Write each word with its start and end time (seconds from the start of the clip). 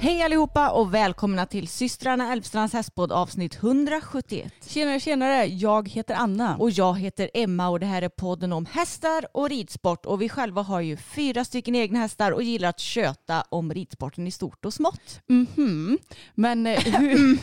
Hej 0.00 0.22
allihopa 0.22 0.70
och 0.70 0.94
välkomna 0.94 1.46
till 1.46 1.68
systrarna 1.68 2.32
Älvstrands 2.32 2.74
hästpodd 2.74 3.12
avsnitt 3.12 3.54
171. 3.62 4.52
Tjenare, 4.66 5.00
tjenare. 5.00 5.46
Jag 5.46 5.88
heter 5.88 6.14
Anna. 6.14 6.56
Och 6.56 6.70
jag 6.70 6.98
heter 6.98 7.30
Emma 7.34 7.68
och 7.68 7.80
det 7.80 7.86
här 7.86 8.02
är 8.02 8.08
podden 8.08 8.52
om 8.52 8.66
hästar 8.66 9.26
och 9.34 9.48
ridsport 9.48 10.06
och 10.06 10.22
vi 10.22 10.28
själva 10.28 10.62
har 10.62 10.80
ju 10.80 10.96
fyra 10.96 11.44
stycken 11.44 11.74
egna 11.74 11.98
hästar 11.98 12.32
och 12.32 12.42
gillar 12.42 12.68
att 12.68 12.80
köta 12.80 13.44
om 13.48 13.74
ridsporten 13.74 14.26
i 14.26 14.30
stort 14.30 14.64
och 14.64 14.74
smått. 14.74 15.20
Mhm. 15.28 15.98
Men 16.34 16.66
eh, 16.66 16.80
hur... 16.98 17.38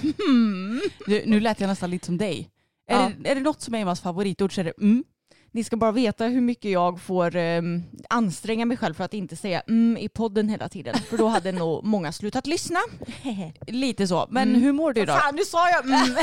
nu, 1.09 1.23
nu 1.25 1.39
lät 1.39 1.59
jag 1.59 1.67
nästan 1.67 1.89
lite 1.89 2.05
som 2.05 2.17
dig. 2.17 2.49
Är, 2.87 2.95
Ja. 2.99 3.11
det, 3.19 3.29
är 3.31 3.35
det 3.35 3.41
något 3.41 3.61
som 3.61 3.75
är 3.75 3.79
Emmas 3.79 4.01
favoritord 4.01 4.55
så 4.55 4.61
är 4.61 4.65
det 4.65 4.73
mm. 4.81 5.03
Ni 5.55 5.63
ska 5.63 5.77
bara 5.77 5.91
veta 5.91 6.25
hur 6.25 6.41
mycket 6.41 6.71
jag 6.71 7.01
får 7.01 7.35
ehm, 7.35 7.83
anstränga 8.09 8.65
mig 8.65 8.77
själv 8.77 8.93
för 8.93 9.03
att 9.03 9.13
inte 9.13 9.35
säga 9.35 9.61
mm 9.67 9.97
i 9.97 10.09
podden 10.09 10.49
hela 10.49 10.69
tiden. 10.69 10.95
För 11.09 11.17
då 11.17 11.27
hade 11.27 11.51
nog 11.51 11.83
många 11.83 12.11
slutat 12.11 12.47
lyssna. 12.47 12.79
Lite 13.67 14.07
så. 14.07 14.27
Men 14.29 14.49
Mm. 14.49 14.61
hur 14.61 14.71
mår 14.73 14.93
du 14.93 15.05
då? 15.05 15.13
Fan, 15.13 15.35
nu 15.35 15.45
sa 15.45 15.69
jag 15.69 15.85
mm. 15.85 16.15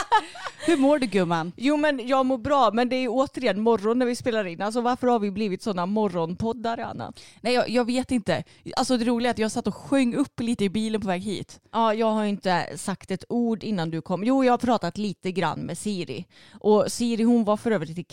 Hur 0.66 0.76
mår 0.76 0.98
du 0.98 1.06
gumman? 1.06 1.52
Jo 1.56 1.76
men 1.76 2.08
jag 2.08 2.26
mår 2.26 2.38
bra 2.38 2.70
men 2.72 2.88
det 2.88 2.96
är 2.96 3.08
återigen 3.08 3.60
morgon 3.60 3.98
när 3.98 4.06
vi 4.06 4.16
spelar 4.16 4.44
in. 4.44 4.62
Alltså 4.62 4.80
varför 4.80 5.06
har 5.06 5.18
vi 5.18 5.30
blivit 5.30 5.62
sådana 5.62 5.86
morgonpoddar 5.86 6.78
Anna? 6.78 7.12
Nej 7.40 7.54
jag, 7.54 7.68
jag 7.68 7.84
vet 7.84 8.10
inte. 8.10 8.44
Alltså 8.76 8.96
det 8.96 9.04
roliga 9.04 9.30
är 9.30 9.34
att 9.34 9.38
jag 9.38 9.50
satt 9.52 9.66
och 9.66 9.74
sjöng 9.74 10.14
upp 10.14 10.40
lite 10.40 10.64
i 10.64 10.68
bilen 10.70 11.00
på 11.00 11.06
väg 11.06 11.22
hit. 11.22 11.60
Ja, 11.72 11.94
jag 11.94 12.10
har 12.10 12.24
inte 12.24 12.66
sagt 12.76 13.10
ett 13.10 13.24
ord 13.28 13.64
innan 13.64 13.90
du 13.90 14.00
kom. 14.00 14.24
Jo, 14.24 14.44
jag 14.44 14.52
har 14.52 14.58
pratat 14.58 14.98
lite 14.98 15.32
grann 15.32 15.60
med 15.60 15.78
Siri. 15.78 16.26
Och 16.60 16.84
Siri 16.88 17.22
hon 17.22 17.44
var 17.44 17.56
för 17.56 17.70
övrigt 17.70 17.98
i 17.98 18.04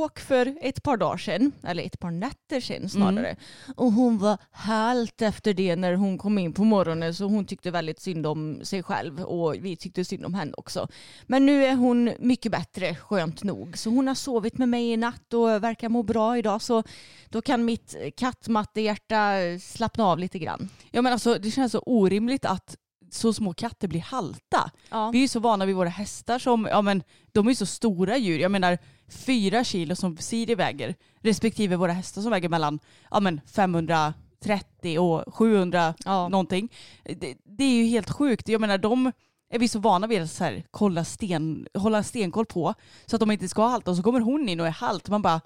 kattbråk 0.00 0.18
för 0.18 0.56
ett 0.60 0.82
par 0.82 0.96
dagar 0.96 1.16
sedan. 1.16 1.52
Eller 1.62 1.82
ett 1.82 2.00
par 2.00 2.10
nätter 2.10 2.60
sedan 2.60 2.88
snarare. 2.88 3.36
Och 3.76 3.92
hon 3.92 4.18
var 4.18 4.38
halt 4.50 5.22
efter 5.22 5.54
det 5.54 5.76
när 5.76 5.94
hon 5.94 6.18
kom 6.18 6.38
in 6.38 6.52
på 6.52 6.64
morgonen. 6.64 7.14
Så 7.14 7.24
hon 7.24 7.44
tyckte 7.44 7.70
väldigt 7.70 8.00
synd 8.00 8.26
om 8.26 8.60
sig 8.64 8.82
själv. 8.82 9.20
Och 9.20 9.54
vi 9.54 9.76
tyckte 9.76 10.04
synd 10.04 10.24
om 10.24 10.34
henne 10.34 10.52
också. 10.56 10.88
Men 11.26 11.46
nu 11.46 11.64
är 11.64 11.74
hon 11.74 12.12
mycket 12.18 12.52
bättre, 12.52 12.94
skönt 12.94 13.42
nog. 13.42 13.78
Så 13.78 13.90
hon 13.90 14.08
har 14.08 14.14
sovit 14.14 14.58
med 14.58 14.68
mig 14.68 14.92
i 14.92 14.96
natt 14.96 15.34
och 15.34 15.48
verkar 15.48 15.88
må 15.88 16.02
bra 16.02 16.38
idag. 16.38 16.62
Så 16.62 16.82
då 17.30 17.42
kan 17.42 17.64
mitt 17.64 17.96
kattmattehjärta 18.16 19.34
slappna 19.60 20.04
av 20.04 20.18
lite 20.18 20.38
grann. 20.38 20.68
Ja 20.90 21.02
men 21.02 21.12
alltså 21.12 21.34
det 21.34 21.50
känns 21.50 21.72
så 21.72 21.82
orimligt 21.86 22.44
att 22.44 22.76
så 23.10 23.32
små 23.32 23.52
katter 23.54 23.88
blir 23.88 24.00
halta. 24.00 24.70
Ja. 24.90 25.10
Vi 25.10 25.18
är 25.18 25.22
ju 25.22 25.28
så 25.28 25.40
vana 25.40 25.66
vid 25.66 25.74
våra 25.76 25.88
hästar 25.88 26.38
som, 26.38 26.66
ja 26.70 26.82
men 26.82 27.02
de 27.32 27.46
är 27.46 27.50
ju 27.50 27.54
så 27.56 27.66
stora 27.66 28.16
djur. 28.16 28.38
Jag 28.38 28.50
menar 28.50 28.78
fyra 29.08 29.64
kilo 29.64 29.96
som 29.96 30.16
Siri 30.16 30.54
väger 30.54 30.94
respektive 31.22 31.76
våra 31.76 31.92
hästar 31.92 32.22
som 32.22 32.30
väger 32.30 32.48
mellan 32.48 32.78
ja 33.10 33.20
men 33.20 33.40
530 33.46 34.98
och 34.98 35.34
700 35.34 35.94
Ja. 36.04 36.28
någonting. 36.28 36.68
Det, 37.04 37.36
det 37.44 37.64
är 37.64 37.74
ju 37.74 37.84
helt 37.84 38.10
sjukt. 38.10 38.48
Jag 38.48 38.60
menar 38.60 38.78
de 38.78 39.12
är 39.52 39.58
vi 39.58 39.68
så 39.68 39.78
vana 39.78 40.06
vid 40.06 40.22
att 40.22 40.30
så 40.30 40.44
här, 40.44 40.64
kolla 40.70 41.04
sten, 41.04 41.66
hålla 41.74 42.02
stenkoll 42.02 42.46
på 42.46 42.74
så 43.06 43.16
att 43.16 43.20
de 43.20 43.30
inte 43.30 43.48
ska 43.48 43.66
halta 43.66 43.90
och 43.90 43.96
så 43.96 44.02
kommer 44.02 44.20
hon 44.20 44.48
in 44.48 44.60
och 44.60 44.66
är 44.66 44.70
halt. 44.70 45.08
Man 45.08 45.22
bara 45.22 45.40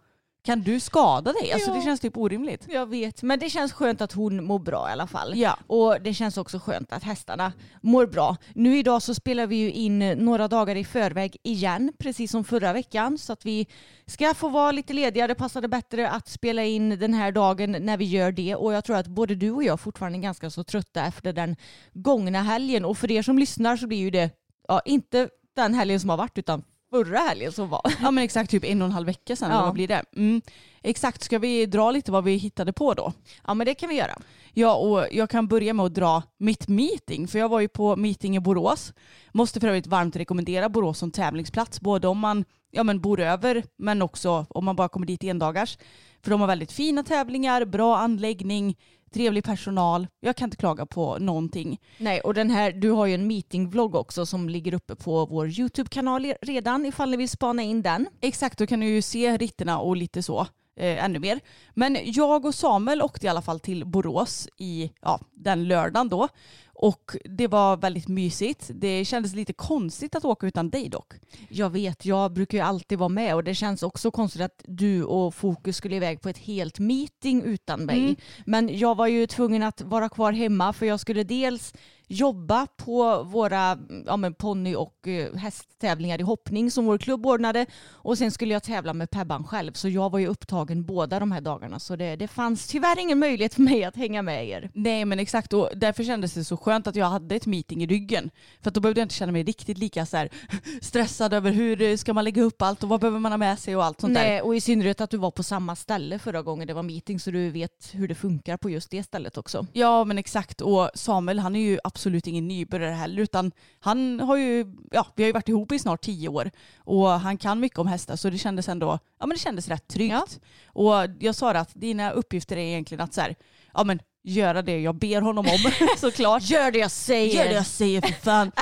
kan 0.45 0.63
du 0.63 0.81
skada 0.81 1.33
dig? 1.33 1.53
Alltså 1.53 1.71
Ja. 1.71 1.77
det 1.77 1.83
känns 1.83 2.01
typ 2.01 2.17
orimligt. 2.17 2.67
Jag 2.69 2.87
vet, 2.87 3.23
men 3.23 3.39
det 3.39 3.51
känns 3.51 3.73
skönt 3.73 4.01
att 4.01 4.13
hon 4.13 4.45
mår 4.45 4.59
bra 4.59 4.89
i 4.89 4.93
alla 4.93 5.07
fall. 5.07 5.33
Ja. 5.37 5.59
Och 5.67 5.97
det 6.01 6.15
känns 6.15 6.37
också 6.37 6.59
skönt 6.59 6.93
att 6.93 7.03
hästarna 7.03 7.53
mår 7.81 8.07
bra. 8.07 8.37
Nu 8.55 8.79
idag 8.79 9.03
så 9.03 9.15
spelar 9.15 9.47
vi 9.47 9.57
ju 9.57 9.73
in 9.73 9.99
några 9.99 10.49
dagar 10.49 10.77
i 10.77 10.85
förväg 10.85 11.37
igen, 11.43 11.93
precis 11.99 12.31
som 12.31 12.45
förra 12.45 12.73
veckan. 12.73 13.19
Så 13.19 13.33
att 13.33 13.47
vi 13.47 13.67
ska 14.07 14.35
få 14.35 14.49
vara 14.49 14.73
lite 14.73 14.93
lediga. 14.93 15.27
Det 15.27 15.35
passade 15.35 15.69
bättre 15.69 16.09
att 16.11 16.29
spela 16.29 16.65
in 16.65 16.89
den 16.99 17.15
här 17.15 17.33
dagen 17.33 17.77
när 17.81 17.97
vi 17.97 18.05
gör 18.05 18.33
det. 18.33 18.55
Och 18.55 18.73
jag 18.73 18.85
tror 18.85 18.97
att 18.97 19.07
både 19.07 19.35
du 19.35 19.51
och 19.51 19.65
jag 19.65 19.81
fortfarande 19.81 20.19
är 20.19 20.23
ganska 20.23 20.51
så 20.51 20.65
trötta 20.65 21.07
efter 21.07 21.33
den 21.33 21.57
gångna 21.93 22.43
helgen. 22.43 22.85
Och 22.85 22.99
för 22.99 23.11
er 23.11 23.23
som 23.23 23.39
lyssnar 23.39 23.77
så 23.77 23.87
blir 23.87 23.99
ju 23.99 24.11
det, 24.11 24.31
ja 24.69 24.81
inte 24.85 25.29
den 25.57 25.75
helgen 25.75 26.01
som 26.01 26.11
har 26.11 26.17
varit 26.17 26.39
utan 26.39 26.63
förra 26.95 27.19
helgen 27.19 27.53
som 27.53 27.69
var. 27.69 27.83
Ja 28.01 28.11
men 28.11 28.25
exakt 28.25 28.51
typ 28.51 28.65
en 28.65 28.83
och 28.83 28.87
en 28.87 28.93
halv 28.93 29.07
vecka 29.07 29.37
sedan. 29.37 29.51
Ja. 29.51 29.63
Vad 29.63 29.75
blir 29.75 29.89
det? 29.89 30.05
Mm. 30.17 30.43
Exakt, 30.83 31.23
ska 31.23 31.39
vi 31.39 31.67
dra 31.67 31.91
lite 31.91 32.13
vad 32.13 32.25
vi 32.25 32.37
hittade 32.37 32.73
på 32.73 32.95
då? 32.95 33.13
Ja 33.45 33.55
men 33.55 33.67
det 33.67 33.75
kan 33.75 33.89
vi 33.89 33.95
göra. 33.95 34.19
Ja 34.53 34.75
och 34.75 35.07
jag 35.11 35.31
kan 35.31 35.47
börja 35.47 35.75
med 35.75 35.87
att 35.87 35.95
dra 35.95 36.23
mitt 36.39 36.69
meeting. 36.69 37.29
För 37.29 37.39
jag 37.39 37.49
var 37.49 37.61
ju 37.61 37.69
på 37.69 37.97
meeting 37.97 38.37
i 38.37 38.41
Borås. 38.41 38.93
Måste 39.33 39.61
för 39.61 39.69
övrigt 39.69 39.87
varmt 39.87 40.17
rekommendera 40.17 40.69
Borås 40.69 40.99
som 40.99 41.11
tävlingsplats. 41.11 41.81
Både 41.81 42.09
om 42.09 42.19
man 42.19 42.45
ja, 42.71 42.83
men 42.83 43.01
bor 43.01 43.21
över 43.21 43.65
men 43.79 44.03
också 44.03 44.47
om 44.51 44.65
man 44.65 44.77
bara 44.77 44.89
kommer 44.89 45.07
dit 45.07 45.25
endagars. 45.25 45.79
För 46.23 46.31
de 46.31 46.41
har 46.41 46.49
väldigt 46.49 46.73
fina 46.73 47.03
tävlingar, 47.03 47.65
bra 47.65 47.97
anläggning, 47.97 48.77
trevlig 49.15 49.45
personal. 49.45 50.07
Jag 50.21 50.37
kan 50.37 50.47
inte 50.47 50.57
klaga 50.57 50.87
på 50.87 51.19
någonting. 51.19 51.81
Nej, 51.99 52.21
och 52.21 52.35
den 52.35 52.51
här, 52.51 52.73
du 52.73 52.91
har 52.91 53.07
ju 53.07 53.15
en 53.15 53.27
meetingvlogg 53.27 53.95
också 53.95 54.27
som 54.27 54.49
ligger 54.49 54.75
uppe 54.75 54.97
på 54.97 55.27
vår 55.27 55.49
YouTube-kanal 55.49 56.33
redan 56.43 56.87
ifall 56.87 57.11
ni 57.11 57.17
vill 57.17 57.29
spana 57.29 57.63
in 57.63 57.83
den. 57.83 58.07
Exakt, 58.21 58.59
då 58.59 58.67
kan 58.67 58.81
du 58.81 58.87
ju 58.87 59.03
se 59.03 59.37
ritterna 59.37 59.79
och 59.79 59.97
lite 59.97 60.23
så. 60.23 60.47
Eh, 60.77 61.05
ännu 61.05 61.19
mer. 61.19 61.41
Men 61.75 61.99
jag 62.05 62.45
och 62.45 62.55
Samuel 62.55 63.03
åkte 63.03 63.27
i 63.27 63.29
alla 63.29 63.43
fall 63.43 63.61
till 63.61 63.85
Borås 63.85 64.49
i 64.57 64.93
ja, 65.01 65.21
den 65.33 65.69
lördagen 65.69 66.09
då. 66.09 66.29
Och 66.75 67.17
det 67.25 67.47
var 67.47 67.77
väldigt 67.77 68.09
mysigt. 68.09 68.71
Det 68.75 69.05
kändes 69.05 69.35
lite 69.35 69.53
konstigt 69.53 70.15
att 70.15 70.25
åka 70.25 70.47
utan 70.47 70.71
dig 70.71 70.89
dock. 70.89 71.15
Jag 71.49 71.71
vet, 71.71 72.05
jag 72.05 72.33
brukar 72.33 72.59
ju 72.59 72.65
alltid 72.65 72.99
vara 72.99 73.09
med 73.09 73.35
och 73.35 73.45
det 73.45 73.55
känns 73.55 73.83
också 73.83 74.11
konstigt 74.11 74.43
att 74.43 74.63
du 74.65 75.05
och 75.05 75.35
Fokus 75.35 75.77
skulle 75.77 75.97
iväg 75.97 76.21
på 76.21 76.29
ett 76.29 76.39
helt 76.39 76.79
meeting 76.79 77.43
utan 77.43 77.85
mig. 77.85 77.99
Mm. 77.99 78.17
Men 78.47 78.79
jag 78.79 78.95
var 78.95 79.07
ju 79.07 79.27
tvungen 79.27 79.63
att 79.63 79.83
vara 79.83 80.09
kvar 80.09 80.33
hemma 80.33 80.73
för 80.73 80.87
jag 80.87 81.01
skulle 81.01 81.25
dels 81.25 81.75
jobba 82.07 82.67
på 82.77 83.23
våra 83.23 83.79
ja, 84.07 84.17
men 84.17 84.35
ponny 84.35 84.75
och 84.75 85.09
eh, 85.09 85.35
hästtävlingar 85.35 86.21
i 86.21 86.23
hoppning 86.23 86.71
som 86.71 86.85
vår 86.85 86.99
klubb 86.99 87.27
ordnade 87.27 87.67
och 87.91 88.19
sen 88.19 88.31
skulle 88.31 88.53
jag 88.53 88.63
tävla 88.63 88.95
med 88.95 89.11
Pebban 89.11 89.45
själv 89.45 89.73
så 89.73 89.89
jag 89.89 90.11
var 90.11 90.19
ju 90.19 90.27
upptagen 90.27 90.85
båda 90.85 91.21
de 91.21 91.33
här 91.33 91.41
dagarna 91.41 91.79
så 91.79 91.97
det, 91.97 92.17
det 92.17 92.29
fanns 92.29 92.67
tyvärr 92.67 92.99
ingen 92.99 93.19
möjlighet 93.19 93.55
för 93.55 93.63
mig 93.63 93.85
att 93.85 93.97
hänga 93.97 94.23
med 94.23 94.49
er. 94.49 94.71
Nej 94.75 95.05
men 95.05 95.19
exakt 95.19 95.53
och 95.53 95.71
därför 95.77 96.05
kändes 96.05 96.35
det 96.35 96.45
så 96.45 96.57
skönt 96.57 96.87
att 96.87 96.97
jag 96.97 97.07
hade 97.07 97.35
ett 97.35 97.47
meeting 97.47 97.83
i 97.83 97.87
ryggen. 97.87 98.31
För 98.63 98.69
att 98.69 98.75
då 98.75 98.81
behövde 98.81 99.01
jag 99.01 99.05
inte 99.05 99.15
känna 99.15 99.33
mig 99.33 99.43
riktigt 99.43 99.79
lika 99.79 100.07
så 100.07 100.17
här, 100.17 100.29
stressad 100.81 101.33
över 101.33 101.51
hur 101.51 101.83
eh, 101.83 101.97
ska 101.97 102.13
man 102.13 102.25
lägga 102.25 102.43
upp 102.43 102.63
allt 102.63 102.83
och 102.83 102.89
vad 102.89 103.01
behöver 103.01 103.19
man 103.19 103.33
ha 103.33 103.37
med 103.37 103.59
sig 103.59 103.77
och 103.77 103.85
allt 103.85 104.01
sånt 104.01 104.15
där. 104.15 104.23
Nej, 104.23 104.43
och 104.43 104.57
i 104.57 104.61
synnerhet 104.61 105.01
att 105.01 105.11
du 105.11 105.17
var 105.17 105.31
på 105.31 105.43
samma 105.43 105.77
ställe 105.77 106.19
förra 106.19 106.43
gången 106.43 106.67
det 106.67 106.75
var 106.75 106.83
meeting 106.83 107.21
så 107.21 107.31
du 107.31 107.51
vet 107.51 107.91
hur 107.93 108.09
det 108.09 108.15
funkar 108.15 108.57
på 108.57 108.71
just 108.71 108.91
det 108.91 109.03
stället 109.03 109.39
också. 109.39 109.67
Ja 109.73 110.05
men 110.05 110.19
exakt 110.19 110.61
och 110.61 110.91
Samuel 110.95 111.39
han 111.39 111.57
är 111.57 111.61
ju 111.61 111.79
absolut 111.95 112.27
ingen 112.27 112.49
nybörjare 112.49 112.95
heller 112.95 113.23
utan 113.23 113.53
han 113.81 114.21
har 114.21 114.37
ju, 114.37 114.67
ja 114.91 115.07
vi 115.17 115.23
har 115.23 115.27
ju 115.27 115.33
varit 115.33 115.49
ihop 115.49 115.73
i 115.73 115.79
snart 115.79 116.01
tio 116.03 116.29
år 116.29 116.51
och 116.79 117.09
han 117.09 117.37
kan 117.39 117.61
mycket 117.61 117.79
om 117.79 117.87
hästar 117.87 118.17
så 118.17 118.31
det 118.31 118.39
kändes 118.39 118.69
ändå, 118.69 118.99
ja 119.19 119.27
men 119.27 119.31
det 119.31 119.39
kändes 119.39 119.69
rätt 119.69 119.89
tryggt. 119.89 120.13
Ja. 120.13 120.27
Och 120.67 121.11
jag 121.19 121.35
sa 121.35 121.53
det 121.53 121.61
att 121.61 121.71
dina 121.75 122.11
uppgifter 122.11 122.57
är 122.57 122.61
egentligen 122.61 123.05
att 123.05 123.15
så 123.15 123.21
här, 123.21 123.35
ja 123.75 123.85
men 123.85 124.01
göra 124.25 124.63
det 124.63 124.81
jag 124.81 124.95
ber 124.95 125.21
honom 125.21 125.47
om 125.47 125.73
såklart. 125.99 126.51
Gör 126.51 126.71
det 126.71 126.79
jag 126.79 126.91
säger. 126.91 127.37
Gör 127.37 127.45
det 127.45 127.55
jag 127.55 127.67
säger 127.67 128.01
för 128.01 128.13
fan. 128.13 128.53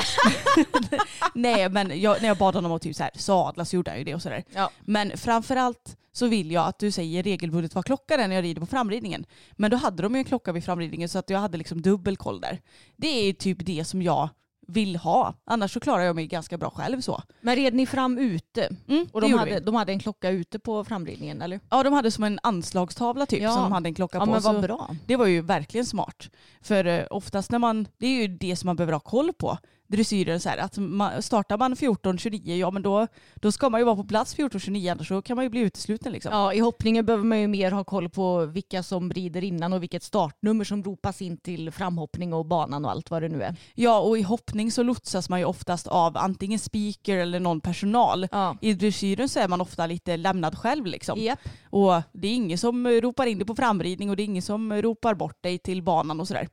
Nej 1.35 1.69
men 1.69 2.01
jag, 2.01 2.23
när 2.23 2.29
jag 2.29 2.37
bad 2.37 2.55
honom 2.55 2.73
att 2.73 2.83
typ 2.83 2.97
så 2.97 3.03
här, 3.03 3.13
sadla 3.15 3.65
så 3.65 3.77
gjorde 3.77 3.91
han 3.91 3.99
ju 3.99 4.05
det 4.05 4.15
och 4.15 4.23
sådär. 4.23 4.45
Ja. 4.55 4.71
Men 4.81 5.19
framförallt 5.19 5.97
så 6.13 6.27
vill 6.27 6.51
jag 6.51 6.67
att 6.67 6.79
du 6.79 6.91
säger 6.91 7.23
regelbundet 7.23 7.75
vad 7.75 7.85
klockan 7.85 8.21
är 8.21 8.29
när 8.29 8.35
jag 8.35 8.43
rider 8.43 8.61
på 8.61 8.67
framridningen. 8.67 9.25
Men 9.53 9.71
då 9.71 9.77
hade 9.77 10.03
de 10.03 10.15
ju 10.15 10.19
en 10.19 10.25
klocka 10.25 10.53
vid 10.53 10.65
framridningen 10.65 11.09
så 11.09 11.19
att 11.19 11.31
jag 11.31 11.39
hade 11.39 11.59
liksom 11.59 11.83
dubbel 11.83 12.17
koll 12.17 12.41
där. 12.41 12.61
Det 12.97 13.29
är 13.29 13.33
typ 13.33 13.59
det 13.67 13.85
som 13.85 14.03
jag 14.03 14.29
vill 14.69 14.97
ha. 14.97 15.35
Annars 15.45 15.73
så 15.73 15.81
klarar 15.81 16.03
jag 16.05 16.17
mig 16.17 16.27
ganska 16.27 16.59
bra 16.59 16.71
själv 16.71 17.01
så. 17.01 17.23
Men 17.41 17.57
red 17.57 17.75
ni 17.75 17.87
fram 17.87 18.19
ute? 18.19 18.69
Mm, 18.89 19.07
Och 19.13 19.21
de 19.21 19.33
hade, 19.33 19.55
vi. 19.55 19.61
de 19.61 19.75
hade 19.75 19.93
en 19.93 19.99
klocka 19.99 20.31
ute 20.31 20.59
på 20.59 20.85
framridningen 20.85 21.43
eller? 21.43 21.61
Ja 21.71 21.83
de 21.83 21.93
hade 21.93 22.11
som 22.11 22.25
en 22.25 22.39
anslagstavla 22.43 23.27
typ 23.27 23.43
Ja. 23.43 23.53
som 23.53 23.63
de 23.63 23.73
hade 23.73 23.89
en 23.89 23.95
klocka 23.95 24.19
Ja 24.19 24.25
på. 24.25 24.31
men 24.31 24.41
vad 24.43 24.61
bra. 24.63 24.91
Det 25.07 25.17
var 25.17 25.27
ju 25.27 25.41
verkligen 25.41 25.87
smart. 25.87 26.31
För 26.61 26.85
eh, 26.85 27.05
oftast 27.11 27.51
när 27.51 27.59
man, 27.59 27.87
det 27.99 28.07
är 28.07 28.21
ju 28.23 28.29
det 28.29 28.57
som 28.57 28.67
man 28.67 28.77
behöver 28.77 28.93
ha 28.93 29.01
koll 29.01 29.33
på. 29.33 29.59
Dressyren 29.93 30.41
så 30.41 30.49
här, 30.49 30.59
att 30.59 30.79
man, 30.79 31.23
startar 31.23 31.59
man 31.59 31.75
14.29, 31.75 32.57
ja 32.57 32.71
men 32.71 32.83
då, 32.83 33.07
då 33.35 33.53
ska 33.53 33.71
man 33.71 33.81
ju 33.81 33.85
vara 33.85 33.97
på 33.97 34.05
plats 34.05 34.37
14.29 34.37 34.93
annars 34.93 35.09
så 35.09 35.23
kan 35.23 35.37
man 35.37 35.45
ju 35.45 35.49
bli 35.49 35.61
utesluten 35.61 36.13
liksom. 36.13 36.33
Ja, 36.33 36.53
i 36.53 36.59
hoppningen 36.59 37.07
behöver 37.07 37.25
man 37.25 37.41
ju 37.41 37.49
mer 37.49 37.71
ha 37.71 37.85
koll 37.85 38.09
på 38.09 38.47
vilka 38.47 38.83
som 38.83 39.13
rider 39.13 39.45
innan 39.45 39.73
och 39.73 39.83
vilket 39.83 40.03
startnummer 40.03 40.65
som 40.65 40.85
ropas 40.85 41.23
in 41.23 41.37
till 41.37 41.71
framhoppning 41.71 42.33
och 42.33 42.47
banan 42.47 42.85
och 42.85 42.91
allt 42.91 43.11
vad 43.11 43.23
det 43.23 43.29
nu 43.29 43.43
är. 43.43 43.57
Ja 43.75 44.01
och 44.01 44.19
i 44.19 44.23
hoppning 44.23 44.71
så 44.71 44.83
lotsas 44.83 45.29
man 45.29 45.39
ju 45.39 45.45
oftast 45.45 45.87
av 45.87 46.17
antingen 46.17 46.59
speaker 46.59 47.17
eller 47.17 47.41
någon 47.41 47.61
personal. 47.61 48.29
Ja. 48.33 48.57
I 48.61 48.75
dressyren 48.75 49.29
så 49.29 49.41
är 49.41 49.49
man 49.49 49.61
ofta 49.61 49.87
lite 49.87 50.17
lämnad 50.17 50.59
själv 50.59 50.87
liksom. 50.87 51.21
Japp. 51.21 51.39
Och 51.71 52.03
det 52.13 52.29
är 52.29 52.35
ingen 52.35 52.59
som 52.59 52.89
ropar 52.89 53.27
in 53.27 53.39
dig 53.39 53.47
på 53.47 53.55
framridning 53.55 54.11
och 54.11 54.17
det 54.17 54.23
är 54.23 54.25
ingen 54.25 54.43
som 54.43 54.73
ropar 54.73 55.15
bort 55.15 55.43
dig 55.43 55.59
till 55.59 55.83
banan 55.83 56.21
och 56.21 56.29
sådär. 56.29 56.49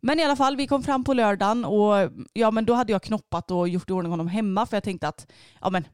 Men 0.00 0.20
i 0.20 0.24
alla 0.24 0.36
fall, 0.36 0.56
vi 0.56 0.66
kom 0.66 0.82
fram 0.82 1.04
på 1.04 1.14
lördagen 1.14 1.64
och 1.64 2.10
ja 2.32 2.50
men 2.50 2.64
då 2.64 2.74
hade 2.74 2.92
jag 2.92 3.02
knoppat 3.02 3.50
och 3.50 3.68
gjort 3.68 3.90
i 3.90 3.92
ordning 3.92 4.10
honom 4.10 4.28
hemma 4.28 4.66
för 4.66 4.76
jag 4.76 4.84
tänkte 4.84 5.08
att 5.08 5.32
ja 5.60 5.70
men 5.70 5.84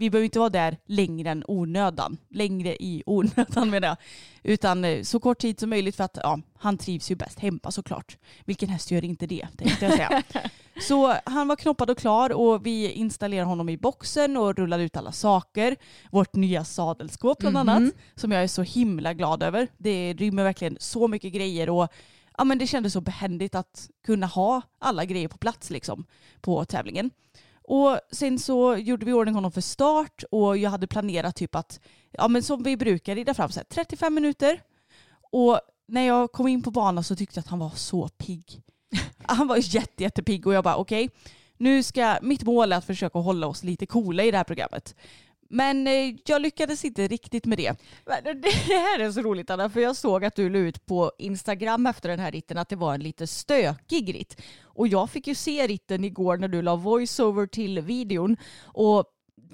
vi 0.00 0.10
behöver 0.10 0.24
inte 0.24 0.38
vara 0.38 0.50
där 0.50 0.76
längre 0.86 1.30
än 1.30 1.44
onödan. 1.48 2.16
Längre 2.30 2.82
i 2.82 3.02
onödan 3.06 3.70
menar 3.70 3.88
jag. 3.88 3.96
Utan 4.42 4.84
eh, 4.84 5.02
så 5.02 5.20
kort 5.20 5.38
tid 5.38 5.60
som 5.60 5.70
möjligt 5.70 5.96
för 5.96 6.04
att 6.04 6.18
ja, 6.22 6.40
han 6.58 6.78
trivs 6.78 7.10
ju 7.10 7.14
bäst 7.14 7.38
hemma 7.38 7.70
såklart. 7.70 8.16
Vilken 8.44 8.68
häst 8.68 8.90
gör 8.90 9.04
inte 9.04 9.26
det 9.26 9.48
tänkte 9.56 9.84
jag 9.84 9.94
säga. 9.94 10.22
så 10.88 11.14
han 11.24 11.48
var 11.48 11.56
knoppad 11.56 11.90
och 11.90 11.98
klar 11.98 12.32
och 12.32 12.66
vi 12.66 12.90
installerade 12.90 13.48
honom 13.48 13.68
i 13.68 13.76
boxen 13.76 14.36
och 14.36 14.56
rullade 14.56 14.82
ut 14.82 14.96
alla 14.96 15.12
saker. 15.12 15.76
Vårt 16.10 16.34
nya 16.34 16.64
sadelskåp 16.64 17.38
bland 17.38 17.56
annat 17.56 17.94
som 18.14 18.32
jag 18.32 18.42
är 18.42 18.48
så 18.48 18.62
himla 18.62 19.14
glad 19.14 19.42
över. 19.42 19.68
Det 19.78 20.12
rymmer 20.12 20.44
verkligen 20.44 20.76
så 20.80 21.08
mycket 21.08 21.32
grejer 21.32 21.70
och 21.70 21.88
ja, 22.38 22.44
men 22.44 22.58
det 22.58 22.66
kändes 22.66 22.92
så 22.92 23.00
behändigt 23.00 23.54
att 23.54 23.90
kunna 24.04 24.26
ha 24.26 24.62
alla 24.78 25.04
grejer 25.04 25.28
på 25.28 25.38
plats 25.38 25.70
liksom 25.70 26.04
på 26.40 26.64
tävlingen. 26.64 27.10
Och 27.62 28.00
sen 28.12 28.38
så 28.38 28.76
gjorde 28.76 29.06
vi 29.06 29.12
ordning 29.12 29.34
honom 29.34 29.52
för 29.52 29.60
start 29.60 30.24
och 30.30 30.58
jag 30.58 30.70
hade 30.70 30.86
planerat 30.86 31.36
typ 31.36 31.54
att, 31.54 31.80
ja 32.10 32.28
men 32.28 32.42
som 32.42 32.62
vi 32.62 32.76
brukar 32.76 33.14
rida 33.14 33.34
fram, 33.34 33.50
så 33.50 33.60
här, 33.60 33.64
35 33.64 34.14
minuter. 34.14 34.62
Och 35.32 35.60
när 35.88 36.06
jag 36.06 36.32
kom 36.32 36.48
in 36.48 36.62
på 36.62 36.70
banan 36.70 37.04
så 37.04 37.16
tyckte 37.16 37.38
jag 37.38 37.42
att 37.42 37.50
han 37.50 37.58
var 37.58 37.70
så 37.70 38.08
pigg. 38.08 38.62
Han 39.26 39.46
var 39.46 39.74
jätte, 39.74 40.02
jättepigg 40.02 40.46
och 40.46 40.54
jag 40.54 40.64
bara 40.64 40.76
okej, 40.76 41.10
nu 41.56 41.82
ska, 41.82 42.18
mitt 42.22 42.42
mål 42.42 42.72
är 42.72 42.76
att 42.76 42.84
försöka 42.84 43.18
hålla 43.18 43.46
oss 43.46 43.64
lite 43.64 43.86
coola 43.86 44.22
i 44.22 44.30
det 44.30 44.36
här 44.36 44.44
programmet. 44.44 44.94
Men 45.52 45.86
eh, 45.86 46.14
jag 46.26 46.42
lyckades 46.42 46.84
inte 46.84 47.08
riktigt 47.08 47.46
med 47.46 47.58
det. 47.58 47.76
Men 48.06 48.40
Det 48.40 48.50
här 48.50 48.98
är 48.98 49.12
så 49.12 49.20
roligt 49.20 49.50
Anna, 49.50 49.70
för 49.70 49.80
jag 49.80 49.96
såg 49.96 50.24
att 50.24 50.34
du 50.34 50.50
la 50.50 50.58
ut 50.58 50.86
på 50.86 51.12
Instagram 51.18 51.86
efter 51.86 52.08
den 52.08 52.18
här 52.18 52.32
ritten 52.32 52.58
att 52.58 52.68
det 52.68 52.76
var 52.76 52.94
en 52.94 53.02
lite 53.02 53.26
stökig 53.26 54.14
ritt. 54.14 54.40
Och 54.64 54.88
jag 54.88 55.10
fick 55.10 55.26
ju 55.26 55.34
se 55.34 55.66
ritten 55.66 56.04
igår 56.04 56.36
när 56.36 56.48
du 56.48 56.62
la 56.62 56.76
voiceover 56.76 57.46
till 57.46 57.80
videon. 57.80 58.36
Och 58.64 59.04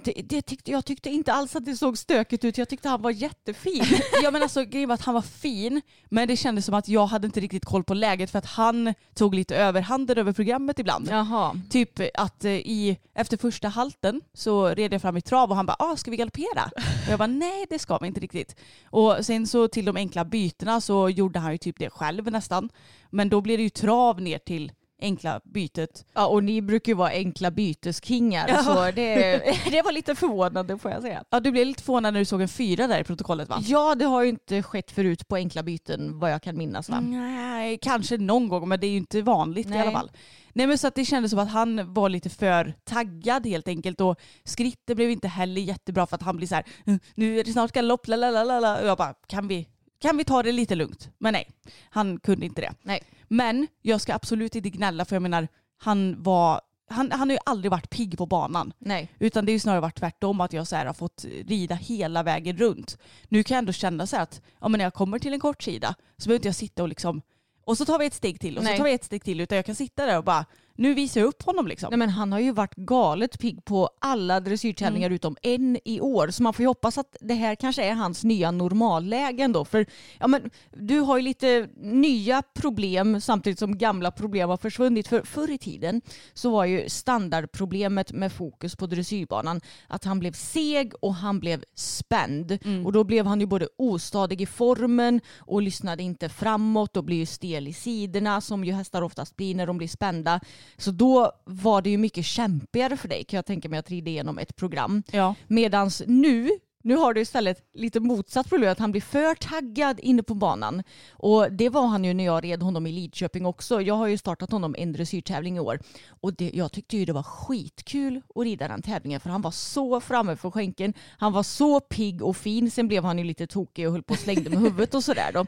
det, 0.04 0.12
det 0.24 0.42
tyckte, 0.42 0.70
jag 0.70 0.84
tyckte 0.84 1.10
inte 1.10 1.32
alls 1.32 1.56
att 1.56 1.64
det 1.64 1.76
såg 1.76 1.98
stökigt 1.98 2.44
ut. 2.44 2.58
Jag 2.58 2.68
tyckte 2.68 2.88
han 2.88 3.02
var 3.02 3.10
jättefin. 3.10 3.84
Ja 4.22 4.30
men 4.30 4.42
alltså 4.42 4.64
grejen 4.64 4.88
var 4.88 4.94
att 4.94 5.02
han 5.02 5.14
var 5.14 5.22
fin 5.22 5.82
men 6.08 6.28
det 6.28 6.36
kändes 6.36 6.66
som 6.66 6.74
att 6.74 6.88
jag 6.88 7.06
hade 7.06 7.26
inte 7.26 7.40
riktigt 7.40 7.64
koll 7.64 7.84
på 7.84 7.94
läget 7.94 8.30
för 8.30 8.38
att 8.38 8.46
han 8.46 8.94
tog 9.14 9.34
lite 9.34 9.56
överhanden 9.56 10.18
över 10.18 10.32
programmet 10.32 10.78
ibland. 10.78 11.08
Jaha. 11.10 11.60
Typ 11.70 12.00
att 12.14 12.44
eh, 12.44 12.52
i, 12.52 12.98
efter 13.14 13.36
första 13.36 13.68
halten 13.68 14.20
så 14.34 14.68
red 14.68 14.92
jag 14.92 15.02
fram 15.02 15.16
i 15.16 15.20
trav 15.20 15.50
och 15.50 15.56
han 15.56 15.66
bara 15.66 15.76
ah, 15.78 15.96
ska 15.96 16.10
vi 16.10 16.16
galoppera? 16.16 16.70
Och 17.06 17.10
jag 17.10 17.18
bara 17.18 17.26
nej 17.26 17.66
det 17.70 17.78
ska 17.78 17.98
vi 17.98 18.06
inte 18.06 18.20
riktigt. 18.20 18.56
Och 18.84 19.16
sen 19.20 19.46
så 19.46 19.68
till 19.68 19.84
de 19.84 19.96
enkla 19.96 20.24
bytena 20.24 20.80
så 20.80 21.08
gjorde 21.08 21.38
han 21.38 21.52
ju 21.52 21.58
typ 21.58 21.78
det 21.78 21.90
själv 21.90 22.32
nästan. 22.32 22.68
Men 23.10 23.28
då 23.28 23.40
blev 23.40 23.58
det 23.58 23.62
ju 23.62 23.70
trav 23.70 24.20
ner 24.20 24.38
till 24.38 24.72
enkla 25.02 25.40
bytet. 25.44 26.04
Ja, 26.14 26.26
och 26.26 26.44
ni 26.44 26.62
brukar 26.62 26.92
ju 26.92 26.96
vara 26.96 27.10
enkla 27.10 27.50
byteskingar 27.50 28.48
Ja. 28.48 28.62
så 28.62 28.74
det, 28.90 29.42
det 29.70 29.82
var 29.82 29.92
lite 29.92 30.14
förvånande 30.14 30.78
får 30.78 30.90
jag 30.90 31.02
säga. 31.02 31.24
Ja 31.30 31.40
du 31.40 31.50
blev 31.50 31.66
lite 31.66 31.82
förvånad 31.82 32.12
när 32.14 32.20
du 32.20 32.24
såg 32.24 32.40
en 32.42 32.48
fyra 32.48 32.86
där 32.86 33.00
i 33.00 33.04
protokollet 33.04 33.48
va? 33.48 33.58
Ja, 33.66 33.94
det 33.94 34.04
har 34.04 34.22
ju 34.22 34.28
inte 34.28 34.62
skett 34.62 34.90
förut 34.90 35.28
på 35.28 35.36
enkla 35.36 35.62
byten 35.62 36.18
vad 36.18 36.32
jag 36.32 36.42
kan 36.42 36.58
minnas 36.58 36.88
va? 36.88 37.00
Nej, 37.00 37.78
kanske 37.82 38.18
någon 38.18 38.48
gång 38.48 38.68
men 38.68 38.80
det 38.80 38.86
är 38.86 38.90
ju 38.90 38.96
inte 38.96 39.22
vanligt 39.22 39.66
i 39.66 39.70
Nej. 39.70 39.80
alla 39.80 39.92
fall. 39.92 40.10
Nej 40.52 40.66
men 40.66 40.78
så 40.78 40.86
att 40.86 40.94
det 40.94 41.04
kändes 41.04 41.30
som 41.30 41.38
att 41.40 41.50
han 41.50 41.94
var 41.94 42.08
lite 42.08 42.30
för 42.30 42.74
taggad 42.84 43.46
helt 43.46 43.68
enkelt 43.68 44.00
och 44.00 44.16
skritten 44.44 44.96
blev 44.96 45.10
inte 45.10 45.28
heller 45.28 45.60
jättebra 45.60 46.06
för 46.06 46.14
att 46.16 46.22
han 46.22 46.36
blir 46.36 46.46
så 46.48 46.54
här 46.54 46.64
"Mm, 46.86 47.00
nu 47.14 47.38
är 47.40 47.44
det 47.44 47.52
snart 47.52 47.72
galopp, 47.72 48.08
lalalala. 48.08 48.80
Och 48.80 48.86
jag 48.86 48.98
bara 48.98 49.14
kan 49.26 49.48
vi, 49.48 49.68
kan 49.98 50.16
vi 50.16 50.24
ta 50.24 50.42
det 50.42 50.52
lite 50.52 50.74
lugnt? 50.74 51.10
Men 51.18 51.32
nej, 51.32 51.50
han 51.90 52.20
kunde 52.20 52.46
inte 52.46 52.60
det. 52.60 52.74
Nej. 52.82 53.02
Men 53.28 53.66
jag 53.82 54.00
ska 54.00 54.14
absolut 54.14 54.54
inte 54.54 54.70
gnälla 54.70 55.04
för 55.04 55.16
jag 55.16 55.22
menar 55.22 55.48
han 55.78 56.22
var 56.22 56.60
han, 56.88 57.12
han 57.12 57.28
har 57.28 57.34
ju 57.34 57.38
aldrig 57.44 57.70
varit 57.70 57.90
pigg 57.90 58.18
på 58.18 58.26
banan. 58.26 58.72
Nej. 58.78 59.12
Utan 59.18 59.46
det 59.46 59.50
är 59.50 59.54
ju 59.54 59.60
snarare 59.60 59.80
varit 59.80 59.98
tvärtom 59.98 60.40
att 60.40 60.52
jag 60.52 60.66
så 60.66 60.76
här 60.76 60.86
har 60.86 60.92
fått 60.92 61.24
rida 61.24 61.74
hela 61.74 62.22
vägen 62.22 62.56
runt. 62.56 62.98
Nu 63.28 63.42
kan 63.42 63.54
jag 63.54 63.58
ändå 63.58 63.72
känna 63.72 64.06
så 64.06 64.16
här 64.16 64.22
att 64.22 64.42
ja, 64.60 64.68
men 64.68 64.78
när 64.78 64.84
jag 64.84 64.94
kommer 64.94 65.18
till 65.18 65.32
en 65.32 65.40
kort 65.40 65.62
sida 65.62 65.94
så 66.16 66.28
behöver 66.28 66.38
inte 66.38 66.48
jag 66.48 66.54
sitta 66.54 66.82
och 66.82 66.88
liksom 66.88 67.22
och 67.64 67.78
så 67.78 67.84
tar 67.84 67.98
vi 67.98 68.06
ett 68.06 68.14
steg 68.14 68.40
till 68.40 68.58
och 68.58 68.64
Nej. 68.64 68.72
så 68.72 68.78
tar 68.78 68.84
vi 68.84 68.94
ett 68.94 69.04
steg 69.04 69.24
till 69.24 69.40
utan 69.40 69.56
jag 69.56 69.66
kan 69.66 69.74
sitta 69.74 70.06
där 70.06 70.18
och 70.18 70.24
bara 70.24 70.44
nu 70.76 70.94
visar 70.94 71.20
jag 71.20 71.28
upp 71.28 71.42
honom 71.42 71.66
liksom. 71.66 71.90
Nej, 71.90 71.98
men 71.98 72.08
han 72.08 72.32
har 72.32 72.38
ju 72.40 72.52
varit 72.52 72.74
galet 72.74 73.38
pigg 73.38 73.64
på 73.64 73.90
alla 73.98 74.40
dressyrtävlingar 74.40 75.10
utom 75.10 75.36
en 75.42 75.78
i 75.84 76.00
år. 76.00 76.28
Så 76.28 76.42
man 76.42 76.52
får 76.52 76.62
ju 76.62 76.66
hoppas 76.66 76.98
att 76.98 77.16
det 77.20 77.34
här 77.34 77.54
kanske 77.54 77.84
är 77.84 77.94
hans 77.94 78.24
nya 78.24 78.50
normalläge 78.50 79.42
ändå. 79.42 79.64
För 79.64 79.86
ja, 80.20 80.26
men, 80.26 80.50
du 80.72 81.00
har 81.00 81.16
ju 81.16 81.22
lite 81.22 81.68
nya 81.76 82.42
problem 82.42 83.20
samtidigt 83.20 83.58
som 83.58 83.78
gamla 83.78 84.10
problem 84.10 84.48
har 84.48 84.56
försvunnit. 84.56 85.08
För 85.08 85.22
förr 85.22 85.50
i 85.50 85.58
tiden 85.58 86.00
så 86.34 86.50
var 86.50 86.64
ju 86.64 86.88
standardproblemet 86.88 88.12
med 88.12 88.32
fokus 88.32 88.76
på 88.76 88.86
dressyrbanan 88.86 89.60
att 89.88 90.04
han 90.04 90.18
blev 90.18 90.32
seg 90.32 90.92
och 91.00 91.14
han 91.14 91.40
blev 91.40 91.64
spänd. 91.74 92.58
Och 92.84 92.92
då 92.92 93.04
blev 93.04 93.26
han 93.26 93.40
ju 93.40 93.46
både 93.46 93.68
ostadig 93.78 94.40
i 94.40 94.46
formen 94.46 95.20
och 95.38 95.62
lyssnade 95.62 96.02
inte 96.02 96.28
framåt 96.28 96.96
och 96.96 97.04
blev 97.04 97.18
ju 97.18 97.26
stel 97.26 97.68
i 97.68 97.72
sidorna 97.72 98.40
som 98.40 98.64
ju 98.64 98.72
hästar 98.72 99.02
oftast 99.02 99.36
blir 99.36 99.54
när 99.54 99.66
de 99.66 99.78
blir 99.78 99.88
spända. 99.88 100.40
Så 100.76 100.90
då 100.90 101.32
var 101.44 101.82
det 101.82 101.90
ju 101.90 101.98
mycket 101.98 102.24
kämpigare 102.24 102.96
för 102.96 103.08
dig 103.08 103.24
kan 103.24 103.36
jag 103.38 103.46
tänka 103.46 103.68
mig 103.68 103.78
att 103.78 103.90
rida 103.90 104.10
igenom 104.10 104.38
ett 104.38 104.56
program. 104.56 105.02
Ja. 105.10 105.34
Medans 105.46 106.02
nu, 106.06 106.50
nu 106.86 106.96
har 106.96 107.14
du 107.14 107.20
istället 107.20 107.62
lite 107.74 108.00
motsatt 108.00 108.48
problem, 108.48 108.72
att 108.72 108.78
han 108.78 108.90
blir 108.90 109.00
för 109.00 109.34
taggad 109.34 110.00
inne 110.00 110.22
på 110.22 110.34
banan. 110.34 110.82
Och 111.10 111.52
det 111.52 111.68
var 111.68 111.86
han 111.86 112.04
ju 112.04 112.14
när 112.14 112.24
jag 112.24 112.44
red 112.44 112.62
honom 112.62 112.86
i 112.86 112.92
Lidköping 112.92 113.46
också. 113.46 113.80
Jag 113.80 113.94
har 113.94 114.06
ju 114.06 114.18
startat 114.18 114.52
honom 114.52 114.74
en 114.78 114.92
dressyrtävling 114.92 115.56
i 115.56 115.60
år. 115.60 115.80
Och 116.08 116.34
det, 116.34 116.50
jag 116.54 116.72
tyckte 116.72 116.96
ju 116.96 117.04
det 117.04 117.12
var 117.12 117.22
skitkul 117.22 118.22
att 118.34 118.44
rida 118.44 118.68
den 118.68 118.82
tävlingen 118.82 119.20
för 119.20 119.30
han 119.30 119.42
var 119.42 119.50
så 119.50 120.00
framme 120.00 120.36
för 120.36 120.50
skänken. 120.50 120.94
Han 121.18 121.32
var 121.32 121.42
så 121.42 121.80
pigg 121.80 122.22
och 122.22 122.36
fin. 122.36 122.70
Sen 122.70 122.88
blev 122.88 123.04
han 123.04 123.18
ju 123.18 123.24
lite 123.24 123.46
tokig 123.46 123.86
och 123.86 123.92
höll 123.92 124.02
på 124.02 124.12
och 124.12 124.20
slängde 124.20 124.50
med 124.50 124.58
huvudet 124.58 124.94
och 124.94 125.04
sådär 125.04 125.30
då. 125.32 125.46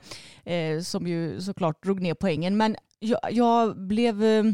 Eh, 0.52 0.80
som 0.80 1.06
ju 1.06 1.40
såklart 1.40 1.82
drog 1.82 2.00
ner 2.00 2.14
poängen. 2.14 2.56
Men 2.56 2.76
jag, 2.98 3.20
jag 3.30 3.78
blev 3.86 4.24
eh, 4.24 4.44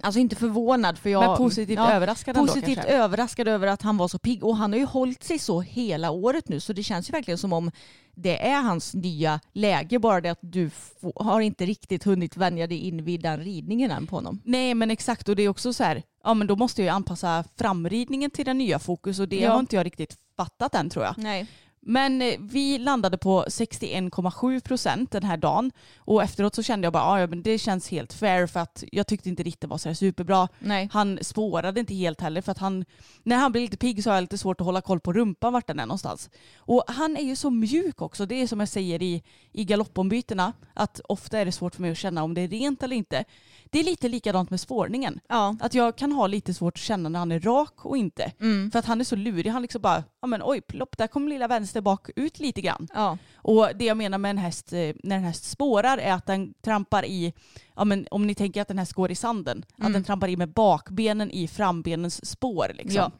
Alltså 0.00 0.20
inte 0.20 0.36
förvånad 0.36 0.98
för 0.98 1.10
jag... 1.10 1.24
Men 1.28 1.36
positivt 1.36 1.78
överraskad 1.78 2.36
ändå 2.36 2.46
Positivt 2.52 2.74
kanske. 2.74 2.92
överraskad 2.92 3.48
över 3.48 3.66
att 3.66 3.82
han 3.82 3.96
var 3.96 4.08
så 4.08 4.18
pigg. 4.18 4.44
Och 4.44 4.56
han 4.56 4.72
har 4.72 4.78
ju 4.78 4.84
hållit 4.84 5.22
sig 5.24 5.38
så 5.38 5.60
hela 5.60 6.10
året 6.10 6.48
nu 6.48 6.60
så 6.60 6.72
det 6.72 6.82
känns 6.82 7.08
ju 7.08 7.12
verkligen 7.12 7.38
som 7.38 7.52
om 7.52 7.70
det 8.14 8.48
är 8.48 8.62
hans 8.62 8.94
nya 8.94 9.40
läge. 9.52 9.98
Bara 9.98 10.20
det 10.20 10.28
att 10.28 10.38
du 10.42 10.70
har 11.16 11.40
inte 11.40 11.66
riktigt 11.66 12.04
hunnit 12.04 12.36
vänja 12.36 12.66
dig 12.66 12.78
in 12.78 13.04
vid 13.04 13.22
den 13.22 13.40
ridningen 13.40 13.90
än 13.90 14.06
på 14.06 14.16
honom. 14.16 14.40
Nej 14.44 14.74
men 14.74 14.90
exakt 14.90 15.28
och 15.28 15.36
det 15.36 15.42
är 15.42 15.48
också 15.48 15.72
så 15.72 15.84
här, 15.84 16.02
ja 16.24 16.34
men 16.34 16.46
då 16.46 16.56
måste 16.56 16.82
jag 16.82 16.86
ju 16.86 16.94
anpassa 16.94 17.44
framridningen 17.58 18.30
till 18.30 18.44
den 18.44 18.58
nya 18.58 18.78
fokus 18.78 19.18
och 19.20 19.28
det 19.28 19.40
Ja. 19.40 19.52
har 19.52 19.60
inte 19.60 19.76
jag 19.76 19.86
riktigt 19.86 20.16
fattat 20.36 20.74
än 20.74 20.90
tror 20.90 21.04
jag. 21.04 21.14
Nej. 21.18 21.46
Men 21.84 22.22
eh, 22.22 22.34
vi 22.40 22.78
landade 22.78 23.18
på 23.18 23.44
61,7 23.44 24.60
procent 24.60 25.10
den 25.10 25.22
här 25.22 25.36
dagen 25.36 25.72
och 25.96 26.22
efteråt 26.22 26.54
så 26.54 26.62
kände 26.62 26.86
jag 26.86 26.92
bara 26.92 27.20
ja, 27.20 27.26
men 27.26 27.42
det 27.42 27.58
känns 27.58 27.88
helt 27.88 28.12
fair 28.12 28.46
för 28.46 28.60
att 28.60 28.84
jag 28.92 29.06
tyckte 29.06 29.28
inte 29.28 29.42
ritten 29.42 29.70
var 29.70 29.78
så 29.78 29.94
superbra. 29.94 30.48
Nej. 30.58 30.88
Han 30.92 31.18
spårade 31.22 31.80
inte 31.80 31.94
helt 31.94 32.20
heller 32.20 32.40
för 32.40 32.52
att 32.52 32.58
han, 32.58 32.84
när 33.22 33.36
han 33.36 33.52
blir 33.52 33.62
lite 33.62 33.76
pigg 33.76 34.04
så 34.04 34.10
har 34.10 34.14
jag 34.14 34.22
lite 34.22 34.38
svårt 34.38 34.60
att 34.60 34.64
hålla 34.64 34.80
koll 34.80 35.00
på 35.00 35.12
rumpan 35.12 35.52
vart 35.52 35.66
den 35.66 35.80
är 35.80 35.86
någonstans. 35.86 36.30
Och 36.56 36.84
han 36.86 37.16
är 37.16 37.24
ju 37.24 37.36
så 37.36 37.50
mjuk 37.50 38.02
också, 38.02 38.26
det 38.26 38.34
är 38.34 38.46
som 38.46 38.60
jag 38.60 38.68
säger 38.68 39.02
i, 39.02 39.22
i 39.52 39.64
galoppombytena, 39.64 40.52
att 40.74 41.00
ofta 41.08 41.38
är 41.38 41.44
det 41.44 41.52
svårt 41.52 41.74
för 41.74 41.82
mig 41.82 41.90
att 41.90 41.98
känna 41.98 42.22
om 42.22 42.34
det 42.34 42.40
är 42.40 42.48
rent 42.48 42.82
eller 42.82 42.96
inte. 42.96 43.24
Det 43.72 43.80
är 43.80 43.84
lite 43.84 44.08
likadant 44.08 44.50
med 44.50 44.60
spårningen. 44.60 45.20
Ja. 45.28 45.56
Att 45.60 45.74
jag 45.74 45.96
kan 45.96 46.12
ha 46.12 46.26
lite 46.26 46.54
svårt 46.54 46.74
att 46.76 46.80
känna 46.82 47.08
när 47.08 47.18
han 47.18 47.32
är 47.32 47.40
rak 47.40 47.84
och 47.86 47.96
inte. 47.96 48.32
Mm. 48.40 48.70
För 48.70 48.78
att 48.78 48.84
han 48.84 49.00
är 49.00 49.04
så 49.04 49.16
lurig, 49.16 49.50
han 49.50 49.62
liksom 49.62 49.82
bara, 49.82 50.04
ja 50.20 50.26
men 50.26 50.40
oj 50.44 50.60
plopp, 50.60 50.98
där 50.98 51.06
kom 51.06 51.28
lilla 51.28 51.48
vänster 51.48 51.80
bak 51.80 52.10
ut 52.16 52.40
lite 52.40 52.60
grann. 52.60 52.88
Ja. 52.94 53.18
Och 53.34 53.68
det 53.74 53.84
jag 53.84 53.96
menar 53.96 54.18
med 54.18 54.30
en 54.30 54.38
häst, 54.38 54.72
eh, 54.72 54.94
när 55.02 55.16
en 55.16 55.24
häst 55.24 55.44
spårar 55.50 55.98
är 55.98 56.12
att 56.12 56.26
den 56.26 56.54
trampar 56.64 57.04
i, 57.04 57.32
ja 57.76 57.84
men 57.84 58.06
om 58.10 58.26
ni 58.26 58.34
tänker 58.34 58.62
att 58.62 58.68
den 58.68 58.78
häst 58.78 58.92
går 58.92 59.10
i 59.10 59.14
sanden, 59.14 59.64
att 59.72 59.80
Mm. 59.80 59.92
den 59.92 60.04
trampar 60.04 60.28
i 60.28 60.36
med 60.36 60.48
bakbenen 60.52 61.30
i 61.30 61.48
frambenens 61.48 62.26
spår 62.26 62.72
liksom. 62.74 63.10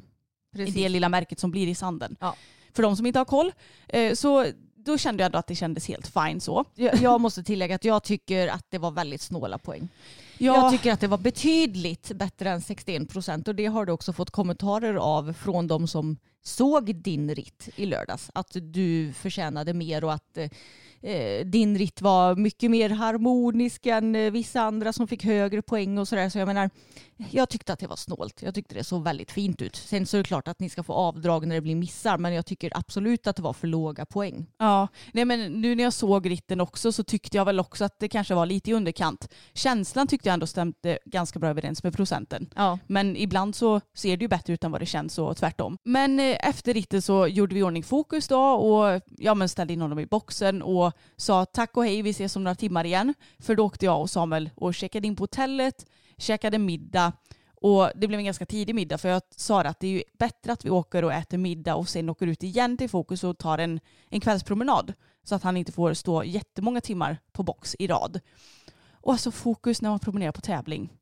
Ja. 0.54 0.62
I 0.64 0.70
det 0.70 0.88
lilla 0.88 1.08
märket 1.08 1.40
som 1.40 1.50
blir 1.50 1.66
i 1.68 1.74
sanden. 1.74 2.16
Ja. 2.20 2.34
För 2.72 2.82
de 2.82 2.96
som 2.96 3.06
inte 3.06 3.18
har 3.20 3.24
koll, 3.24 3.52
eh, 3.88 4.14
så 4.14 4.46
då 4.76 4.98
kände 4.98 5.22
jag 5.22 5.26
ändå 5.26 5.38
att 5.38 5.46
det 5.46 5.54
kändes 5.54 5.88
helt 5.88 6.06
fine 6.06 6.40
så. 6.40 6.64
Jag 6.76 7.20
måste 7.20 7.42
tillägga 7.42 7.74
att 7.74 7.84
jag 7.84 8.02
tycker 8.02 8.48
att 8.48 8.66
det 8.70 8.78
var 8.78 8.90
väldigt 8.90 9.20
snåla 9.20 9.58
poäng. 9.58 9.88
Ja, 10.38 10.56
Jag 10.56 10.72
tycker 10.72 10.92
att 10.92 11.00
det 11.00 11.08
var 11.08 11.18
betydligt 11.18 12.12
bättre 12.14 12.50
än 12.50 12.60
61 12.60 13.08
procent 13.08 13.48
och 13.48 13.54
det 13.54 13.66
har 13.66 13.86
du 13.86 13.92
också 13.92 14.12
fått 14.12 14.30
kommentarer 14.30 14.94
av 14.94 15.32
från 15.32 15.66
de 15.66 15.88
som 15.88 16.16
såg 16.42 16.94
din 16.94 17.34
ritt 17.34 17.68
i 17.76 17.86
lördags. 17.86 18.30
Att 18.34 18.56
du 18.60 19.12
förtjänade 19.12 19.74
mer 19.74 20.04
och 20.04 20.12
att 20.12 20.38
eh, 21.02 21.46
din 21.46 21.78
ritt 21.78 22.00
var 22.00 22.36
mycket 22.36 22.70
mer 22.70 22.90
harmonisk 22.90 23.86
än 23.86 24.16
eh, 24.16 24.30
vissa 24.30 24.60
andra 24.62 24.92
som 24.92 25.08
fick 25.08 25.24
högre 25.24 25.62
poäng 25.62 25.98
och 25.98 26.08
sådär. 26.08 26.28
Så 26.28 26.38
jag 26.38 26.46
menar, 26.46 26.70
jag 27.30 27.48
tyckte 27.48 27.72
att 27.72 27.78
det 27.78 27.86
var 27.86 27.96
snålt. 27.96 28.42
Jag 28.42 28.54
tyckte 28.54 28.74
det 28.74 28.84
såg 28.84 29.04
väldigt 29.04 29.30
fint 29.30 29.62
ut. 29.62 29.76
Sen 29.76 30.06
så 30.06 30.16
är 30.16 30.18
det 30.18 30.24
klart 30.24 30.48
att 30.48 30.60
ni 30.60 30.68
ska 30.70 30.82
få 30.82 30.92
avdrag 30.92 31.46
när 31.46 31.54
det 31.54 31.60
blir 31.60 31.76
missar 31.76 32.18
men 32.18 32.34
jag 32.34 32.46
tycker 32.46 32.72
absolut 32.74 33.26
att 33.26 33.36
det 33.36 33.42
var 33.42 33.52
för 33.52 33.66
låga 33.66 34.06
poäng. 34.06 34.46
Ja, 34.58 34.88
nej 35.12 35.24
men 35.24 35.60
nu 35.60 35.74
när 35.74 35.84
jag 35.84 35.92
såg 35.92 36.30
ritten 36.30 36.60
också 36.60 36.92
så 36.92 37.04
tyckte 37.04 37.36
jag 37.36 37.44
väl 37.44 37.60
också 37.60 37.84
att 37.84 37.98
det 37.98 38.08
kanske 38.08 38.34
var 38.34 38.46
lite 38.46 38.70
i 38.70 38.74
underkant. 38.74 39.28
Känslan 39.54 40.06
tyckte 40.06 40.21
jag 40.26 40.32
ändå 40.32 40.46
stämde 40.46 40.98
ganska 41.04 41.38
bra 41.38 41.48
överens 41.48 41.82
med 41.82 41.96
procenten. 41.96 42.50
Ja. 42.56 42.78
Men 42.86 43.16
ibland 43.16 43.54
så 43.54 43.80
ser 43.94 44.16
det 44.16 44.22
ju 44.22 44.28
bättre 44.28 44.52
ut 44.52 44.64
än 44.64 44.72
vad 44.72 44.80
det 44.80 44.86
känns 44.86 45.18
och 45.18 45.36
tvärtom. 45.36 45.78
Men 45.84 46.20
eh, 46.20 46.48
efter 46.48 46.74
ritten 46.74 47.02
så 47.02 47.26
gjorde 47.26 47.54
vi 47.54 47.60
i 47.60 47.62
ordning 47.62 47.82
fokus 47.82 48.28
då 48.28 48.40
och 48.40 49.00
ja, 49.18 49.34
men 49.34 49.48
ställde 49.48 49.72
in 49.72 49.80
honom 49.80 49.98
i 49.98 50.06
boxen 50.06 50.62
och 50.62 50.92
sa 51.16 51.44
tack 51.44 51.76
och 51.76 51.84
hej, 51.84 52.02
vi 52.02 52.10
ses 52.10 52.36
om 52.36 52.44
några 52.44 52.54
timmar 52.54 52.84
igen. 52.84 53.14
För 53.38 53.54
då 53.54 53.64
åkte 53.64 53.84
jag 53.84 54.00
och 54.00 54.10
Samuel 54.10 54.50
och 54.54 54.74
checkade 54.74 55.06
in 55.06 55.16
på 55.16 55.22
hotellet, 55.22 55.86
käkade 56.18 56.58
middag 56.58 57.12
och 57.62 57.90
det 57.94 58.08
blev 58.08 58.18
en 58.18 58.24
ganska 58.24 58.46
tidig 58.46 58.74
middag 58.74 58.98
för 58.98 59.08
jag 59.08 59.22
sa 59.36 59.60
att 59.60 59.80
det 59.80 59.86
är 59.86 59.90
ju 59.90 60.02
bättre 60.18 60.52
att 60.52 60.64
vi 60.64 60.70
åker 60.70 61.04
och 61.04 61.12
äter 61.12 61.38
middag 61.38 61.74
och 61.74 61.88
sen 61.88 62.08
åker 62.08 62.26
ut 62.26 62.42
igen 62.42 62.76
till 62.76 62.90
fokus 62.90 63.24
och 63.24 63.38
tar 63.38 63.58
en, 63.58 63.80
en 64.08 64.20
kvällspromenad. 64.20 64.92
Så 65.24 65.34
att 65.34 65.42
han 65.42 65.56
inte 65.56 65.72
får 65.72 65.94
stå 65.94 66.24
jättemånga 66.24 66.80
timmar 66.80 67.18
på 67.32 67.42
box 67.42 67.76
i 67.78 67.86
rad. 67.86 68.20
Och 69.02 69.12
alltså 69.12 69.30
fokus 69.30 69.82
när 69.82 69.90
man 69.90 69.98
promenerar 69.98 70.32
på 70.32 70.40
tävling. 70.40 70.92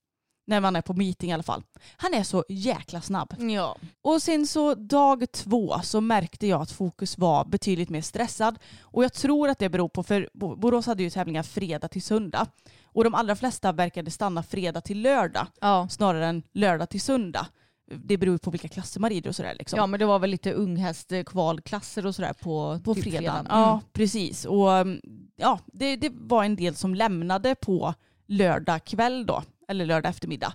När 0.46 0.60
man 0.60 0.76
är 0.76 0.82
på 0.82 0.94
meeting 0.94 1.30
i 1.30 1.32
alla 1.32 1.42
fall. 1.42 1.62
Han 1.96 2.14
är 2.14 2.22
så 2.22 2.44
jäkla 2.48 3.00
snabb. 3.00 3.34
Ja. 3.38 3.76
Och 4.02 4.22
sen 4.22 4.46
så 4.46 4.74
dag 4.74 5.32
två 5.32 5.80
så 5.82 6.00
märkte 6.00 6.46
jag 6.46 6.62
att 6.62 6.70
Fokus 6.70 7.18
var 7.18 7.44
betydligt 7.44 7.88
mer 7.90 8.02
stressad. 8.02 8.58
Och 8.80 9.04
jag 9.04 9.12
tror 9.12 9.48
att 9.48 9.58
det 9.58 9.68
beror 9.68 9.88
på, 9.88 10.02
för 10.02 10.28
Bo- 10.34 10.56
Borås 10.56 10.86
hade 10.86 11.02
ju 11.02 11.10
tävlingar 11.10 11.42
fredag 11.42 11.88
till 11.88 12.02
söndag. 12.02 12.46
Och 12.84 13.04
de 13.04 13.14
allra 13.14 13.36
flesta 13.36 13.72
verkade 13.72 14.10
stanna 14.10 14.42
fredag 14.42 14.80
till 14.80 15.02
lördag 15.02 15.46
Ja. 15.60 15.88
snarare 15.90 16.26
än 16.26 16.42
lördag 16.52 16.88
till 16.90 17.00
söndag. 17.00 17.46
Det 17.94 18.16
beror 18.16 18.38
på 18.38 18.50
vilka 18.50 18.68
klasser 18.68 19.00
man 19.00 19.10
rider 19.10 19.28
och 19.28 19.36
sådär. 19.36 19.54
Liksom. 19.58 19.76
ja 19.76 19.86
men 19.86 20.00
det 20.00 20.06
var 20.06 20.18
väl 20.18 20.30
lite 20.30 20.52
unghästkvalklasser 20.52 22.06
och 22.06 22.14
sådär 22.14 22.32
på, 22.32 22.80
på 22.84 22.94
fredagen. 22.94 23.20
fredagen. 23.20 23.46
Ja, 23.48 23.80
precis. 23.92 24.44
Och 24.44 24.68
um, 24.68 25.00
ja, 25.36 25.58
det, 25.66 25.96
det 25.96 26.12
var 26.14 26.44
en 26.44 26.56
del 26.56 26.74
som 26.74 26.94
lämnade 26.94 27.54
på 27.54 27.94
lördag 28.26 28.84
kväll 28.84 29.26
då, 29.26 29.42
eller 29.68 29.86
lördag 29.86 30.10
eftermiddag. 30.10 30.54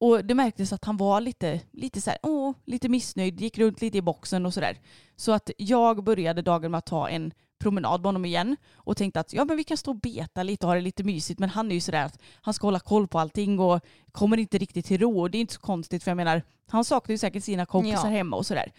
Och 0.00 0.24
det 0.24 0.34
märktes 0.34 0.72
att 0.72 0.84
han 0.84 0.96
var 0.96 1.20
lite, 1.20 1.60
lite, 1.72 2.00
så 2.00 2.10
här, 2.10 2.18
åh, 2.22 2.52
lite 2.64 2.88
missnöjd, 2.88 3.40
gick 3.40 3.58
runt 3.58 3.80
lite 3.80 3.98
i 3.98 4.02
boxen 4.02 4.46
och 4.46 4.54
sådär. 4.54 4.78
Så 5.16 5.32
att 5.32 5.50
jag 5.58 6.04
började 6.04 6.42
dagen 6.42 6.70
med 6.70 6.78
att 6.78 6.86
ta 6.86 7.08
en 7.08 7.32
promenad 7.58 8.00
med 8.00 8.06
honom 8.08 8.24
igen 8.24 8.56
och 8.74 8.96
tänkte 8.96 9.20
att 9.20 9.32
ja, 9.32 9.44
men 9.44 9.56
vi 9.56 9.64
kan 9.64 9.76
stå 9.76 9.90
och 9.90 10.00
beta 10.00 10.42
lite 10.42 10.66
och 10.66 10.70
ha 10.70 10.74
det 10.74 10.80
lite 10.80 11.04
mysigt. 11.04 11.40
Men 11.40 11.48
han 11.50 11.70
är 11.70 11.74
ju 11.74 11.80
sådär 11.80 12.04
att 12.04 12.18
han 12.40 12.54
ska 12.54 12.66
hålla 12.66 12.80
koll 12.80 13.08
på 13.08 13.18
allting 13.18 13.58
och 13.58 13.80
kommer 14.12 14.36
inte 14.36 14.58
riktigt 14.58 14.86
till 14.86 15.00
ro. 15.00 15.20
Och 15.20 15.30
det 15.30 15.38
är 15.38 15.40
inte 15.40 15.54
så 15.54 15.60
konstigt 15.60 16.02
för 16.04 16.10
jag 16.10 16.16
menar, 16.16 16.42
han 16.68 16.84
saknar 16.84 17.12
ju 17.12 17.18
säkert 17.18 17.44
sina 17.44 17.66
kompisar 17.66 18.08
Ja. 18.10 18.16
hemma 18.16 18.36
och 18.36 18.46
sådär. 18.46 18.72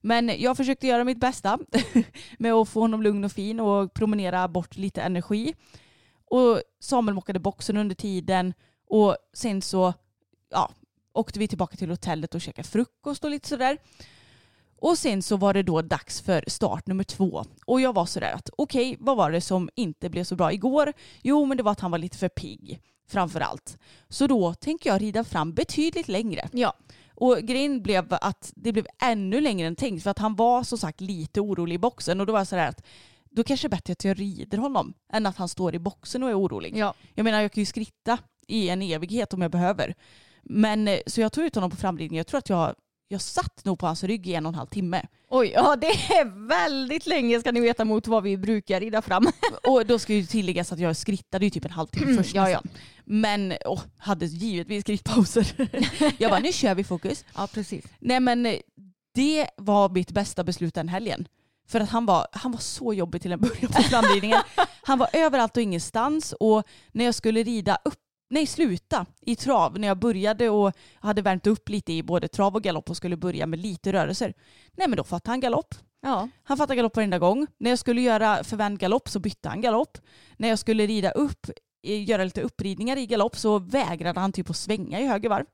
Men 0.00 0.32
jag 0.38 0.56
försökte 0.56 0.86
göra 0.86 1.04
mitt 1.04 1.20
bästa 1.20 1.58
med 2.38 2.52
att 2.52 2.68
få 2.68 2.80
honom 2.80 3.02
lugn 3.02 3.24
och 3.24 3.32
fin 3.32 3.60
och 3.60 3.94
promenera 3.94 4.48
bort 4.48 4.76
lite 4.76 5.02
energi. 5.02 5.54
Och 6.30 6.60
Samuel 6.80 7.14
mockade 7.14 7.38
boxen 7.38 7.76
under 7.76 7.94
tiden 7.94 8.54
och 8.88 9.16
sen 9.34 9.62
så 9.62 9.94
ja, 10.50 10.70
åkte 11.12 11.38
vi 11.38 11.48
tillbaka 11.48 11.76
till 11.76 11.90
hotellet 11.90 12.34
och 12.34 12.40
käkade 12.40 12.68
frukost 12.68 13.24
och 13.24 13.30
lite 13.30 13.48
sådär. 13.48 13.78
Och 14.78 14.98
sen 14.98 15.22
så 15.22 15.36
var 15.36 15.54
det 15.54 15.62
då 15.62 15.82
dags 15.82 16.20
för 16.20 16.44
start 16.46 16.86
nummer 16.86 17.04
två. 17.04 17.44
Och 17.66 17.80
jag 17.80 17.92
var 17.92 18.06
sådär 18.06 18.32
att 18.32 18.50
okej, 18.58 18.96
vad 19.00 19.16
var 19.16 19.30
det 19.30 19.40
som 19.40 19.70
inte 19.76 20.10
blev 20.10 20.24
så 20.24 20.36
bra 20.36 20.52
igår? 20.52 20.92
Jo, 21.22 21.44
men 21.44 21.56
det 21.56 21.62
var 21.62 21.72
att 21.72 21.80
han 21.80 21.90
var 21.90 21.98
lite 21.98 22.18
för 22.18 22.28
pigg 22.28 22.80
framför 23.08 23.40
allt. 23.40 23.78
Så 24.08 24.26
då 24.26 24.54
tänker 24.54 24.90
jag 24.90 25.02
rida 25.02 25.24
fram 25.24 25.52
betydligt 25.52 26.08
längre. 26.08 26.48
Ja. 26.52 26.74
Och 27.14 27.38
grejen 27.38 27.82
blev 27.82 28.06
att 28.10 28.52
det 28.56 28.72
blev 28.72 28.86
ännu 29.02 29.40
längre 29.40 29.66
än 29.66 29.76
tänkt 29.76 30.02
för 30.02 30.10
att 30.10 30.18
han 30.18 30.34
var 30.34 30.62
som 30.62 30.78
sagt 30.78 31.00
lite 31.00 31.40
orolig 31.40 31.74
i 31.74 31.78
boxen 31.78 32.20
och 32.20 32.26
då 32.26 32.32
var 32.32 32.40
jag 32.40 32.46
sådär 32.46 32.68
att 32.68 32.86
då 33.30 33.44
kanske 33.44 33.68
det 33.68 33.74
är 33.74 33.76
bättre 33.76 33.92
att 33.92 34.04
jag 34.04 34.20
rider 34.20 34.58
honom 34.58 34.94
än 35.12 35.26
att 35.26 35.36
han 35.36 35.48
står 35.48 35.74
i 35.74 35.78
boxen 35.78 36.22
och 36.22 36.30
är 36.30 36.38
orolig. 36.40 36.76
Ja. 36.76 36.94
Jag 37.14 37.24
menar 37.24 37.40
jag 37.40 37.52
kan 37.52 37.60
ju 37.60 37.66
skritta 37.66 38.18
i 38.46 38.68
en 38.68 38.82
evighet 38.82 39.32
om 39.32 39.42
jag 39.42 39.50
behöver. 39.50 39.94
Men 40.42 40.88
eh, 40.88 40.98
så 41.06 41.20
jag 41.20 41.32
tog 41.32 41.44
ut 41.44 41.54
honom 41.54 41.70
på 41.70 41.76
framridningen. 41.76 42.18
Jag 42.18 42.26
tror 42.26 42.38
att 42.38 42.48
jag, 42.48 42.74
jag 43.08 43.20
satt 43.20 43.64
nog 43.64 43.78
på 43.78 43.86
hans 43.86 44.04
rygg 44.04 44.26
i 44.26 44.34
en 44.34 44.46
och 44.46 44.50
en 44.50 44.54
halv 44.54 44.66
timme. 44.66 45.02
Oj, 45.28 45.50
ja 45.54 45.76
det 45.76 45.86
är 45.86 46.48
väldigt 46.48 47.06
länge 47.06 47.40
ska 47.40 47.52
ni 47.52 47.60
veta 47.60 47.84
mot 47.84 48.06
vad 48.06 48.22
vi 48.22 48.36
brukar 48.36 48.80
rida 48.80 49.02
fram. 49.02 49.26
Och 49.68 49.86
då 49.86 49.98
ska 49.98 50.14
ju 50.14 50.26
tilläggas 50.26 50.72
att 50.72 50.78
jag 50.78 50.96
skrittade 50.96 51.44
ju 51.44 51.50
typ 51.50 51.64
en 51.64 51.70
halvtimme 51.70 52.16
först 52.16 52.34
ja, 52.34 52.50
ja. 52.50 52.62
Men 53.04 53.54
åh, 53.64 53.80
hade 53.98 54.26
givetvis 54.26 54.82
skrittpauser. 54.82 55.68
jag 56.22 56.30
bara 56.30 56.40
nu 56.40 56.52
kör 56.52 56.74
vi 56.74 56.84
fokus. 56.84 57.24
Ja 57.34 57.48
precis. 57.52 57.84
Nej 57.98 58.20
men 58.20 58.46
eh, 58.46 58.56
det 59.14 59.46
var 59.56 59.88
mitt 59.88 60.10
bästa 60.10 60.44
beslut 60.44 60.74
den 60.74 60.88
helgen. 60.88 61.28
För 61.68 61.80
att 61.80 61.90
han 61.90 62.06
var, 62.06 62.26
han 62.32 62.52
var 62.52 62.58
så 62.58 62.94
jobbig 62.94 63.22
till 63.22 63.32
en 63.32 63.40
början 63.40 63.72
på 63.72 63.82
framridningen. 63.90 64.38
han 64.82 64.98
var 64.98 65.08
överallt 65.12 65.56
och 65.56 65.62
ingenstans 65.62 66.34
och 66.40 66.62
när 66.92 67.04
jag 67.04 67.14
skulle 67.14 67.42
rida 67.42 67.78
upp, 67.84 67.98
nej 68.28 68.46
sluta 68.46 69.06
i 69.20 69.36
trav, 69.36 69.78
när 69.78 69.88
jag 69.88 69.98
började 69.98 70.50
och 70.50 70.72
hade 70.94 71.22
värmt 71.22 71.46
upp 71.46 71.68
lite 71.68 71.92
i 71.92 72.02
både 72.02 72.28
trav 72.28 72.54
och 72.54 72.62
galopp 72.62 72.90
och 72.90 72.96
skulle 72.96 73.16
börja 73.16 73.46
med 73.46 73.58
lite 73.58 73.92
rörelser. 73.92 74.34
Nej 74.76 74.88
men 74.88 74.96
då 74.96 75.04
fattade 75.04 75.32
han 75.32 75.40
galopp. 75.40 75.74
Ja. 76.02 76.28
Han 76.42 76.56
fattade 76.56 76.76
galopp 76.76 76.96
varenda 76.96 77.18
gång. 77.18 77.46
När 77.58 77.70
jag 77.70 77.78
skulle 77.78 78.00
göra 78.00 78.44
förvänd 78.44 78.78
galopp 78.78 79.08
så 79.08 79.18
bytte 79.18 79.48
han 79.48 79.60
galopp. 79.60 79.98
När 80.36 80.48
jag 80.48 80.58
skulle 80.58 80.86
rida 80.86 81.10
upp, 81.10 81.46
göra 81.82 82.24
lite 82.24 82.42
uppridningar 82.42 82.96
i 82.96 83.06
galopp 83.06 83.36
så 83.36 83.58
vägrade 83.58 84.20
han 84.20 84.32
typ 84.32 84.50
att 84.50 84.56
svänga 84.56 85.00
i 85.00 85.06
höger 85.06 85.28
varv. 85.28 85.44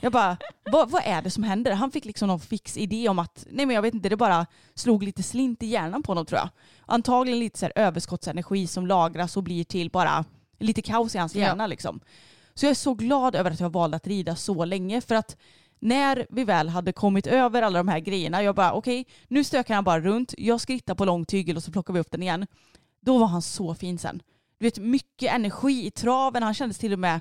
Jag 0.00 0.12
bara, 0.12 0.36
vad, 0.72 0.90
vad 0.90 1.02
är 1.04 1.22
det 1.22 1.30
som 1.30 1.42
händer? 1.42 1.72
Han 1.72 1.90
fick 1.90 2.04
liksom 2.04 2.28
någon 2.28 2.40
fix 2.40 2.76
idé 2.76 3.08
om 3.08 3.18
att, 3.18 3.46
nej 3.50 3.66
men 3.66 3.74
jag 3.74 3.82
vet 3.82 3.94
inte, 3.94 4.08
det 4.08 4.16
bara 4.16 4.46
slog 4.74 5.02
lite 5.02 5.22
slint 5.22 5.62
i 5.62 5.66
hjärnan 5.66 6.02
på 6.02 6.10
honom 6.10 6.26
tror 6.26 6.38
jag. 6.38 6.48
Antagligen 6.86 7.40
lite 7.40 7.58
så 7.58 7.66
här 7.66 7.72
överskottsenergi 7.76 8.66
som 8.66 8.86
lagras 8.86 9.36
och 9.36 9.42
blir 9.42 9.64
till 9.64 9.90
bara 9.90 10.24
lite 10.62 10.82
kaos 10.82 11.14
i 11.14 11.18
hans 11.18 11.34
Ja. 11.34 11.40
hjärna 11.40 11.66
liksom. 11.66 12.00
Så 12.54 12.66
jag 12.66 12.70
är 12.70 12.74
så 12.74 12.94
glad 12.94 13.34
över 13.34 13.50
att 13.50 13.60
jag 13.60 13.72
valde 13.72 13.96
att 13.96 14.06
rida 14.06 14.36
så 14.36 14.64
länge 14.64 15.00
för 15.00 15.14
att 15.14 15.36
när 15.80 16.26
vi 16.30 16.44
väl 16.44 16.68
hade 16.68 16.92
kommit 16.92 17.26
över 17.26 17.62
alla 17.62 17.78
de 17.78 17.88
här 17.88 17.98
grejerna, 18.00 18.42
jag 18.42 18.54
bara 18.54 18.72
okej, 18.72 19.06
nu 19.28 19.44
stökar 19.44 19.74
han 19.74 19.84
bara 19.84 20.00
runt, 20.00 20.34
jag 20.38 20.60
skrittar 20.60 20.94
på 20.94 21.04
lång 21.04 21.24
tygel 21.24 21.56
och 21.56 21.62
så 21.62 21.72
plockar 21.72 21.94
vi 21.94 22.00
upp 22.00 22.10
den 22.10 22.22
igen. 22.22 22.46
Då 23.00 23.18
var 23.18 23.26
han 23.26 23.42
så 23.42 23.74
fin 23.74 23.98
sen. 23.98 24.22
Du 24.58 24.66
vet, 24.66 24.78
mycket 24.78 25.32
energi 25.34 25.86
i 25.86 25.90
traven, 25.90 26.42
han 26.42 26.54
kändes 26.54 26.78
till 26.78 26.92
och 26.92 26.98
med 26.98 27.20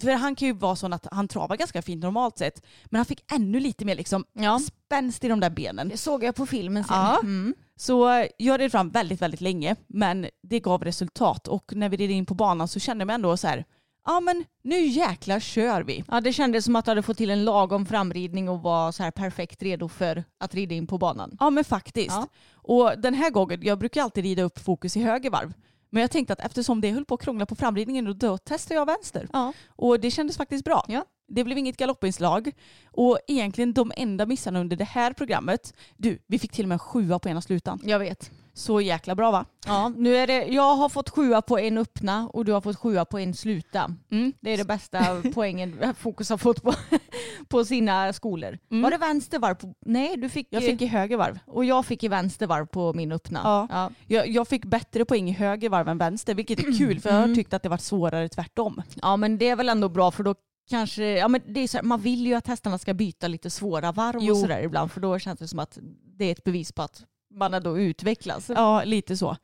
för 0.00 0.10
han 0.10 0.34
kan 0.34 0.48
ju 0.48 0.54
vara 0.54 0.76
sån 0.76 0.92
att 0.92 1.06
han 1.12 1.28
travar 1.28 1.56
ganska 1.56 1.82
fint 1.82 2.02
normalt 2.02 2.38
sett. 2.38 2.66
Men 2.84 2.98
han 2.98 3.06
fick 3.06 3.32
ännu 3.32 3.60
lite 3.60 3.84
mer 3.84 3.94
liksom 3.96 4.24
Ja. 4.32 4.58
spänst 4.58 5.24
i 5.24 5.28
de 5.28 5.40
där 5.40 5.50
benen. 5.50 5.88
Det 5.88 5.96
såg 5.96 6.24
jag 6.24 6.34
på 6.34 6.46
filmen 6.46 6.84
sen. 6.84 6.96
Ja. 6.96 7.18
Mm. 7.22 7.54
Så 7.76 8.26
jag 8.38 8.60
red 8.60 8.70
fram 8.72 8.90
väldigt, 8.90 9.22
väldigt 9.22 9.40
länge. 9.40 9.76
Men 9.86 10.26
det 10.42 10.60
gav 10.60 10.84
resultat. 10.84 11.48
Och 11.48 11.72
när 11.76 11.88
vi 11.88 11.96
red 11.96 12.10
in 12.10 12.26
på 12.26 12.34
banan 12.34 12.68
så 12.68 12.80
kände 12.80 13.04
mig 13.04 13.14
ändå 13.14 13.36
så 13.36 13.46
här, 13.46 13.64
ja 14.06 14.20
men 14.20 14.44
nu 14.64 14.80
jäklar 14.80 15.40
kör 15.40 15.82
vi. 15.82 16.04
Ja, 16.08 16.20
det 16.20 16.32
kändes 16.32 16.64
som 16.64 16.76
att 16.76 16.84
du 16.84 16.90
hade 16.90 17.02
fått 17.02 17.16
till 17.16 17.30
en 17.30 17.44
lagom 17.44 17.86
framridning 17.86 18.48
och 18.48 18.62
var 18.62 18.92
så 18.92 19.02
här 19.02 19.10
perfekt 19.10 19.62
redo 19.62 19.88
för 19.88 20.24
att 20.40 20.54
rida 20.54 20.74
in 20.74 20.86
på 20.86 20.98
banan. 20.98 21.36
Ja 21.40 21.50
men 21.50 21.64
faktiskt. 21.64 22.10
Ja. 22.10 22.28
Och 22.54 22.98
den 22.98 23.14
här 23.14 23.30
gången, 23.30 23.60
jag 23.62 23.78
brukar 23.78 24.02
alltid 24.02 24.24
rida 24.24 24.42
upp 24.42 24.58
fokus 24.58 24.96
i 24.96 25.02
höger 25.02 25.30
varv. 25.30 25.52
Men 25.94 26.00
jag 26.00 26.10
tänkte 26.10 26.32
att 26.32 26.40
eftersom 26.40 26.80
det 26.80 26.90
höll 26.90 27.04
på 27.04 27.14
att 27.14 27.22
krångla 27.22 27.46
på 27.46 27.54
framridningen 27.54 28.04
då, 28.04 28.12
då 28.12 28.38
testar 28.38 28.74
jag 28.74 28.86
vänster. 28.86 29.28
Ja. 29.32 29.52
Och 29.68 30.00
det 30.00 30.10
kändes 30.10 30.36
faktiskt 30.36 30.64
bra. 30.64 30.84
Ja. 30.88 31.04
Det 31.28 31.44
blev 31.44 31.58
inget 31.58 31.76
galoppinslag. 31.76 32.52
Och 32.86 33.18
egentligen 33.26 33.72
de 33.72 33.92
enda 33.96 34.26
missarna 34.26 34.60
under 34.60 34.76
det 34.76 34.84
här 34.84 35.12
programmet, 35.12 35.74
du, 35.96 36.18
vi 36.26 36.38
fick 36.38 36.52
till 36.52 36.64
och 36.64 36.68
med 36.68 36.74
en 36.74 36.78
sjua 36.78 37.18
på 37.18 37.28
ena 37.28 37.42
slutan. 37.42 37.80
Jag 37.84 37.98
vet. 37.98 38.30
Så 38.56 38.80
jäkla 38.80 39.14
bra 39.14 39.30
va? 39.30 39.44
Ja, 39.66 39.88
nu 39.96 40.16
är 40.16 40.26
det, 40.26 40.44
jag 40.44 40.74
har 40.76 40.88
fått 40.88 41.10
sjua 41.10 41.42
på 41.42 41.58
en 41.58 41.78
öppna 41.78 42.28
och 42.32 42.44
du 42.44 42.52
har 42.52 42.60
fått 42.60 42.76
sjua 42.76 43.04
på 43.04 43.18
en 43.18 43.34
sluta. 43.34 43.94
Mm. 44.10 44.32
Det 44.40 44.50
är 44.50 44.56
det 44.58 44.64
bästa 44.64 45.22
poängen 45.34 45.78
Fokus 45.98 46.30
har 46.30 46.36
fått 46.38 46.62
på, 46.62 46.74
på 47.48 47.64
sina 47.64 48.12
skolor. 48.12 48.58
Mm. 48.70 48.82
Var 48.82 48.90
det 48.90 48.96
vänster 48.98 49.38
varv? 49.38 49.54
På, 49.54 49.74
nej, 49.86 50.16
du 50.16 50.28
fick, 50.28 50.46
Jag 50.50 50.62
fick 50.62 50.82
i 50.82 50.86
höger 50.86 51.16
varv. 51.16 51.38
och 51.46 51.64
jag 51.64 51.86
fick 51.86 52.04
i 52.04 52.08
vänster 52.08 52.46
varv 52.46 52.66
på 52.66 52.92
min 52.92 53.12
öppna. 53.12 53.40
Ja. 53.44 53.68
Ja. 53.70 53.90
Jag, 54.06 54.28
jag 54.28 54.48
fick 54.48 54.64
bättre 54.64 55.04
poäng 55.04 55.28
i 55.28 55.32
höger 55.32 55.68
varv 55.68 55.88
än 55.88 55.98
vänster, 55.98 56.34
vilket 56.34 56.58
är 56.58 56.78
kul 56.78 57.00
för 57.00 57.08
jag 57.10 57.16
har 57.16 57.24
Mm. 57.24 57.36
tyckt 57.36 57.52
att 57.54 57.62
det 57.62 57.68
varit 57.68 57.80
svårare 57.80 58.28
tvärtom. 58.28 58.82
ja, 59.02 59.16
men 59.16 59.38
det 59.38 59.48
är 59.48 59.56
väl 59.56 59.68
ändå 59.68 59.88
bra 59.88 60.10
för 60.10 60.22
då 60.22 60.34
kanske, 60.70 61.04
ja 61.04 61.28
men 61.28 61.40
det 61.46 61.60
är 61.60 61.68
så 61.68 61.76
här, 61.76 61.84
man 61.84 62.00
vill 62.00 62.26
ju 62.26 62.34
att 62.34 62.46
hästarna 62.46 62.78
ska 62.78 62.94
byta 62.94 63.28
lite 63.28 63.50
svåra 63.50 63.92
varv 63.92 64.18
Jo. 64.20 64.32
och 64.34 64.38
sådär 64.40 64.62
ibland 64.62 64.90
för 64.92 65.00
då 65.00 65.18
känns 65.18 65.38
det 65.38 65.48
som 65.48 65.58
att 65.58 65.78
det 66.18 66.24
är 66.24 66.32
ett 66.32 66.44
bevis 66.44 66.72
på 66.72 66.82
att 66.82 67.02
man 67.34 67.54
ändå 67.54 67.78
utvecklas. 67.78 68.50
Ja, 68.54 68.84
lite 68.84 69.16
så. 69.16 69.36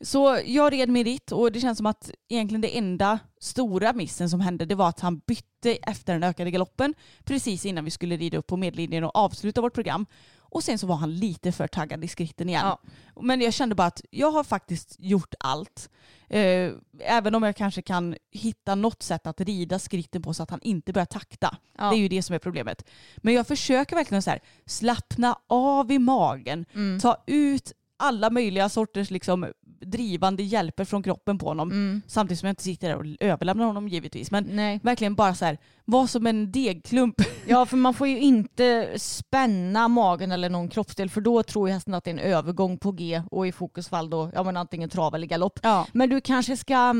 Så 0.00 0.40
jag 0.44 0.72
red 0.72 0.88
med 0.88 1.06
ritt 1.06 1.32
och 1.32 1.52
det 1.52 1.60
känns 1.60 1.78
som 1.78 1.86
att 1.86 2.10
egentligen 2.28 2.60
det 2.60 2.78
enda 2.78 3.18
stora 3.40 3.92
missen 3.92 4.30
som 4.30 4.40
hände 4.40 4.64
det 4.64 4.74
var 4.74 4.88
att 4.88 5.00
han 5.00 5.18
bytte 5.18 5.72
efter 5.82 6.12
den 6.12 6.22
ökade 6.22 6.50
galoppen 6.50 6.94
precis 7.24 7.66
innan 7.66 7.84
vi 7.84 7.90
skulle 7.90 8.16
rida 8.16 8.38
upp 8.38 8.46
på 8.46 8.56
medlinjen 8.56 9.04
och 9.04 9.16
avsluta 9.16 9.60
vårt 9.60 9.74
program. 9.74 10.06
Och 10.50 10.64
sen 10.64 10.78
så 10.78 10.86
var 10.86 10.96
han 10.96 11.14
lite 11.16 11.52
för 11.52 11.66
taggad 11.66 12.04
i 12.04 12.08
skritten 12.08 12.48
igen. 12.48 12.66
Ja. 12.66 12.78
Men 13.22 13.40
jag 13.40 13.54
kände 13.54 13.74
bara 13.74 13.86
att 13.86 14.02
jag 14.10 14.30
har 14.30 14.44
faktiskt 14.44 14.96
gjort 14.98 15.34
allt. 15.40 15.90
Eh, 16.28 16.72
även 17.00 17.34
om 17.34 17.42
jag 17.42 17.56
kanske 17.56 17.82
kan 17.82 18.16
hitta 18.30 18.74
något 18.74 19.02
sätt 19.02 19.26
att 19.26 19.40
rida 19.40 19.78
skritten 19.78 20.22
på 20.22 20.34
så 20.34 20.42
att 20.42 20.50
han 20.50 20.60
inte 20.62 20.92
börjar 20.92 21.06
takta. 21.06 21.56
Ja. 21.78 21.90
Det 21.90 21.96
är 21.96 21.98
ju 21.98 22.08
det 22.08 22.22
som 22.22 22.34
är 22.34 22.38
problemet. 22.38 22.88
Men 23.16 23.34
jag 23.34 23.46
försöker 23.46 23.96
verkligen 23.96 24.22
så 24.22 24.30
här, 24.30 24.40
slappna 24.66 25.38
av 25.46 25.92
i 25.92 25.98
magen, 25.98 26.64
Mm. 26.74 27.00
ta 27.00 27.16
ut 27.26 27.72
alla 27.96 28.30
möjliga 28.30 28.68
sorters 28.68 29.10
liksom, 29.10 29.52
drivande 29.80 30.42
hjälper 30.42 30.84
från 30.84 31.02
kroppen 31.02 31.38
på 31.38 31.46
honom. 31.46 31.70
Mm. 31.70 32.02
Samtidigt 32.06 32.40
som 32.40 32.46
jag 32.46 32.52
inte 32.52 32.62
sitter 32.62 32.88
där 32.88 32.96
och 32.96 33.06
överlämnar 33.20 33.64
honom 33.64 33.88
givetvis. 33.88 34.30
Men 34.30 34.44
Nej. 34.44 34.80
verkligen 34.82 35.14
bara 35.14 35.34
så 35.34 35.44
här, 35.44 35.58
var 35.84 36.06
som 36.06 36.26
en 36.26 36.52
degklump. 36.52 37.14
Ja, 37.46 37.66
för 37.66 37.76
man 37.76 37.94
får 37.94 38.08
ju 38.08 38.18
inte 38.18 38.88
spänna 38.96 39.88
magen 39.88 40.32
eller 40.32 40.50
någon 40.50 40.68
kroppsdel 40.68 41.10
för 41.10 41.20
då 41.20 41.42
tror 41.42 41.68
hästen 41.68 41.94
att 41.94 42.04
det 42.04 42.10
är 42.10 42.12
en 42.12 42.18
övergång 42.18 42.78
på 42.78 42.92
G 42.92 43.22
och 43.30 43.46
i 43.46 43.52
fokusfall 43.52 44.10
då 44.10 44.30
ja, 44.34 44.42
men 44.42 44.56
antingen 44.56 44.90
trav 44.90 45.14
eller 45.14 45.26
galopp. 45.26 45.58
Ja. 45.62 45.86
Men 45.92 46.08
du 46.08 46.20
kanske 46.20 46.56
ska 46.56 46.94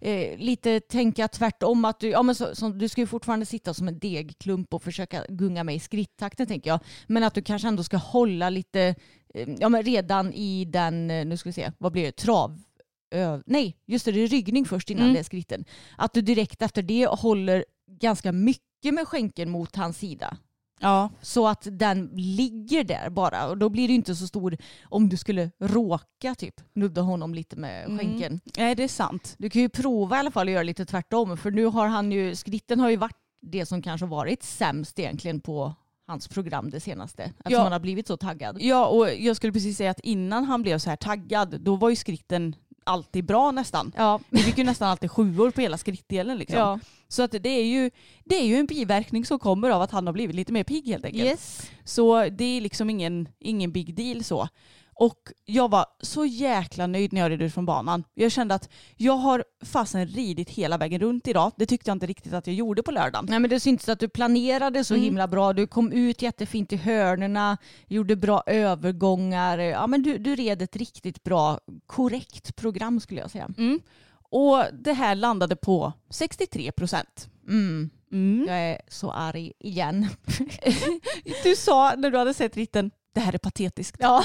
eh, 0.00 0.38
lite 0.38 0.80
tänka 0.80 1.28
tvärtom. 1.28 1.84
Att 1.84 2.00
du, 2.00 2.08
ja, 2.08 2.22
men 2.22 2.34
så, 2.34 2.54
så, 2.54 2.68
du 2.68 2.88
ska 2.88 3.00
ju 3.00 3.06
fortfarande 3.06 3.46
sitta 3.46 3.74
som 3.74 3.88
en 3.88 3.98
degklump 3.98 4.74
och 4.74 4.82
försöka 4.82 5.24
gunga 5.28 5.64
med 5.64 5.74
i 5.74 5.80
skrittakten 5.80 6.46
tänker 6.46 6.70
jag. 6.70 6.80
Men 7.06 7.24
att 7.24 7.34
du 7.34 7.42
kanske 7.42 7.68
ändå 7.68 7.84
ska 7.84 7.96
hålla 7.96 8.50
lite, 8.50 8.94
ja 9.58 9.68
men 9.68 9.82
redan 9.82 10.32
i 10.32 10.64
den, 10.64 11.10
eh, 11.10 11.24
nu 11.26 11.36
ska 11.36 11.48
vi 11.48 11.52
se, 11.52 11.72
vad 11.78 11.92
blir 11.92 12.02
det, 12.02 12.12
trav? 12.16 12.62
Nej, 13.46 13.76
just 13.86 14.04
det, 14.04 14.12
det 14.12 14.20
är 14.20 14.26
ryggning 14.28 14.64
först 14.64 14.90
innan 14.90 15.02
Mm. 15.02 15.14
det 15.14 15.20
är 15.20 15.24
skritten. 15.24 15.64
Att 15.96 16.12
du 16.14 16.20
direkt 16.22 16.62
efter 16.62 16.82
det 16.82 17.06
håller 17.06 17.64
ganska 18.00 18.32
mycket 18.32 18.94
med 18.94 19.08
skänken 19.08 19.50
mot 19.50 19.76
hans 19.76 19.98
sida. 19.98 20.36
Ja. 20.80 21.10
Så 21.22 21.48
att 21.48 21.66
den 21.70 22.10
ligger 22.14 22.84
där 22.84 23.10
bara 23.10 23.48
och 23.48 23.58
då 23.58 23.68
blir 23.68 23.88
det 23.88 23.94
inte 23.94 24.14
så 24.16 24.26
stor 24.26 24.56
om 24.84 25.08
du 25.08 25.16
skulle 25.16 25.50
råka 25.60 26.34
typ 26.34 26.54
nudda 26.74 27.00
honom 27.00 27.34
lite 27.34 27.56
med 27.56 27.84
Mm. 27.84 27.98
skänken. 27.98 28.40
Nej, 28.56 28.74
det 28.74 28.84
är 28.84 28.88
sant. 28.88 29.34
Du 29.38 29.50
kan 29.50 29.62
ju 29.62 29.68
prova 29.68 30.16
i 30.16 30.18
alla 30.18 30.30
fall 30.30 30.48
att 30.48 30.52
göra 30.52 30.62
lite 30.62 30.84
tvärtom 30.86 31.36
för 31.36 31.50
nu 31.50 31.64
har 31.64 31.86
han 31.86 32.12
ju, 32.12 32.34
skritten 32.36 32.80
har 32.80 32.90
ju 32.90 32.96
varit 32.96 33.16
det 33.42 33.66
som 33.66 33.82
kanske 33.82 34.06
varit 34.06 34.42
sämst 34.42 34.98
egentligen 34.98 35.40
på 35.40 35.74
hans 36.12 36.28
program 36.28 36.70
det 36.70 36.80
senaste. 36.80 37.22
Eftersom 37.22 37.52
Ja. 37.52 37.62
han 37.62 37.72
har 37.72 37.80
blivit 37.80 38.06
så 38.06 38.16
taggad. 38.16 38.56
Ja, 38.60 38.86
och 38.86 39.14
jag 39.14 39.36
skulle 39.36 39.52
precis 39.52 39.76
säga 39.76 39.90
att 39.90 40.00
innan 40.00 40.44
han 40.44 40.62
blev 40.62 40.78
så 40.78 40.90
här 40.90 40.96
taggad, 40.96 41.60
då 41.60 41.76
var 41.76 41.90
ju 41.90 41.96
skritten 41.96 42.56
alltid 42.84 43.24
bra 43.24 43.50
nästan. 43.50 43.92
Ja. 43.96 44.20
Vi 44.30 44.38
fick 44.38 44.58
ju 44.58 44.64
nästan 44.64 44.88
alltid 44.88 45.10
sjuor 45.10 45.50
på 45.50 45.60
hela 45.60 45.78
skrittdelen 45.78 46.38
liksom. 46.38 46.58
ja. 46.58 46.78
Så 47.08 47.22
att 47.22 47.30
det 47.32 47.48
är, 47.48 47.64
ju, 47.64 47.90
det 48.24 48.34
är 48.34 48.44
ju 48.46 48.56
en 48.56 48.66
biverkning 48.66 49.24
som 49.24 49.38
kommer 49.38 49.70
av 49.70 49.82
att 49.82 49.90
han 49.90 50.06
har 50.06 50.12
blivit 50.12 50.36
lite 50.36 50.52
mer 50.52 50.64
pigg 50.64 50.86
helt 50.86 51.04
enkelt. 51.04 51.24
Yes. 51.24 51.70
Så 51.84 52.28
det 52.28 52.44
är 52.44 52.60
liksom 52.60 52.90
ingen, 52.90 53.28
ingen 53.38 53.72
big 53.72 53.94
deal 53.94 54.24
så. 54.24 54.48
Och 55.02 55.32
jag 55.44 55.70
var 55.70 55.86
så 56.00 56.24
jäkla 56.24 56.86
nöjd 56.86 57.12
när 57.12 57.20
jag 57.20 57.30
red 57.30 57.42
ut 57.42 57.54
från 57.54 57.66
banan. 57.66 58.04
Jag 58.14 58.32
kände 58.32 58.54
att 58.54 58.68
jag 58.96 59.12
har 59.16 59.44
fasen 59.64 60.06
ridit 60.06 60.50
hela 60.50 60.78
vägen 60.78 61.00
runt 61.00 61.28
idag. 61.28 61.52
Det 61.56 61.66
tyckte 61.66 61.90
jag 61.90 61.94
inte 61.94 62.06
riktigt 62.06 62.32
att 62.32 62.46
jag 62.46 62.56
gjorde 62.56 62.82
på 62.82 62.90
lördagen. 62.90 63.26
Nej 63.28 63.38
men 63.40 63.50
det 63.50 63.60
syntes 63.60 63.88
att 63.88 63.98
du 64.00 64.08
planerade 64.08 64.84
så 64.84 64.94
Mm. 64.94 65.04
himla 65.04 65.28
bra. 65.28 65.52
Du 65.52 65.66
kom 65.66 65.92
ut 65.92 66.22
jättefint 66.22 66.72
i 66.72 66.76
hörnerna, 66.76 67.58
gjorde 67.86 68.16
bra 68.16 68.42
övergångar. 68.46 69.58
Ja 69.58 69.86
men 69.86 70.02
du, 70.02 70.18
du 70.18 70.36
red 70.36 70.62
ett 70.62 70.76
riktigt 70.76 71.22
bra, 71.22 71.60
korrekt 71.86 72.56
program 72.56 73.00
skulle 73.00 73.20
jag 73.20 73.30
säga. 73.30 73.48
Mm. 73.58 73.80
Och 74.30 74.64
det 74.72 74.92
här 74.92 75.14
landade 75.14 75.56
på 75.56 75.92
63 76.10 76.72
procent. 76.72 77.28
Mm. 77.48 77.90
Mm. 78.12 78.44
Jag 78.48 78.56
är 78.58 78.80
så 78.88 79.10
arg 79.10 79.52
igen. 79.58 80.08
Du 81.44 81.56
sa 81.56 81.94
när 81.96 82.10
du 82.10 82.18
hade 82.18 82.34
sett 82.34 82.56
ritten, 82.56 82.90
det 83.14 83.20
här 83.20 83.34
är 83.34 83.38
patetiskt. 83.38 83.96
Ja. 83.98 84.24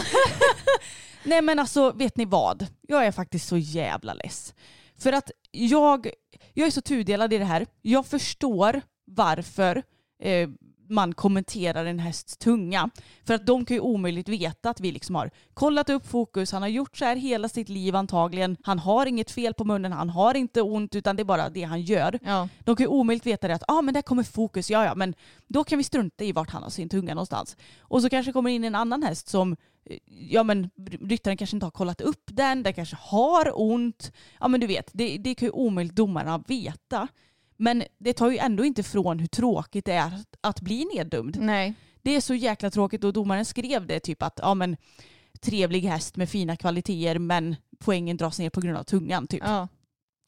Nej 1.23 1.41
men 1.41 1.59
alltså 1.59 1.91
vet 1.91 2.17
ni 2.17 2.25
vad? 2.25 2.67
Jag 2.81 3.05
är 3.05 3.11
faktiskt 3.11 3.47
så 3.47 3.57
jävla 3.57 4.13
less. 4.13 4.53
För 4.99 5.13
att 5.13 5.31
jag, 5.51 6.09
jag 6.53 6.67
är 6.67 6.71
så 6.71 6.81
tudelad 6.81 7.33
i 7.33 7.37
det 7.37 7.45
här. 7.45 7.65
Jag 7.81 8.05
förstår 8.05 8.81
varför 9.05 9.83
eh, 10.23 10.49
man 10.89 11.13
kommenterar 11.13 11.85
en 11.85 11.99
hästs 11.99 12.37
tunga. 12.37 12.89
För 13.25 13.33
att 13.33 13.45
de 13.45 13.65
kan 13.65 13.75
ju 13.75 13.81
omöjligt 13.81 14.29
veta 14.29 14.69
att 14.69 14.79
vi 14.79 14.91
liksom 14.91 15.15
har 15.15 15.31
kollat 15.53 15.89
upp 15.89 16.07
fokus, 16.07 16.51
han 16.51 16.61
har 16.61 16.69
gjort 16.69 16.97
så 16.97 17.05
här 17.05 17.15
hela 17.15 17.49
sitt 17.49 17.69
liv 17.69 17.95
antagligen. 17.95 18.57
Han 18.63 18.79
har 18.79 19.05
inget 19.05 19.31
fel 19.31 19.53
på 19.53 19.63
munnen, 19.63 19.91
han 19.91 20.09
har 20.09 20.35
inte 20.35 20.61
ont 20.61 20.95
utan 20.95 21.15
det 21.15 21.21
är 21.21 21.25
bara 21.25 21.49
det 21.49 21.63
han 21.63 21.81
gör. 21.81 22.19
Ja. 22.23 22.49
De 22.59 22.75
kan 22.75 22.83
ju 22.83 22.87
omöjligt 22.87 23.25
veta 23.25 23.47
det 23.47 23.55
att 23.55 23.63
ah, 23.67 23.81
men 23.81 23.93
där 23.93 24.01
kommer 24.01 24.23
fokus, 24.23 24.69
ja 24.69 24.85
ja 24.85 24.95
men 24.95 25.13
då 25.47 25.63
kan 25.63 25.77
vi 25.77 25.83
strunta 25.83 26.23
i 26.23 26.31
vart 26.31 26.49
han 26.49 26.63
har 26.63 26.69
sin 26.69 26.89
tunga 26.89 27.13
någonstans. 27.13 27.57
Och 27.79 28.01
så 28.01 28.09
kanske 28.09 28.31
kommer 28.31 28.49
in 28.49 28.63
en 28.63 28.75
annan 28.75 29.03
häst 29.03 29.27
som 29.27 29.55
eh, 29.85 29.97
ja 30.29 30.43
men 30.43 30.69
ryttaren 31.01 31.37
kanske 31.37 31.55
inte 31.55 31.65
har 31.65 31.71
kollat 31.71 32.01
upp 32.01 32.23
den, 32.25 32.63
den 32.63 32.73
kanske 32.73 32.97
har 32.99 33.51
ont. 33.61 34.11
Ja 34.39 34.47
men 34.47 34.59
du 34.59 34.67
vet, 34.67 34.89
det, 34.93 35.17
det 35.17 35.35
kan 35.35 35.45
ju 35.45 35.51
omöjligt 35.51 35.95
domarna 35.95 36.43
veta. 36.47 37.07
Men 37.57 37.83
det 37.97 38.13
tar 38.13 38.31
ju 38.31 38.37
ändå 38.37 38.65
inte 38.65 38.83
från 38.83 39.19
hur 39.19 39.27
tråkigt 39.27 39.85
det 39.85 39.93
är 39.93 40.23
att, 40.41 40.61
bli 40.61 40.85
neddömd. 40.95 41.37
Nej. 41.41 41.73
Det 42.01 42.15
är 42.15 42.21
så 42.21 42.33
jäkla 42.33 42.69
tråkigt 42.69 43.03
och 43.03 43.13
domaren 43.13 43.45
skrev 43.45 43.87
det 43.87 43.99
typ 43.99 44.23
att 44.23 44.39
ja 44.41 44.53
men 44.53 44.77
trevlig 45.41 45.81
häst 45.81 46.15
med 46.15 46.29
fina 46.29 46.55
kvaliteter 46.55 47.19
men 47.19 47.55
poängen 47.79 48.17
dras 48.17 48.39
ner 48.39 48.49
på 48.49 48.61
grund 48.61 48.77
av 48.77 48.83
tungan 48.83 49.27
typ. 49.27 49.43
Ja. 49.45 49.67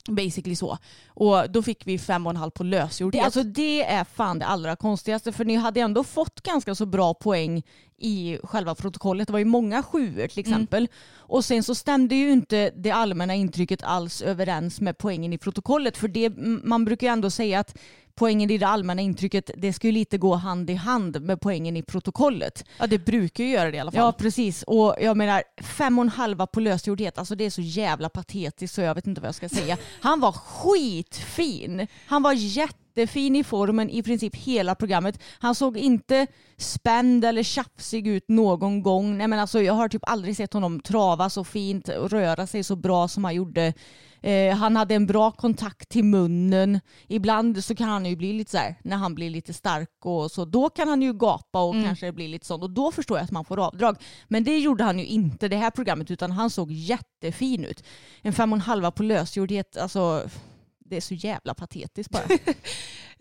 Basically 0.07 0.55
så. 0.55 0.77
Och 1.07 1.51
då 1.51 1.61
fick 1.61 1.87
vi 1.87 1.99
fem 1.99 2.25
och 2.25 2.29
en 2.29 2.37
halv 2.37 2.51
på 2.51 2.63
lösgjordhet. 2.63 3.21
Det, 3.21 3.25
alltså 3.25 3.43
det 3.43 3.83
är 3.83 4.03
fan 4.03 4.39
det 4.39 4.45
allra 4.45 4.75
konstigaste 4.75 5.31
för 5.31 5.45
ni 5.45 5.55
hade 5.55 5.79
ändå 5.79 6.03
fått 6.03 6.41
ganska 6.41 6.75
så 6.75 6.85
bra 6.85 7.13
poäng 7.13 7.63
i 7.97 8.37
själva 8.43 8.75
protokollet. 8.75 9.27
Det 9.27 9.31
var 9.31 9.39
ju 9.39 9.45
många 9.45 9.83
sjuor 9.83 10.27
till 10.27 10.39
exempel. 10.39 10.87
Och 11.15 11.45
sen 11.45 11.63
så 11.63 11.75
stämde 11.75 12.15
ju 12.15 12.31
inte 12.31 12.71
det 12.75 12.91
allmänna 12.91 13.35
intrycket 13.35 13.83
alls 13.83 14.21
överens 14.21 14.81
med 14.81 14.97
poängen 14.97 15.33
i 15.33 15.37
protokollet. 15.37 15.97
För 15.97 16.07
det, 16.07 16.29
man 16.63 16.85
brukar 16.85 17.07
ju 17.07 17.13
ändå 17.13 17.29
säga 17.29 17.59
att 17.59 17.77
poängen 18.19 18.51
i 18.51 18.57
det 18.57 18.67
allmänna 18.67 19.01
intrycket 19.01 19.51
det 19.57 19.83
ju 19.83 19.91
lite 19.91 20.17
gå 20.17 20.35
hand 20.35 20.69
i 20.69 20.73
hand 20.73 21.21
med 21.21 21.41
poängen 21.41 21.77
i 21.77 21.83
protokollet. 21.83 22.65
Ja 22.77 22.87
det 22.87 22.99
brukar 22.99 23.43
ju 23.43 23.49
göra 23.49 23.71
det 23.71 23.77
i 23.77 23.79
alla 23.79 23.91
fall. 23.91 24.01
Ja 24.01 24.11
precis 24.11 24.63
och 24.63 24.95
jag 25.01 25.17
menar 25.17 25.43
fem 25.61 25.99
och 25.99 26.03
en 26.03 26.09
halva 26.09 26.47
på 26.47 26.59
lösgjordhet, 26.59 27.17
alltså 27.17 27.35
det 27.35 27.45
är 27.45 27.49
så 27.49 27.61
jävla 27.61 28.09
patetiskt 28.09 28.75
så 28.75 28.81
jag 28.81 28.95
vet 28.95 29.07
inte 29.07 29.21
vad 29.21 29.27
jag 29.27 29.35
ska 29.35 29.49
säga. 29.49 29.77
Han 30.01 30.19
var 30.19 30.31
skitfin. 30.31 31.87
Han 32.05 32.23
var 32.23 32.33
jättefin 32.95 33.35
i 33.35 33.43
formen 33.43 33.89
i 33.89 34.03
princip 34.03 34.35
hela 34.35 34.75
programmet. 34.75 35.19
Han 35.39 35.55
såg 35.55 35.77
inte 35.77 36.27
spänd 36.57 37.25
eller 37.25 37.43
tjafsig 37.43 38.07
ut 38.07 38.25
någon 38.27 38.83
gång. 38.83 39.17
Nej, 39.17 39.27
men 39.27 39.39
alltså, 39.39 39.61
jag 39.61 39.73
har 39.73 39.89
typ 39.89 40.03
aldrig 40.07 40.35
sett 40.35 40.53
honom 40.53 40.79
trava 40.79 41.29
så 41.29 41.43
fint 41.43 41.89
och 41.89 42.09
röra 42.09 42.47
sig 42.47 42.63
så 42.63 42.75
bra 42.75 43.07
som 43.07 43.23
han 43.23 43.35
gjorde. 43.35 43.73
Eh, 44.21 44.55
han 44.55 44.75
hade 44.75 44.95
en 44.95 45.05
bra 45.05 45.31
kontakt 45.31 45.89
till 45.89 46.03
munnen. 46.03 46.79
Ibland 47.07 47.63
så 47.63 47.75
kan 47.75 47.89
han 47.89 48.05
ju 48.05 48.15
bli 48.15 48.33
lite 48.33 48.51
så 48.51 48.57
här, 48.57 48.75
när 48.83 48.97
han 48.97 49.15
blir 49.15 49.29
lite 49.29 49.53
stark 49.53 50.05
och 50.05 50.31
så, 50.31 50.45
då 50.45 50.69
kan 50.69 50.87
han 50.87 51.01
ju 51.01 51.13
gapa 51.13 51.63
och 51.63 51.73
kanske 51.73 52.11
bli 52.11 52.27
lite 52.27 52.45
sånt 52.45 52.63
och 52.63 52.69
då 52.69 52.91
förstår 52.91 53.17
jag 53.17 53.23
att 53.23 53.31
man 53.31 53.45
får 53.45 53.59
avdrag. 53.59 53.97
Men 54.27 54.43
det 54.43 54.59
gjorde 54.59 54.83
han 54.83 54.99
ju 54.99 55.05
inte 55.05 55.47
det 55.47 55.57
här 55.57 55.71
programmet 55.71 56.11
utan 56.11 56.31
han 56.31 56.49
såg 56.49 56.71
jättefin 56.71 57.65
ut. 57.65 57.83
En 58.21 58.33
fem 58.33 58.51
och 58.51 58.57
en 58.57 58.61
halva 58.61 58.91
på 58.91 59.03
lösgjordhet, 59.03 59.77
alltså 59.77 60.29
det 60.89 60.97
är 60.97 61.01
så 61.01 61.13
jävla 61.13 61.53
patetiskt 61.53 62.09
bara. 62.11 62.23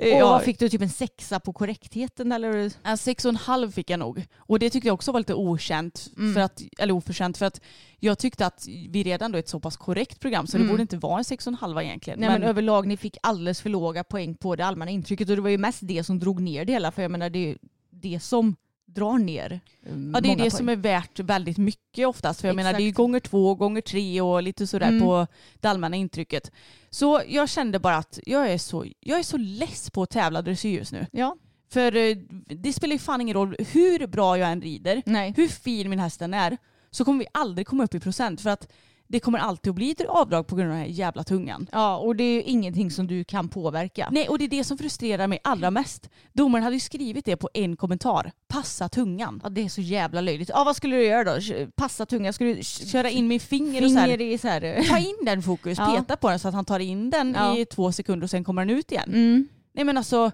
Eh, 0.00 0.12
Och 0.14 0.20
ja, 0.20 0.28
vad 0.28 0.42
fick 0.42 0.58
du 0.58 0.68
typ 0.68 0.82
en 0.82 0.88
sexa 0.90 1.40
på 1.40 1.52
korrektheten 1.52 2.32
eller? 2.32 2.72
En 2.82 2.98
sex 2.98 3.24
och 3.24 3.28
en 3.28 3.36
halv 3.36 3.70
fick 3.72 3.90
jag 3.90 3.98
nog. 4.00 4.24
Och 4.36 4.58
det 4.58 4.70
tyckte 4.70 4.88
jag 4.88 4.94
också 4.94 5.12
var 5.12 5.20
lite 5.20 5.34
okänt, 5.34 6.08
Mm. 6.16 6.34
för 6.34 6.40
att, 6.40 6.62
eller 6.78 6.94
oförtjänt. 6.94 7.38
För 7.38 7.46
att 7.46 7.60
jag 8.00 8.18
tyckte 8.18 8.46
att 8.46 8.64
vi 8.88 9.02
redan 9.02 9.32
då 9.32 9.38
är 9.38 9.40
ett 9.40 9.48
så 9.48 9.60
pass 9.60 9.76
korrekt 9.76 10.20
program 10.20 10.46
så 10.46 10.56
Mm. 10.56 10.66
det 10.66 10.72
borde 10.72 10.82
inte 10.82 10.96
vara 10.96 11.18
en 11.18 11.24
sex 11.24 11.46
och 11.46 11.50
en 11.50 11.54
halva 11.54 11.82
egentligen. 11.82 12.20
Nej 12.20 12.28
men, 12.28 12.42
överlag 12.42 12.86
ni 12.86 12.96
fick 12.96 13.16
alldeles 13.22 13.60
för 13.60 13.70
låga 13.70 14.04
poäng 14.04 14.34
på 14.34 14.56
det 14.56 14.64
allmänna 14.66 14.90
intrycket 14.90 15.30
och 15.30 15.36
det 15.36 15.42
var 15.42 15.50
ju 15.50 15.58
mest 15.58 15.78
det 15.82 16.04
som 16.04 16.18
drog 16.18 16.40
ner 16.40 16.64
det 16.64 16.72
hela 16.72 16.92
för 16.92 17.02
jag 17.02 17.10
menar 17.10 17.30
det 17.30 17.38
är 17.38 17.46
ju 17.46 17.58
det 17.90 18.20
som 18.20 18.56
drar 18.94 19.18
ner 19.18 19.52
eh, 19.86 19.92
Ja, 20.14 20.20
det 20.20 20.28
är 20.28 20.36
det 20.36 20.36
poäng. 20.36 20.50
som 20.50 20.68
är 20.68 20.76
värt 20.76 21.20
väldigt 21.20 21.58
mycket 21.58 22.06
oftast. 22.06 22.40
För 22.40 22.48
jag 22.48 22.56
menar 22.56 22.72
det 22.72 22.82
är 22.82 22.84
ju 22.84 22.92
gånger 22.92 23.20
två, 23.20 23.54
gånger 23.54 23.80
tre 23.80 24.20
och 24.20 24.42
lite 24.42 24.66
sådär 24.66 24.88
Mm. 24.88 25.00
på 25.00 25.26
det 25.60 25.68
allmänna 25.68 25.96
intrycket. 25.96 26.50
Så 26.90 27.22
jag 27.28 27.48
kände 27.48 27.78
bara 27.78 27.96
att 27.96 28.18
jag 28.26 28.50
är 28.52 28.58
så, 28.58 28.86
jag 29.00 29.18
är 29.18 29.22
så 29.22 29.36
less 29.36 29.90
på 29.90 30.02
att 30.02 30.10
tävla 30.10 30.42
dressyr 30.42 30.78
just 30.78 30.92
nu. 30.92 31.06
Ja, 31.12 31.36
För 31.70 31.96
eh, 31.96 32.16
det 32.46 32.72
spelar 32.72 32.92
ju 32.92 32.98
fan 32.98 33.20
ingen 33.20 33.34
roll 33.34 33.56
hur 33.72 34.06
bra 34.06 34.38
jag 34.38 34.52
än 34.52 34.62
rider, 34.62 35.02
nej. 35.06 35.34
hur 35.36 35.48
fin 35.48 35.90
min 35.90 35.98
häst 35.98 36.22
än 36.22 36.34
är, 36.34 36.56
så 36.90 37.04
kommer 37.04 37.18
vi 37.18 37.26
aldrig 37.32 37.66
komma 37.66 37.84
upp 37.84 37.94
i 37.94 38.00
procent. 38.00 38.40
För 38.40 38.50
att 38.50 38.72
det 39.08 39.20
kommer 39.20 39.38
alltid 39.38 39.70
att 39.70 39.74
bli 39.76 39.90
ett 39.90 40.00
avdrag 40.08 40.46
på 40.46 40.56
grund 40.56 40.70
av 40.70 40.76
den 40.76 40.84
här 40.84 40.92
jävla 40.92 41.24
tungan. 41.24 41.68
Ja 41.72 41.96
och 41.96 42.16
det 42.16 42.24
är 42.24 42.34
ju 42.34 42.42
ingenting 42.42 42.90
som 42.90 43.06
du 43.06 43.24
kan 43.24 43.48
påverka. 43.48 44.08
Nej, 44.10 44.28
och 44.28 44.38
det 44.38 44.44
är 44.44 44.48
det 44.48 44.64
som 44.64 44.78
frustrerar 44.78 45.26
mig 45.26 45.38
allra 45.44 45.70
mest. 45.70 46.10
Domaren 46.32 46.64
hade 46.64 46.76
ju 46.76 46.80
skrivit 46.80 47.24
det 47.24 47.36
på 47.36 47.48
en 47.54 47.76
kommentar. 47.76 48.32
Passa 48.48 48.88
tungan. 48.88 49.40
Ja 49.44 49.48
det 49.48 49.64
är 49.64 49.68
så 49.68 49.80
jävla 49.80 50.20
löjligt. 50.20 50.48
Ja 50.54 50.64
vad 50.64 50.76
skulle 50.76 50.96
du 50.96 51.04
göra 51.04 51.24
då? 51.24 51.40
Passa 51.76 52.06
tunga? 52.06 52.32
Skulle 52.32 52.54
du 52.54 52.62
Köra 52.64 53.10
in 53.10 53.28
min 53.28 53.40
finger 53.40 53.84
och 53.84 53.90
så 53.90 53.98
här, 53.98 54.20
i 54.20 54.38
så 54.38 54.48
här... 54.48 54.88
ta 54.88 54.98
in 54.98 55.16
den 55.24 55.42
fokus, 55.42 55.78
Ja. 55.78 55.86
peta 55.96 56.16
på 56.16 56.30
den 56.30 56.38
så 56.38 56.48
att 56.48 56.54
han 56.54 56.64
tar 56.64 56.80
in 56.80 57.10
den 57.10 57.34
Ja. 57.38 57.56
i 57.56 57.64
två 57.66 57.92
sekunder 57.92 58.24
och 58.24 58.30
sen 58.30 58.44
kommer 58.44 58.64
den 58.64 58.76
ut 58.76 58.92
igen. 58.92 59.08
Mm. 59.08 59.48
Nej 59.72 59.84
men 59.84 59.96
alltså, 59.98 60.30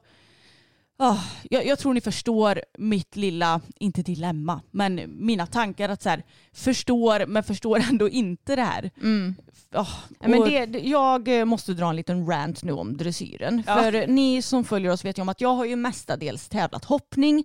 ah, 0.96 1.18
jag, 1.50 1.66
jag 1.66 1.78
tror 1.78 1.94
ni 1.94 2.00
förstår 2.00 2.60
mitt 2.78 3.16
lilla, 3.16 3.60
inte 3.76 4.02
dilemma, 4.02 4.60
men 4.70 5.00
mina 5.26 5.46
tankar 5.46 5.88
att 5.88 6.02
så 6.02 6.08
här, 6.08 6.22
förstår 6.52 7.26
men 7.26 7.42
förstår 7.42 7.78
ändå 7.90 8.08
inte 8.08 8.56
det 8.56 8.62
här. 8.62 8.90
Mm. 9.02 9.34
Ja, 9.70 9.86
Men 10.20 10.40
det, 10.40 10.78
jag 10.78 11.38
eh, 11.38 11.44
måste 11.44 11.72
dra 11.72 11.90
en 11.90 11.96
liten 11.96 12.26
rant 12.26 12.62
nu 12.62 12.72
om 12.72 12.96
dressyren. 12.96 13.62
Ja. 13.66 13.82
För 13.82 14.06
ni 14.06 14.42
som 14.42 14.64
följer 14.64 14.92
oss 14.92 15.04
vet 15.04 15.18
ju 15.18 15.22
om 15.22 15.28
att 15.28 15.40
jag 15.40 15.54
har 15.54 15.64
ju 15.64 15.76
mestadels 15.76 16.48
tävlat 16.48 16.84
hoppning 16.84 17.44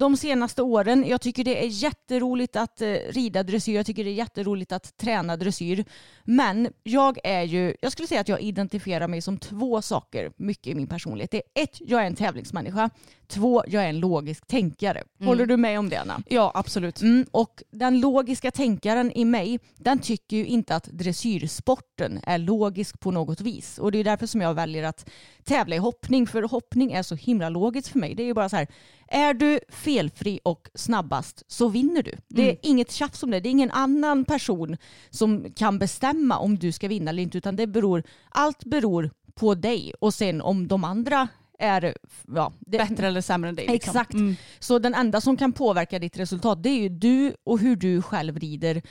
de 0.00 0.16
senaste 0.16 0.62
åren. 0.62 1.04
Jag 1.08 1.20
tycker 1.20 1.44
det 1.44 1.64
är 1.64 1.68
jätteroligt 1.68 2.56
att 2.56 2.82
eh, 2.82 2.86
rida 3.08 3.42
dressyr, 3.42 3.74
jag 3.74 3.86
tycker 3.86 4.04
det 4.04 4.10
är 4.10 4.14
jätteroligt 4.14 4.72
att 4.72 4.96
träna 4.96 5.36
dressyr. 5.36 5.84
Men 6.24 6.68
jag 6.82 7.18
är 7.24 7.42
ju, 7.42 7.74
jag 7.80 7.92
skulle 7.92 8.08
säga 8.08 8.20
att 8.20 8.28
jag 8.28 8.40
identifierar 8.40 9.08
mig 9.08 9.22
som 9.22 9.38
två 9.38 9.82
saker 9.82 10.32
mycket 10.36 10.66
i 10.66 10.74
min 10.74 10.86
personlighet. 10.86 11.30
Det 11.30 11.36
är 11.36 11.62
ett, 11.62 11.80
jag 11.80 12.02
är 12.02 12.06
en 12.06 12.14
tävlingsmänniska. 12.14 12.90
Två, 13.26 13.64
jag 13.66 13.84
är 13.84 13.88
en 13.88 14.00
logisk 14.00 14.46
tänkare. 14.46 15.02
Håller 15.18 15.46
du 15.46 15.56
med 15.56 15.78
om 15.78 15.88
det 15.88 15.96
Anna? 15.96 16.22
Ja 16.28 16.52
absolut. 16.54 17.02
Mm, 17.02 17.26
och 17.30 17.62
den 17.70 18.00
logiska 18.00 18.50
tänkaren 18.50 19.12
i 19.12 19.24
mig, 19.24 19.58
den 19.76 19.98
tycker 19.98 20.36
ju 20.36 20.46
inte 20.46 20.76
att 20.76 20.84
dressyrsporten 20.84 22.20
är 22.26 22.38
logisk 22.38 23.00
på 23.00 23.10
något 23.10 23.40
vis. 23.40 23.78
Och 23.78 23.92
det 23.92 23.98
är 23.98 24.04
därför 24.04 24.26
som 24.26 24.40
jag 24.40 24.54
väljer 24.54 24.84
att 24.84 25.10
tävla 25.44 25.76
i 25.76 25.78
hoppning, 25.78 26.26
för 26.26 26.42
hoppning 26.42 26.92
är 26.92 27.02
så 27.02 27.14
himla 27.14 27.48
logiskt 27.48 27.88
för 27.88 27.98
mig. 27.98 28.14
Det 28.14 28.22
är 28.22 28.26
ju 28.26 28.34
bara 28.34 28.48
så 28.48 28.56
här, 28.56 28.66
är 29.10 29.34
du 29.34 29.60
felfri 29.68 30.40
och 30.42 30.68
snabbast 30.74 31.42
så 31.48 31.68
vinner 31.68 32.02
du. 32.02 32.14
Det 32.28 32.42
är 32.42 32.46
Mm. 32.46 32.56
inget 32.62 32.92
tjafs 32.92 33.22
om 33.22 33.30
det. 33.30 33.40
Det 33.40 33.48
är 33.48 33.50
ingen 33.50 33.70
annan 33.70 34.24
person 34.24 34.76
som 35.10 35.52
kan 35.56 35.78
bestämma 35.78 36.38
om 36.38 36.58
du 36.58 36.72
ska 36.72 36.88
vinna 36.88 37.10
eller 37.10 37.22
inte, 37.22 37.38
utan 37.38 37.56
det 37.56 37.66
beror, 37.66 38.02
allt 38.28 38.64
beror 38.64 39.10
på 39.34 39.54
dig. 39.54 39.92
Och 40.00 40.14
sen 40.14 40.40
om 40.40 40.68
de 40.68 40.84
andra 40.84 41.28
är 41.58 41.94
ja, 42.34 42.52
det, 42.60 42.78
Bättre 42.78 43.06
eller 43.06 43.20
sämre 43.20 43.48
än 43.48 43.56
dig. 43.56 43.66
Liksom. 43.68 43.90
Exakt. 43.90 44.12
Mm. 44.14 44.36
så 44.58 44.78
den 44.78 44.94
enda 44.94 45.20
som 45.20 45.36
kan 45.36 45.52
påverka 45.52 45.98
ditt 45.98 46.18
resultat 46.18 46.62
det 46.62 46.68
är 46.68 46.80
ju 46.80 46.88
du 46.88 47.34
och 47.44 47.58
hur 47.58 47.76
du 47.76 48.02
själv 48.02 48.38
rider 48.38 48.82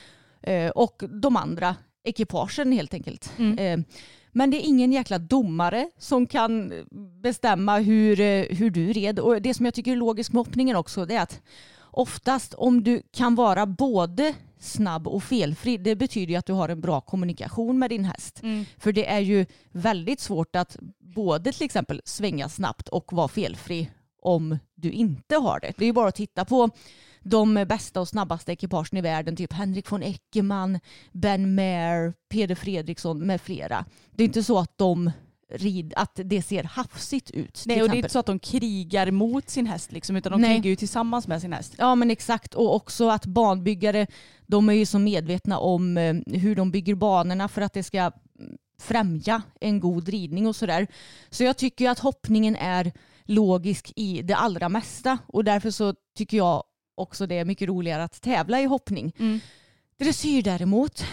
eh, 0.42 0.68
och 0.70 1.02
de 1.22 1.36
andra 1.36 1.76
ekipagen 2.04 2.72
helt 2.72 2.94
enkelt. 2.94 3.32
Mm. 3.38 3.58
Eh, 3.58 3.86
men 4.32 4.50
det 4.50 4.56
är 4.56 4.68
ingen 4.68 4.92
jäkla 4.92 5.18
domare 5.18 5.90
som 5.98 6.26
kan 6.26 6.72
bestämma 7.22 7.78
hur, 7.78 8.20
eh, 8.20 8.44
hur 8.44 8.70
du 8.70 8.92
red. 8.92 9.18
Och 9.18 9.42
det 9.42 9.54
som 9.54 9.64
jag 9.64 9.74
tycker 9.74 9.92
är 9.92 9.96
logiskt 9.96 10.32
med 10.32 10.40
hoppningen 10.46 10.76
också 10.76 11.06
det 11.06 11.14
är 11.14 11.22
att 11.22 11.40
oftast 11.80 12.54
om 12.54 12.82
du 12.82 13.02
kan 13.12 13.34
vara 13.34 13.66
både 13.66 14.34
snabb 14.58 15.08
och 15.08 15.22
felfri 15.22 15.76
det 15.76 15.96
betyder 15.96 16.32
ju 16.32 16.36
att 16.36 16.46
du 16.46 16.52
har 16.52 16.68
en 16.68 16.80
bra 16.80 17.00
kommunikation 17.00 17.78
med 17.78 17.90
din 17.90 18.04
häst. 18.04 18.42
Mm. 18.42 18.64
För 18.78 18.92
det 18.92 19.10
är 19.10 19.20
ju 19.20 19.46
väldigt 19.72 20.20
svårt 20.20 20.56
att 20.56 20.76
både 20.98 21.52
till 21.52 21.64
exempel 21.64 22.02
svänga 22.04 22.48
snabbt 22.48 22.88
och 22.88 23.12
vara 23.12 23.28
felfri 23.28 23.90
om 24.22 24.58
du 24.74 24.90
inte 24.90 25.36
har 25.36 25.60
det. 25.60 25.72
Det 25.76 25.84
är 25.84 25.86
ju 25.86 25.92
bara 25.92 26.08
att 26.08 26.14
titta 26.14 26.44
på 26.44 26.70
de 27.22 27.64
bästa 27.68 28.00
och 28.00 28.08
snabbaste 28.08 28.52
ekipagen 28.52 28.98
i 28.98 29.00
världen, 29.00 29.36
typ 29.36 29.52
Henrik 29.52 29.92
von 29.92 30.02
Eckermann, 30.02 30.80
Ben 31.12 31.54
Maher, 31.54 32.14
Peder 32.28 32.54
Fredriksson 32.54 33.26
med 33.26 33.40
flera. 33.40 33.84
Det 34.10 34.22
är 34.22 34.26
inte 34.26 34.42
så 34.42 34.58
att 34.58 34.78
de 34.78 35.10
rid, 35.50 35.92
att 35.96 36.20
det 36.24 36.42
ser 36.42 36.64
hafsigt 36.64 37.30
ut. 37.30 37.62
Nej 37.66 37.82
och 37.82 37.88
det 37.88 37.94
är 37.94 37.96
inte 37.96 38.08
så 38.08 38.18
att 38.18 38.26
de 38.26 38.38
krigar 38.38 39.10
mot 39.10 39.50
sin 39.50 39.66
häst 39.66 39.92
liksom, 39.92 40.16
utan 40.16 40.32
de 40.32 40.40
Nej. 40.40 40.56
krigar 40.56 40.70
ju 40.70 40.76
tillsammans 40.76 41.28
med 41.28 41.40
sin 41.40 41.52
häst. 41.52 41.74
Ja 41.78 41.94
men 41.94 42.10
exakt 42.10 42.54
och 42.54 42.74
också 42.74 43.08
att 43.08 43.26
banbyggare 43.26 44.06
de 44.46 44.68
är 44.68 44.72
ju 44.72 44.86
så 44.86 44.98
medvetna 44.98 45.58
om 45.58 45.96
eh, 45.96 46.14
hur 46.26 46.56
de 46.56 46.70
bygger 46.70 46.94
banorna 46.94 47.48
för 47.48 47.62
att 47.62 47.72
det 47.72 47.82
ska 47.82 47.98
mm, 47.98 48.12
främja 48.80 49.42
en 49.60 49.80
god 49.80 50.08
ridning 50.08 50.46
och 50.46 50.56
sådär. 50.56 50.86
Så 51.30 51.44
jag 51.44 51.56
tycker 51.56 51.90
att 51.90 51.98
hoppningen 51.98 52.56
är 52.56 52.92
logisk 53.24 53.92
i 53.96 54.22
det 54.22 54.36
allra 54.36 54.68
mesta 54.68 55.18
och 55.26 55.44
därför 55.44 55.70
så 55.70 55.94
tycker 56.16 56.36
jag 56.36 56.64
också 57.00 57.26
det 57.26 57.38
är 57.38 57.44
mycket 57.44 57.68
roligare 57.68 58.04
att 58.04 58.20
tävla 58.22 58.60
i 58.60 58.64
hoppning. 58.64 59.12
Mm. 59.18 59.40
Dressyr 59.98 60.42
däremot, 60.42 61.04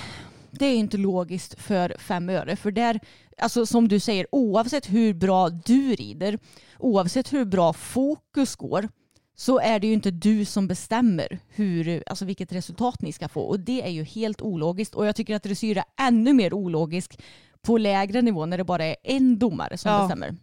det 0.51 0.65
är 0.65 0.75
inte 0.75 0.97
logiskt 0.97 1.61
för 1.61 1.95
fem 1.99 2.29
öre. 2.29 2.55
För 2.55 2.71
där, 2.71 2.99
alltså 3.37 3.65
som 3.65 3.87
du 3.87 3.99
säger, 3.99 4.27
oavsett 4.31 4.89
hur 4.89 5.13
bra 5.13 5.49
du 5.49 5.95
rider, 5.95 6.39
oavsett 6.79 7.33
hur 7.33 7.45
bra 7.45 7.73
fokus 7.73 8.55
går, 8.55 8.89
så 9.35 9.59
är 9.59 9.79
det 9.79 9.87
ju 9.87 9.93
inte 9.93 10.11
du 10.11 10.45
som 10.45 10.67
bestämmer 10.67 11.39
hur, 11.49 12.03
alltså 12.07 12.25
vilket 12.25 12.51
resultat 12.51 13.01
ni 13.01 13.13
ska 13.13 13.27
få. 13.29 13.41
Och 13.41 13.59
det 13.59 13.81
är 13.81 13.89
ju 13.89 14.03
helt 14.03 14.41
ologiskt. 14.41 14.95
Och 14.95 15.05
jag 15.05 15.15
tycker 15.15 15.35
att 15.35 15.43
dressyr 15.43 15.77
är 15.77 15.83
ännu 16.07 16.33
mer 16.33 16.53
ologisk 16.53 17.19
på 17.61 17.77
lägre 17.77 18.21
nivå 18.21 18.45
när 18.45 18.57
det 18.57 18.63
bara 18.63 18.85
är 18.85 18.95
en 19.03 19.39
domare 19.39 19.77
som 19.77 19.91
Ja. 19.91 19.99
bestämmer. 20.01 20.35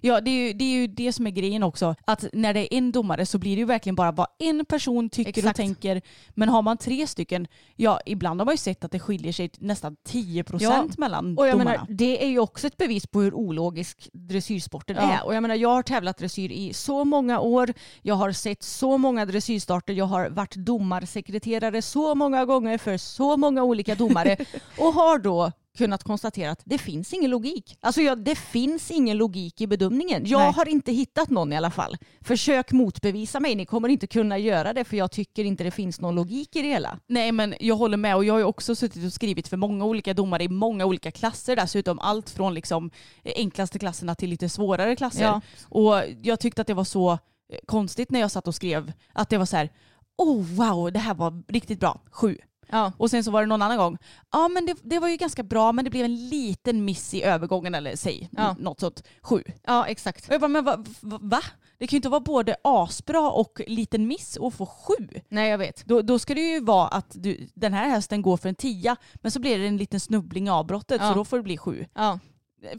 Ja 0.00 0.20
det 0.20 0.30
är, 0.30 0.46
ju, 0.46 0.52
det 0.52 0.64
är 0.64 0.68
ju 0.80 0.86
det 0.86 1.12
som 1.12 1.26
är 1.26 1.30
grejen 1.30 1.62
också. 1.62 1.94
Att 2.04 2.24
när 2.32 2.54
det 2.54 2.74
är 2.74 2.78
en 2.78 2.92
domare 2.92 3.26
så 3.26 3.38
blir 3.38 3.56
det 3.56 3.60
ju 3.60 3.64
verkligen 3.66 3.94
bara 3.96 4.12
vad 4.12 4.26
en 4.38 4.64
person 4.64 5.10
tycker 5.10 5.30
och 5.32 5.38
Exakt. 5.38 5.56
tänker. 5.56 6.02
Men 6.30 6.48
har 6.48 6.62
man 6.62 6.76
tre 6.78 7.06
stycken, 7.06 7.46
ja 7.76 8.00
ibland 8.06 8.40
har 8.40 8.44
man 8.44 8.52
ju 8.54 8.58
sett 8.58 8.84
att 8.84 8.90
det 8.92 8.98
skiljer 9.00 9.32
sig 9.32 9.50
nästan 9.58 9.96
10% 10.08 10.56
Ja. 10.60 10.88
mellan 10.98 11.38
Och 11.38 11.46
jag 11.48 11.54
domarna. 11.54 11.70
menar, 11.70 11.86
det 11.88 12.24
är 12.24 12.28
ju 12.28 12.38
också 12.38 12.66
ett 12.66 12.76
bevis 12.76 13.06
på 13.06 13.20
hur 13.20 13.34
ologisk 13.34 14.08
dressyrsporten 14.12 14.96
Ja. 14.96 15.12
är. 15.12 15.26
Och 15.26 15.34
jag 15.34 15.42
menar, 15.42 15.54
jag 15.54 15.68
har 15.68 15.82
tävlat 15.82 16.18
dressyr 16.18 16.50
i 16.52 16.72
så 16.72 17.04
många 17.04 17.40
år. 17.40 17.72
Jag 18.02 18.14
har 18.14 18.32
sett 18.32 18.62
så 18.62 18.98
många 18.98 19.26
dressyrstarter. 19.26 19.92
Jag 19.94 20.04
har 20.04 20.28
varit 20.30 20.54
domarsekreterare 20.54 21.82
så 21.82 22.14
många 22.14 22.44
gånger 22.44 22.78
för 22.78 22.96
så 22.96 23.36
många 23.36 23.62
olika 23.64 23.94
domare. 23.94 24.36
och 24.78 24.92
har 24.94 25.18
då 25.18 25.52
kunnat 25.80 26.04
konstatera 26.04 26.50
att 26.50 26.62
det 26.64 26.78
finns 26.78 27.12
ingen 27.12 27.30
logik. 27.30 27.76
Alltså 27.80 28.00
jag, 28.00 28.18
det 28.18 28.34
finns 28.34 28.90
ingen 28.90 29.16
logik 29.16 29.60
i 29.60 29.66
bedömningen. 29.66 30.22
Jag 30.26 30.40
Nej. 30.40 30.52
har 30.52 30.68
inte 30.68 30.92
hittat 30.92 31.30
någon 31.30 31.52
i 31.52 31.56
alla 31.56 31.70
fall. 31.70 31.96
Försök 32.20 32.72
motbevisa 32.72 33.40
mig. 33.40 33.54
Ni 33.54 33.66
kommer 33.66 33.88
inte 33.88 34.06
kunna 34.06 34.38
göra 34.38 34.72
det 34.72 34.84
för 34.84 34.96
jag 34.96 35.10
tycker 35.10 35.44
inte 35.44 35.64
det 35.64 35.70
finns 35.70 36.00
någon 36.00 36.14
logik 36.14 36.56
i 36.56 36.62
det 36.62 36.68
hela. 36.68 36.98
Nej 37.06 37.32
men 37.32 37.54
jag 37.60 37.76
håller 37.76 37.96
med 37.96 38.16
och 38.16 38.24
jag 38.24 38.34
har 38.34 38.38
ju 38.38 38.44
också 38.44 38.74
suttit 38.74 39.04
och 39.04 39.12
skrivit 39.12 39.48
för 39.48 39.56
många 39.56 39.84
olika 39.84 40.14
domare 40.14 40.44
i 40.44 40.48
många 40.48 40.84
olika 40.84 41.10
klasser 41.10 41.56
dessutom. 41.56 41.98
Allt 41.98 42.30
från 42.30 42.54
liksom 42.54 42.90
enklaste 43.24 43.78
klasserna 43.78 44.14
till 44.14 44.30
lite 44.30 44.48
svårare 44.48 44.96
klasser. 44.96 45.24
Ja. 45.24 45.40
Och 45.64 46.02
jag 46.22 46.40
tyckte 46.40 46.60
att 46.60 46.66
det 46.66 46.74
var 46.74 46.84
så 46.84 47.12
eh, 47.12 47.18
konstigt 47.66 48.10
när 48.10 48.20
jag 48.20 48.30
satt 48.30 48.48
och 48.48 48.54
skrev 48.54 48.92
att 49.12 49.28
det 49.28 49.38
var 49.38 49.46
så 49.46 49.56
här 49.56 49.70
oh 50.18 50.42
wow 50.42 50.92
det 50.92 50.98
här 50.98 51.14
var 51.14 51.42
riktigt 51.48 51.80
bra, 51.80 52.00
sju. 52.10 52.38
Ja. 52.72 52.92
Och 52.96 53.10
sen 53.10 53.24
så 53.24 53.30
var 53.30 53.40
det 53.40 53.46
någon 53.46 53.62
annan 53.62 53.78
gång, 53.78 53.98
ja 54.32 54.48
men 54.48 54.66
det, 54.66 54.76
det 54.82 54.98
var 54.98 55.08
ju 55.08 55.16
ganska 55.16 55.42
bra 55.42 55.72
men 55.72 55.84
det 55.84 55.90
blev 55.90 56.04
en 56.04 56.28
liten 56.28 56.84
miss 56.84 57.14
i 57.14 57.22
övergången 57.22 57.74
eller 57.74 57.96
säg 57.96 58.28
Ja. 58.32 58.56
något 58.58 58.80
sånt, 58.80 59.02
sju. 59.22 59.42
ja, 59.66 59.86
exakt. 59.86 60.28
Och 60.28 60.34
jag 60.34 60.40
bara, 60.40 60.48
men 60.48 60.64
va, 60.64 60.84
va, 61.00 61.18
va? 61.22 61.40
Det 61.78 61.86
kan 61.86 61.96
ju 61.96 61.98
inte 61.98 62.08
vara 62.08 62.20
både 62.20 62.56
asbra 62.64 63.30
och 63.30 63.60
liten 63.66 64.06
miss 64.06 64.36
och 64.36 64.54
få 64.54 64.66
sju. 64.66 65.08
Nej, 65.28 65.50
jag 65.50 65.58
vet. 65.58 65.84
Då, 65.86 66.02
då 66.02 66.18
ska 66.18 66.34
det 66.34 66.40
ju 66.40 66.60
vara 66.60 66.88
att 66.88 67.06
du, 67.14 67.48
den 67.54 67.72
här 67.72 67.88
hästen 67.88 68.22
går 68.22 68.36
för 68.36 68.48
en 68.48 68.54
tia 68.54 68.96
men 69.14 69.30
så 69.32 69.40
blir 69.40 69.58
det 69.58 69.66
en 69.66 69.76
liten 69.76 70.00
snubbling 70.00 70.46
i 70.46 70.50
avbrottet 70.50 71.00
Ja. 71.00 71.08
så 71.08 71.14
då 71.14 71.24
får 71.24 71.36
det 71.36 71.42
bli 71.42 71.58
sju. 71.58 71.86
Ja. 71.94 72.18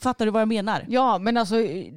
Fattar 0.01 0.25
du 0.25 0.31
vad 0.31 0.41
jag 0.41 0.47
menar? 0.47 0.85
Ja, 0.89 1.17
men 1.17 1.37
alltså 1.37 1.55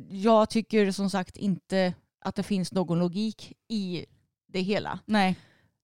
jag 0.08 0.50
tycker 0.50 0.90
som 0.92 1.10
sagt 1.10 1.36
inte 1.36 1.94
att 2.24 2.34
det 2.34 2.42
finns 2.42 2.72
någon 2.72 2.98
logik 2.98 3.52
i 3.68 4.04
det 4.48 4.60
hela. 4.60 4.98
Nej. 5.06 5.36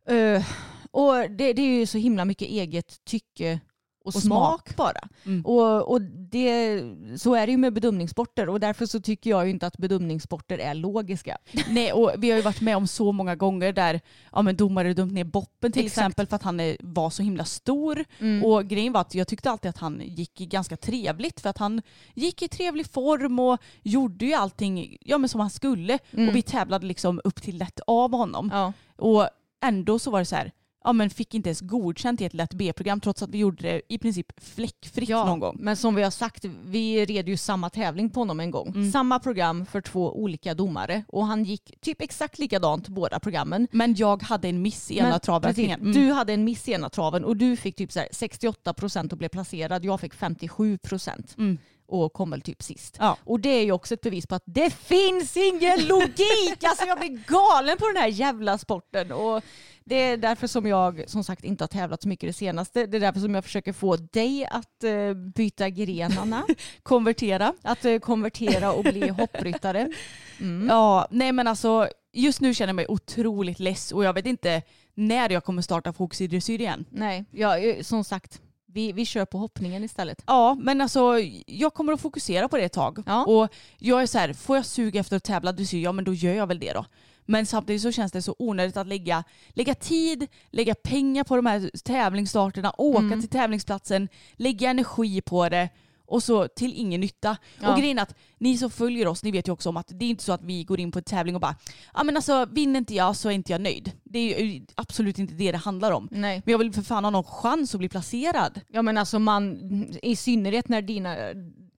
Eh, 0.07 0.45
och 0.91 1.15
det, 1.31 1.53
det 1.53 1.63
är 1.63 1.79
ju 1.79 1.87
så 1.87 1.99
himla 1.99 2.25
mycket 2.25 2.49
eget 2.49 3.05
tycke 3.05 3.61
och, 4.05 4.07
Och 4.07 4.23
smak, 4.23 4.69
smak. 4.69 4.77
bara. 4.77 5.09
Mm. 5.27 5.47
Och, 5.47 5.93
och 5.93 6.03
det, 6.03 6.83
så 7.17 7.35
är 7.35 7.47
det 7.47 7.51
ju 7.51 7.59
med 7.59 7.73
bedömningssporter 7.73 8.49
och 8.49 8.61
därför 8.61 8.87
så 8.87 9.01
tycker 9.01 9.31
jag 9.31 9.45
ju 9.45 9.51
inte 9.51 9.67
att 9.67 9.77
bedömningssporter 9.77 10.59
är 10.59 10.75
logiska. 10.75 11.39
Nej, 11.71 11.93
och 11.93 12.13
vi 12.19 12.31
har 12.31 12.37
ju 12.37 12.43
varit 12.43 12.61
med 12.61 12.77
om 12.77 12.87
så 12.87 13.13
många 13.13 13.37
gånger 13.37 13.73
där 13.73 14.01
ja, 14.33 14.43
men 14.43 14.57
domare 14.57 14.95
dömt 14.95 15.13
ner 15.13 15.25
Boppen 15.25 15.73
till 15.73 15.87
Exakt. 15.87 15.99
exempel 15.99 16.27
för 16.27 16.37
att 16.37 16.43
han 16.43 16.61
är, 16.61 16.77
var 16.81 17.11
så 17.11 17.23
himla 17.23 17.45
stor. 17.45 18.05
Mm. 18.19 18.45
Och 18.45 18.67
grejen 18.67 18.93
var 18.93 19.01
att 19.01 19.15
jag 19.15 19.29
tyckte 19.29 19.51
alltid 19.51 19.69
att 19.69 19.79
han 19.79 20.03
gick 20.05 20.41
i 20.41 20.47
ganska 20.47 20.77
trevligt 20.77 21.41
för 21.41 21.49
att 21.49 21.59
han 21.59 21.83
gick 22.15 22.43
i 22.43 22.49
trevlig 22.49 22.87
form 22.87 23.39
och 23.39 23.59
gjorde 23.83 24.27
ju 24.27 24.35
allting 24.35 24.97
ja, 25.01 25.19
men 25.19 25.29
som 25.29 25.41
han 25.41 25.51
skulle. 25.51 25.99
Mm. 26.11 26.29
Och 26.29 26.37
vi 26.37 26.43
tävlade 26.43 26.87
liksom 26.87 27.21
upp 27.25 27.43
till 27.43 27.59
lätt 27.59 27.81
av 27.87 28.13
honom. 28.13 28.51
Ja. 28.53 28.73
Och 28.97 29.29
ändå 29.63 29.99
så 29.99 30.11
var 30.11 30.19
det 30.19 30.25
så 30.25 30.37
här, 30.37 30.53
ja 30.85 30.93
men 30.93 31.11
fick 31.11 31.35
inte 31.35 31.49
ens 31.49 31.61
godkänt 31.61 32.21
i 32.21 32.25
ett 32.25 32.35
lätt 32.35 32.55
B-program 32.55 33.01
trots 33.01 33.23
att 33.23 33.31
vi 33.31 33.39
gjorde 33.39 33.63
det 33.63 33.83
i 33.89 33.99
princip 33.99 34.27
fläckfritt 34.41 35.09
någon 35.09 35.41
gång. 35.41 35.57
Men 35.61 35.77
som 35.77 35.95
vi 35.95 36.03
har 36.03 36.11
sagt, 36.11 36.45
vi 36.65 37.05
red 37.07 37.29
ju 37.29 37.37
samma 37.37 37.71
tävling 37.71 38.11
på 38.11 38.21
honom 38.21 38.41
en 38.41 38.51
gång. 38.51 38.69
Mm. 38.69 38.93
Samma 38.93 39.19
program 39.19 39.67
för 39.67 39.81
två 39.81 40.13
olika 40.23 40.55
domare 40.55 41.05
och 41.09 41.27
han 41.27 41.45
gick 41.45 41.81
typ 41.81 42.03
exakt 42.03 42.39
likadant 42.39 42.89
båda 42.89 43.21
programmen. 43.21 43.69
Men 43.73 43.95
jag 43.95 44.23
hade 44.23 44.49
en 44.49 44.63
miss 44.63 44.91
i 44.91 44.99
ena 44.99 45.09
Men 45.09 45.21
travräkningen. 45.21 45.81
precis, 45.81 45.97
Mm. 45.97 46.07
Du 46.09 46.13
hade 46.15 46.33
en 46.33 46.45
miss 46.45 46.69
i 46.69 46.73
ena 46.73 46.89
traven 46.91 47.25
och 47.25 47.37
du 47.37 47.57
fick 47.57 47.77
typ 47.77 47.93
så 47.93 47.99
här 47.99 48.09
68 48.13 48.75
procent 48.75 49.13
och 49.13 49.19
blev 49.19 49.29
placerad. 49.29 49.85
Jag 49.85 50.01
fick 50.01 50.15
57 50.15 50.79
procent 50.79 51.35
Mm. 51.39 51.59
och 51.89 52.13
kom 52.13 52.31
väl 52.31 52.41
typ 52.41 52.63
sist. 52.63 52.97
Ja. 52.99 53.17
Och 53.25 53.41
det 53.41 53.49
är 53.49 53.65
ju 53.65 53.73
också 53.73 53.95
ett 53.95 54.01
bevis 54.01 54.27
på 54.27 54.35
att 54.35 54.43
det 54.47 54.71
finns 54.71 55.37
ingen 55.37 55.87
logik. 55.87 56.65
alltså 56.65 56.85
jag 56.87 56.99
blir 56.99 57.21
galen 57.27 57.79
på 57.79 57.87
den 57.87 57.97
här 57.97 58.09
jävla 58.09 58.59
sporten. 58.59 59.13
Och 59.13 59.43
det 59.85 59.95
är 59.95 60.17
därför 60.17 60.47
som 60.47 60.67
jag 60.67 61.05
som 61.07 61.25
sagt 61.25 61.45
inte 61.45 61.65
har 61.65 61.69
tävlat 61.69 62.03
så 62.03 62.09
mycket 62.09 62.29
det 62.29 62.33
senaste. 62.33 62.87
Det 62.87 62.97
är 62.97 63.01
därför 63.01 63.21
som 63.21 63.35
jag 63.35 63.45
försöker 63.45 63.73
få 63.73 63.97
dig 63.97 64.47
att 64.51 64.85
eh, 64.85 65.15
byta 65.15 65.69
grenarna. 65.69 66.47
Konvertera. 66.83 67.55
att 67.63 67.85
eh, 67.85 67.99
konvertera 67.99 68.73
och 68.73 68.85
bli 68.85 69.09
hoppryttare. 69.09 69.93
Mm. 70.41 70.69
Ja, 70.69 71.07
nej 71.11 71.33
men 71.33 71.47
alltså 71.49 71.89
just 72.13 72.41
nu 72.41 72.55
känner 72.55 72.69
jag 72.69 72.77
mig 72.77 72.87
otroligt 72.89 73.59
less 73.61 73.93
och 73.93 74.05
jag 74.05 74.13
vet 74.13 74.27
inte 74.27 74.63
när 74.95 75.31
jag 75.31 75.45
kommer 75.45 75.63
starta 75.63 75.93
fokus 75.93 76.21
i 76.21 76.27
dressyr 76.27 76.61
igen. 76.61 76.85
Nej, 76.91 77.25
ja, 77.31 77.59
eh, 77.59 77.83
som 77.83 78.05
sagt. 78.05 78.41
Vi, 78.73 78.93
vi 78.93 79.07
kör 79.07 79.25
på 79.25 79.39
hoppningen 79.39 79.85
istället. 79.85 80.23
Ja, 80.27 80.55
men 80.61 80.81
alltså 80.81 81.19
jag 81.47 81.75
kommer 81.75 81.93
att 81.93 82.01
fokusera 82.01 82.49
på 82.49 82.57
det 82.57 82.63
ett 82.63 82.73
tag. 82.73 83.03
Ja. 83.07 83.25
Och 83.25 83.49
jag 83.79 84.03
är 84.03 84.07
så 84.07 84.19
här, 84.19 84.33
får 84.33 84.57
jag 84.57 84.67
suga 84.67 85.01
efter 85.01 85.17
att 85.17 85.25
tävla 85.25 85.53
dressyr, 85.53 85.83
ja 85.83 85.93
men 85.93 86.05
då 86.05 86.15
gör 86.15 86.35
jag 86.35 86.47
väl 86.47 86.59
det 86.59 86.73
då. 86.73 86.85
Men 87.31 87.47
samtidigt 87.47 87.83
så 87.83 87.93
känns 87.93 88.13
det 88.13 88.23
så 88.23 88.35
onödigt 88.39 88.77
att 88.77 88.87
lägga, 88.87 89.25
lägga 89.49 89.75
tid, 89.75 90.27
lägga 90.51 90.75
pengar 90.75 91.25
på 91.25 91.37
de 91.37 91.47
här 91.47 91.71
tävlingsstarterna, 91.85 92.73
åka 92.79 93.05
Mm. 93.05 93.21
till 93.21 93.31
tävlingsplatsen, 93.31 94.09
lägga 94.33 94.71
energi 94.71 95.21
på 95.21 95.49
det 95.49 95.69
och 96.07 96.23
så 96.23 96.49
till 96.49 96.73
ingen 96.75 97.01
nytta. 97.01 97.37
Ja. 97.61 97.73
Och 97.73 97.79
grejen 97.81 97.99
är 97.99 98.03
att 98.03 98.15
ni 98.39 98.59
som 98.59 98.71
följer 98.71 99.07
oss, 99.09 99.23
ni 99.23 99.31
vet 99.31 99.49
ju 99.49 99.53
också 99.53 99.69
om 99.69 99.77
att 99.77 99.89
det 99.89 100.05
är 100.05 100.09
inte 100.11 100.25
så 100.25 100.33
att 100.33 100.43
vi 100.43 100.65
går 100.65 100.81
in 100.81 100.93
på 100.93 100.99
en 100.99 101.05
tävling 101.05 101.35
och 101.35 101.41
bara 101.41 101.57
ja 101.95 102.05
men 102.05 102.17
alltså 102.17 102.47
vinner 102.53 102.79
inte 102.79 102.95
jag 102.95 103.17
så 103.17 103.29
är 103.29 103.33
inte 103.33 103.53
jag 103.53 103.61
nöjd. 103.61 103.93
Det 104.05 104.19
är 104.19 104.45
ju 104.45 104.67
absolut 104.75 105.19
inte 105.19 105.35
det 105.35 105.53
det 105.53 105.59
handlar 105.59 105.91
om. 105.93 106.09
Nej. 106.11 106.43
Men 106.45 106.53
jag 106.53 106.59
vill 106.59 106.73
för 106.73 106.83
fan 106.83 107.05
ha 107.05 107.11
någon 107.11 107.25
chans 107.25 107.75
att 107.75 107.79
bli 107.79 107.89
placerad. 107.89 108.61
Ja 108.69 108.83
men 108.83 108.99
alltså 108.99 109.19
man, 109.19 109.59
i 110.03 110.17
synnerhet 110.17 110.69
när 110.69 110.83
dina, 110.83 111.17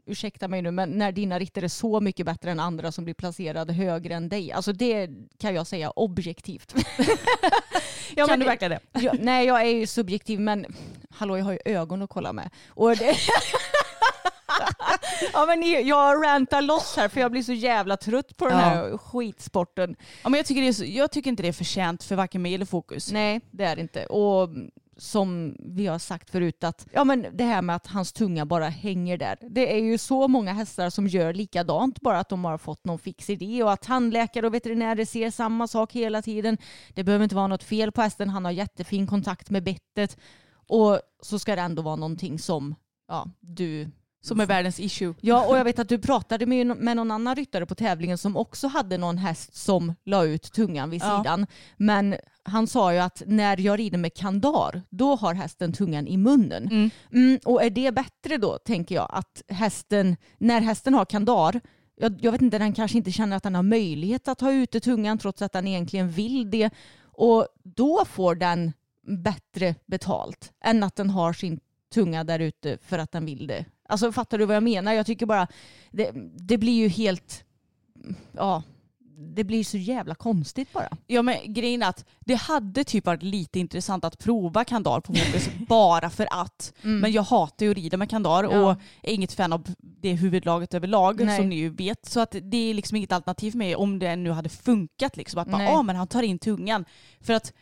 ursäkta 0.06 0.48
mig 0.48 0.62
nu, 0.62 0.70
men 0.70 0.90
när 0.90 1.12
dina 1.12 1.38
ritter 1.38 1.62
är 1.62 1.68
så 1.68 2.00
mycket 2.00 2.26
bättre 2.26 2.50
än 2.50 2.60
andra 2.60 2.92
som 2.92 3.04
blir 3.04 3.14
placerade 3.14 3.72
högre 3.72 4.14
än 4.14 4.28
dig. 4.28 4.52
Alltså 4.52 4.72
det 4.72 5.10
kan 5.38 5.54
jag 5.54 5.66
säga 5.66 5.90
objektivt. 5.90 6.74
ja, 8.16 8.26
kan 8.26 8.38
du 8.38 8.44
verkligen 8.46 8.70
det? 8.70 9.00
Ja, 9.00 9.12
nej 9.20 9.46
jag 9.46 9.60
är 9.60 9.64
ju 9.66 9.86
subjektiv 9.86 10.40
men 10.40 10.66
hallå 11.10 11.38
jag 11.38 11.44
har 11.44 11.52
ju 11.52 11.58
ögon 11.64 12.02
att 12.02 12.10
kolla 12.10 12.32
med. 12.32 12.50
Och 12.68 12.96
det... 12.96 13.16
ja 15.32 15.46
men 15.46 15.86
jag 15.86 16.24
rantar 16.24 16.62
loss 16.62 16.96
här 16.96 17.08
för 17.08 17.20
jag 17.20 17.30
blir 17.30 17.42
så 17.42 17.52
jävla 17.52 17.96
trött 17.96 18.36
på 18.36 18.48
den 18.48 18.58
Ja. 18.58 18.64
här 18.64 18.98
skitsporten. 18.98 19.96
Ja, 20.22 20.28
men 20.28 20.38
jag, 20.38 20.46
tycker 20.46 20.62
är 20.62 20.84
jag 20.84 21.10
tycker 21.10 21.30
inte 21.30 21.42
det 21.42 21.48
är 21.48 21.52
förtjänt 21.52 22.04
för 22.04 22.16
varken 22.16 22.42
mig 22.42 22.54
eller 22.54 22.66
Fokus. 22.66 23.12
Nej 23.12 23.40
det 23.50 23.64
är 23.64 23.76
det 23.76 23.82
inte. 23.82 24.06
Och 24.06 24.48
som 24.96 25.56
vi 25.58 25.86
har 25.86 25.98
sagt 25.98 26.30
förut 26.30 26.64
att 26.64 26.86
ja, 26.92 27.04
men 27.04 27.26
det 27.32 27.44
här 27.44 27.62
med 27.62 27.76
att 27.76 27.86
hans 27.86 28.12
tunga 28.12 28.46
bara 28.46 28.68
hänger 28.68 29.18
där. 29.18 29.38
Det 29.50 29.74
är 29.74 29.78
ju 29.84 29.98
så 29.98 30.28
många 30.28 30.52
hästar 30.52 30.90
som 30.90 31.06
gör 31.06 31.34
likadant 31.34 32.00
bara 32.00 32.18
att 32.18 32.28
de 32.28 32.44
har 32.44 32.58
fått 32.58 32.84
någon 32.84 32.98
fix 32.98 33.30
idé 33.30 33.62
och 33.62 33.72
att 33.72 33.82
tandläkare 33.82 34.46
och 34.46 34.54
veterinärer 34.54 35.04
ser 35.04 35.30
samma 35.30 35.68
sak 35.68 35.92
hela 35.92 36.22
tiden. 36.22 36.58
Det 36.94 37.04
behöver 37.04 37.22
inte 37.22 37.34
vara 37.36 37.46
något 37.46 37.62
fel 37.62 37.92
på 37.92 38.02
hästen. 38.02 38.28
Han 38.30 38.44
har 38.44 38.52
jättefin 38.52 39.06
kontakt 39.06 39.50
med 39.50 39.62
bettet 39.64 40.16
och 40.68 41.00
så 41.22 41.38
ska 41.38 41.56
det 41.56 41.62
ändå 41.62 41.82
vara 41.82 41.96
någonting 41.96 42.38
som 42.38 42.74
ja, 43.08 43.26
du 43.40 43.90
Som 44.20 44.40
är 44.40 44.46
världens 44.46 44.80
issue. 44.80 45.14
Ja, 45.20 45.46
och 45.48 45.58
jag 45.58 45.64
vet 45.64 45.78
att 45.78 45.88
du 45.88 45.98
pratade 45.98 46.46
med, 46.46 46.66
med 46.66 46.96
någon 46.96 47.10
annan 47.10 47.36
ryttare 47.36 47.66
på 47.66 47.74
tävlingen 47.74 48.18
som 48.18 48.36
också 48.36 48.68
hade 48.68 48.98
någon 48.98 49.18
häst 49.18 49.56
som 49.56 49.94
la 50.04 50.24
ut 50.24 50.52
tungan 50.52 50.90
vid 50.90 51.02
Ja. 51.02 51.18
sidan. 51.18 51.46
Men 51.76 52.16
han 52.44 52.66
sa 52.66 52.92
ju 52.92 52.98
att 52.98 53.22
när 53.26 53.60
jag 53.60 53.78
rider 53.78 53.98
med 53.98 54.14
kandar, 54.14 54.82
då 54.90 55.14
har 55.14 55.34
hästen 55.34 55.72
tungan 55.72 56.06
i 56.06 56.16
munnen. 56.16 56.68
Mm. 56.68 56.90
Mm, 57.12 57.38
och 57.44 57.62
är 57.62 57.70
det 57.70 57.94
bättre 57.94 58.36
då, 58.36 58.58
tänker 58.58 58.94
jag, 58.94 59.08
att 59.10 59.42
hästen, 59.48 60.16
när 60.38 60.60
hästen 60.60 60.94
har 60.94 61.04
kandar, 61.04 61.60
jag, 61.96 62.18
jag 62.20 62.32
vet 62.32 62.42
inte, 62.42 62.58
den 62.58 62.72
kanske 62.72 62.98
inte 62.98 63.12
känner 63.12 63.36
att 63.36 63.42
den 63.42 63.54
har 63.54 63.62
möjlighet 63.62 64.28
att 64.28 64.40
ha 64.40 64.52
ute 64.52 64.80
tungan 64.80 65.18
trots 65.18 65.42
att 65.42 65.52
den 65.52 65.66
egentligen 65.66 66.10
vill 66.10 66.50
det. 66.50 66.70
Och 67.02 67.46
då 67.62 68.04
får 68.04 68.34
den 68.34 68.72
bättre 69.06 69.74
betalt 69.86 70.52
än 70.64 70.82
att 70.82 70.96
den 70.96 71.10
har 71.10 71.32
sin 71.32 71.60
tunga 71.94 72.24
där 72.24 72.38
ute 72.38 72.78
för 72.82 72.98
att 72.98 73.12
den 73.12 73.24
vill 73.24 73.46
det. 73.46 73.64
Alltså 73.88 74.12
fattar 74.12 74.38
du 74.38 74.46
vad 74.46 74.56
jag 74.56 74.62
menar? 74.62 74.92
Jag 74.92 75.06
tycker 75.06 75.26
bara, 75.26 75.46
det, 75.90 76.10
det 76.38 76.58
blir 76.58 76.72
ju 76.72 76.88
helt, 76.88 77.44
ja, 78.32 78.62
det 79.16 79.44
blir 79.44 79.64
så 79.64 79.76
jävla 79.76 80.14
konstigt 80.14 80.72
bara. 80.72 80.88
Ja 81.06 81.22
men 81.22 81.36
grejen 81.54 81.82
är 81.82 81.88
att 81.88 82.04
det 82.20 82.34
hade 82.34 82.84
typ 82.84 83.06
varit 83.06 83.22
lite 83.22 83.58
intressant 83.58 84.04
att 84.04 84.18
prova 84.18 84.64
kandar 84.64 85.00
på 85.00 85.14
Fokus 85.14 85.48
bara 85.68 86.10
för 86.10 86.28
att. 86.30 86.72
Men 86.82 87.12
jag 87.12 87.22
hatar 87.22 87.66
ju 87.66 87.70
att 87.70 87.76
rida 87.76 87.96
med 87.96 88.10
kandar 88.10 88.44
Mm. 88.44 88.60
Ja. 88.60 88.70
och 88.70 88.80
är 89.02 89.12
inget 89.14 89.32
fan 89.32 89.52
av 89.52 89.68
det 89.80 90.12
huvudlaget 90.12 90.74
överlag 90.74 91.24
Nej. 91.24 91.36
som 91.38 91.48
ni 91.48 91.56
ju 91.56 91.68
vet. 91.68 92.06
Så 92.06 92.20
att 92.20 92.36
det 92.42 92.56
är 92.70 92.74
liksom 92.74 92.96
inget 92.96 93.12
alternativ 93.12 93.50
för 93.50 93.58
mig 93.58 93.76
om 93.76 93.98
det 93.98 94.16
nu 94.16 94.30
hade 94.30 94.48
funkat. 94.48 95.16
Liksom. 95.16 95.40
Att 95.40 95.48
bara, 95.48 95.58
Nej. 95.58 95.72
ah, 95.74 95.82
men 95.82 95.96
han 95.96 96.06
tar 96.06 96.22
in 96.22 96.38
tungan. 96.38 96.84
För 97.20 97.32
att 97.32 97.52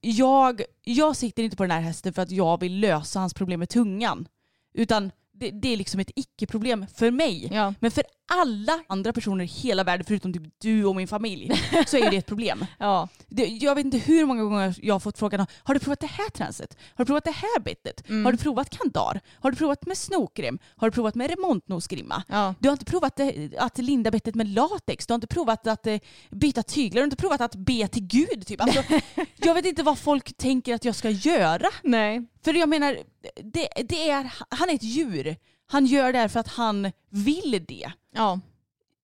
jag, 0.00 0.62
jag 0.84 1.16
sitter 1.16 1.42
inte 1.42 1.56
på 1.56 1.62
den 1.62 1.70
här 1.70 1.80
hästen 1.80 2.12
för 2.12 2.22
att 2.22 2.30
jag 2.30 2.60
vill 2.60 2.80
lösa 2.80 3.20
hans 3.20 3.34
problem 3.34 3.58
med 3.60 3.68
tungan. 3.68 4.28
Utan 4.74 5.10
det, 5.32 5.50
det 5.50 5.68
är 5.68 5.76
liksom 5.76 6.00
ett 6.00 6.10
icke-problem 6.16 6.86
för 6.94 7.10
mig. 7.10 7.48
Ja. 7.52 7.74
Men 7.80 7.90
för 7.90 8.04
alla 8.30 8.80
andra 8.88 9.12
personer 9.12 9.44
i 9.44 9.46
hela 9.46 9.84
världen 9.84 10.04
förutom 10.08 10.32
typ 10.32 10.42
du 10.58 10.84
och 10.84 10.96
min 10.96 11.08
familj 11.08 11.50
så 11.86 11.96
är 11.96 12.10
det 12.10 12.16
ett 12.16 12.26
problem. 12.26 12.66
Ja. 12.78 13.08
Det, 13.28 13.46
jag 13.46 13.74
vet 13.74 13.84
inte 13.84 13.98
hur 13.98 14.26
många 14.26 14.42
gånger 14.42 14.74
jag 14.82 14.94
har 14.94 15.00
fått 15.00 15.18
frågan 15.18 15.46
har 15.62 15.74
du 15.74 15.80
provat 15.80 16.00
det 16.00 16.06
här 16.06 16.28
transet? 16.30 16.76
Har 16.94 17.04
du 17.04 17.06
provat 17.06 17.24
det 17.24 17.30
här 17.30 17.60
bettet? 17.60 18.08
Har 18.08 18.32
du 18.32 18.38
provat 18.38 18.70
kandar? 18.70 19.20
Har 19.40 19.50
du 19.50 19.56
provat 19.56 19.86
med 19.86 19.96
snokrem? 19.96 20.58
Har 20.76 20.88
du 20.90 20.94
provat 20.94 21.14
med 21.14 21.30
remontnosgrimma? 21.30 22.22
Ja. 22.28 22.54
Du 22.58 22.68
har 22.68 22.72
inte 22.72 22.84
provat 22.84 23.16
det, 23.16 23.50
att 23.58 23.78
linda 23.78 24.10
bettet 24.10 24.34
med 24.34 24.48
latex? 24.48 25.06
Du 25.06 25.12
har 25.12 25.16
inte 25.16 25.26
provat 25.26 25.66
att 25.66 25.86
eh, 25.86 25.98
byta 26.30 26.62
tyglar? 26.62 26.94
Du 26.94 27.00
har 27.00 27.06
inte 27.06 27.16
provat 27.16 27.40
att 27.40 27.54
be 27.54 27.88
till 27.88 28.06
Gud? 28.06 28.46
Typ. 28.46 28.60
Alltså, 28.60 28.82
jag 29.36 29.54
vet 29.54 29.66
inte 29.66 29.82
vad 29.82 29.98
folk 29.98 30.36
tänker 30.36 30.74
att 30.74 30.84
jag 30.84 30.94
ska 30.94 31.10
göra. 31.10 31.68
Nej. 31.82 32.26
För 32.44 32.54
jag 32.54 32.68
menar, 32.68 32.98
det, 33.42 33.68
det 33.88 34.10
är, 34.10 34.32
han 34.48 34.70
är 34.70 34.74
ett 34.74 34.82
djur. 34.82 35.36
Han 35.70 35.86
gör 35.86 36.12
det 36.12 36.18
här 36.18 36.28
för 36.28 36.40
att 36.40 36.48
han 36.48 36.92
vill 37.10 37.64
det. 37.68 37.92
Ja. 38.14 38.40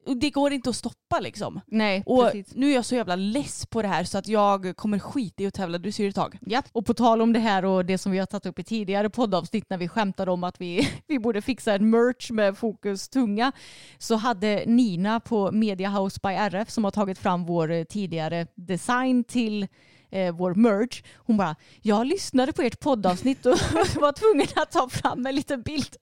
Och 0.06 0.16
det 0.16 0.30
går 0.30 0.52
inte 0.52 0.70
att 0.70 0.76
stoppa 0.76 1.20
liksom. 1.20 1.60
Nej, 1.66 2.02
Och 2.06 2.24
precis. 2.24 2.54
nu 2.54 2.70
är 2.70 2.74
jag 2.74 2.84
så 2.84 2.94
jävla 2.94 3.16
less 3.16 3.66
på 3.66 3.82
det 3.82 3.88
här 3.88 4.04
så 4.04 4.18
att 4.18 4.28
jag 4.28 4.76
kommer 4.76 4.98
skita 4.98 5.42
i 5.42 5.46
att 5.46 5.54
tävla 5.54 5.78
dressyr 5.78 6.08
ett 6.08 6.14
tag. 6.14 6.38
Ja. 6.40 6.62
Och 6.72 6.86
på 6.86 6.94
tal 6.94 7.22
om 7.22 7.32
det 7.32 7.38
här 7.38 7.64
och 7.64 7.84
det 7.84 7.98
som 7.98 8.12
vi 8.12 8.18
har 8.18 8.26
tagit 8.26 8.46
upp 8.46 8.58
i 8.58 8.64
tidigare 8.64 9.10
poddavsnitt 9.10 9.70
när 9.70 9.78
vi 9.78 9.88
skämtade 9.88 10.30
om 10.30 10.44
att 10.44 10.60
vi, 10.60 10.88
vi 11.06 11.18
borde 11.18 11.42
fixa 11.42 11.74
en 11.74 11.90
merch 11.90 12.30
med 12.30 12.58
fokus 12.58 13.08
tunga 13.08 13.52
så 13.98 14.16
hade 14.16 14.64
Nina 14.66 15.20
på 15.20 15.52
Media 15.52 15.88
House 15.88 16.20
by 16.22 16.28
RF 16.28 16.70
som 16.70 16.84
har 16.84 16.90
tagit 16.90 17.18
fram 17.18 17.44
vår 17.44 17.70
eh, 17.70 17.84
tidigare 17.84 18.46
design 18.54 19.24
till 19.24 19.66
eh, 20.10 20.34
vår 20.34 20.54
merch. 20.54 21.02
Hon 21.16 21.36
bara, 21.36 21.56
jag 21.82 22.06
lyssnade 22.06 22.52
på 22.52 22.62
ert 22.62 22.80
poddavsnitt 22.80 23.46
och 23.46 23.52
var 24.00 24.12
tvungen 24.12 24.46
att 24.56 24.70
ta 24.72 24.88
fram 24.88 25.26
en 25.26 25.34
liten 25.34 25.62
bild. 25.62 25.96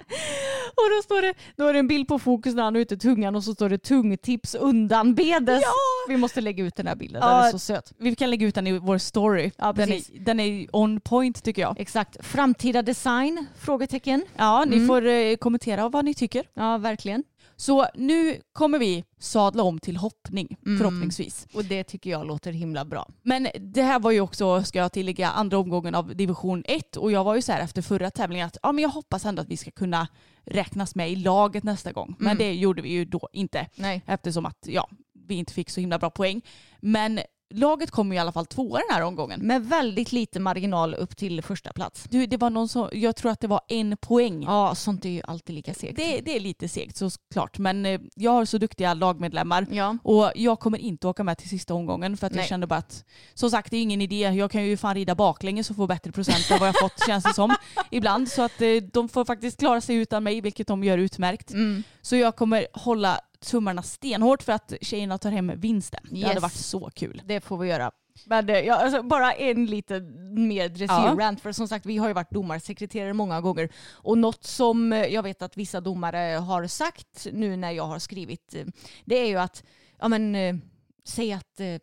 Och 0.77 0.91
då 0.97 1.03
står 1.05 1.23
det, 1.23 1.35
då 1.57 1.67
är 1.67 1.73
det 1.73 1.79
en 1.79 1.89
bild 1.89 2.09
på 2.09 2.19
fokus 2.19 2.55
när 2.55 2.63
han 2.63 2.77
är 2.77 2.81
ute 2.81 2.97
tungan 2.97 3.37
och 3.37 3.45
så 3.45 3.55
står 3.55 3.69
det 3.69 3.79
tungtips 3.79 4.55
undanbedes. 4.55 5.63
Vi 6.09 6.17
måste 6.17 6.41
lägga 6.41 6.65
ut 6.65 6.77
den 6.77 6.87
här 6.87 6.95
bilden, 6.95 7.21
den 7.21 7.31
Ja. 7.31 7.47
är 7.47 7.51
så 7.51 7.59
söt. 7.59 7.93
Vi 7.99 8.15
kan 8.17 8.31
lägga 8.31 8.47
ut 8.47 8.55
den 8.55 8.67
i 8.67 8.79
vår 8.79 8.99
story. 8.99 9.51
Ja, 9.57 9.73
den, 9.73 9.93
är, 9.93 10.01
den 10.21 10.41
är 10.41 10.67
on 10.73 11.01
point 11.01 11.43
tycker 11.45 11.63
jag. 11.63 11.81
Exakt. 11.81 12.17
Framtida 12.27 12.83
design? 12.83 13.47
Frågetecken. 13.59 14.25
Ja, 14.37 14.65
ni 14.65 14.77
Mm. 14.77 14.89
får 14.89 15.07
eh, 15.07 15.37
kommentera 15.37 15.89
vad 15.89 16.05
ni 16.05 16.15
tycker. 16.15 16.45
Ja, 16.55 16.79
verkligen. 16.79 17.25
Så 17.65 17.87
nu 17.95 18.41
kommer 18.53 18.79
vi 18.79 19.05
sadla 19.19 19.63
om 19.63 19.79
till 19.79 19.97
hoppning 19.97 20.57
Mm. 20.67 20.79
förhoppningsvis. 20.79 21.47
Och 21.55 21.65
det 21.65 21.85
tycker 21.85 22.11
jag 22.11 22.27
låter 22.27 22.53
himla 22.53 22.85
bra. 22.85 23.09
Men 23.23 23.49
det 23.61 23.83
här 23.83 23.99
var 24.01 24.11
ju 24.11 24.21
också, 24.21 24.63
ska 24.63 24.79
jag 24.79 24.93
tillägga, 24.93 25.29
andra 25.31 25.59
omgången 25.59 25.95
av 25.95 26.17
division 26.17 26.63
1 26.67 26.97
och 26.97 27.13
jag 27.13 27.25
var 27.25 27.35
ju 27.35 27.43
så 27.43 27.53
här 27.53 27.61
efter 27.61 27.83
förra 27.83 28.11
tävlingen 28.11 28.47
att 28.47 28.57
ja, 28.63 28.73
men 28.73 28.83
jag 28.83 28.89
hoppas 28.89 29.25
ändå 29.25 29.43
att 29.43 29.49
vi 29.49 29.57
ska 29.57 29.71
kunna 29.71 30.09
räknas 30.45 30.95
med 30.95 31.11
i 31.11 31.17
laget 31.17 31.65
nästa 31.65 31.93
gång. 31.93 32.15
Men 32.19 32.27
Mm. 32.27 32.39
det 32.39 32.55
gjorde 32.55 32.83
vi 32.83 32.89
ju 32.89 33.05
då 33.05 33.29
inte 33.33 33.67
Nej. 33.77 34.03
eftersom 34.07 34.47
att 34.47 34.59
ja, 34.67 34.89
vi 35.29 35.35
inte 35.35 35.53
fick 35.53 35.71
så 35.71 35.81
himla 35.81 35.99
bra 35.99 36.11
poäng. 36.11 36.41
Men 36.81 37.21
laget 37.55 37.91
kom 37.91 38.13
i 38.13 38.19
alla 38.19 38.33
fall 38.33 38.47
tvåa 38.47 38.79
den 38.79 38.97
här 38.97 39.03
omgången. 39.03 39.41
Med 39.41 39.67
väldigt 39.67 40.13
lite 40.13 40.41
marginal 40.41 40.95
upp 40.95 41.17
till 41.17 41.43
första 41.43 41.73
plats. 41.73 42.05
Du, 42.11 42.27
det 42.27 42.37
var 42.37 42.51
någon 42.51 42.69
som, 42.69 42.89
jag 42.93 43.17
tror 43.17 43.31
att 43.33 43.41
det 43.41 43.47
var 43.47 43.61
en 43.69 43.97
poäng. 43.97 44.43
Ja, 44.43 44.75
sånt 44.75 45.05
är 45.05 45.09
ju 45.09 45.23
alltid 45.25 45.55
lika 45.55 45.75
segt. 45.75 45.97
Det, 45.97 46.21
det 46.21 46.37
är 46.37 46.41
lite 46.41 46.69
segt 46.69 46.97
såklart 46.97 47.59
men 47.59 47.87
eh, 47.87 48.01
jag 48.15 48.31
har 48.31 48.45
så 48.45 48.59
duktiga 48.59 48.95
lagmedlemmar 48.95 49.67
Ja. 49.71 49.97
och 50.03 50.33
jag 50.35 50.61
kommer 50.61 50.79
inte 50.79 51.09
åka 51.09 51.25
med 51.25 51.39
till 51.39 51.49
sista 51.49 51.75
omgången 51.75 52.17
för 52.17 52.27
att 52.27 52.33
jag 52.33 52.37
Nej. 52.41 52.49
kände 52.49 52.67
bara 52.67 52.79
att 52.79 53.05
som 53.35 53.51
sagt 53.51 53.71
det 53.71 53.77
är 53.77 53.83
ingen 53.83 54.01
idé. 54.01 54.17
Jag 54.17 54.51
kan 54.51 54.65
ju 54.65 54.77
fan 54.77 54.95
rida 54.95 55.15
baklänges 55.15 55.71
och 55.71 55.77
få 55.77 55.87
bättre 55.87 56.13
procent 56.13 56.51
än 56.51 56.59
vad 56.59 56.69
jag 56.69 56.79
fått 56.81 57.07
känns 57.07 57.25
det 57.25 57.35
som 57.35 57.55
ibland. 57.91 58.29
Så 58.29 58.43
att 58.43 58.61
eh, 58.63 58.69
de 58.93 59.09
får 59.09 59.25
faktiskt 59.25 59.59
klara 59.59 59.81
sig 59.81 59.97
utan 59.97 60.23
mig 60.23 60.41
vilket 60.41 60.67
de 60.67 60.85
gör 60.85 60.99
utmärkt. 60.99 61.51
Mm. 61.53 61.83
Så 62.03 62.17
jag 62.17 62.37
kommer 62.37 62.67
hålla 62.73 63.21
tummarna 63.45 63.83
stenhårt 63.83 64.43
för 64.43 64.53
att 64.53 64.73
tjejerna 64.81 65.19
tar 65.19 65.31
hem 65.31 65.53
vinsten. 65.57 66.01
Det 66.11 66.23
hade 66.23 66.41
varit 66.41 66.53
så 66.53 66.91
kul. 66.95 67.23
Det 67.25 67.41
får 67.41 67.59
vi 67.59 67.69
göra. 67.69 67.91
Men 68.27 68.47
det, 68.47 68.63
ja, 68.63 68.75
alltså, 68.75 69.03
bara 69.03 69.33
en 69.33 69.67
liten 69.67 70.05
mer 70.49 70.69
dressyrrant. 70.69 71.41
För 71.41 71.53
som 71.53 71.69
sagt, 71.69 71.87
vi 71.87 71.97
har 71.97 72.09
ju 72.09 72.15
varit 72.15 72.31
domarsekreterare 72.31 73.13
många 73.13 73.41
gånger. 73.41 73.69
Och 73.93 74.19
något 74.19 74.45
som 74.45 74.93
eh, 74.93 75.07
jag 75.07 75.23
vet 75.23 75.43
att 75.43 75.57
vissa 75.57 75.81
domare 75.81 76.37
har 76.37 76.67
sagt 76.67 77.27
nu 77.33 77.57
när 77.57 77.71
jag 77.71 77.87
har 77.87 77.99
skrivit, 77.99 78.55
eh, 78.55 78.67
det 79.05 79.19
är 79.19 79.27
ju 79.27 79.37
att, 79.37 79.65
ja 79.99 80.09
men, 80.09 80.35
eh, 80.35 80.57
säg 81.05 81.33
att 81.33 81.61
eh, 81.61 81.79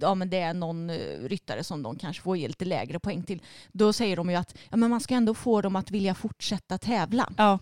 ja, 0.00 0.14
men 0.14 0.30
det 0.30 0.38
är 0.38 0.54
någon 0.54 0.90
eh, 0.90 0.96
ryttare 1.22 1.64
som 1.64 1.82
de 1.82 1.98
kanske 1.98 2.22
får 2.22 2.36
ge 2.36 2.48
lite 2.48 2.64
lägre 2.64 3.00
poäng 3.00 3.22
till. 3.22 3.42
Då 3.72 3.92
säger 3.92 4.16
de 4.16 4.30
ju 4.30 4.36
att 4.36 4.54
ja, 4.70 4.76
men 4.76 4.90
man 4.90 5.00
ska 5.00 5.14
ändå 5.14 5.34
få 5.34 5.60
dem 5.60 5.76
att 5.76 5.90
vilja 5.90 6.14
fortsätta 6.14 6.78
tävla. 6.78 7.32
Ja, 7.36 7.58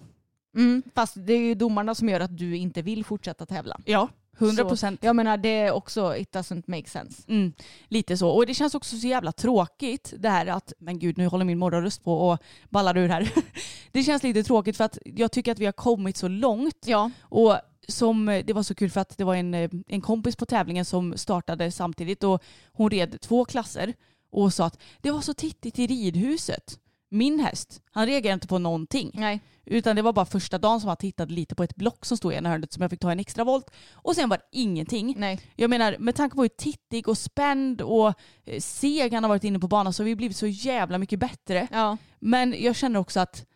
Mm, 0.57 0.83
fast 0.95 1.15
det 1.17 1.33
är 1.33 1.39
ju 1.39 1.55
domarna 1.55 1.95
som 1.95 2.09
gör 2.09 2.21
att 2.21 2.39
du 2.39 2.57
inte 2.57 2.83
vill 2.83 3.05
fortsätta 3.05 3.47
tävla. 3.47 3.81
ja 3.85 4.09
100 4.39 4.63
Så, 4.63 4.69
procent. 4.69 5.05
Jag 5.05 5.17
menar 5.17 5.37
det 5.37 5.49
är 5.49 5.71
också, 5.73 6.17
it 6.17 6.35
doesn't 6.35 6.63
make 6.67 6.89
sense. 6.89 7.23
Mm, 7.29 7.53
lite 7.89 8.17
så. 8.17 8.29
Och 8.31 8.47
det 8.47 8.55
känns 8.55 8.75
också 8.75 8.97
så 8.97 9.07
jävla 9.07 9.33
tråkigt 9.33 10.15
det 10.19 10.29
här 10.29 10.47
att, 10.47 10.73
men 10.79 10.99
gud 10.99 11.19
nu 11.19 11.27
håller 11.27 11.45
min 11.45 11.59
morgonröst 11.59 12.05
på 12.05 12.29
och 12.29 12.39
ballar 12.69 12.97
ur 12.97 13.09
här. 13.09 13.33
Det 13.93 14.03
känns 14.03 14.23
lite 14.23 14.43
tråkigt 14.43 14.77
för 14.77 14.85
att 14.85 14.99
jag 15.05 15.33
tycker 15.33 15.53
att 15.53 15.59
vi 15.59 15.65
har 15.65 15.73
kommit 15.73 16.17
så 16.17 16.29
långt. 16.29 16.79
Ja, 16.85 17.11
Och 17.21 17.59
som, 17.89 18.43
det 18.47 18.53
var 18.53 18.63
så 18.63 18.75
kul 18.75 18.91
för 18.91 19.01
att 19.01 19.19
det 19.19 19.25
var 19.25 19.35
en, 19.35 19.55
en 19.89 20.01
kompis 20.01 20.37
på 20.37 20.47
tävlingen 20.47 20.85
som 20.85 21.17
startade 21.17 21.73
samtidigt 21.73 22.25
och 22.25 22.43
hon 22.73 22.91
red 22.91 23.21
två 23.21 23.45
klasser 23.45 23.95
och 24.31 24.53
sa 24.53 24.65
att 24.65 24.79
det 25.01 25.11
var 25.11 25.21
så 25.21 25.35
tittigt 25.35 25.79
i 25.79 25.87
ridhuset. 25.87 26.79
Min 27.09 27.41
häst, 27.41 27.83
han 27.91 28.07
reagerade 28.07 28.35
inte 28.35 28.49
på 28.49 28.59
någonting. 28.59 29.11
nej. 29.15 29.41
Utan 29.69 29.97
det 29.97 30.03
var 30.03 30.13
bara 30.13 30.27
första 30.27 30.59
dagen 30.59 30.81
som 30.81 30.89
han 30.89 30.97
tittade 30.97 31.33
lite 31.33 31.55
på 31.55 31.63
ett 31.63 31.77
block 31.77 32.05
som 32.05 32.17
stod 32.17 32.33
i 32.33 32.37
ena 32.37 32.49
hörnet 32.49 32.73
som 32.73 32.83
jag 32.83 32.91
fick 32.91 33.01
ta 33.01 33.13
en 33.13 33.21
extra 33.21 33.45
volt. 33.45 33.71
Och 33.93 34.15
sen 34.15 34.29
var 34.29 34.37
det 34.37 34.45
ingenting. 34.53 35.15
Nej. 35.19 35.41
Jag 35.57 35.71
menar 35.71 35.97
med 35.99 36.15
tanke 36.15 36.37
på 36.37 36.43
hur 36.43 36.49
tittig 36.49 37.09
och 37.09 37.19
spänd 37.19 37.83
och 37.83 38.15
eh, 38.45 38.61
seg 38.61 39.13
han 39.13 39.25
har 39.25 39.29
varit 39.29 39.45
inne 39.45 39.59
på 39.59 39.69
banan 39.69 39.93
så 39.93 40.03
har 40.03 40.07
vi 40.07 40.17
blivit 40.17 40.37
så 40.37 40.47
jävla 40.47 40.99
mycket 40.99 41.19
bättre. 41.19 41.69
Ja. 41.73 41.97
Men 42.19 42.55
jag 42.59 42.77
känner 42.77 43.01
också 43.01 43.21
att 43.21 43.47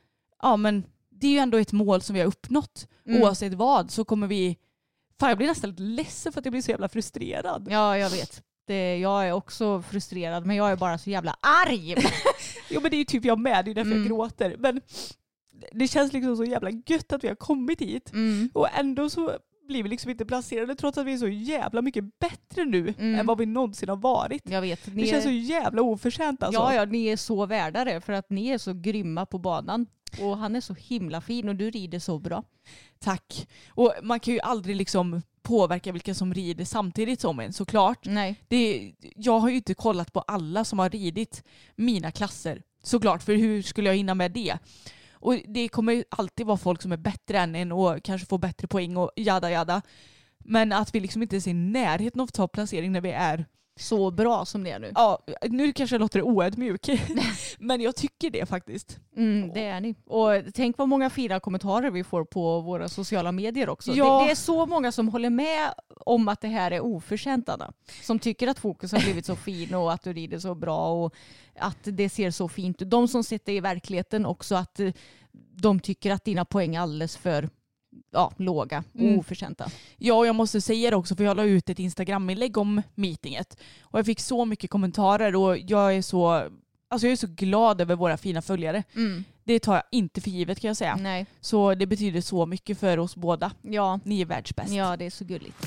ja, 0.43 0.57
men 0.57 0.85
det 1.11 1.27
är 1.27 1.31
ju 1.31 1.39
ändå 1.39 1.59
ett 1.59 1.73
mål 1.73 2.03
som 2.03 2.15
vi 2.15 2.21
har 2.21 2.27
uppnått. 2.27 2.89
Mm. 3.07 3.23
Oavsett 3.23 3.55
vad 3.55 3.91
så 3.91 4.05
kommer 4.05 4.27
vi... 4.27 4.57
Fan 5.21 5.29
jag 5.29 5.39
blir 5.39 5.49
nästan 5.49 5.71
lite 5.71 5.83
ledsen 5.83 6.33
för 6.33 6.41
att 6.41 6.45
jag 6.45 6.53
blir 6.53 6.63
så 6.63 6.71
jävla 6.71 6.89
frustrerad. 6.89 7.69
ja, 7.71 7.99
jag 7.99 8.11
vet. 8.11 8.43
Det, 8.67 8.99
jag 8.99 9.29
är 9.29 9.33
också 9.33 9.83
frustrerad 9.83 10.47
men 10.47 10.57
jag 10.57 10.71
är 10.71 10.77
bara 10.77 10.99
så 10.99 11.11
jävla 11.11 11.37
arg. 11.67 11.95
Jo 12.73 12.81
men 12.81 12.91
det 12.91 12.97
är 12.97 12.99
ju 12.99 13.05
typ 13.05 13.25
jag 13.25 13.39
med, 13.39 13.65
det 13.65 13.71
är 13.71 13.75
därför 13.75 13.91
Mm. 13.91 13.99
jag 14.03 14.09
gråter. 14.09 14.57
Men 14.59 14.81
det 15.73 15.89
känns 15.89 16.13
liksom 16.13 16.37
så 16.37 16.45
jävla 16.45 16.71
gött 16.87 17.13
att 17.13 17.25
vi 17.25 17.29
har 17.29 17.35
kommit 17.35 17.81
hit. 17.81 18.13
Mm. 18.13 18.51
Och 18.55 18.69
ändå 18.79 19.11
så 19.11 19.33
blir 19.69 19.83
vi 19.83 19.89
liksom 19.89 20.11
inte 20.11 20.25
placerade 20.25 20.75
trots 20.75 20.99
att 20.99 21.07
vi 21.07 21.13
är 21.13 21.17
så 21.19 21.29
jävla 21.29 21.83
mycket 21.83 22.19
bättre 22.19 22.65
nu 22.65 22.95
Mm. 22.99 23.21
än 23.21 23.27
vad 23.27 23.39
vi 23.39 23.47
någonsin 23.47 23.89
har 23.89 23.97
varit. 23.97 24.51
Jag 24.51 24.61
vet. 24.61 24.87
Ni 24.95 25.03
Det 25.03 25.09
känns 25.09 25.25
så 25.25 25.31
är, 25.31 25.33
jävla 25.35 25.83
oförtjänt 25.83 26.43
alltså. 26.43 26.61
ja, 26.61 26.75
ja, 26.75 26.85
ni 26.85 27.07
är 27.07 27.17
så 27.17 27.47
värda 27.47 27.85
det 27.85 28.01
för 28.01 28.13
att 28.13 28.31
ni 28.31 28.49
är 28.49 28.59
så 28.59 28.73
grymma 28.75 29.27
på 29.27 29.39
banan. 29.39 29.87
Och 30.21 30.37
han 30.39 30.57
är 30.57 30.61
så 30.61 30.75
himla 30.75 31.21
fin 31.21 31.49
och 31.49 31.57
du 31.57 31.71
rider 31.71 31.99
så 31.99 32.19
bra. 32.19 32.45
Tack. 32.99 33.49
Och 33.71 33.93
man 34.03 34.21
kan 34.21 34.35
ju 34.35 34.41
aldrig 34.41 34.77
liksom 34.77 35.23
påverka 35.43 35.93
vilka 35.93 36.15
som 36.15 36.35
rider 36.35 36.65
samtidigt 36.65 37.21
som 37.21 37.41
en 37.41 37.53
såklart. 37.53 38.07
Nej. 38.07 38.45
Det, 38.49 38.93
jag 39.17 39.39
har 39.39 39.49
ju 39.49 39.57
inte 39.57 39.75
kollat 39.75 40.13
på 40.13 40.21
alla 40.21 40.65
som 40.65 40.79
har 40.79 40.91
ridit 40.91 41.45
mina 41.77 42.11
klasser 42.11 42.63
såklart 42.83 43.23
för 43.23 43.35
hur 43.35 43.63
skulle 43.63 43.89
jag 43.89 43.97
hinna 43.97 44.15
med 44.15 44.33
det? 44.33 44.59
Och 45.13 45.37
det 45.49 45.69
kommer 45.69 46.05
alltid 46.09 46.47
vara 46.47 46.57
folk 46.57 46.83
som 46.83 46.93
är 46.93 46.97
bättre 46.97 47.39
än 47.39 47.55
en 47.55 47.73
och 47.73 48.03
kanske 48.03 48.27
får 48.27 48.39
bättre 48.39 48.69
poäng 48.69 48.97
och 48.97 49.11
jada 49.17 49.51
jada. 49.51 49.83
Men 50.39 50.73
att 50.73 50.95
vi 50.95 51.01
liksom 51.01 51.23
inte 51.23 51.37
är 51.37 51.49
i 51.49 51.55
närheten 51.55 52.21
av 52.21 52.27
topplacering 52.27 52.93
när 52.93 53.01
vi 53.01 53.11
är 53.11 53.47
Så 53.81 54.11
bra 54.11 54.45
som 54.45 54.65
det 54.65 54.71
är 54.71 54.79
nu. 54.79 54.93
Ja, 54.95 55.19
nu 55.43 55.73
kanske 55.73 55.95
jag 55.95 56.01
låter 56.01 56.23
oödmjuk. 56.23 56.89
men 57.59 57.81
jag 57.81 57.97
tycker 57.97 58.31
det 58.31 58.47
faktiskt. 58.47 58.99
Mm, 59.17 59.53
det 59.55 59.65
är 59.65 59.81
ni. 59.81 59.95
Och 60.07 60.33
tänk 60.55 60.79
vad 60.79 60.89
många 60.89 61.11
fina 61.11 61.41
kommentarer 61.41 61.91
vi 61.91 62.05
får 62.05 62.25
på 62.25 62.61
våra 62.61 62.89
sociala 62.89 63.33
medier 63.33 63.69
också. 63.69 63.93
Ja. 63.93 64.21
Det, 64.21 64.25
det 64.27 64.31
är 64.31 64.35
så 64.35 64.67
många 64.67 64.93
som 64.93 65.09
håller 65.09 65.31
med 65.31 65.75
om 65.89 66.29
att 66.29 66.41
det 66.41 66.49
här 66.49 66.71
är 66.71 66.81
oförtjänt 66.81 67.49
Anna. 67.49 67.73
Som 68.03 68.19
tycker 68.19 68.49
att 68.49 68.59
fokus 68.59 68.93
har 68.93 69.01
blivit 69.01 69.27
så 69.27 69.37
fin 69.37 69.75
och 69.75 69.93
att 69.93 70.03
du 70.03 70.13
rider 70.13 70.39
så 70.39 70.55
bra 70.55 71.05
och 71.05 71.15
att 71.59 71.79
det 71.83 72.09
ser 72.09 72.31
så 72.31 72.49
fint 72.49 72.83
ut. 72.83 72.91
De 72.91 73.09
som 73.09 73.25
sitter 73.25 73.53
i 73.53 73.61
verkligheten 73.61 74.27
också 74.27 74.55
att 74.55 74.81
de 75.55 75.81
tycker 75.81 76.11
att 76.11 76.25
dina 76.25 76.45
poäng 76.45 76.75
är 76.77 76.81
alldeles 76.81 77.17
för 77.17 77.49
ja, 78.11 78.33
låga 78.37 78.85
och 78.95 79.01
Mm. 79.01 79.19
oförtjänta. 79.19 79.71
Ja, 79.97 80.15
och 80.15 80.27
jag 80.27 80.35
måste 80.35 80.61
säga 80.61 80.91
det 80.91 80.97
också 80.97 81.17
för 81.17 81.25
jag 81.25 81.37
la 81.37 81.45
ut 81.45 81.69
ett 81.71 81.79
Instagram-inlägg 81.79 82.57
om 82.59 82.83
meetinget. 82.95 83.57
Och 83.83 83.99
jag 83.99 84.07
fick 84.07 84.21
så 84.21 84.45
mycket 84.45 84.71
kommentarer 84.71 85.37
och 85.37 85.59
jag 85.59 85.95
är 85.97 86.03
så, 86.03 86.29
alltså 86.91 87.07
jag 87.07 87.13
är 87.13 87.17
så 87.17 87.27
glad 87.27 87.81
över 87.81 87.97
våra 87.97 88.17
fina 88.17 88.43
följare. 88.43 88.83
Det 89.45 89.59
tar 89.61 89.75
jag 89.75 89.83
inte 89.91 90.21
för 90.21 90.31
givet 90.31 90.61
kan 90.61 90.69
jag 90.69 90.77
säga. 90.77 90.97
Nej. 90.97 91.27
Så 91.41 91.75
det 91.75 91.87
betyder 91.87 92.21
så 92.21 92.47
mycket 92.47 92.79
för 92.79 92.99
oss 92.99 93.17
båda. 93.17 93.53
Ja. 93.63 94.01
Ni 94.05 94.21
är 94.21 94.27
världsbäst. 94.27 94.73
ja, 94.73 94.97
det 94.97 95.05
är 95.07 95.11
så 95.11 95.25
gulligt. 95.25 95.67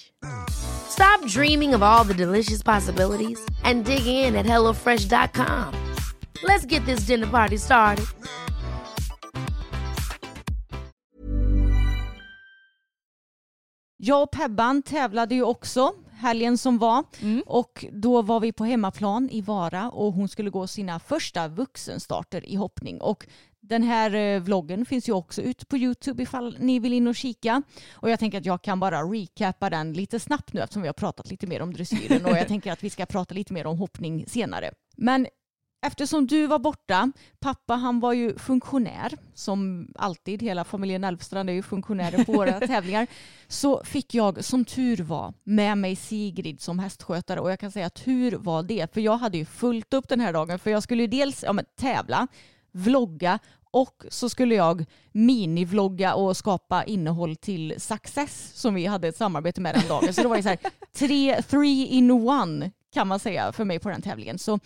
Stop 0.49 1.25
dreaming 1.27 1.75
of 1.75 1.81
all 1.81 2.03
the 2.03 2.13
delicious 2.13 2.63
possibilities 2.63 3.39
and 3.63 3.85
dig 3.85 4.05
in 4.05 4.35
at 4.35 4.45
HelloFresh.com. 4.45 5.73
Let's 6.43 6.65
get 6.65 6.85
this 6.85 7.07
dinner 7.07 7.27
party 7.27 7.57
started. 7.57 8.05
Jag 14.03 14.23
och 14.23 14.31
Pebban 14.31 14.81
tävlade 14.81 15.35
ju 15.35 15.43
också 15.43 15.93
helgen 16.11 16.57
som 16.57 16.77
var 16.77 17.03
och 17.45 17.85
då 17.91 18.21
var 18.21 18.39
vi 18.39 18.53
på 18.53 18.65
hemmaplan 18.65 19.29
i 19.29 19.41
Vara 19.41 19.89
och 19.89 20.13
hon 20.13 20.29
skulle 20.29 20.49
gå 20.49 20.67
sina 20.67 20.99
första 20.99 21.47
vuxenstarter 21.47 22.49
i 22.49 22.55
hoppning 22.55 23.01
och 23.01 23.27
den 23.71 23.83
här 23.83 24.15
eh, 24.15 24.39
vloggen 24.41 24.85
finns 24.85 25.09
ju 25.09 25.13
också 25.13 25.41
ute 25.41 25.65
på 25.65 25.77
Youtube 25.77 26.23
ifall 26.23 26.57
ni 26.59 26.79
vill 26.79 26.93
in 26.93 27.07
och 27.07 27.15
kika. 27.15 27.61
Och 27.93 28.09
jag 28.09 28.19
tänker 28.19 28.37
att 28.37 28.45
jag 28.45 28.61
kan 28.61 28.79
bara 28.79 29.01
recappa 29.01 29.69
den 29.69 29.93
lite 29.93 30.19
snabbt 30.19 30.53
nu 30.53 30.61
eftersom 30.61 30.81
vi 30.81 30.87
har 30.87 30.93
pratat 30.93 31.29
lite 31.29 31.47
mer 31.47 31.61
om 31.61 31.73
dressyren 31.73 32.25
och 32.25 32.37
jag 32.37 32.47
tänker 32.47 32.71
att 32.71 32.83
vi 32.83 32.89
ska 32.89 33.05
prata 33.05 33.33
lite 33.33 33.53
mer 33.53 33.67
om 33.67 33.77
hoppning 33.77 34.25
senare. 34.27 34.71
Men 34.97 35.27
Eftersom 35.85 36.27
du 36.27 36.47
var 36.47 36.59
borta, 36.59 37.11
pappa 37.39 37.75
han 37.75 37.99
var 37.99 38.13
ju 38.13 38.37
funktionär, 38.37 39.13
som 39.33 39.87
alltid, 39.95 40.41
hela 40.41 40.63
familjen 40.63 41.03
Elfstrand 41.03 41.49
är 41.49 41.53
ju 41.53 41.63
funktionärer 41.63 42.23
på 42.23 42.31
våra 42.31 42.59
tävlingar, 42.67 43.07
så 43.47 43.83
fick 43.83 44.13
jag 44.13 44.43
som 44.43 44.65
tur 44.65 44.97
var 44.97 45.33
med 45.43 45.77
mig 45.77 45.95
Sigrid 45.95 46.61
som 46.61 46.79
hästskötare. 46.79 47.39
Och 47.39 47.51
jag 47.51 47.59
kan 47.59 47.71
säga 47.71 47.89
tur 47.89 48.31
var 48.31 48.63
det, 48.63 48.93
för 48.93 49.01
jag 49.01 49.17
hade 49.17 49.37
ju 49.37 49.45
fullt 49.45 49.93
upp 49.93 50.07
den 50.09 50.19
här 50.19 50.33
dagen, 50.33 50.59
för 50.59 50.71
jag 50.71 50.83
skulle 50.83 51.03
ju 51.03 51.07
dels 51.07 51.43
ja, 51.43 51.53
men, 51.53 51.65
tävla, 51.79 52.27
vlogga 52.71 53.39
och 53.71 54.05
så 54.09 54.29
skulle 54.29 54.55
jag 54.55 54.85
minivlogga 55.11 56.13
och 56.15 56.37
skapa 56.37 56.83
innehåll 56.83 57.35
till 57.35 57.73
Success 57.77 58.51
som 58.53 58.73
vi 58.73 58.85
hade 58.85 59.07
ett 59.07 59.17
samarbete 59.17 59.61
med 59.61 59.75
den 59.75 59.87
dagen. 59.87 60.13
Så 60.13 60.21
det 60.21 60.27
var 60.27 60.35
ju 60.35 60.43
så 60.43 60.49
här, 60.49 60.59
tre, 60.93 61.41
three 61.41 61.85
in 61.85 62.11
one 62.11 62.71
kan 62.93 63.07
man 63.07 63.19
säga 63.19 63.51
för 63.51 63.65
mig 63.65 63.79
på 63.79 63.89
den 63.89 64.01
tävlingen. 64.01 64.39
Så 64.39 64.59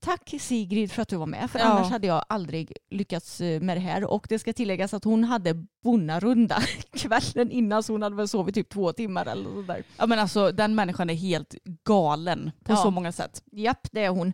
Tack 0.00 0.34
Sigrid 0.40 0.92
för 0.92 1.02
att 1.02 1.08
du 1.08 1.16
var 1.16 1.26
med, 1.26 1.50
för 1.50 1.58
Ja. 1.58 1.64
annars 1.64 1.90
hade 1.90 2.06
jag 2.06 2.24
aldrig 2.28 2.72
lyckats 2.90 3.40
eh, 3.40 3.60
med 3.60 3.76
det 3.76 3.80
här. 3.80 4.04
Och 4.04 4.26
det 4.28 4.38
ska 4.38 4.52
tilläggas 4.52 4.94
att 4.94 5.04
hon 5.04 5.24
hade 5.24 5.54
bonnarunda 5.82 6.62
kvällen 6.96 7.50
innan, 7.50 7.82
så 7.82 7.92
hon 7.92 8.02
hade 8.02 8.16
väl 8.16 8.28
sovit 8.28 8.54
typ 8.54 8.68
två 8.68 8.92
timmar 8.92 9.26
eller 9.26 9.44
sådär. 9.50 9.82
Ja 9.96 10.06
men 10.06 10.18
alltså 10.18 10.52
den 10.52 10.74
människan 10.74 11.10
är 11.10 11.14
helt 11.14 11.54
galen 11.84 12.50
på 12.64 12.72
Ja. 12.72 12.76
så 12.76 12.90
många 12.90 13.12
sätt. 13.12 13.42
Japp, 13.52 13.88
det 13.92 14.04
är 14.04 14.08
hon. 14.08 14.32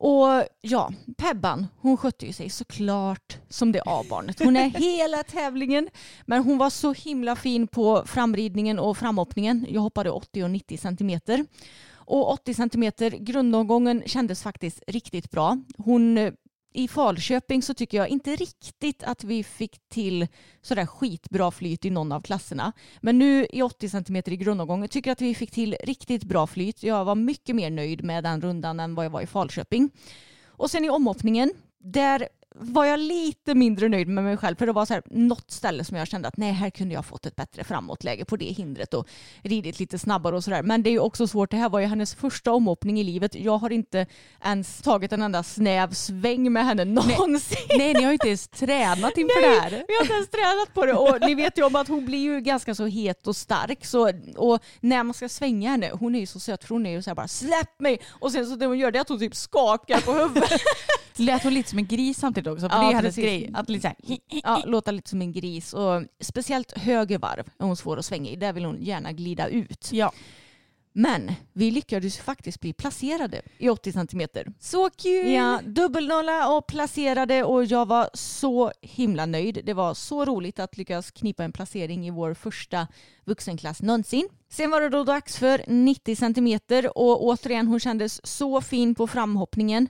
Och 0.00 0.44
ja, 0.60 0.92
Pebban, 1.16 1.66
hon 1.80 1.96
skötte 1.96 2.26
ju 2.26 2.32
sig 2.32 2.50
såklart 2.50 3.38
som 3.48 3.72
det 3.72 3.82
A-barnet. 3.86 4.38
Hon 4.38 4.56
är 4.56 4.68
hela 4.68 5.22
tävlingen, 5.22 5.88
men 6.26 6.42
hon 6.42 6.58
var 6.58 6.70
så 6.70 6.92
himla 6.92 7.36
fin 7.36 7.66
på 7.66 8.02
framridningen 8.06 8.78
och 8.78 8.98
framhoppningen. 8.98 9.66
Jag 9.68 9.80
hoppade 9.80 10.10
80 10.10 10.44
och 10.44 10.50
90 10.50 10.78
centimeter. 10.78 11.46
Och 11.94 12.32
80 12.32 12.54
centimeter, 12.54 13.10
grundomgången 13.10 14.02
kändes 14.06 14.42
faktiskt 14.42 14.82
riktigt 14.86 15.30
bra. 15.30 15.58
Hon, 15.78 16.32
i 16.76 16.88
Falköping 16.88 17.62
så 17.62 17.74
tycker 17.74 17.98
jag 17.98 18.08
inte 18.08 18.36
riktigt 18.36 19.02
att 19.02 19.24
vi 19.24 19.44
fick 19.44 19.88
till 19.88 20.26
sådär 20.62 20.86
skitbra 20.86 21.50
flyt 21.50 21.84
i 21.84 21.90
någon 21.90 22.12
av 22.12 22.20
klasserna. 22.20 22.72
Men 23.00 23.18
nu 23.18 23.46
i 23.50 23.62
80 23.62 23.88
centimeter 23.88 24.32
i 24.32 24.36
grundomgången 24.36 24.88
tycker 24.88 25.10
jag 25.10 25.12
att 25.12 25.20
vi 25.20 25.34
fick 25.34 25.50
till 25.50 25.76
riktigt 25.84 26.24
bra 26.24 26.46
flyt. 26.46 26.82
Jag 26.82 27.04
var 27.04 27.14
mycket 27.14 27.56
mer 27.56 27.70
nöjd 27.70 28.04
med 28.04 28.24
den 28.24 28.40
rundan 28.40 28.80
än 28.80 28.94
vad 28.94 29.04
jag 29.04 29.10
var 29.10 29.20
i 29.20 29.26
Falköping. 29.26 29.90
Och 30.46 30.70
sen 30.70 30.84
i 30.84 30.90
omhoppningen, 30.90 31.52
där 31.78 32.28
var 32.58 32.84
jag 32.84 33.00
lite 33.00 33.54
mindre 33.54 33.88
nöjd 33.88 34.08
med 34.08 34.24
mig 34.24 34.36
själv 34.36 34.56
för 34.56 34.66
det 34.66 34.72
var 34.72 34.86
så 34.86 34.94
här, 34.94 35.02
något 35.06 35.50
ställe 35.50 35.84
som 35.84 35.96
jag 35.96 36.08
kände 36.08 36.28
att 36.28 36.36
nej 36.36 36.52
här 36.52 36.70
kunde 36.70 36.94
jag 36.94 37.04
fått 37.04 37.26
ett 37.26 37.36
bättre 37.36 37.64
framåtläge 37.64 38.24
på 38.24 38.36
det 38.36 38.44
hindret 38.44 38.94
och 38.94 39.08
ridit 39.42 39.78
lite 39.78 39.98
snabbare 39.98 40.36
och 40.36 40.44
sådär. 40.44 40.62
Men 40.62 40.82
det 40.82 40.90
är 40.90 40.92
ju 40.92 40.98
också 40.98 41.26
svårt, 41.26 41.50
det 41.50 41.56
här 41.56 41.68
var 41.68 41.80
ju 41.80 41.86
hennes 41.86 42.14
första 42.14 42.52
omhoppning 42.52 43.00
i 43.00 43.04
livet. 43.04 43.34
Jag 43.34 43.58
har 43.58 43.70
inte 43.70 44.06
ens 44.44 44.82
tagit 44.82 45.12
en 45.12 45.22
enda 45.22 45.42
snäv 45.42 45.92
sväng 45.92 46.52
med 46.52 46.64
henne 46.64 46.84
någonsin. 46.84 47.58
Nej 47.78 47.94
ni 47.94 48.02
har 48.02 48.10
ju 48.10 48.12
inte 48.12 48.28
ens 48.28 48.48
tränat 48.48 49.16
inför 49.16 49.42
det 49.42 49.60
här. 49.60 49.70
Vi 49.70 49.94
har 49.94 50.02
inte 50.02 50.14
ens 50.14 50.30
tränat 50.30 50.74
på 50.74 50.86
det 50.86 50.94
och 50.94 51.28
ni 51.28 51.34
vet 51.34 51.58
ju 51.58 51.62
om 51.64 51.76
att 51.76 51.88
hon 51.88 52.06
blir 52.06 52.18
ju 52.18 52.40
ganska 52.40 52.74
så 52.74 52.86
het 52.86 53.26
och 53.26 53.36
stark 53.36 53.84
så, 53.84 54.12
och 54.36 54.62
när 54.80 55.02
man 55.02 55.14
ska 55.14 55.28
svänga 55.28 55.70
henne, 55.70 55.90
hon 55.92 56.14
är 56.14 56.20
ju 56.20 56.26
så 56.26 56.40
söt 56.40 56.64
för 56.64 56.74
hon 56.74 56.86
är 56.86 56.90
ju 56.90 57.02
så 57.02 57.10
här 57.10 57.14
bara 57.14 57.28
släpp 57.28 57.80
mig 57.80 58.00
och 58.08 58.32
sen 58.32 58.46
så 58.46 58.56
det 58.56 58.66
hon 58.66 58.78
gör 58.78 58.90
det 58.90 58.98
är 58.98 59.00
att 59.00 59.08
hon 59.08 59.18
typ 59.18 59.36
skakar 59.36 60.00
på 60.00 60.12
huvudet. 60.12 60.60
Lät 61.18 61.42
hon 61.42 61.54
lite 61.54 61.70
som 61.70 61.78
en 61.78 61.86
gris 61.86 62.18
samtidigt 62.18 62.45
också? 62.50 62.68
För 62.68 62.76
Ja, 62.76 62.82
det 62.82 62.88
är 62.88 62.94
hennes 62.94 63.16
grej. 63.16 63.50
Att 63.54 63.68
lite 63.68 63.88
här, 63.88 63.96
ja, 64.42 64.62
låta 64.66 64.90
lite 64.90 65.10
som 65.10 65.22
en 65.22 65.32
gris 65.32 65.74
och 65.74 66.02
speciellt 66.20 66.78
höger 66.78 67.18
varv 67.18 67.44
är 67.58 67.64
hon 67.64 67.76
svår 67.76 67.96
att 67.98 68.04
svänga 68.04 68.30
i. 68.30 68.36
Där 68.36 68.52
vill 68.52 68.64
hon 68.64 68.82
gärna 68.82 69.12
glida 69.12 69.48
ut. 69.48 69.88
Ja. 69.92 70.12
Men 70.98 71.32
vi 71.52 71.70
lyckades 71.70 72.18
faktiskt 72.18 72.60
bli 72.60 72.72
placerade 72.72 73.42
i 73.58 73.68
80 73.68 73.92
centimeter. 73.92 74.46
Så 74.60 74.90
kul! 74.90 75.32
Ja, 75.32 75.60
dubbelnolla 75.64 76.48
och 76.56 76.66
placerade 76.66 77.44
och 77.44 77.64
jag 77.64 77.86
var 77.86 78.10
så 78.14 78.72
himla 78.80 79.26
nöjd. 79.26 79.60
Det 79.64 79.74
var 79.74 79.94
så 79.94 80.24
roligt 80.24 80.58
att 80.58 80.76
lyckas 80.76 81.10
knipa 81.10 81.44
en 81.44 81.52
placering 81.52 82.06
i 82.06 82.10
vår 82.10 82.34
första 82.34 82.86
vuxenklass 83.24 83.82
någonsin. 83.82 84.28
Sen 84.50 84.70
var 84.70 84.80
det 84.80 84.88
då 84.88 85.04
dags 85.04 85.38
för 85.38 85.64
90 85.66 86.16
centimeter 86.16 86.98
och 86.98 87.24
återigen 87.24 87.66
hon 87.66 87.80
kändes 87.80 88.26
så 88.26 88.60
fin 88.60 88.94
på 88.94 89.06
framhoppningen. 89.06 89.88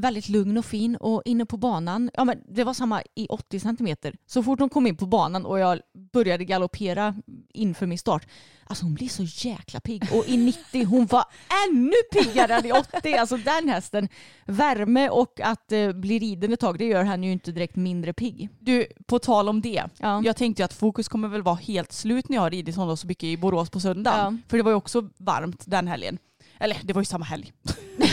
Väldigt 0.00 0.28
lugn 0.28 0.58
och 0.58 0.64
fin 0.64 0.96
och 0.96 1.22
inne 1.24 1.46
på 1.46 1.56
banan, 1.56 2.10
ja 2.14 2.24
men 2.24 2.38
det 2.48 2.64
var 2.64 2.74
samma 2.74 3.02
i 3.14 3.26
80 3.26 3.60
centimeter. 3.60 4.14
Så 4.26 4.42
fort 4.42 4.60
hon 4.60 4.68
kom 4.68 4.86
in 4.86 4.96
på 4.96 5.06
banan 5.06 5.46
och 5.46 5.58
jag 5.58 5.80
började 6.12 6.44
galoppera 6.44 7.14
inför 7.54 7.86
min 7.86 7.98
start, 7.98 8.26
alltså 8.66 8.84
hon 8.84 8.94
blir 8.94 9.08
så 9.08 9.48
jäkla 9.48 9.80
pigg. 9.80 10.04
Och 10.12 10.28
i 10.28 10.36
90, 10.36 10.84
hon 10.84 11.06
var 11.06 11.24
ännu 11.68 11.92
piggare 12.12 12.54
än 12.54 12.66
i 12.66 12.72
80. 12.72 13.14
Alltså 13.14 13.36
den 13.36 13.68
hästen, 13.68 14.08
värme 14.46 15.08
och 15.08 15.40
att 15.40 15.72
eh, 15.72 15.92
bli 15.92 16.18
riden 16.18 16.52
ett 16.52 16.60
tag, 16.60 16.78
det 16.78 16.84
gör 16.84 17.04
henne 17.04 17.26
ju 17.26 17.32
inte 17.32 17.52
direkt 17.52 17.76
mindre 17.76 18.12
pigg. 18.12 18.48
Du, 18.58 18.86
på 19.06 19.18
tal 19.18 19.48
om 19.48 19.60
det. 19.60 19.84
Ja. 19.98 20.22
Jag 20.24 20.36
tänkte 20.36 20.62
ju 20.62 20.64
att 20.64 20.74
fokus 20.74 21.08
kommer 21.08 21.28
väl 21.28 21.42
vara 21.42 21.56
helt 21.56 21.92
slut 21.92 22.28
när 22.28 22.36
jag 22.36 22.42
har 22.42 22.50
ridit 22.50 22.76
honom 22.76 22.96
så 22.96 23.06
mycket 23.06 23.24
i 23.24 23.36
Borås 23.36 23.70
på 23.70 23.80
söndagen. 23.80 24.42
Ja. 24.42 24.48
För 24.48 24.56
det 24.56 24.62
var 24.62 24.70
ju 24.70 24.76
också 24.76 25.08
varmt 25.16 25.62
den 25.66 25.88
helgen. 25.88 26.18
Eller 26.58 26.76
det 26.82 26.92
var 26.92 27.00
ju 27.00 27.06
samma 27.06 27.24
helg. 27.24 27.52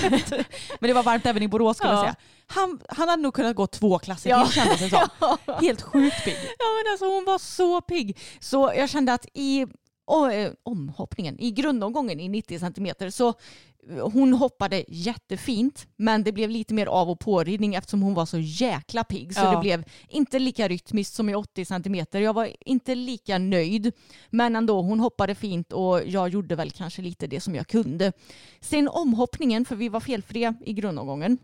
Men 0.80 0.88
det 0.88 0.94
var 0.94 1.04
varmt 1.04 1.26
även 1.26 1.44
i 1.44 1.48
Borås 1.48 1.78
skulle 1.78 1.92
jag 1.94 2.00
Ja. 2.00 2.04
säga. 2.04 2.16
Han, 2.48 2.80
han 2.90 3.10
hade 3.10 3.22
nog 3.22 3.34
kunnat 3.34 3.56
gå 3.56 3.68
två 3.68 4.00
klasser 4.00 4.30
Ja. 4.30 4.46
till 4.46 4.54
kändes 4.54 4.80
det 4.80 4.90
som. 4.90 5.38
Helt 5.62 5.82
sjukt 5.82 6.24
pigg. 6.24 6.38
Ja 6.60 6.66
men 6.84 6.92
alltså 6.92 7.06
hon 7.06 7.26
var 7.26 7.38
så 7.38 7.82
pigg. 7.82 8.18
Så 8.40 8.74
jag 8.78 8.90
kände 8.90 9.14
att 9.14 9.26
i 9.34 9.66
o- 10.08 10.28
eh, 10.28 10.52
omhoppningen, 10.64 11.40
i 11.40 11.52
grundomgången 11.52 12.20
i 12.20 12.30
90 12.30 12.60
centimeter 12.60 13.10
så 13.10 13.34
hon 14.02 14.34
hoppade 14.34 14.86
jättefint 14.88 15.88
men 15.96 16.24
det 16.24 16.32
blev 16.32 16.50
lite 16.50 16.74
mer 16.74 16.86
av 16.88 17.10
och 17.10 17.20
påridning 17.20 17.76
eftersom 17.76 18.02
hon 18.02 18.14
var 18.14 18.26
så 18.26 18.38
jäkla 18.40 19.04
pigg. 19.04 19.34
Så 19.36 19.42
Ja. 19.42 19.52
det 19.52 19.62
blev 19.62 19.84
inte 20.10 20.40
lika 20.40 20.68
rytmiskt 20.68 21.14
som 21.14 21.30
i 21.30 21.36
80 21.36 21.66
centimeter. 21.66 22.20
Jag 22.20 22.34
var 22.34 22.50
inte 22.60 22.96
lika 22.96 23.38
nöjd 23.38 23.92
men 24.30 24.56
ändå 24.56 24.82
hon 24.82 25.00
hoppade 25.00 25.36
fint 25.36 25.74
och 25.74 26.02
jag 26.08 26.30
gjorde 26.30 26.56
väl 26.56 26.72
kanske 26.72 27.02
lite 27.02 27.28
det 27.28 27.40
som 27.40 27.56
jag 27.56 27.68
kunde. 27.68 28.12
Sen 28.62 28.88
omhoppningen, 28.88 29.66
för 29.66 29.76
vi 29.76 29.90
var 29.90 30.00
felfria 30.00 30.56
i 30.66 30.74
grundomgången. 30.74 31.38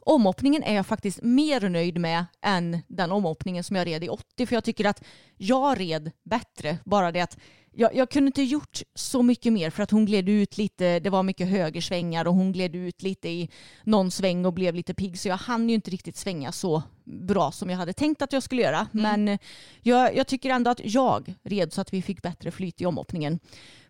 Omhoppningen 0.00 0.62
är 0.62 0.74
jag 0.74 0.86
faktiskt 0.86 1.22
mer 1.22 1.68
nöjd 1.68 1.98
med 1.98 2.24
än 2.42 2.78
den 2.88 3.12
omhoppningen 3.12 3.64
som 3.64 3.76
jag 3.76 3.86
red 3.86 4.04
i 4.04 4.08
80 4.08 4.46
för 4.46 4.56
jag 4.56 4.64
tycker 4.64 4.84
att 4.84 5.04
jag 5.36 5.80
red 5.80 6.10
bättre. 6.22 6.78
Bara 6.84 7.12
det 7.12 7.20
att 7.20 7.38
jag, 7.72 7.94
jag 7.94 8.10
kunde 8.10 8.26
inte 8.26 8.42
gjort 8.42 8.82
så 8.94 9.22
mycket 9.22 9.52
mer 9.52 9.70
för 9.70 9.82
att 9.82 9.90
hon 9.90 10.06
gled 10.06 10.28
ut 10.28 10.58
lite, 10.58 11.00
det 11.00 11.10
var 11.10 11.22
mycket 11.22 11.48
högersvängar 11.48 12.26
och 12.26 12.34
hon 12.34 12.52
gled 12.52 12.76
ut 12.76 13.02
lite 13.02 13.28
i 13.28 13.50
någon 13.84 14.10
sväng 14.10 14.46
och 14.46 14.52
blev 14.52 14.74
lite 14.74 14.94
pigg 14.94 15.18
så 15.18 15.28
jag 15.28 15.36
hann 15.36 15.68
ju 15.68 15.74
inte 15.74 15.90
riktigt 15.90 16.16
svänga 16.16 16.52
så 16.52 16.82
bra 17.04 17.52
som 17.52 17.70
jag 17.70 17.76
hade 17.76 17.92
tänkt 17.92 18.22
att 18.22 18.32
jag 18.32 18.42
skulle 18.42 18.62
göra. 18.62 18.86
Men 18.92 19.28
eh, 19.28 19.38
jag, 19.82 20.16
jag 20.16 20.26
tycker 20.26 20.50
ändå 20.50 20.70
att 20.70 20.80
jag 20.84 21.34
red 21.42 21.72
så 21.72 21.80
att 21.80 21.92
vi 21.92 22.02
fick 22.02 22.22
bättre 22.22 22.50
flyt 22.50 22.80
i 22.80 22.86
omhoppningen. 22.86 23.38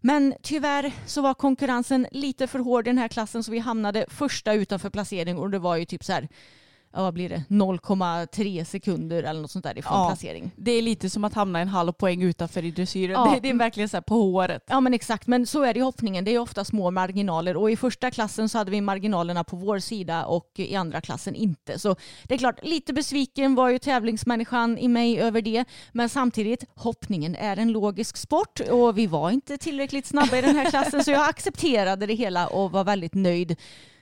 Men 0.00 0.34
tyvärr 0.42 0.92
så 1.06 1.22
var 1.22 1.34
konkurrensen 1.34 2.06
lite 2.12 2.46
för 2.46 2.58
hård 2.58 2.86
i 2.86 2.90
den 2.90 2.98
här 2.98 3.08
klassen 3.08 3.44
så 3.44 3.52
vi 3.52 3.58
hamnade 3.58 4.06
första 4.08 4.52
utanför 4.52 4.90
placering 4.90 5.38
och 5.38 5.50
det 5.50 5.58
var 5.58 5.76
ju 5.76 5.84
typ 5.84 6.04
så 6.04 6.12
här, 6.12 6.28
vad 6.92 7.14
blir 7.14 7.28
det, 7.28 7.44
0,3 7.48 8.64
sekunder 8.64 9.22
eller 9.22 9.40
något 9.40 9.50
sånt 9.50 9.64
där 9.64 9.78
ifrån 9.78 9.92
Ja. 9.98 10.08
placering. 10.08 10.50
Det 10.56 10.70
är 10.72 10.82
lite 10.82 11.10
som 11.10 11.24
att 11.24 11.34
hamna 11.34 11.60
en 11.60 11.68
halv 11.68 11.92
poäng 11.92 12.22
utanför 12.22 12.64
i 12.64 12.70
dressyren. 12.70 13.12
Ja. 13.12 13.30
Det, 13.34 13.40
det 13.40 13.50
är 13.50 13.54
verkligen 13.54 13.88
så 13.88 14.02
på 14.02 14.14
håret. 14.14 14.64
Ja 14.68 14.80
men 14.80 14.94
exakt, 14.94 15.26
men 15.26 15.46
så 15.46 15.62
är 15.62 15.74
det 15.74 15.80
i 15.80 15.82
hoppningen. 15.82 16.24
Det 16.24 16.34
är 16.34 16.38
ofta 16.38 16.64
små 16.64 16.90
marginaler 16.90 17.56
och 17.56 17.70
i 17.70 17.76
första 17.76 18.10
klassen 18.10 18.48
så 18.48 18.58
hade 18.58 18.70
vi 18.70 18.80
marginalerna 18.80 19.44
på 19.44 19.56
vår 19.56 19.78
sida 19.78 20.24
och 20.24 20.50
i 20.56 20.76
andra 20.76 21.00
klassen 21.00 21.34
inte. 21.34 21.78
Så 21.78 21.96
det 22.24 22.34
är 22.34 22.38
klart, 22.38 22.64
lite 22.64 22.92
besviken 22.92 23.54
var 23.54 23.68
ju 23.68 23.78
tävlingsmänniskan 23.78 24.78
i 24.78 24.88
mig 24.88 25.20
över 25.20 25.42
det. 25.42 25.64
Men 25.92 26.08
samtidigt, 26.08 26.64
hoppningen 26.74 27.34
är 27.36 27.56
en 27.56 27.72
logisk 27.72 28.16
sport 28.16 28.60
och 28.60 28.98
vi 28.98 29.06
var 29.06 29.30
inte 29.30 29.58
tillräckligt 29.58 30.06
snabba 30.06 30.36
i 30.36 30.40
den 30.40 30.56
här 30.56 30.70
klassen 30.70 31.04
så 31.04 31.10
jag 31.10 31.28
accepterade 31.28 32.06
det 32.06 32.14
hela 32.14 32.46
och 32.48 32.72
var 32.72 32.84
väldigt 32.84 33.14
nöjd 33.14 33.56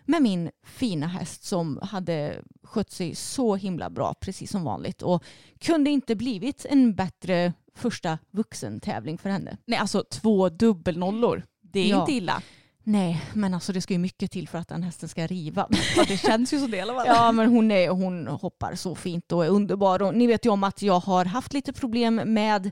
med 0.08 0.22
min 0.22 0.50
fina 0.66 1.06
häst 1.06 1.44
som 1.44 1.78
hade 1.82 2.42
skött 2.62 2.90
sig 2.90 3.14
så 3.14 3.56
himla 3.56 3.90
bra 3.90 4.14
precis 4.14 4.50
som 4.50 4.64
vanligt 4.64 5.02
och 5.02 5.24
kunde 5.60 5.90
inte 5.90 6.14
blivit 6.16 6.66
en 6.70 6.94
bättre 6.94 7.52
första 7.74 8.18
vuxentävling 8.30 9.18
för 9.18 9.30
henne. 9.30 9.56
Nej 9.64 9.78
alltså 9.78 10.04
två 10.10 10.48
dubbelnollor. 10.48 11.42
Det 11.62 11.80
är 11.80 11.88
Ja. 11.88 12.00
inte 12.00 12.12
illa. 12.12 12.42
Nej, 12.82 13.22
men 13.34 13.54
alltså 13.54 13.72
det 13.72 13.80
ska 13.80 13.92
ju 13.94 13.98
mycket 13.98 14.30
till 14.30 14.48
för 14.48 14.58
att 14.58 14.68
den 14.68 14.82
hästen 14.82 15.08
ska 15.08 15.26
riva. 15.26 15.68
Ja, 15.96 16.04
det 16.08 16.16
känns 16.16 16.52
ju 16.52 16.58
som 16.60 16.70
det 16.70 16.76
i 16.76 16.80
alla 16.80 16.94
fall. 16.94 17.06
Ja, 17.06 17.32
men 17.32 17.48
hon, 17.48 17.70
är, 17.70 17.88
hon 17.88 18.26
hoppar 18.26 18.74
så 18.74 18.94
fint 18.94 19.32
och 19.32 19.44
är 19.44 19.48
underbar. 19.48 20.02
Och 20.02 20.14
ni 20.14 20.26
vet 20.26 20.46
ju 20.46 20.50
om 20.50 20.64
att 20.64 20.82
jag 20.82 21.00
har 21.00 21.24
haft 21.24 21.52
lite 21.52 21.72
problem 21.72 22.14
med 22.14 22.70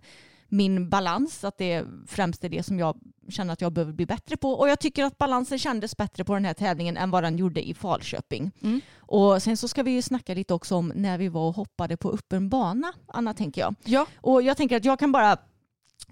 min 0.49 0.89
balans, 0.89 1.45
att 1.45 1.59
det 1.59 1.85
främst 2.07 2.45
är 2.45 2.49
det 2.49 2.63
som 2.63 2.79
jag 2.79 3.01
känner 3.29 3.53
att 3.53 3.61
jag 3.61 3.73
behöver 3.73 3.93
bli 3.93 4.07
bättre 4.07 4.37
på. 4.37 4.53
Och 4.53 4.69
jag 4.69 4.81
tycker 4.81 5.05
att 5.05 5.19
balansen 5.19 5.59
kändes 5.59 5.97
bättre 5.97 6.25
på 6.25 6.35
den 6.35 6.45
här 6.45 6.55
tävlingen 6.55 6.97
än 6.97 7.11
vad 7.11 7.23
den 7.23 7.39
gjorde 7.39 7.69
i 7.69 7.75
Falköping. 7.75 8.51
Mm. 8.63 8.81
Och 8.99 9.43
sen 9.43 9.57
så 9.57 9.69
ska 9.69 9.83
vi 9.83 9.91
ju 9.91 10.03
snacka 10.03 10.35
lite 10.35 10.55
också 10.55 10.77
om 10.77 10.93
när 10.95 11.19
vi 11.19 11.29
var 11.29 11.49
och 11.49 11.55
hoppade 11.55 11.97
på 11.97 12.11
öppen 12.11 12.49
bana, 12.49 12.93
Anna 13.07 13.35
tänker 13.35 13.61
jag. 13.61 13.75
Ja. 13.85 14.07
Och 14.17 14.43
jag 14.43 14.57
tänker 14.57 14.77
att 14.77 14.85
jag 14.85 14.99
kan 14.99 15.13
bara 15.13 15.37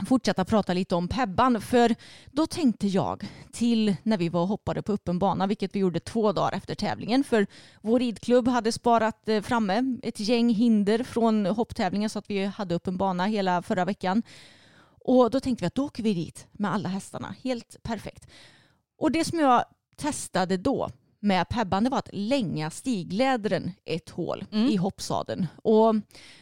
fortsätta 0.08 0.44
prata 0.44 0.72
lite 0.72 0.94
om 0.94 1.08
Pebban. 1.08 1.60
För 1.60 1.94
då 2.32 2.46
tänkte 2.46 2.86
jag 2.86 3.26
till 3.52 3.96
när 4.02 4.18
vi 4.18 4.28
var 4.28 4.40
och 4.40 4.48
hoppade 4.48 4.82
på 4.82 4.92
öppen 4.92 5.18
bana, 5.18 5.46
vilket 5.46 5.74
vi 5.74 5.78
gjorde 5.78 6.00
två 6.00 6.32
dagar 6.32 6.52
efter 6.52 6.74
tävlingen. 6.74 7.24
För 7.24 7.46
vår 7.82 7.98
ridklubb 7.98 8.48
hade 8.48 8.72
sparat 8.72 9.28
eh, 9.28 9.42
framme 9.42 9.98
ett 10.02 10.20
gäng 10.20 10.48
hinder 10.54 11.04
från 11.04 11.46
hopptävlingen 11.46 12.10
så 12.10 12.18
att 12.18 12.30
vi 12.30 12.44
hade 12.44 12.74
öppen 12.74 12.96
bana 12.96 13.26
hela 13.26 13.62
förra 13.62 13.84
veckan. 13.84 14.22
Och 15.06 15.30
då 15.30 15.40
tänkte 15.40 15.62
vi 15.62 15.66
att 15.66 15.74
då 15.74 15.84
åker 15.84 16.02
vi 16.02 16.14
dit 16.14 16.46
med 16.52 16.74
alla 16.74 16.88
hästarna. 16.88 17.34
Helt 17.44 17.76
perfekt. 17.82 18.26
Och 18.98 19.12
det 19.12 19.24
som 19.24 19.38
jag 19.38 19.64
testade 19.96 20.56
då 20.56 20.88
med 21.20 21.48
Pebban 21.48 21.84
det 21.84 21.90
var 21.90 21.98
att 21.98 22.08
länga 22.12 22.70
stiglädren 22.70 23.72
ett 23.84 24.10
hål 24.10 24.44
Mm. 24.52 24.66
i 24.68 24.76
hoppsadeln. 24.76 25.46
Och 25.62 25.94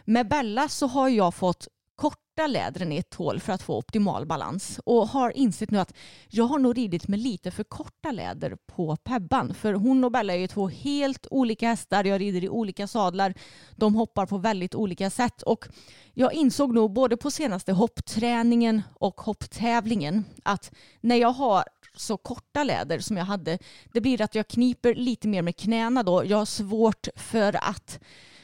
med 0.04 0.28
Bella 0.28 0.68
så 0.68 0.86
har 0.86 1.08
jag 1.08 1.34
fått 1.34 1.68
korta 1.96 2.46
lädren 2.46 2.92
i 2.92 2.96
ett 2.96 3.14
hål 3.14 3.40
för 3.40 3.52
att 3.52 3.62
få 3.62 3.78
optimal 3.78 4.26
balans 4.26 4.80
och 4.84 5.08
har 5.08 5.36
insett 5.36 5.70
nu 5.70 5.78
att 5.78 5.94
jag 6.28 6.44
har 6.44 6.58
nog 6.58 6.78
ridit 6.78 7.08
med 7.08 7.20
lite 7.20 7.50
för 7.50 7.64
korta 7.64 8.10
läder 8.10 8.56
på 8.66 8.96
Pebban 8.96 9.54
för 9.54 9.72
hon 9.72 10.04
och 10.04 10.12
Bella 10.12 10.34
är 10.34 10.38
ju 10.38 10.46
två 10.46 10.68
helt 10.68 11.26
olika 11.30 11.68
hästar. 11.68 12.04
Jag 12.04 12.20
rider 12.20 12.44
i 12.44 12.48
olika 12.48 12.86
sadlar. 12.86 13.34
De 13.76 13.94
hoppar 13.94 14.26
på 14.26 14.38
väldigt 14.38 14.74
olika 14.74 15.10
sätt 15.10 15.42
och 15.42 15.68
jag 16.14 16.32
insåg 16.32 16.74
nog 16.74 16.92
både 16.92 17.16
på 17.16 17.30
senaste 17.30 17.72
hoppträningen 17.72 18.82
och 18.94 19.20
hopptävlingen 19.20 20.24
att 20.42 20.72
när 21.00 21.16
jag 21.16 21.32
har 21.32 21.64
så 21.96 22.16
korta 22.16 22.64
läder 22.64 22.98
som 22.98 23.16
jag 23.16 23.24
hade, 23.24 23.58
det 23.92 24.00
blir 24.00 24.22
att 24.22 24.34
jag 24.34 24.48
kniper 24.48 24.94
lite 24.94 25.28
mer 25.28 25.42
med 25.42 25.56
knäna 25.56 26.02
då. 26.02 26.24
Jag 26.24 26.38
har 26.38 26.44
svårt 26.44 27.08
för 27.16 27.56
att, 27.68 28.00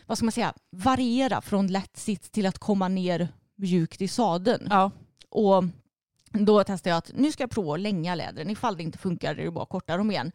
vad 0.09 0.19
ska 0.19 0.25
man 0.25 0.33
säga, 0.33 0.55
variera 0.71 1.41
från 1.41 1.67
lätt 1.67 1.97
sits 1.97 2.31
till 2.31 2.47
att 2.47 2.59
komma 2.59 2.89
ner 2.89 3.29
mjukt 3.57 4.03
i 4.03 4.09
sadeln. 4.09 4.67
Ja. 4.71 4.91
Och 5.31 5.65
då 6.33 6.65
testade 6.65 6.91
jag 6.91 6.99
att 6.99 7.11
nu 7.15 7.33
ska 7.33 7.43
jag 7.43 7.51
prova 7.51 7.75
att 7.75 7.81
länga 7.81 8.15
lädren. 8.15 8.51
Ifall 8.51 8.77
det 8.77 8.83
inte 8.83 8.99
funkar 8.99 9.35
är 9.35 9.45
det 9.45 9.51
bara 9.51 9.63
att 9.63 9.69
korta 9.69 9.97
dem 9.97 10.11
igen. 10.11 10.33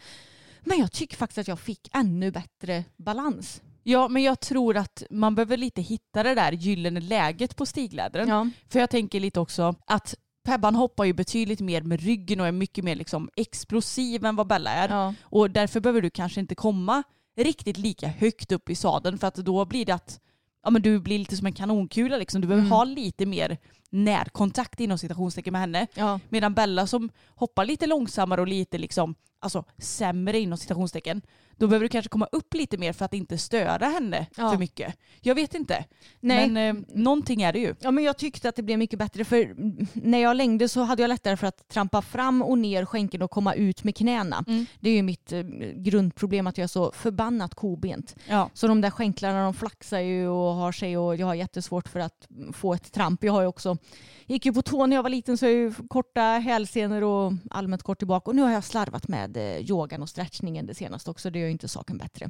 Men 0.61 0.79
jag 0.79 0.91
tycker 0.91 1.17
faktiskt 1.17 1.37
att 1.37 1.47
jag 1.47 1.59
fick 1.59 1.89
ännu 1.93 2.31
bättre 2.31 2.83
balans. 2.97 3.61
ja, 3.83 4.07
men 4.07 4.23
jag 4.23 4.39
tror 4.39 4.77
att 4.77 5.03
man 5.09 5.35
behöver 5.35 5.57
lite 5.57 5.81
hitta 5.81 6.23
det 6.23 6.35
där 6.35 6.51
gyllene 6.51 6.99
läget 6.99 7.55
på 7.55 7.65
stiglädren. 7.65 8.27
Ja. 8.27 8.49
För 8.69 8.79
jag 8.79 8.89
tänker 8.89 9.19
lite 9.19 9.39
också 9.39 9.75
att 9.87 10.15
Pebban 10.43 10.75
hoppar 10.75 11.05
ju 11.05 11.13
betydligt 11.13 11.59
mer 11.59 11.81
med 11.81 12.01
ryggen 12.01 12.39
och 12.39 12.47
är 12.47 12.51
mycket 12.51 12.83
mer 12.83 12.95
liksom 12.95 13.29
explosiv 13.35 14.25
än 14.25 14.35
vad 14.35 14.47
Bella 14.47 14.71
är. 14.71 14.89
Ja. 14.89 15.13
Och 15.21 15.51
därför 15.51 15.79
behöver 15.79 16.01
du 16.01 16.09
kanske 16.09 16.39
inte 16.39 16.55
komma 16.55 17.03
riktigt 17.35 17.77
lika 17.77 18.07
högt 18.07 18.51
upp 18.51 18.69
i 18.69 18.75
sadeln 18.75 19.17
för 19.17 19.27
att 19.27 19.35
då 19.35 19.65
blir 19.65 19.85
det 19.85 19.91
att 19.95 20.19
ja, 20.63 20.69
men 20.69 20.81
du 20.81 20.99
blir 20.99 21.19
lite 21.19 21.37
som 21.37 21.47
en 21.47 21.53
kanonkula. 21.53 22.17
Liksom. 22.17 22.41
Du 22.41 22.47
behöver 22.47 22.61
Mm. 22.65 22.71
ha 22.71 22.83
lite 22.83 23.25
mer 23.25 23.57
närkontakt 23.89 24.79
inom 24.79 24.97
citationstecken 24.97 25.51
med 25.51 25.61
henne. 25.61 25.87
Ja. 25.93 26.19
Medan 26.29 26.53
Bella 26.53 26.87
som 26.87 27.09
hoppar 27.27 27.65
lite 27.65 27.87
långsammare 27.87 28.41
och 28.41 28.47
lite 28.47 28.77
liksom, 28.77 29.15
alltså, 29.39 29.63
sämre 29.77 30.39
inom 30.39 30.57
citationstecken, 30.57 31.21
då 31.57 31.67
behöver 31.67 31.83
du 31.85 31.89
kanske 31.89 32.09
komma 32.09 32.27
upp 32.31 32.53
lite 32.53 32.77
mer 32.77 32.93
för 32.93 33.05
att 33.05 33.13
inte 33.13 33.37
störa 33.37 33.85
henne 33.85 34.27
Ja. 34.37 34.51
för 34.51 34.57
mycket. 34.57 34.95
Jag 35.21 35.35
vet 35.35 35.53
inte. 35.55 35.85
Nej. 36.19 36.49
Men 36.49 36.77
eh, 36.77 36.83
någonting 36.95 37.41
är 37.41 37.53
det 37.53 37.59
ju. 37.59 37.75
Ja, 37.79 37.91
men 37.91 38.03
jag 38.03 38.17
tyckte 38.17 38.49
att 38.49 38.55
det 38.55 38.63
blev 38.63 38.79
mycket 38.79 38.99
bättre 38.99 39.25
för 39.25 39.55
när 39.93 40.17
jag 40.17 40.35
längde 40.35 40.69
så 40.69 40.81
hade 40.81 41.01
jag 41.03 41.09
lättare 41.09 41.37
för 41.37 41.47
att 41.47 41.67
trampa 41.67 42.01
fram 42.01 42.41
och 42.41 42.57
ner 42.57 42.85
skänken 42.85 43.21
och 43.21 43.31
komma 43.31 43.53
ut 43.53 43.83
med 43.83 43.95
knäna. 43.97 44.43
Mm. 44.47 44.65
Det 44.79 44.89
är 44.89 44.93
ju 44.95 45.01
mitt 45.03 45.31
eh, 45.31 45.41
grundproblem 45.75 46.47
att 46.47 46.57
jag 46.57 46.63
är 46.63 46.67
så 46.67 46.91
förbannat 46.91 47.55
kobent. 47.55 48.15
Ja. 48.27 48.49
Så 48.53 48.67
de 48.67 48.81
där 48.81 48.89
skänklarna 48.89 49.43
de 49.43 49.53
flaxar 49.53 49.99
ju 49.99 50.27
och 50.27 50.53
har 50.53 50.71
sig 50.71 50.97
och 50.97 51.15
jag 51.15 51.27
har 51.27 51.33
jättesvårt 51.35 51.87
för 51.87 51.99
att 51.99 52.27
få 52.53 52.73
ett 52.73 52.91
tramp. 52.91 53.23
Jag 53.23 53.33
har 53.33 53.41
ju 53.41 53.47
också, 53.47 53.77
gick 54.25 54.45
ju 54.45 54.53
på 54.53 54.61
tå 54.61 54.85
när 54.85 54.95
jag 54.95 55.03
var 55.03 55.09
liten 55.09 55.37
så 55.37 55.45
jag 55.45 55.51
har 55.51 55.57
ju 55.57 55.73
korta 55.89 56.21
hälsenor 56.21 57.03
och 57.03 57.33
allmänt 57.49 57.83
kort 57.83 57.97
tillbaka. 57.97 58.29
Och 58.29 58.35
nu 58.35 58.41
har 58.41 58.51
jag 58.51 58.63
slarvat 58.63 59.07
med 59.07 59.37
eh, 59.37 59.57
yogan 59.69 60.01
och 60.01 60.09
stretchningen 60.09 60.65
det 60.65 60.75
senaste 60.75 61.11
också. 61.11 61.29
Det 61.29 61.42
gör 61.43 61.49
inte 61.49 61.67
saken 61.67 61.97
bättre. 61.97 62.29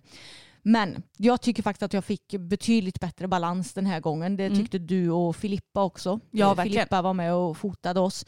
Men 0.61 1.03
jag 1.17 1.41
tycker 1.41 1.63
faktiskt 1.63 1.83
att 1.83 1.93
jag 1.93 2.05
fick 2.05 2.35
betydligt 2.39 2.99
bättre 2.99 3.27
balans 3.27 3.73
den 3.73 3.85
här 3.85 3.99
gången. 3.99 4.37
Det 4.37 4.45
Mm. 4.45 4.59
tyckte 4.59 4.77
du 4.79 5.09
och 5.09 5.35
Filippa 5.35 5.83
också. 5.83 6.19
Ja, 6.31 6.51
Eh, 6.51 6.55
verkligen. 6.55 6.73
Filippa 6.81 7.01
var 7.01 7.13
med 7.13 7.33
och 7.33 7.57
fotade 7.57 7.99
oss. 7.99 8.25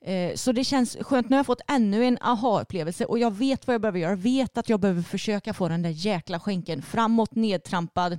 Eh, 0.00 0.34
Så 0.34 0.52
det 0.52 0.64
känns 0.64 0.96
skönt. 1.00 1.28
Nu 1.28 1.34
har 1.36 1.38
jag 1.38 1.46
fått 1.46 1.60
ännu 1.68 2.04
en 2.04 2.18
aha-upplevelse 2.20 3.04
och 3.04 3.18
jag 3.18 3.30
vet 3.34 3.66
vad 3.66 3.74
jag 3.74 3.80
behöver 3.80 3.98
göra. 3.98 4.10
Jag 4.10 4.16
vet 4.16 4.58
att 4.58 4.68
jag 4.68 4.80
behöver 4.80 5.02
försöka 5.02 5.54
få 5.54 5.68
den 5.68 5.82
där 5.82 5.90
jäkla 5.90 6.40
skänken 6.40 6.82
framåt, 6.82 7.34
nedtrampad. 7.34 8.18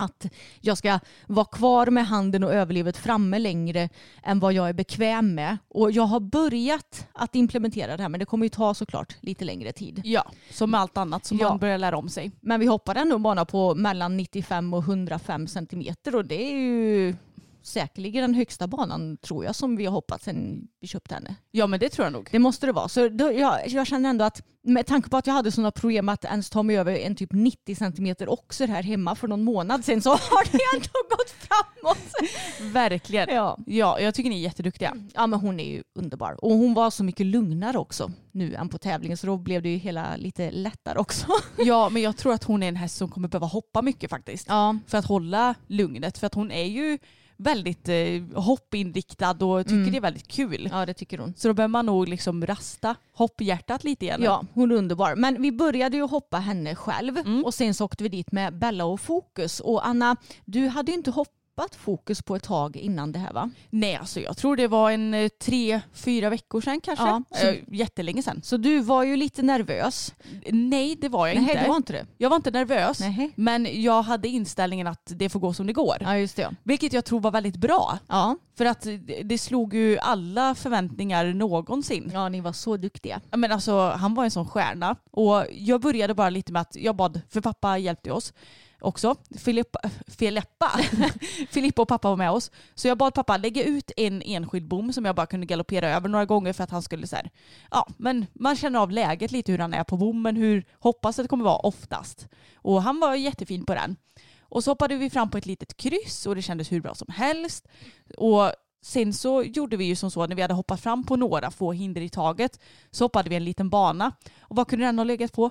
Att 0.00 0.26
jag 0.60 0.78
ska 0.78 0.98
vara 1.26 1.44
kvar 1.44 1.86
med 1.86 2.06
handen 2.06 2.44
och 2.44 2.52
överlivet 2.54 2.96
framme 2.96 3.38
längre 3.38 3.88
än 4.22 4.40
vad 4.40 4.52
jag 4.52 4.68
är 4.68 4.72
bekväm 4.72 5.34
med. 5.34 5.58
Och 5.68 5.90
jag 5.90 6.02
har 6.02 6.20
börjat 6.20 7.06
att 7.12 7.34
implementera 7.34 7.96
det 7.96 8.02
här 8.02 8.08
men 8.08 8.20
det 8.20 8.26
kommer 8.26 8.46
ju 8.46 8.50
ta 8.50 8.74
såklart 8.74 9.16
lite 9.20 9.44
längre 9.44 9.72
tid. 9.72 10.00
Ja, 10.04 10.30
som 10.50 10.70
med 10.70 10.80
allt 10.80 10.96
annat 10.96 11.24
som 11.24 11.38
Ja. 11.38 11.48
man 11.48 11.58
börjar 11.58 11.78
lära 11.78 11.96
om 11.98 12.08
sig. 12.08 12.30
Men 12.40 12.60
vi 12.60 12.66
hoppar 12.66 12.94
ändå 12.94 13.16
en 13.16 13.22
bana 13.22 13.44
på 13.44 13.74
mellan 13.74 14.16
95 14.16 14.74
och 14.74 14.82
105 14.82 15.46
centimeter 15.46 16.16
och 16.16 16.24
det 16.24 16.42
är 16.52 16.56
ju 16.56 17.14
säkerligen 17.62 18.22
den 18.22 18.34
högsta 18.34 18.66
banan 18.66 19.16
tror 19.16 19.44
jag 19.44 19.54
som 19.54 19.76
vi 19.76 19.84
har 19.84 19.92
hoppat 19.92 20.22
sedan 20.22 20.68
vi 20.80 20.88
köpte 20.88 21.14
henne. 21.14 21.34
Ja 21.50 21.66
men 21.66 21.80
det 21.80 21.88
tror 21.88 22.06
jag 22.06 22.12
nog. 22.12 22.28
Det 22.32 22.38
måste 22.38 22.66
det 22.66 22.72
vara. 22.72 22.88
Så 22.88 23.08
då, 23.08 23.32
jag, 23.32 23.68
jag 23.68 23.86
känner 23.86 24.10
ändå 24.10 24.24
att 24.24 24.42
med 24.62 24.86
tanke 24.86 25.10
på 25.10 25.16
att 25.16 25.26
jag 25.26 25.34
hade 25.34 25.52
sådana 25.52 25.70
problem 25.70 26.08
att 26.08 26.24
ens 26.24 26.50
ta 26.50 26.62
mig 26.62 26.78
över 26.78 26.96
en 26.96 27.16
typ 27.16 27.32
90 27.32 27.74
centimeter 27.74 28.28
också 28.28 28.66
här 28.66 28.82
hemma 28.82 29.14
för 29.14 29.28
någon 29.28 29.44
månad 29.44 29.84
sedan 29.84 30.02
så 30.02 30.10
har 30.10 30.44
det 30.52 30.58
ändå 30.74 31.16
gått 31.16 31.30
framåt. 31.30 32.72
Verkligen. 32.72 33.28
Ja. 33.34 33.58
Ja, 33.66 34.00
jag 34.00 34.14
tycker 34.14 34.30
ni 34.30 34.36
är 34.36 34.40
jätteduktiga. 34.40 34.94
ja 35.14 35.26
men 35.26 35.40
hon 35.40 35.60
är 35.60 35.64
ju 35.70 35.82
underbar. 35.94 36.44
Och 36.44 36.50
hon 36.50 36.74
var 36.74 36.90
så 36.90 37.04
mycket 37.04 37.26
lugnare 37.26 37.78
också 37.78 38.10
nu 38.32 38.54
än 38.54 38.68
på 38.68 38.78
tävlingen 38.78 39.16
så 39.16 39.26
då 39.26 39.36
blev 39.36 39.62
det 39.62 39.68
ju 39.68 39.76
hela 39.76 40.16
lite 40.16 40.50
lättare 40.50 40.98
också. 40.98 41.26
Ja, 41.58 41.88
men 41.88 42.02
jag 42.02 42.16
tror 42.16 42.32
att 42.32 42.44
hon 42.44 42.62
är 42.62 42.68
en 42.68 42.76
häst 42.76 42.96
som 42.96 43.08
kommer 43.08 43.28
behöva 43.28 43.46
hoppa 43.46 43.82
mycket 43.82 44.10
faktiskt. 44.10 44.46
Ja, 44.48 44.78
För 44.86 44.98
att 44.98 45.04
hålla 45.06 45.54
lugnet. 45.66 46.18
För 46.18 46.26
att 46.26 46.34
hon 46.34 46.50
är 46.50 46.64
ju 46.64 46.98
väldigt 47.38 47.88
eh, 47.88 48.42
hoppinriktad 48.42 49.30
och 49.44 49.64
tycker 49.66 49.74
Mm. 49.78 49.90
det 49.90 49.96
är 49.96 50.00
väldigt 50.00 50.28
kul. 50.28 50.68
ja 50.72 50.86
det 50.86 50.94
tycker 50.94 51.18
hon. 51.18 51.34
Så 51.36 51.48
då 51.48 51.54
behöver 51.54 51.70
man 51.72 51.86
nog 51.86 52.08
liksom 52.08 52.46
rasta 52.46 52.94
hopphjärtat 53.12 53.84
lite 53.84 54.04
igen. 54.04 54.22
Ja, 54.22 54.44
hon 54.54 54.70
är 54.70 54.74
underbar. 54.74 55.14
Men 55.14 55.42
vi 55.42 55.52
började 55.52 55.96
ju 55.96 56.02
hoppa 56.02 56.36
henne 56.38 56.74
själv 56.74 57.18
Mm. 57.18 57.44
och 57.44 57.54
sen 57.54 57.74
så 57.74 57.84
åkte 57.84 58.02
vi 58.02 58.08
dit 58.08 58.32
med 58.32 58.58
Bella 58.58 58.84
och 58.84 59.00
Fokus. 59.00 59.60
Och 59.60 59.86
Anna, 59.86 60.16
du 60.44 60.68
hade 60.68 60.92
ju 60.92 60.96
inte 60.98 61.10
hoppat 61.10 61.34
Fokus 61.74 62.22
på 62.22 62.36
ett 62.36 62.42
tag 62.42 62.76
innan 62.76 63.12
det 63.12 63.18
här 63.18 63.32
va? 63.32 63.50
Nej, 63.70 63.96
alltså 63.96 64.20
jag 64.20 64.36
tror 64.36 64.56
det 64.56 64.68
var 64.68 64.90
en 64.90 65.14
eh, 65.14 65.28
tre, 65.28 65.80
fyra 65.92 66.30
veckor 66.30 66.60
sedan 66.60 66.80
kanske. 66.80 67.04
Ja, 67.04 67.22
så- 67.30 67.46
Eh, 67.46 67.54
jättelänge 67.68 68.22
sedan. 68.22 68.40
Så 68.44 68.56
du 68.56 68.80
var 68.80 69.04
ju 69.04 69.16
lite 69.16 69.42
nervös. 69.42 70.14
Nej, 70.50 70.96
det 71.00 71.08
var 71.08 71.26
jag 71.26 71.34
Nej, 71.36 71.42
inte. 71.50 71.62
du 71.62 71.68
var 71.68 71.76
inte 71.76 71.92
det? 71.92 72.06
Jag 72.18 72.30
var 72.30 72.36
inte 72.36 72.50
nervös. 72.50 73.00
Nej. 73.00 73.30
Men 73.36 73.82
jag 73.82 74.02
hade 74.02 74.28
inställningen 74.28 74.86
att 74.86 75.12
det 75.16 75.28
får 75.28 75.40
gå 75.40 75.52
som 75.52 75.66
det 75.66 75.72
går. 75.72 75.96
Ja, 76.00 76.16
just 76.16 76.36
det. 76.36 76.54
Vilket 76.62 76.92
jag 76.92 77.04
tror 77.04 77.20
var 77.20 77.30
väldigt 77.30 77.56
bra. 77.56 77.98
Ja, 78.08 78.36
För 78.58 78.64
att 78.64 78.80
det- 78.82 79.22
det 79.24 79.38
slog 79.38 79.74
ju 79.74 79.98
alla 79.98 80.54
förväntningar 80.54 81.24
någonsin. 81.26 82.10
ja, 82.14 82.28
ni 82.28 82.40
var 82.40 82.52
så 82.52 82.76
duktiga. 82.76 83.20
Men 83.30 83.52
alltså, 83.52 83.88
han 83.90 84.14
var 84.14 84.24
en 84.24 84.30
sån 84.30 84.46
stjärna. 84.48 84.96
Och 85.10 85.44
jag 85.52 85.80
började 85.80 86.14
bara 86.14 86.30
lite 86.30 86.52
med 86.52 86.62
att 86.62 86.76
jag 86.76 86.96
bad, 86.96 87.20
för 87.28 87.40
pappa 87.40 87.78
hjälpte 87.78 88.10
oss 88.12 88.32
också. 88.80 89.14
Filippa, 89.38 89.78
Filippa. 90.06 90.70
Filippa 91.50 91.82
och 91.82 91.88
pappa 91.88 92.08
var 92.08 92.16
med 92.16 92.30
oss. 92.30 92.50
Så 92.74 92.88
jag 92.88 92.98
bad 92.98 93.14
pappa 93.14 93.36
lägga 93.36 93.64
ut 93.64 93.92
en 93.96 94.22
enskild 94.22 94.68
bom 94.68 94.92
som 94.92 95.04
jag 95.04 95.14
bara 95.16 95.26
kunde 95.26 95.46
galoppera 95.46 95.90
över 95.90 96.08
några 96.08 96.24
gånger 96.24 96.52
för 96.52 96.64
att 96.64 96.70
han 96.70 96.82
skulle 96.82 97.06
så 97.06 97.16
här, 97.16 97.30
ja 97.70 97.86
men 97.96 98.26
man 98.32 98.56
känner 98.56 98.78
av 98.78 98.90
läget 98.90 99.32
lite 99.32 99.52
hur 99.52 99.58
han 99.58 99.74
är 99.74 99.84
på 99.84 99.96
bommen, 99.96 100.36
hur 100.36 100.64
hoppas 100.78 101.18
att 101.18 101.24
det 101.24 101.28
kommer 101.28 101.44
vara 101.44 101.58
oftast. 101.58 102.28
Och 102.54 102.82
han 102.82 103.00
var 103.00 103.14
jättefin 103.14 103.64
på 103.64 103.74
den. 103.74 103.96
Och 104.40 104.64
så 104.64 104.70
hoppade 104.70 104.96
vi 104.96 105.10
fram 105.10 105.30
på 105.30 105.38
ett 105.38 105.46
litet 105.46 105.76
kryss 105.76 106.26
och 106.26 106.34
det 106.34 106.42
kändes 106.42 106.72
hur 106.72 106.80
bra 106.80 106.94
som 106.94 107.08
helst. 107.12 107.68
Och 108.16 108.52
sen 108.82 109.12
så 109.12 109.42
gjorde 109.42 109.76
vi 109.76 109.84
ju 109.84 109.96
som 109.96 110.10
så 110.10 110.26
när 110.26 110.36
vi 110.36 110.42
hade 110.42 110.54
hoppat 110.54 110.80
fram 110.80 111.04
på 111.04 111.16
några 111.16 111.50
få 111.50 111.72
hinder 111.72 112.00
i 112.00 112.08
taget 112.08 112.60
så 112.90 113.04
hoppade 113.04 113.30
vi 113.30 113.36
en 113.36 113.44
liten 113.44 113.70
bana. 113.70 114.12
Och 114.40 114.56
vad 114.56 114.68
kunde 114.68 114.84
den 114.84 114.98
ha 114.98 115.04
legat 115.04 115.32
på? 115.32 115.50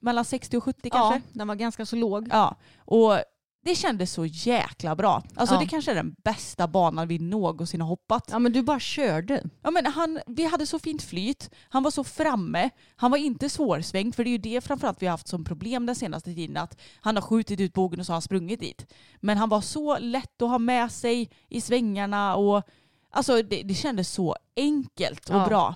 Mellan 0.00 0.24
60 0.24 0.56
och 0.56 0.64
70 0.64 0.90
kanske? 0.90 1.14
Ja, 1.14 1.20
den 1.32 1.48
var 1.48 1.54
ganska 1.54 1.86
så 1.86 1.96
låg. 1.96 2.28
Ja. 2.30 2.56
Och 2.78 3.18
det 3.64 3.74
kändes 3.74 4.12
så 4.12 4.26
jäkla 4.26 4.96
bra. 4.96 5.22
Alltså 5.34 5.54
Ja. 5.54 5.60
det 5.60 5.66
kanske 5.66 5.90
är 5.90 5.94
den 5.94 6.14
bästa 6.24 6.68
banan 6.68 7.08
vi 7.08 7.18
någonsin 7.18 7.80
har 7.80 7.88
hoppat. 7.88 8.28
Ja, 8.30 8.38
men 8.38 8.52
du 8.52 8.62
bara 8.62 8.80
körde. 8.80 9.42
Ja, 9.62 9.70
men 9.70 9.86
han, 9.86 10.20
vi 10.26 10.44
hade 10.44 10.66
så 10.66 10.78
fint 10.78 11.02
flyt, 11.02 11.50
han 11.68 11.82
var 11.82 11.90
så 11.90 12.04
framme, 12.04 12.70
han 12.96 13.10
var 13.10 13.18
inte 13.18 13.48
svårsvängd 13.48 14.14
för 14.14 14.24
det 14.24 14.30
är 14.30 14.32
ju 14.32 14.38
det 14.38 14.60
framförallt 14.60 15.02
vi 15.02 15.06
har 15.06 15.10
haft 15.10 15.28
som 15.28 15.44
problem 15.44 15.86
den 15.86 15.94
senaste 15.96 16.34
tiden 16.34 16.56
att 16.56 16.76
han 17.00 17.16
har 17.16 17.22
skjutit 17.22 17.60
ut 17.60 17.72
bågen 17.72 18.00
och 18.00 18.06
så 18.06 18.12
har 18.12 18.14
han 18.14 18.22
sprungit 18.22 18.60
dit. 18.60 18.92
Men 19.20 19.38
han 19.38 19.48
var 19.48 19.60
så 19.60 19.98
lätt 19.98 20.42
att 20.42 20.48
ha 20.50 20.58
med 20.58 20.92
sig 20.92 21.30
i 21.48 21.60
svängarna 21.60 22.36
och 22.36 22.62
Alltså 23.10 23.42
det, 23.42 23.62
det 23.62 23.74
kändes 23.74 24.12
så 24.12 24.36
enkelt 24.56 25.30
och 25.30 25.36
Ja. 25.36 25.46
bra. 25.46 25.74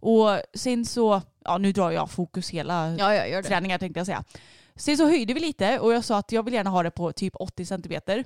Och 0.00 0.40
sen 0.54 0.84
så, 0.84 1.22
ja 1.44 1.58
nu 1.58 1.72
drar 1.72 1.90
jag 1.90 2.10
fokus 2.10 2.50
hela 2.50 2.94
Ja, 2.98 3.14
jag 3.14 3.44
träningar 3.44 3.78
tänkte 3.78 4.00
jag 4.00 4.06
säga. 4.06 4.24
Sen 4.76 4.96
så 4.96 5.06
höjde 5.06 5.34
vi 5.34 5.40
lite 5.40 5.78
och 5.78 5.92
jag 5.92 6.04
sa 6.04 6.18
att 6.18 6.32
jag 6.32 6.42
vill 6.42 6.54
gärna 6.54 6.70
ha 6.70 6.82
det 6.82 6.90
på 6.90 7.12
typ 7.12 7.32
80 7.36 7.66
centimeter. 7.66 8.24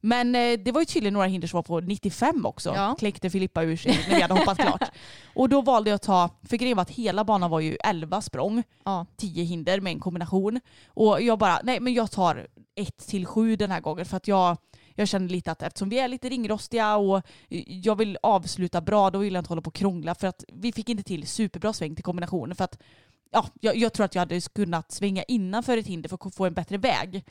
Men 0.00 0.34
eh, 0.34 0.58
det 0.64 0.72
var 0.72 0.80
ju 0.80 0.84
tydligen 0.84 1.14
några 1.14 1.26
hinder 1.26 1.48
som 1.48 1.56
var 1.56 1.62
på 1.62 1.80
95 1.80 2.46
också. 2.46 2.72
Ja. 2.76 2.94
Kläckte 2.98 3.30
Filippa 3.30 3.62
ur 3.62 3.76
sig 3.76 3.98
när 4.08 4.16
vi 4.16 4.22
hade 4.22 4.34
hoppat 4.34 4.58
klart. 4.58 4.82
Och 5.34 5.48
då 5.48 5.60
valde 5.60 5.90
jag 5.90 5.94
att 5.94 6.02
ta, 6.02 6.30
för 6.48 6.56
grejen 6.56 6.76
var 6.76 6.82
att 6.82 6.90
hela 6.90 7.24
banan 7.24 7.50
var 7.50 7.60
ju 7.60 7.76
11 7.84 8.20
språng, 8.20 8.62
Ja. 8.84 9.06
10 9.16 9.44
hinder 9.44 9.80
med 9.80 9.90
en 9.92 10.00
kombination. 10.00 10.60
Och 10.88 11.22
jag 11.22 11.38
bara, 11.38 11.60
nej 11.62 11.80
men 11.80 11.94
jag 11.94 12.10
tar 12.10 12.46
1 12.76 12.96
till 12.96 13.26
7 13.26 13.56
den 13.56 13.70
här 13.70 13.80
gången 13.80 14.04
för 14.06 14.16
att 14.16 14.28
jag, 14.28 14.56
jag 14.94 15.08
kände 15.08 15.32
lite 15.32 15.52
att 15.52 15.62
eftersom 15.62 15.88
vi 15.88 15.98
är 15.98 16.08
lite 16.08 16.28
ringrostiga 16.28 16.96
och 16.96 17.22
jag 17.66 17.96
vill 17.96 18.18
avsluta 18.22 18.80
bra, 18.80 19.10
då 19.10 19.18
vill 19.18 19.34
jag 19.34 19.40
inte 19.40 19.48
hålla 19.48 19.62
på 19.62 19.68
och 19.68 19.74
krångla 19.74 20.14
för 20.14 20.26
att 20.26 20.44
vi 20.52 20.72
fick 20.72 20.88
inte 20.88 21.02
till 21.02 21.26
superbra 21.26 21.72
sväng 21.72 21.94
till 21.94 22.04
kombinationen 22.04 22.56
för 22.56 22.64
att 22.64 22.78
ja, 23.32 23.46
jag, 23.60 23.76
jag 23.76 23.92
tror 23.92 24.04
att 24.04 24.14
jag 24.14 24.20
hade 24.20 24.40
kunnat 24.40 24.92
svänga 24.92 25.22
innanför 25.22 25.78
ett 25.78 25.86
hinder 25.86 26.08
för 26.08 26.18
att 26.26 26.34
få 26.34 26.46
en 26.46 26.54
bättre 26.54 26.78
väg. 26.78 27.24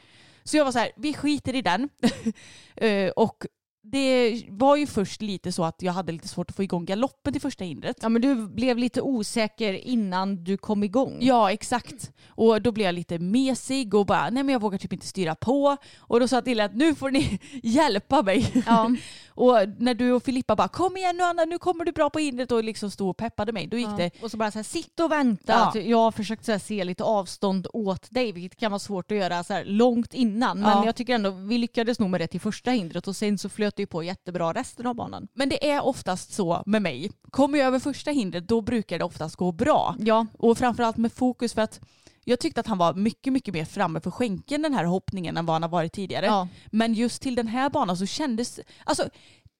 Så 0.43 0.57
jag 0.57 0.65
var 0.65 0.71
så 0.71 0.79
här, 0.79 0.91
vi 0.95 1.13
skiter 1.13 1.55
i 1.55 1.61
den. 1.61 1.89
Eh, 2.75 3.09
och 3.09 3.45
det 3.85 4.43
var 4.49 4.75
ju 4.75 4.87
först 4.87 5.21
lite 5.21 5.51
så 5.51 5.63
att 5.63 5.81
jag 5.81 5.93
hade 5.93 6.11
lite 6.11 6.27
svårt 6.27 6.49
att 6.49 6.55
få 6.55 6.63
igång 6.63 6.85
galoppen 6.85 7.33
till 7.33 7.41
första 7.41 7.63
hindret. 7.63 7.97
Ja 8.01 8.09
men 8.09 8.21
du 8.21 8.35
blev 8.47 8.77
lite 8.77 9.01
osäker 9.01 9.73
innan 9.73 10.43
du 10.43 10.57
kom 10.57 10.83
igång. 10.83 11.17
Ja 11.21 11.51
exakt. 11.51 12.11
Och 12.27 12.61
då 12.61 12.71
blev 12.71 12.85
jag 12.85 12.95
lite 12.95 13.19
mesig 13.19 13.93
och 13.93 14.05
bara 14.05 14.29
nej 14.29 14.43
men 14.43 14.53
jag 14.53 14.61
vågar 14.61 14.77
typ 14.77 14.93
inte 14.93 15.07
styra 15.07 15.35
på. 15.35 15.77
Och 15.97 16.19
då 16.19 16.27
sa 16.27 16.35
jag 16.35 16.45
till 16.45 16.59
att 16.59 16.75
nu 16.75 16.95
får 16.95 17.11
ni 17.11 17.39
hjälpa 17.63 18.21
mig. 18.21 18.63
Ja. 18.65 18.91
och 19.35 19.57
när 19.77 19.93
du 19.93 20.11
och 20.11 20.23
Filippa 20.23 20.55
bara 20.55 20.67
kom 20.67 20.97
igen 20.97 21.17
nu 21.17 21.23
Anna 21.23 21.45
nu 21.45 21.57
kommer 21.57 21.85
du 21.85 21.91
bra 21.91 22.09
på 22.09 22.19
hindret 22.19 22.51
och 22.51 22.63
liksom 22.63 22.91
stod 22.91 23.09
och 23.09 23.17
peppade 23.17 23.51
mig. 23.51 23.67
Då 23.67 23.77
gick 23.77 23.87
Ja. 23.87 23.95
det 23.97 24.23
Och 24.23 24.31
så 24.31 24.37
bara 24.37 24.51
så 24.51 24.57
här, 24.59 24.63
sitt 24.63 24.99
och 24.99 25.11
vänta. 25.11 25.71
Ja. 25.75 25.81
Jag 25.81 25.97
har 25.97 26.11
försökt 26.11 26.45
så 26.45 26.51
här, 26.51 26.59
se 26.59 26.83
lite 26.83 27.03
avstånd 27.03 27.67
åt 27.73 28.07
dig, 28.11 28.31
vilket 28.31 28.59
kan 28.59 28.71
vara 28.71 28.79
svårt 28.79 29.11
att 29.11 29.17
göra 29.17 29.43
så 29.43 29.53
här, 29.53 29.65
långt 29.65 30.13
innan. 30.13 30.59
Men 30.59 30.69
Ja. 30.69 30.85
jag 30.85 30.95
tycker 30.95 31.15
ändå 31.15 31.29
vi 31.29 31.57
lyckades 31.57 31.99
nog 31.99 32.09
med 32.09 32.21
det 32.21 32.27
till 32.27 32.41
första 32.41 32.71
hindret 32.71 33.07
och 33.07 33.15
sen 33.15 33.37
så 33.37 33.49
flöt 33.49 33.75
det 33.75 33.81
ju 33.81 33.87
på 33.87 34.03
jättebra 34.03 34.53
resten 34.53 34.85
av 34.87 34.95
banan. 34.95 35.27
Men 35.33 35.49
det 35.49 35.69
är 35.71 35.85
oftast 35.85 36.33
så 36.33 36.63
med 36.65 36.81
mig. 36.81 37.11
Kommer 37.31 37.59
jag 37.59 37.67
över 37.67 37.79
första 37.79 38.11
hindret 38.11 38.47
då 38.47 38.61
brukar 38.61 38.97
det 38.99 39.05
oftast 39.05 39.35
gå 39.35 39.51
bra. 39.51 39.95
Ja, 39.99 40.25
Och 40.39 40.57
framförallt 40.57 40.97
med 40.97 41.13
fokus 41.13 41.53
för 41.53 41.61
att 41.61 41.79
jag 42.23 42.39
tyckte 42.39 42.59
att 42.59 42.67
han 42.67 42.77
var 42.77 42.93
mycket, 42.93 43.33
mycket 43.33 43.53
mer 43.53 43.65
framme 43.65 44.01
för 44.01 44.11
skänken 44.11 44.61
den 44.61 44.73
här 44.73 44.85
hoppningen 44.85 45.37
än 45.37 45.45
vad 45.45 45.53
han 45.53 45.63
har 45.63 45.69
varit 45.69 45.93
tidigare. 45.93 46.25
ja. 46.25 46.47
Men 46.71 46.93
just 46.93 47.21
till 47.21 47.35
den 47.35 47.47
här 47.47 47.69
banan 47.69 47.97
så 47.97 48.05
kändes, 48.05 48.59
alltså 48.83 49.09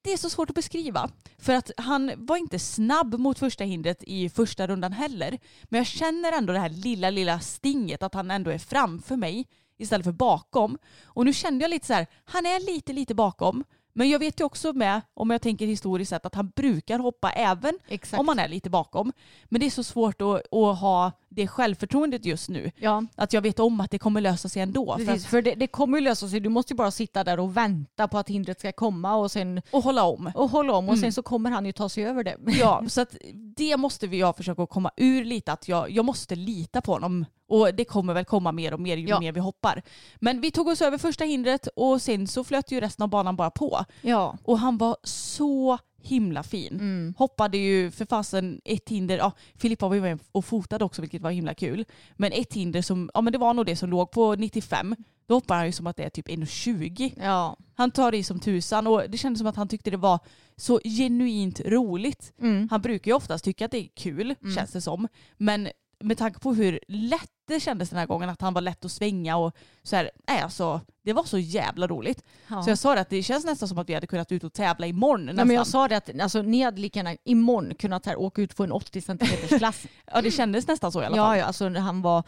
det 0.04 0.14
är 0.14 0.18
så 0.18 0.30
svårt 0.30 0.50
att 0.50 0.56
beskriva. 0.56 1.10
För 1.38 1.54
att 1.54 1.72
han 1.78 2.12
var 2.18 2.38
inte 2.38 2.60
snabb 2.60 3.20
mot 3.20 3.40
första 3.40 3.64
hindret 3.64 4.04
i 4.04 4.30
första 4.30 4.68
rundan 4.68 4.92
heller. 4.92 5.40
Men 5.64 5.78
jag 5.78 5.88
känner 5.88 6.32
ändå 6.32 6.54
det 6.54 6.60
här 6.60 6.70
lilla, 6.70 7.10
lilla 7.10 7.40
stinget 7.40 8.04
att 8.04 8.14
han 8.14 8.32
ändå 8.32 8.52
är 8.52 8.58
framför 8.58 9.16
mig 9.16 9.48
istället 9.78 10.06
för 10.06 10.12
bakom. 10.12 10.78
Och 11.04 11.26
nu 11.26 11.34
kände 11.34 11.64
jag 11.64 11.70
lite 11.70 11.88
så 11.88 11.94
här, 11.94 12.08
han 12.26 12.46
är 12.46 12.66
lite, 12.66 12.94
lite 12.94 13.16
bakom. 13.16 13.64
Men 13.94 14.10
jag 14.10 14.20
vet 14.20 14.40
ju 14.40 14.44
också 14.44 14.74
med, 14.74 15.02
om 15.14 15.30
jag 15.30 15.42
tänker 15.42 15.68
historiskt 15.68 16.10
sett, 16.10 16.26
att 16.26 16.36
han 16.36 16.50
brukar 16.56 17.00
hoppa 17.00 17.32
även 17.32 17.80
exakt. 17.88 18.20
om 18.20 18.26
man 18.26 18.40
är 18.40 18.48
lite 18.48 18.70
bakom. 18.70 19.12
Men 19.44 19.60
det 19.60 19.66
är 19.66 19.70
så 19.70 19.84
svårt 19.84 20.22
att, 20.22 20.54
att 20.54 20.80
ha 20.80 21.12
det 21.36 21.48
självförtroendet 21.48 22.26
just 22.26 22.50
nu. 22.50 22.72
Ja, 22.76 23.04
Att 23.16 23.34
jag 23.34 23.42
vet 23.42 23.60
om 23.60 23.82
att 23.82 23.92
det 23.92 24.00
kommer 24.00 24.22
lösa 24.22 24.50
sig 24.50 24.62
ändå. 24.62 24.98
För 24.98 25.06
precis. 25.06 25.24
att, 25.26 25.30
För 25.30 25.42
det, 25.42 25.56
det 25.56 25.68
kommer 25.68 25.98
ju 25.98 26.04
lösa 26.04 26.28
sig. 26.28 26.40
Du 26.40 26.50
måste 26.50 26.74
ju 26.74 26.78
bara 26.78 26.92
sitta 26.92 27.24
där 27.24 27.40
och 27.40 27.58
vänta 27.58 28.08
på 28.08 28.18
att 28.18 28.30
hindret 28.30 28.60
ska 28.60 28.72
komma 28.72 29.16
och 29.16 29.32
sen 29.32 29.62
och 29.72 29.84
hålla 29.84 30.04
om. 30.04 30.32
och 30.36 30.50
hålla 30.50 30.74
om 30.74 30.90
och 30.90 30.96
sen 30.96 31.04
Mm. 31.04 31.12
så 31.12 31.24
kommer 31.24 31.52
han 31.52 31.66
ju 31.66 31.72
ta 31.72 31.90
sig 31.90 32.06
över 32.06 32.24
det. 32.24 32.38
Ja, 32.46 32.84
så 32.88 33.02
att 33.02 33.16
det 33.58 33.78
måste 33.78 34.08
vi 34.08 34.20
jag 34.20 34.38
försöka 34.38 34.66
komma 34.66 34.92
ur 34.98 35.26
lite. 35.26 35.52
Att 35.52 35.68
jag, 35.68 35.92
jag 35.92 36.06
måste 36.06 36.36
lita 36.36 36.82
på 36.82 36.92
honom. 36.94 37.26
Och 37.48 37.76
det 37.76 37.86
kommer 37.86 38.14
väl 38.14 38.26
komma 38.26 38.52
mer 38.52 38.74
och 38.74 38.80
mer 38.80 38.98
ju 38.98 39.08
Ja. 39.08 39.20
mer 39.20 39.32
vi 39.32 39.40
hoppar. 39.40 39.82
Men 40.20 40.42
vi 40.42 40.52
tog 40.52 40.68
oss 40.68 40.82
över 40.82 40.98
första 40.98 41.24
hindret 41.24 41.68
och 41.76 42.02
sen 42.02 42.28
så 42.28 42.44
flöt 42.44 42.72
ju 42.72 42.80
resten 42.82 43.04
av 43.04 43.10
banan 43.10 43.36
bara 43.36 43.50
på. 43.52 43.86
Ja. 44.02 44.38
Och 44.44 44.60
han 44.60 44.78
var 44.78 44.98
så 45.04 45.78
himla 46.04 46.44
fin. 46.44 46.74
Mm. 46.74 47.14
Hoppade 47.18 47.58
ju 47.58 47.92
för 47.92 48.06
fasen 48.06 48.62
ett 48.66 48.90
hinder, 48.90 49.18
ja 49.18 49.32
Filippa 49.56 49.88
var 49.88 49.96
ju 49.96 50.02
med 50.02 50.20
och 50.32 50.46
fotade 50.46 50.86
också 50.86 51.02
vilket 51.02 51.22
var 51.22 51.32
himla 51.32 51.54
kul. 51.54 51.86
Men 52.16 52.32
ett 52.32 52.54
hinder 52.54 52.82
som, 52.82 53.10
ja 53.14 53.22
men 53.22 53.34
det 53.34 53.40
var 53.40 53.54
nog 53.54 53.66
det 53.66 53.76
som 53.76 53.90
låg 53.90 54.12
på 54.12 54.36
95. 54.36 54.96
Då 55.28 55.34
hoppar 55.34 55.56
han 55.56 55.66
ju 55.66 55.72
som 55.72 55.88
att 55.88 55.98
det 55.98 56.04
är 56.04 56.10
typ 56.10 56.28
1,20. 56.28 57.14
Ja. 57.24 57.58
Han 57.76 57.92
tar 57.92 58.16
i 58.16 58.24
som 58.24 58.40
tusan 58.40 58.88
och 58.88 59.02
det 59.10 59.18
kändes 59.18 59.40
som 59.40 59.48
att 59.48 59.56
han 59.56 59.68
tyckte 59.68 59.92
det 59.92 59.98
var 59.98 60.20
så 60.56 60.80
genuint 60.84 61.60
roligt. 61.66 62.34
Mm. 62.42 62.68
Han 62.72 62.82
brukar 62.82 63.12
ju 63.12 63.16
oftast 63.16 63.46
tycka 63.46 63.66
att 63.66 63.72
det 63.72 63.78
är 63.78 63.90
kul, 63.96 64.36
Mm. 64.42 64.56
känns 64.56 64.72
det 64.72 64.82
som. 64.82 65.08
Men 65.38 65.68
med 66.04 66.18
tanke 66.18 66.40
på 66.40 66.54
hur 66.54 66.80
lätt 66.88 67.30
det 67.48 67.60
kändes 67.60 67.90
den 67.90 68.00
här 68.00 68.06
gången, 68.06 68.30
att 68.30 68.42
han 68.42 68.54
var 68.54 68.62
lätt 68.62 68.86
att 68.86 68.92
svänga 68.92 69.38
och 69.38 69.56
så 69.84 69.96
här, 69.96 70.12
nej 70.28 70.42
alltså, 70.42 70.82
det 71.04 71.14
var 71.14 71.24
så 71.24 71.38
jävla 71.38 71.88
roligt. 71.88 72.24
Ja. 72.48 72.64
Så 72.64 72.70
jag 72.70 72.78
sa 72.78 72.96
det 72.96 73.02
att 73.02 73.10
det 73.10 73.24
känns 73.24 73.46
nästan 73.46 73.70
som 73.70 73.78
att 73.78 73.90
vi 73.90 73.94
hade 73.94 74.08
kunnat 74.08 74.32
ut 74.32 74.44
och 74.44 74.54
tävla 74.54 74.88
imorgon 74.88 75.26
nästan. 75.26 75.36
Nej, 75.36 75.46
men 75.46 75.56
jag 75.56 75.68
sa 75.68 75.88
det 75.88 75.98
att 75.98 76.20
alltså, 76.22 76.42
ni 76.42 76.62
hade 76.62 76.82
lika 76.82 77.00
gärna 77.00 77.16
imorgon 77.24 77.76
kunnat 77.76 78.06
här, 78.06 78.20
åka 78.20 78.42
ut 78.42 78.56
på 78.56 78.64
en 78.64 78.72
80 78.72 79.02
centimeters 79.02 79.50
klass. 79.58 79.86
Ja 80.06 80.22
det 80.22 80.32
kändes 80.32 80.68
nästan 80.68 80.92
så 80.92 81.02
i 81.02 81.06
alla 81.06 81.18
ja, 81.18 81.26
fall. 81.26 81.38
ja, 81.38 81.46
alltså 81.46 81.70
han 81.70 82.02
var 82.02 82.24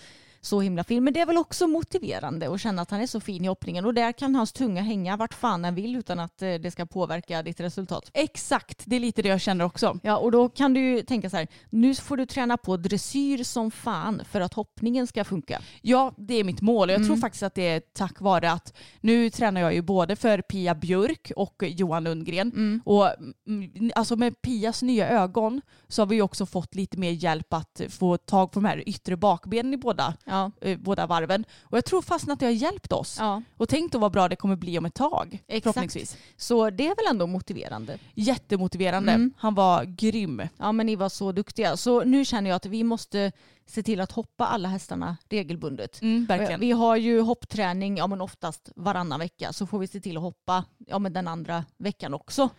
så 0.46 0.62
himla 0.62 0.84
fin. 0.84 1.04
Men 1.04 1.14
det 1.14 1.20
är 1.20 1.26
väl 1.26 1.38
också 1.38 1.68
motiverande 1.68 2.54
att 2.54 2.62
känna 2.62 2.82
att 2.82 2.92
han 2.92 3.02
är 3.02 3.08
så 3.08 3.20
fin 3.20 3.46
i 3.46 3.48
hoppningen. 3.48 3.86
Och 3.86 3.94
där 3.94 4.12
kan 4.12 4.36
hans 4.36 4.52
tunga 4.54 4.82
hänga 4.82 5.18
vart 5.18 5.34
fan 5.34 5.64
han 5.64 5.76
vill 5.76 5.96
utan 5.96 6.20
att 6.20 6.42
eh, 6.42 6.54
det 6.54 6.72
ska 6.72 6.86
påverka 6.86 7.44
ditt 7.44 7.60
resultat. 7.60 8.12
Exakt, 8.14 8.84
det 8.86 8.96
är 8.96 9.00
lite 9.00 9.22
det 9.22 9.30
jag 9.30 9.42
känner 9.42 9.66
också. 9.66 10.00
Ja, 10.04 10.18
och 10.18 10.32
då 10.32 10.50
kan 10.50 10.74
du 10.74 10.80
ju 10.80 11.02
tänka 11.02 11.30
så 11.30 11.38
här, 11.38 11.48
nu 11.70 11.96
får 11.96 12.18
du 12.18 12.26
träna 12.26 12.58
på 12.58 12.78
dressyr 12.78 13.44
som 13.44 13.72
fan 13.72 14.22
för 14.32 14.42
att 14.42 14.54
hoppningen 14.54 15.08
ska 15.08 15.24
funka. 15.24 15.62
Ja, 15.82 16.14
det 16.18 16.34
är 16.34 16.44
mitt 16.44 16.62
mål. 16.62 16.90
Jag 16.90 16.98
tror 17.00 17.06
Mm. 17.08 17.22
faktiskt 17.22 17.44
att 17.44 17.56
det 17.56 17.68
är 17.68 17.80
tack 17.94 18.22
vare 18.22 18.52
att 18.52 18.74
nu 19.02 19.30
tränar 19.30 19.62
jag 19.62 19.74
ju 19.74 19.82
både 19.82 20.16
för 20.16 20.42
Pia 20.42 20.76
Björk 20.76 21.32
och 21.36 21.64
Johan 21.68 22.04
Lundgren. 22.04 22.82
Och 22.86 23.10
mm, 23.48 23.92
alltså 23.96 24.16
med 24.16 24.42
Pias 24.42 24.82
nya 24.82 25.10
ögon 25.10 25.62
så 25.88 26.02
har 26.02 26.08
vi 26.08 26.22
också 26.22 26.46
fått 26.46 26.76
lite 26.76 26.98
mer 26.98 27.12
hjälp 27.12 27.54
att 27.54 27.82
få 27.90 28.18
tag 28.18 28.52
på 28.52 28.60
de 28.60 28.66
här 28.66 28.90
yttre 28.90 29.18
bakbenen 29.18 29.74
i 29.74 29.78
båda, 29.78 30.14
Ja. 30.26 30.35
Eh, 30.62 30.78
båda 30.78 31.08
varven. 31.08 31.46
Och 31.62 31.78
jag 31.78 31.86
tror 31.86 32.02
fastän 32.02 32.32
att 32.34 32.40
det 32.40 32.46
har 32.46 32.54
hjälpt 32.54 32.92
oss. 32.92 33.18
Ja, 33.20 33.42
Och 33.58 33.70
tänk 33.70 33.92
då 33.92 34.00
vad 34.00 34.12
bra 34.12 34.30
det 34.30 34.36
kommer 34.36 34.56
bli 34.56 34.78
om 34.78 34.86
ett 34.86 34.94
tag. 34.94 35.44
Förhoppningsvis. 35.48 36.18
så 36.38 36.70
det 36.70 36.88
är 36.88 36.96
väl 36.96 37.06
ändå 37.10 37.28
motiverande. 37.28 37.98
Jättemotiverande. 38.14 39.12
Mm. 39.12 39.34
Han 39.38 39.56
var 39.56 39.84
grym. 39.84 40.42
Ja, 40.58 40.72
men 40.72 40.86
ni 40.86 40.96
var 40.96 41.10
så 41.10 41.32
duktiga. 41.32 41.78
Så 41.78 42.04
nu 42.04 42.26
känner 42.26 42.50
jag 42.50 42.56
att 42.58 42.66
vi 42.66 42.84
måste 42.84 43.32
se 43.68 43.84
till 43.84 44.02
att 44.02 44.12
hoppa 44.12 44.46
alla 44.46 44.70
hästarna 44.70 45.18
regelbundet. 45.30 46.02
Mm, 46.02 46.26
verkligen. 46.26 46.60
Vi 46.60 46.72
har 46.72 46.96
ju 46.96 47.22
hoppträning 47.22 47.98
ja, 47.98 48.08
men 48.08 48.22
oftast 48.22 48.72
varannan 48.76 49.20
vecka 49.20 49.54
så 49.54 49.66
får 49.66 49.80
vi 49.80 49.88
se 49.88 50.00
till 50.00 50.18
att 50.18 50.24
hoppa 50.24 50.66
ja, 50.78 51.00
men 51.00 51.14
den 51.14 51.28
andra 51.28 51.66
veckan 51.78 52.14
också. 52.14 52.50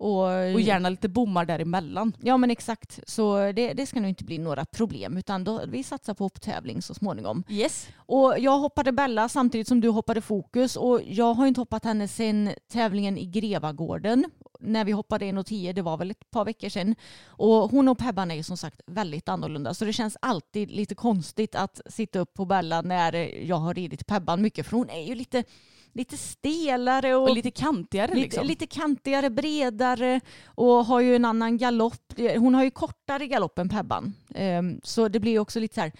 Och, 0.00 0.26
Och 0.54 0.60
gärna 0.60 0.88
lite 0.88 1.08
bommar 1.08 1.44
däremellan. 1.44 2.12
Ja 2.20 2.36
men 2.36 2.50
exakt, 2.50 3.00
så 3.06 3.52
det, 3.52 3.72
det 3.72 3.86
ska 3.86 4.00
nog 4.00 4.08
inte 4.08 4.24
bli 4.24 4.38
några 4.38 4.64
problem 4.64 5.16
utan 5.16 5.44
då, 5.44 5.62
vi 5.66 5.82
satsar 5.82 6.14
på 6.14 6.24
hopptävling 6.24 6.82
så 6.82 6.94
småningom. 6.94 7.44
Yes. 7.48 7.88
Och 7.96 8.34
jag 8.38 8.58
hoppade 8.58 8.92
Bella 8.92 9.28
samtidigt 9.28 9.68
som 9.68 9.80
du 9.80 9.88
hoppade 9.88 10.20
Fokus 10.20 10.76
och 10.76 11.00
jag 11.04 11.34
har 11.34 11.46
inte 11.46 11.60
hoppat 11.60 11.84
henne 11.84 12.08
sedan 12.08 12.50
tävlingen 12.72 13.18
i 13.18 13.26
Grevagården 13.26 14.24
när 14.60 14.84
vi 14.84 14.92
hoppade 14.92 15.24
1,10, 15.24 15.72
det 15.72 15.82
var 15.82 15.96
väl 15.96 16.10
ett 16.10 16.30
par 16.30 16.44
veckor 16.44 16.68
sedan. 16.68 16.94
Och 17.26 17.70
hon 17.70 17.88
och 17.88 17.98
Pebban 17.98 18.30
är 18.30 18.34
ju 18.34 18.42
som 18.42 18.56
sagt 18.56 18.80
väldigt 18.86 19.28
annorlunda 19.28 19.74
så 19.74 19.84
det 19.84 19.92
känns 19.92 20.16
alltid 20.22 20.70
lite 20.70 20.94
konstigt 20.94 21.54
att 21.54 21.80
sitta 21.86 22.18
upp 22.18 22.34
på 22.34 22.44
Bella 22.44 22.82
när 22.82 23.14
jag 23.44 23.56
har 23.56 23.74
ridit 23.74 24.06
Pebban 24.06 24.42
mycket 24.42 24.66
för 24.66 24.76
hon 24.76 24.90
är 24.90 25.02
ju 25.02 25.14
lite, 25.14 25.44
lite 25.92 26.16
stelare 26.16 27.14
och, 27.14 27.28
Och 27.28 27.34
lite 27.34 27.50
kantigare 27.50 28.14
lite, 28.14 28.20
liksom. 28.20 28.46
lite 28.46 28.66
kantigare, 28.66 29.30
bredare 29.30 30.20
och 30.44 30.86
har 30.86 31.00
ju 31.00 31.16
en 31.16 31.24
annan 31.24 31.58
galopp. 31.58 32.12
Hon 32.36 32.54
har 32.54 32.64
ju 32.64 32.70
kortare 32.70 33.26
galopp 33.26 33.58
än 33.58 33.68
Pebban. 33.68 34.14
Ehm, 34.34 34.80
så 34.82 35.08
det 35.08 35.20
blir 35.20 35.38
också 35.38 35.60
lite 35.60 35.74
så 35.74 35.80
här, 35.80 35.92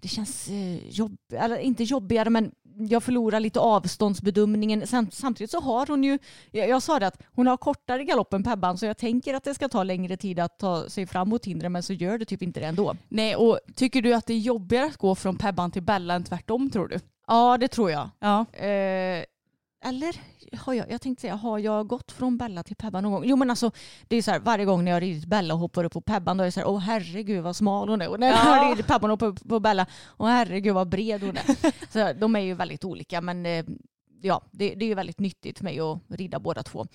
det 0.00 0.08
känns 0.08 0.48
eh, 0.48 0.88
jobb, 0.88 1.16
eller 1.32 1.58
inte 1.58 1.84
jobbigare 1.84 2.30
men 2.30 2.52
jag 2.78 3.02
förlorar 3.02 3.40
lite 3.40 3.60
avståndsbedömningen. 3.60 4.86
Samt, 4.86 5.14
samtidigt 5.14 5.50
så 5.50 5.60
har 5.60 5.86
hon 5.86 6.04
ju, 6.04 6.18
jag, 6.50 6.68
jag 6.68 6.82
sa 6.82 6.98
det 6.98 7.06
att 7.06 7.22
hon 7.34 7.46
har 7.46 7.56
kortare 7.56 8.04
galopp 8.04 8.32
än 8.32 8.42
Pebban 8.42 8.78
så 8.78 8.86
jag 8.86 8.98
tänker 8.98 9.34
att 9.34 9.44
det 9.44 9.54
ska 9.54 9.68
ta 9.68 9.82
längre 9.82 10.16
tid 10.16 10.40
att 10.40 10.58
ta 10.58 10.88
sig 10.88 11.06
fram 11.06 11.28
mot 11.28 11.44
hindren 11.44 11.72
men 11.72 11.82
så 11.82 11.92
gör 11.92 12.18
det 12.18 12.24
typ 12.24 12.42
inte 12.42 12.60
det 12.60 12.66
ändå. 12.66 12.96
Nej, 13.08 13.36
och 13.36 13.58
tycker 13.74 14.02
du 14.02 14.14
att 14.14 14.26
det 14.26 14.34
är 14.34 14.38
jobbigare 14.38 14.86
att 14.86 14.96
gå 14.96 15.14
från 15.14 15.36
Pebban 15.36 15.70
till 15.70 15.82
Bella 15.82 16.14
än 16.14 16.24
tvärtom 16.24 16.70
tror 16.70 16.88
du? 16.88 16.98
Ja 17.26 17.58
det 17.58 17.68
tror 17.68 17.90
jag. 17.90 18.10
Ja. 18.18 18.46
Eh, 18.52 19.24
eller 19.84 20.16
har 20.56 20.74
jag, 20.74 20.90
jag 20.90 21.00
tänkte 21.00 21.20
säga, 21.20 21.34
har 21.34 21.58
jag 21.58 21.86
gått 21.86 22.12
från 22.12 22.38
Bella 22.38 22.62
till 22.62 22.76
Pebban 22.76 23.02
någon 23.02 23.12
gång? 23.12 23.24
Jo 23.26 23.36
men 23.36 23.50
alltså 23.50 23.70
det 24.08 24.16
är 24.16 24.22
så 24.22 24.30
här 24.30 24.38
varje 24.40 24.64
gång 24.64 24.84
när 24.84 24.92
jag 24.92 25.02
ridit 25.02 25.24
Bella 25.26 25.54
och 25.54 25.60
hoppar 25.60 25.84
upp 25.84 25.92
på 25.92 26.00
Pebban 26.00 26.36
då 26.36 26.42
är 26.42 26.46
det 26.46 26.52
så 26.52 26.60
här, 26.60 26.68
åh 26.68 26.78
herregud 26.78 27.42
vad 27.42 27.56
smal 27.56 27.88
hon 27.88 28.02
är. 28.02 28.08
Och 28.08 28.20
när 28.20 28.26
jag 28.26 28.36
Ja. 28.36 28.40
har 28.40 28.70
ridit 28.70 28.86
Pebban 28.86 29.10
och 29.10 29.20
hoppar 29.20 29.26
upp 29.26 29.48
på 29.48 29.60
Bella, 29.60 29.86
åh 30.16 30.28
herregud 30.28 30.74
vad 30.74 30.88
bred 30.88 31.22
hon 31.22 31.36
är. 31.36 31.92
så 31.92 32.12
de 32.20 32.36
är 32.36 32.40
ju 32.40 32.54
väldigt 32.54 32.84
olika 32.84 33.20
men 33.20 33.46
eh, 33.46 33.64
ja, 34.22 34.42
det, 34.50 34.74
det 34.74 34.84
är 34.84 34.88
ju 34.88 34.94
väldigt 34.94 35.20
nyttigt 35.20 35.58
för 35.58 35.64
mig 35.64 35.80
att 35.80 35.98
rida 36.08 36.38
båda 36.38 36.62
två. 36.62 36.86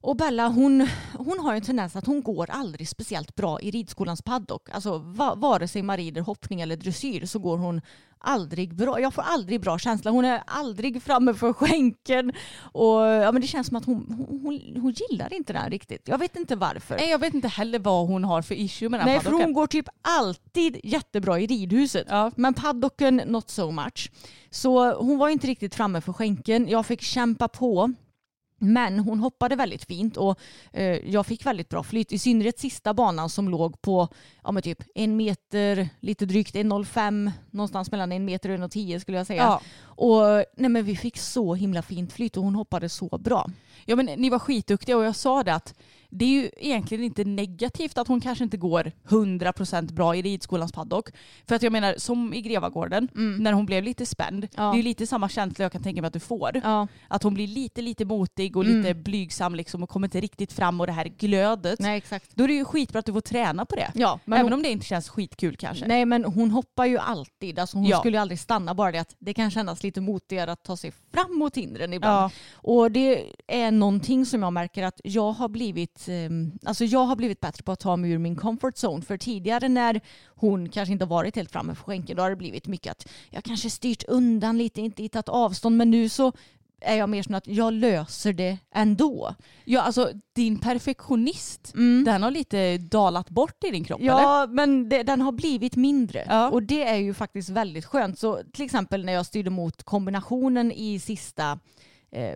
Och 0.00 0.16
Bella 0.16 0.48
hon, 0.48 0.88
hon 1.14 1.38
har 1.38 1.54
en 1.54 1.62
tendens 1.62 1.96
att 1.96 2.06
hon 2.06 2.22
går 2.22 2.50
aldrig 2.50 2.88
speciellt 2.88 3.34
bra 3.34 3.60
i 3.60 3.70
ridskolans 3.70 4.22
paddock. 4.22 4.68
Alltså 4.70 4.98
va, 4.98 5.34
vare 5.34 5.68
sig 5.68 5.82
man 5.82 5.96
rider 5.96 6.20
hoppning 6.20 6.60
eller 6.60 6.76
dressyr 6.76 7.26
så 7.26 7.38
går 7.38 7.58
hon 7.58 7.80
aldrig 8.18 8.74
bra. 8.74 9.00
Jag 9.00 9.14
får 9.14 9.22
aldrig 9.22 9.60
bra 9.60 9.78
känsla. 9.78 10.10
Hon 10.10 10.24
är 10.24 10.42
aldrig 10.46 11.02
framme 11.02 11.34
för 11.34 11.52
skänken. 11.52 12.32
Och, 12.72 13.00
ja, 13.00 13.32
men 13.32 13.40
det 13.40 13.46
känns 13.46 13.66
som 13.66 13.76
att 13.76 13.84
hon, 13.84 14.06
hon, 14.18 14.40
hon, 14.42 14.82
hon 14.82 14.92
gillar 14.92 15.32
inte 15.32 15.52
den 15.52 15.70
riktigt. 15.70 16.08
Jag 16.08 16.18
vet 16.18 16.36
inte 16.36 16.56
varför. 16.56 16.96
Nej, 16.96 17.10
jag 17.10 17.18
vet 17.18 17.34
inte 17.34 17.48
heller 17.48 17.78
vad 17.78 18.06
hon 18.06 18.24
har 18.24 18.42
för 18.42 18.54
issue 18.54 18.88
med 18.88 19.00
den 19.00 19.06
Nej, 19.06 19.18
för 19.18 19.24
paddocken. 19.24 19.46
hon 19.46 19.54
går 19.54 19.66
typ 19.66 19.88
alltid 20.02 20.80
jättebra 20.84 21.40
i 21.40 21.46
ridhuset. 21.46 22.06
Ja. 22.10 22.30
Men 22.36 22.54
paddocken 22.54 23.16
not 23.16 23.50
so 23.50 23.70
much. 23.70 24.10
Så 24.50 24.94
hon 24.94 25.18
var 25.18 25.28
inte 25.28 25.46
riktigt 25.46 25.74
framme 25.74 26.00
för 26.00 26.12
skänken. 26.12 26.68
Jag 26.68 26.86
fick 26.86 27.02
kämpa 27.02 27.48
på. 27.48 27.94
Men 28.58 28.98
hon 28.98 29.20
hoppade 29.20 29.56
väldigt 29.56 29.84
fint 29.84 30.16
och 30.16 30.38
eh, 30.72 31.10
jag 31.10 31.26
fick 31.26 31.46
väldigt 31.46 31.68
bra 31.68 31.82
flyt. 31.82 32.12
I 32.12 32.18
synnerhet 32.18 32.58
sista 32.58 32.94
banan 32.94 33.28
som 33.30 33.48
låg 33.48 33.82
på 33.82 34.08
ja, 34.44 34.52
men 34.52 34.62
typ 34.62 34.82
en 34.94 35.16
meter, 35.16 35.88
lite 36.00 36.26
drygt 36.26 36.54
1,05, 36.54 37.32
någonstans 37.50 37.90
mellan 37.90 38.12
en 38.12 38.24
meter 38.24 38.50
och 38.50 38.56
1,10 38.56 38.98
skulle 38.98 39.18
jag 39.18 39.26
säga. 39.26 39.42
Ja. 39.42 39.60
Och 40.00 40.44
nej, 40.56 40.70
men 40.70 40.84
vi 40.84 40.96
fick 40.96 41.18
så 41.18 41.54
himla 41.54 41.82
fint 41.82 42.12
flyt 42.12 42.36
och 42.36 42.42
hon 42.44 42.54
hoppade 42.54 42.88
så 42.88 43.18
bra. 43.18 43.46
Ja 43.84 43.96
men 43.96 44.06
ni 44.06 44.30
var 44.30 44.38
skitduktiga 44.38 44.96
och 44.96 45.04
jag 45.04 45.16
sa 45.16 45.42
det 45.42 45.54
att 45.54 45.74
det 46.10 46.24
är 46.24 46.28
ju 46.28 46.50
egentligen 46.56 47.04
inte 47.04 47.24
negativt 47.24 47.98
att 47.98 48.08
hon 48.08 48.20
kanske 48.20 48.44
inte 48.44 48.56
går 48.56 48.92
100% 49.08 49.92
bra 49.92 50.16
i 50.16 50.22
ridskolans 50.22 50.72
paddock. 50.72 51.08
För 51.48 51.54
att 51.56 51.62
jag 51.62 51.72
menar 51.72 51.94
som 51.98 52.34
i 52.34 52.40
Grevagården 52.42 53.08
när 53.40 53.52
hon 53.52 53.66
blev 53.66 53.84
lite 53.84 54.06
spänd. 54.06 54.44
Mm. 54.44 54.48
Ja. 54.56 54.62
Det 54.62 54.74
är 54.74 54.76
ju 54.76 54.82
lite 54.82 55.06
samma 55.06 55.28
känsla 55.28 55.62
jag 55.64 55.72
kan 55.72 55.82
tänka 55.82 56.00
mig 56.02 56.06
att 56.06 56.12
du 56.12 56.20
får. 56.20 56.60
Ja. 56.64 56.88
Att 57.08 57.22
hon 57.22 57.34
blir 57.34 57.46
lite 57.46 57.82
lite 57.82 58.04
motig 58.04 58.56
och 58.56 58.64
lite 58.64 58.94
blygsam 58.94 59.54
liksom 59.54 59.82
och 59.82 59.88
kommer 59.88 60.06
inte 60.06 60.20
riktigt 60.20 60.52
fram 60.52 60.80
och 60.80 60.86
det 60.86 60.92
här 60.92 61.04
glödet. 61.18 61.78
Nej 61.80 61.96
exakt. 61.98 62.30
Då 62.34 62.44
är 62.44 62.48
det 62.48 62.54
ju 62.54 62.64
skitbra 62.64 62.98
att 62.98 63.06
du 63.06 63.12
får 63.12 63.20
träna 63.20 63.64
på 63.66 63.76
det. 63.76 63.90
Ja, 63.94 64.20
men 64.24 64.38
Även 64.38 64.46
hon- 64.52 64.58
om 64.58 64.62
det 64.62 64.70
inte 64.70 64.86
känns 64.86 65.08
skitkul 65.08 65.56
kanske. 65.56 65.86
Nej 65.86 66.04
men 66.04 66.24
hon 66.24 66.50
hoppar 66.50 66.84
ju 66.86 66.98
alltid. 66.98 67.58
Alltså 67.58 67.76
hon 67.76 67.86
Ja. 67.86 67.98
skulle 67.98 68.16
ju 68.16 68.20
aldrig 68.20 68.40
stanna 68.40 68.74
bara 68.74 68.92
det 68.92 68.98
att 68.98 69.14
det 69.18 69.34
kan 69.34 69.50
kännas 69.50 69.82
lite 69.82 69.87
motigare 69.96 70.52
att 70.52 70.62
ta 70.62 70.76
sig 70.76 70.92
fram 71.12 71.38
mot 71.38 71.56
hindren 71.56 71.92
ibland. 71.92 72.14
Ja. 72.14 72.30
Och 72.54 72.90
det 72.92 73.32
är 73.46 73.70
någonting 73.70 74.26
som 74.26 74.42
jag 74.42 74.52
märker 74.52 74.82
att 74.82 75.00
jag 75.04 75.32
har 75.32 75.48
blivit 75.48 76.08
eh, 76.08 76.68
alltså 76.68 76.84
jag 76.84 77.04
har 77.04 77.16
blivit 77.16 77.40
bättre 77.40 77.62
på 77.62 77.72
att 77.72 77.80
ta 77.80 77.96
mig 77.96 78.10
ur 78.10 78.18
min 78.18 78.36
comfort 78.36 78.74
zone. 78.74 79.02
För 79.02 79.16
tidigare 79.16 79.68
när 79.68 80.00
hon 80.26 80.68
kanske 80.68 80.92
inte 80.92 81.04
varit 81.04 81.36
helt 81.36 81.52
framme 81.52 81.74
för 81.74 81.84
skänken 81.84 82.16
då 82.16 82.22
har 82.22 82.30
det 82.30 82.36
blivit 82.36 82.66
mycket 82.66 82.90
att 82.90 83.08
jag 83.30 83.44
kanske 83.44 83.70
styrt 83.70 84.04
undan 84.08 84.58
lite, 84.58 84.80
inte 84.80 85.08
tagit 85.08 85.28
avstånd 85.28 85.76
men 85.76 85.90
nu 85.90 86.08
så 86.08 86.32
är 86.80 86.96
jag 86.96 87.08
mer 87.08 87.22
som 87.22 87.34
att 87.34 87.46
jag 87.46 87.72
löser 87.72 88.32
det 88.32 88.58
ändå. 88.74 89.34
Ja 89.64 89.80
alltså 89.80 90.12
din 90.32 90.58
perfektionist, 90.58 91.72
den 92.04 92.22
har 92.22 92.30
lite 92.30 92.78
dalat 92.78 93.30
bort 93.30 93.64
i 93.64 93.70
din 93.70 93.84
kropp 93.84 94.00
eller? 94.00 94.10
Ja, 94.10 94.46
men 94.50 94.88
det, 94.88 95.02
den 95.02 95.20
har 95.20 95.32
blivit 95.32 95.76
mindre. 95.76 96.26
Ja. 96.28 96.50
Och 96.50 96.62
det 96.62 96.88
är 96.88 96.96
ju 96.96 97.14
faktiskt 97.14 97.48
väldigt 97.48 97.84
skönt. 97.84 98.18
Så 98.18 98.42
till 98.52 98.64
exempel 98.64 99.04
när 99.04 99.12
jag 99.12 99.26
styrde 99.26 99.50
mot 99.50 99.82
kombinationen 99.82 100.72
i 100.72 101.00
sista 101.00 101.58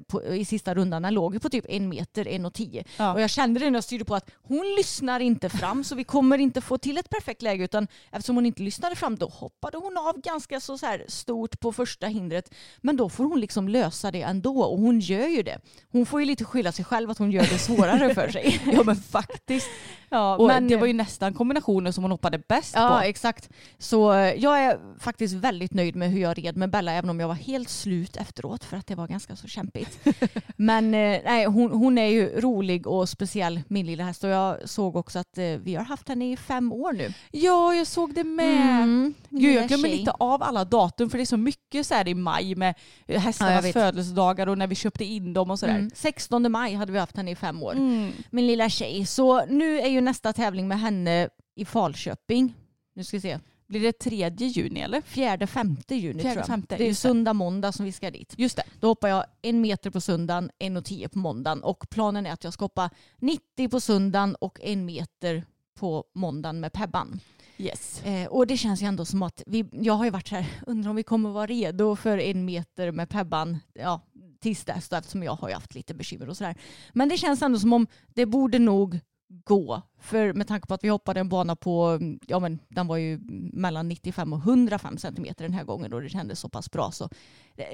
på, 0.09 0.25
i 0.25 0.45
sista 0.45 0.75
rundan, 0.75 1.03
den 1.03 1.15
låg 1.15 1.43
på 1.43 1.49
typ 1.49 1.65
en 1.69 1.89
meter, 1.89 2.29
en 2.29 2.47
och 2.47 2.55
tio. 2.55 2.85
Ja. 2.97 3.13
Och 3.13 3.21
jag 3.21 3.31
kände 3.31 3.61
det 3.61 3.71
när 3.71 3.77
jag 3.77 3.85
styrde 3.85 4.05
på 4.05 4.15
att 4.15 4.31
hon 4.35 4.75
lyssnar 4.77 5.21
inte 5.21 5.49
fram 5.49 5.85
så 5.85 5.95
vi 5.95 6.05
kommer 6.05 6.39
inte 6.39 6.61
få 6.61 6.79
till 6.79 6.99
ett 6.99 7.11
perfekt 7.11 7.43
läge 7.43 7.65
utan 7.65 7.89
eftersom 8.11 8.37
hon 8.37 8.47
inte 8.47 8.63
lyssnade 8.63 8.97
fram 8.97 9.17
då 9.17 9.27
hoppade 9.29 9.79
hon 9.79 9.99
av 9.99 10.21
ganska 10.21 10.61
så, 10.61 10.79
så 10.79 10.87
här 10.87 11.05
stort 11.09 11.61
på 11.61 11.73
första 11.73 12.07
hindret. 12.07 12.55
Men 12.81 12.97
då 12.97 13.09
får 13.09 13.25
hon 13.25 13.41
liksom 13.41 13.69
lösa 13.69 14.11
det 14.11 14.23
ändå 14.23 14.61
och 14.61 14.79
hon 14.79 15.01
gör 15.01 15.29
ju 15.29 15.43
det. 15.43 15.59
Hon 15.93 16.07
får 16.07 16.21
ju 16.21 16.27
lite 16.27 16.45
skylla 16.45 16.73
sig 16.73 16.85
själv 16.85 17.11
att 17.11 17.19
hon 17.19 17.31
gör 17.33 17.43
det 17.43 17.59
svårare 17.59 18.15
för 18.15 18.29
sig. 18.29 18.61
Ja 18.73 18.83
men 18.83 18.97
faktiskt. 18.97 19.69
Ja, 20.13 20.37
Och 20.37 20.47
men- 20.47 20.69
det 20.69 20.77
var 20.77 20.87
ju 20.87 20.93
nästan 20.93 21.35
kombinationen 21.35 21.93
som 21.93 22.05
hon 22.05 22.11
hoppade 22.11 22.39
bäst 22.49 22.73
Ja, 22.77 22.89
på. 22.89 23.07
exakt. 23.07 23.49
Så 23.79 24.13
eh, 24.13 24.35
jag 24.35 24.59
är 24.65 24.79
faktiskt 24.99 25.35
väldigt 25.35 25.75
nöjd 25.75 25.97
med 25.97 26.11
hur 26.11 26.21
jag 26.21 26.39
red 26.39 26.57
med 26.57 26.71
Bella, 26.71 26.93
även 26.93 27.11
om 27.11 27.21
jag 27.21 27.29
var 27.29 27.35
helt 27.35 27.69
slut 27.69 28.17
efteråt 28.17 28.65
för 28.65 28.77
att 28.77 28.87
det 28.87 28.95
var 28.95 29.07
ganska 29.09 29.37
så 29.37 29.49
kämpigt. 29.49 29.99
Men 30.57 30.85
eh, 30.95 31.21
nej, 31.25 31.45
hon, 31.45 31.71
hon 31.71 31.99
är 31.99 32.07
ju 32.07 32.41
rolig 32.41 32.87
och 32.87 33.09
speciell, 33.09 33.61
min 33.69 33.87
lilla 33.87 34.05
häst. 34.05 34.25
Och 34.25 34.31
jag 34.31 34.69
såg 34.69 34.97
också 34.97 35.19
att 35.19 35.39
eh, 35.39 35.45
vi 35.45 35.75
har 35.75 35.85
haft 35.85 36.09
henne 36.09 36.33
i 36.33 36.37
fem 36.37 36.73
år 36.73 36.93
nu. 36.93 37.13
Ja, 37.31 37.75
jag 37.75 37.87
såg 37.87 38.15
det 38.15 38.25
med. 38.25 38.83
Mm, 38.83 39.15
Gud, 39.31 39.55
jag 39.55 39.69
glömmer 39.69 39.89
lite 39.89 40.11
av 40.11 40.43
alla 40.43 40.65
datum 40.65 41.11
för 41.11 41.19
det 41.19 41.25
är 41.25 41.27
så 41.27 41.37
mycket 41.37 41.87
så 41.87 41.95
här 41.95 42.09
i 42.09 42.15
maj 42.15 42.55
med 42.55 42.75
Ja, 43.07 43.19
hästarnas 43.19 43.65
vet. 43.65 43.73
födelsedagar 43.73 44.47
och 44.47 44.59
när 44.59 44.67
vi 44.67 44.75
köpte 44.75 45.05
in 45.05 45.33
dem 45.33 45.51
och 45.51 45.59
sådär. 45.59 45.75
Mm. 45.75 45.91
16 45.95 46.53
maj 46.53 46.75
hade 46.75 46.93
vi 46.93 46.99
haft 46.99 47.17
henne 47.17 47.31
i 47.31 47.37
fem 47.37 47.63
år. 47.63 47.73
Mm. 47.73 48.13
Min 48.31 48.47
lilla 48.47 48.69
tjej. 48.69 49.07
Så 49.07 49.47
nu 49.47 49.81
är 49.81 49.89
ju 49.89 50.01
nästa 50.03 50.33
tävling 50.33 50.69
med 50.69 50.81
henne 50.81 51.29
i 51.55 51.65
Falköping. 51.65 52.55
Nu 52.95 53.05
ska 53.05 53.17
vi 53.17 53.21
se. 53.21 53.39
Blir 53.67 53.81
det 53.81 53.93
3 53.93 54.29
juni 54.29 54.81
eller? 54.81 55.01
Fjärde, 55.01 55.47
femte 55.47 55.95
juni 55.95 56.23
Fjärde, 56.23 56.35
tror 56.35 56.41
jag. 56.41 56.47
femte, 56.47 56.77
det 56.77 56.89
är 56.89 56.95
söndag, 56.95 57.33
måndag 57.33 57.73
som 57.73 57.85
vi 57.85 57.93
ska 57.93 58.11
dit. 58.11 58.35
Just 58.37 58.57
det. 58.57 58.63
Då 58.81 58.87
hoppar 58.87 59.09
jag 59.09 59.25
en 59.43 59.61
meter 59.61 59.91
på 59.91 60.01
söndagen, 60.01 60.51
en 60.59 60.77
och 60.77 60.85
tio 60.85 61.09
på 61.09 61.19
måndagen. 61.19 61.63
Och 61.63 61.91
planen 61.91 62.27
är 62.27 62.33
att 62.33 62.45
jag 62.45 62.53
ska 62.53 62.65
hoppa 62.65 62.91
90 63.19 63.69
på 63.69 63.81
söndagen 63.81 64.35
och 64.35 64.59
en 64.63 64.85
meter 64.85 65.45
på 65.75 66.05
måndagen 66.15 66.61
med 66.61 66.73
Pebban. 66.73 67.21
Yes. 67.59 68.03
Eh, 68.05 68.27
och 68.27 68.47
det 68.47 68.57
känns 68.57 68.83
ju 68.83 68.87
ändå 68.87 69.05
som 69.05 69.23
att 69.23 69.43
vi, 69.47 69.65
jag 69.73 69.95
har 69.95 70.05
ju 70.05 70.11
varit 70.11 70.29
så 70.29 70.35
här, 70.35 70.47
undrar 70.67 70.91
om 70.91 70.97
vi 70.97 71.03
kommer 71.03 71.31
vara 71.31 71.47
redo 71.47 71.97
för 71.97 72.19
en 72.19 72.45
meter 72.45 72.91
med 72.91 73.09
Pebban. 73.09 73.59
Ja, 73.75 74.01
tills 74.41 74.65
dess 74.65 74.89
då, 74.89 74.97
eftersom 74.97 75.23
jag 75.23 75.35
har 75.35 75.49
ju 75.49 75.55
haft 75.55 75.75
lite 75.75 75.95
bekymmer 75.95 76.29
och 76.29 76.37
sådär. 76.37 76.57
Men 76.93 77.09
det 77.09 77.17
känns 77.17 77.43
ändå 77.43 77.59
som 77.59 77.73
om 77.73 77.87
det 78.07 78.27
borde 78.27 78.59
nog 78.59 79.01
gå. 79.45 79.83
För 80.01 80.33
med 80.33 80.49
tanke 80.49 80.67
på 80.67 80.75
att 80.75 80.85
vi 80.85 80.89
hoppade 80.89 81.21
en 81.21 81.29
bana 81.29 81.57
på, 81.57 81.99
ja 82.27 82.39
men 82.39 82.59
den 82.69 82.87
var 82.87 82.97
ju 82.97 83.21
mellan 83.53 83.89
95 83.89 84.33
och 84.33 84.39
105 84.39 84.99
centimeter 84.99 85.45
den 85.45 85.53
här 85.55 85.65
gången 85.65 85.93
och 85.93 86.03
det 86.03 86.09
kändes 86.09 86.41
så 86.41 86.49
pass 86.49 86.71
bra 86.71 86.91
så 86.91 87.09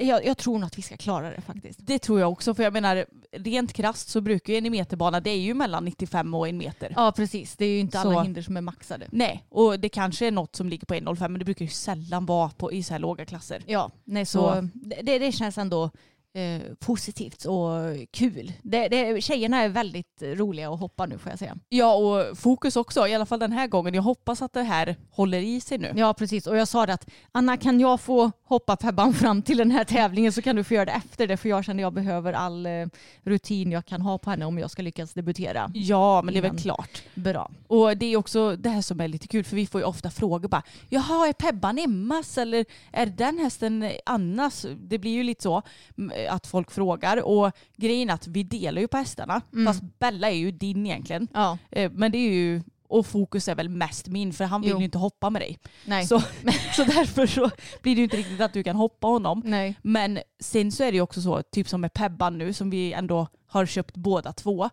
jag, 0.00 0.26
jag 0.26 0.38
tror 0.38 0.58
nog 0.58 0.66
att 0.66 0.78
vi 0.78 0.82
ska 0.82 0.96
klara 0.96 1.30
det 1.30 1.40
faktiskt. 1.40 1.78
Det 1.86 1.98
tror 1.98 2.20
jag 2.20 2.32
också 2.32 2.54
för 2.54 2.62
jag 2.62 2.72
menar 2.72 3.06
rent 3.32 3.72
krasst 3.72 4.08
så 4.08 4.20
brukar 4.20 4.52
ju 4.52 4.58
en 4.66 4.70
meterbana 4.72 5.20
det 5.20 5.30
är 5.30 5.38
ju 5.40 5.54
mellan 5.54 5.84
95 5.84 6.34
och 6.34 6.48
en 6.48 6.58
meter. 6.58 6.92
Ja 6.96 7.12
precis, 7.16 7.56
det 7.56 7.64
är 7.64 7.70
ju 7.70 7.78
inte 7.78 7.98
alla 8.00 8.12
Så- 8.14 8.20
hinder 8.22 8.42
som 8.42 8.56
är 8.56 8.60
maxade. 8.60 9.06
Nej, 9.12 9.44
och 9.48 9.80
det 9.80 9.88
kanske 9.88 10.26
är 10.26 10.30
något 10.30 10.56
som 10.56 10.68
ligger 10.68 10.86
på 10.86 10.94
1,05 10.94 11.28
men 11.28 11.38
det 11.38 11.44
brukar 11.44 11.64
ju 11.64 11.70
sällan 11.70 12.26
vara 12.26 12.48
på, 12.50 12.72
i 12.72 12.82
så 12.82 12.94
här 12.94 12.98
låga 12.98 13.24
klasser. 13.24 13.62
Ja, 13.66 13.90
nej 14.04 14.26
så, 14.26 14.38
Så- 14.52 14.68
det, 15.02 15.18
det 15.18 15.32
känns 15.32 15.58
ändå 15.58 15.90
eh, 16.38 16.74
positivt 16.80 17.44
och 17.44 17.70
kul. 18.10 18.52
Det, 18.62 18.88
det, 18.88 19.20
tjejerna 19.20 19.62
är 19.62 19.68
väldigt 19.68 20.22
roliga 20.22 20.70
att 20.70 20.80
hoppa 20.80 21.06
nu 21.06 21.18
får 21.18 21.32
jag 21.32 21.38
säga. 21.38 21.56
Ja 21.68 21.94
och 21.94 22.38
fokus 22.38 22.76
också, 22.76 23.06
i 23.06 23.14
alla 23.14 23.26
fall 23.26 23.38
den 23.38 23.52
här 23.52 23.66
gången. 23.66 23.94
Jag 23.94 24.02
hoppas 24.02 24.42
att 24.42 24.52
det 24.52 24.62
här 24.62 24.96
håller 25.10 25.40
i 25.40 25.60
sig 25.60 25.78
nu. 25.78 25.92
Ja 25.96 26.14
precis 26.14 26.46
och 26.46 26.56
jag 26.56 26.68
sa 26.68 26.86
det 26.86 26.94
att 26.94 27.06
Anna 27.32 27.56
kan 27.56 27.80
jag 27.80 28.00
få 28.00 28.30
hoppa 28.48 28.76
Pebban 28.76 29.14
fram 29.14 29.42
till 29.42 29.56
den 29.58 29.70
här 29.70 29.84
tävlingen 29.84 30.32
så 30.32 30.42
kan 30.42 30.56
du 30.56 30.64
få 30.64 30.74
göra 30.74 30.84
det 30.84 30.92
efter 30.92 31.26
det 31.26 31.36
för 31.36 31.48
jag 31.48 31.64
känner 31.64 31.82
jag 31.82 31.92
behöver 31.92 32.32
all 32.32 32.66
eh, 32.66 32.86
rutin 33.22 33.72
jag 33.72 33.86
kan 33.86 34.00
ha 34.00 34.18
på 34.18 34.30
henne 34.30 34.44
om 34.44 34.58
jag 34.58 34.70
ska 34.70 34.82
lyckas 34.82 35.12
debutera. 35.14 35.70
Ja 35.74 36.22
men 36.22 36.34
det 36.34 36.40
är 36.40 36.42
väl 36.42 36.58
klart. 36.58 37.02
Bra. 37.14 37.50
Och 37.66 37.96
det 37.96 38.06
är 38.06 38.16
också 38.16 38.56
det 38.56 38.68
här 38.68 38.82
som 38.82 39.00
är 39.00 39.08
lite 39.08 39.28
kul 39.28 39.44
för 39.44 39.56
vi 39.56 39.66
får 39.66 39.80
ju 39.80 39.84
ofta 39.86 40.10
frågor 40.10 40.48
bara 40.48 40.62
Jaha 40.88 41.28
är 41.28 41.32
Pebban 41.32 41.78
Emmas 41.78 42.38
eller 42.38 42.64
är 42.92 43.06
den 43.06 43.38
hästen 43.38 43.90
Annas? 44.06 44.66
Det 44.76 44.98
blir 44.98 45.12
ju 45.12 45.22
lite 45.22 45.42
så 45.42 45.62
mm, 45.98 46.12
att 46.30 46.46
folk 46.46 46.70
frågar 46.70 47.22
och 47.22 47.52
grejen 47.76 48.10
är 48.10 48.14
att 48.14 48.26
vi 48.26 48.42
delar 48.42 48.80
ju 48.80 48.88
på 48.88 48.96
hästarna 48.96 49.40
fast 49.66 49.82
Bella 49.98 50.30
är 50.30 50.36
ju 50.36 50.50
din 50.50 50.86
egentligen. 50.86 51.28
Ja, 51.34 51.58
Eh, 51.70 51.90
Men 51.94 52.12
det 52.12 52.18
är 52.18 52.30
ju 52.30 52.62
och 52.88 53.06
fokus 53.06 53.48
är 53.48 53.54
väl 53.54 53.68
mest 53.68 54.06
min 54.08 54.32
för 54.32 54.44
han 54.44 54.60
vill 54.60 54.70
Jo. 54.70 54.78
ju 54.78 54.84
inte 54.84 54.98
hoppa 54.98 55.30
med 55.30 55.42
dig. 55.42 55.58
nej. 55.84 56.06
Så, 56.06 56.20
så 56.76 56.84
därför 56.84 57.26
så 57.26 57.50
blir 57.82 57.94
det 57.94 57.98
ju 57.98 58.04
inte 58.04 58.16
riktigt 58.16 58.40
att 58.40 58.52
du 58.52 58.62
kan 58.62 58.76
hoppa 58.76 59.06
honom. 59.06 59.42
nej. 59.44 59.74
Men 59.82 60.18
sen 60.40 60.72
så 60.72 60.84
är 60.84 60.90
det 60.92 60.96
ju 60.96 61.02
också 61.02 61.20
så, 61.22 61.42
typ 61.42 61.68
som 61.68 61.80
med 61.80 61.92
Pebban 61.92 62.38
nu 62.38 62.52
som 62.52 62.70
vi 62.70 62.92
ändå 62.92 63.26
har 63.46 63.66
köpt 63.66 63.96
båda 63.96 64.32
två. 64.32 64.70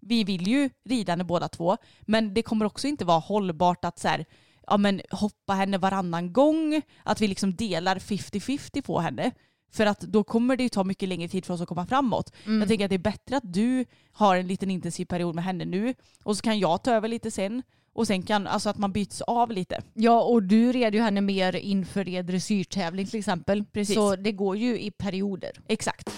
Vi 0.00 0.24
vill 0.24 0.48
ju 0.48 0.70
rida 0.84 1.12
henne 1.12 1.24
båda 1.24 1.48
två 1.48 1.76
men 2.00 2.34
det 2.34 2.42
kommer 2.42 2.64
också 2.64 2.86
inte 2.86 3.04
vara 3.04 3.18
hållbart 3.18 3.84
att 3.84 3.98
så 3.98 4.08
här, 4.08 4.24
ja, 4.66 4.76
men 4.76 5.00
hoppa 5.10 5.52
henne 5.52 5.78
varannan 5.78 6.32
gång. 6.32 6.82
Att 7.02 7.20
vi 7.20 7.28
liksom 7.28 7.54
delar 7.56 7.98
50-50 7.98 8.82
på 8.82 9.00
henne. 9.00 9.30
För 9.70 9.86
att 9.86 10.00
då 10.00 10.24
kommer 10.24 10.56
det 10.56 10.62
ju 10.62 10.68
ta 10.68 10.84
mycket 10.84 11.08
längre 11.08 11.28
tid 11.28 11.44
för 11.44 11.54
oss 11.54 11.60
att 11.60 11.68
komma 11.68 11.86
framåt. 11.86 12.32
Jag 12.44 12.68
tänker 12.68 12.84
att 12.84 12.88
det 12.88 12.96
är 12.96 12.98
bättre 12.98 13.36
att 13.36 13.52
du 13.52 13.84
har 14.12 14.36
en 14.36 14.46
liten 14.46 14.70
intensiv 14.70 15.04
period 15.04 15.34
med 15.34 15.44
henne 15.44 15.64
nu 15.64 15.94
och 16.22 16.36
så 16.36 16.42
kan 16.42 16.58
jag 16.58 16.82
ta 16.82 16.90
över 16.90 17.08
lite 17.08 17.30
sen. 17.30 17.62
Och 17.92 18.06
sen 18.06 18.22
kan, 18.22 18.46
alltså 18.46 18.70
att 18.70 18.78
man 18.78 18.92
byts 18.92 19.20
av 19.20 19.50
lite. 19.50 19.82
Ja 19.94 20.22
och 20.22 20.42
du 20.42 20.72
red 20.72 20.94
ju 20.94 21.00
henne 21.00 21.20
mer 21.20 21.56
inför 21.56 22.08
er 22.08 22.22
dressyrtävling 22.22 23.06
till 23.06 23.18
exempel. 23.18 23.64
Precis. 23.64 23.94
Så 23.94 24.16
det 24.16 24.32
går 24.32 24.56
ju 24.56 24.80
i 24.80 24.90
perioder. 24.90 25.50
Exakt. 25.68 26.10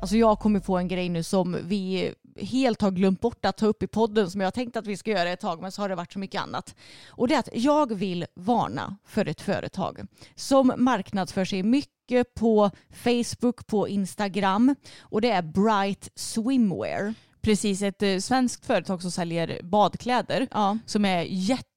Alltså 0.00 0.16
jag 0.16 0.38
kommer 0.38 0.60
på 0.60 0.78
en 0.78 0.88
grej 0.88 1.08
nu 1.08 1.22
som 1.22 1.56
vi 1.64 2.14
helt 2.40 2.80
har 2.82 2.90
glömt 2.90 3.20
bort 3.20 3.44
att 3.44 3.56
ta 3.56 3.66
upp 3.66 3.82
i 3.82 3.86
podden 3.86 4.30
som 4.30 4.40
jag 4.40 4.54
tänkt 4.54 4.76
att 4.76 4.86
vi 4.86 4.96
ska 4.96 5.10
göra 5.10 5.30
ett 5.30 5.40
tag 5.40 5.62
men 5.62 5.72
så 5.72 5.82
har 5.82 5.88
det 5.88 5.94
varit 5.94 6.12
så 6.12 6.18
mycket 6.18 6.42
annat. 6.42 6.74
Och 7.08 7.28
det 7.28 7.34
är 7.34 7.38
att 7.38 7.48
jag 7.52 7.94
vill 7.94 8.26
varna 8.34 8.96
för 9.06 9.28
ett 9.28 9.40
företag 9.40 10.00
som 10.34 10.72
marknadsför 10.76 11.44
sig 11.44 11.62
mycket 11.62 12.34
på 12.34 12.70
Facebook, 12.90 13.66
på 13.66 13.88
Instagram 13.88 14.74
och 15.00 15.20
det 15.20 15.30
är 15.30 15.42
Bright 15.42 16.08
Swimwear. 16.14 17.14
Precis, 17.42 17.82
ett 17.82 18.02
eh, 18.02 18.18
svenskt 18.18 18.66
företag 18.66 19.02
som 19.02 19.10
säljer 19.10 19.60
badkläder 19.62 20.46
Ja. 20.50 20.78
som 20.86 21.04
är 21.04 21.24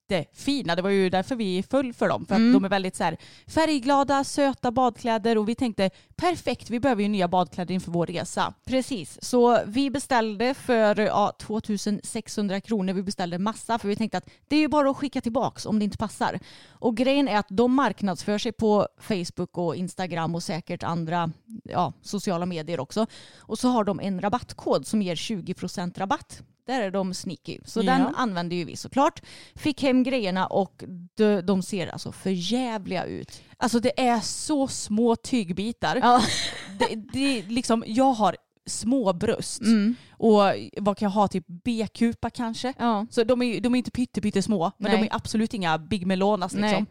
jättefina. 0.10 0.76
Det 0.76 0.82
var 0.82 0.90
ju 0.90 1.10
därför 1.10 1.36
vi 1.36 1.64
föll 1.64 1.94
för 1.94 2.08
dem. 2.10 2.26
För 2.26 2.36
att 2.36 2.40
Mm. 2.40 2.54
de 2.54 2.66
är 2.66 2.70
väldigt 2.70 2.96
så 2.96 3.04
här, 3.04 3.18
färgglada, 3.48 4.24
söta 4.24 4.72
badkläder 4.72 5.38
och 5.38 5.50
vi 5.50 5.56
tänkte 5.56 5.90
perfekt, 6.16 6.70
vi 6.70 6.80
behöver 6.80 7.02
ju 7.04 7.08
nya 7.08 7.28
badkläder 7.28 7.74
inför 7.74 7.92
vår 7.92 8.06
resa. 8.06 8.54
Precis, 8.66 9.18
så 9.22 9.60
vi 9.66 9.90
beställde 9.90 10.54
för 10.54 11.00
ja, 11.00 11.32
2600 11.40 12.62
kronor. 12.62 12.94
Vi 12.94 13.04
beställde 13.04 13.40
massa 13.40 13.80
för 13.80 13.88
vi 13.88 13.96
tänkte 13.96 14.18
att 14.18 14.30
det 14.48 14.56
är 14.56 14.60
ju 14.60 14.68
bara 14.68 14.90
att 14.90 14.98
skicka 14.98 15.22
tillbaks 15.22 15.66
om 15.66 15.80
det 15.80 15.86
inte 15.86 15.98
passar. 15.98 16.40
Och 16.70 16.98
grejen 16.98 17.28
är 17.28 17.38
att 17.38 17.48
de 17.50 17.74
marknadsför 17.74 18.38
sig 18.38 18.52
på 18.52 18.88
Facebook 19.00 19.58
och 19.58 19.76
Instagram 19.76 20.36
och 20.36 20.44
säkert 20.44 20.84
andra 20.84 21.32
ja, 21.64 21.94
sociala 22.02 22.46
medier 22.46 22.80
också. 22.80 23.06
Och 23.40 23.60
så 23.60 23.68
har 23.68 23.84
de 23.84 24.00
en 24.00 24.22
rabattkod 24.22 24.88
som 24.88 25.02
ger 25.02 25.16
20% 25.16 26.00
rabatt. 26.00 26.42
Där 26.66 26.82
är 26.82 26.92
de 26.92 27.14
sneaky. 27.14 27.58
Så 27.66 27.80
Ja. 27.80 27.84
den 27.84 28.16
använder 28.16 28.56
ju 28.56 28.64
vi 28.66 28.76
såklart. 28.76 29.22
Fick 29.56 29.84
hem 29.84 30.04
grejerna 30.04 30.48
och 30.48 30.84
de, 31.16 31.42
de 31.42 31.62
ser 31.64 31.88
alltså 31.88 32.12
för 32.12 32.30
jävliga 32.30 33.06
ut. 33.06 33.42
Alltså 33.58 33.80
det 33.80 34.00
är 34.02 34.20
så 34.20 34.68
små 34.68 35.16
tygbitar. 35.16 35.96
Ja. 36.02 36.22
Det, 36.80 36.96
det, 37.14 37.42
liksom, 37.48 37.84
jag 37.88 38.14
har 38.14 38.36
små 38.66 39.14
bröst 39.14 39.62
Mm. 39.62 39.96
och 40.12 40.40
vad 40.78 40.98
kan 40.98 41.06
jag 41.06 41.10
ha, 41.10 41.28
typ 41.28 41.46
B-kupa 41.48 42.30
kanske. 42.30 42.74
Ja. 42.80 43.06
Så 43.10 43.24
de 43.24 43.42
är, 43.42 43.62
de 43.62 43.76
är 43.76 43.78
inte 43.78 43.92
pytte, 43.92 44.22
pytte 44.22 44.42
små 44.42 44.72
men 44.78 44.92
Nej. 44.92 45.02
de 45.02 45.08
är 45.08 45.16
absolut 45.16 45.54
inga 45.54 45.78
Big 45.78 46.08
Melonas 46.08 46.54
Nej. 46.54 46.86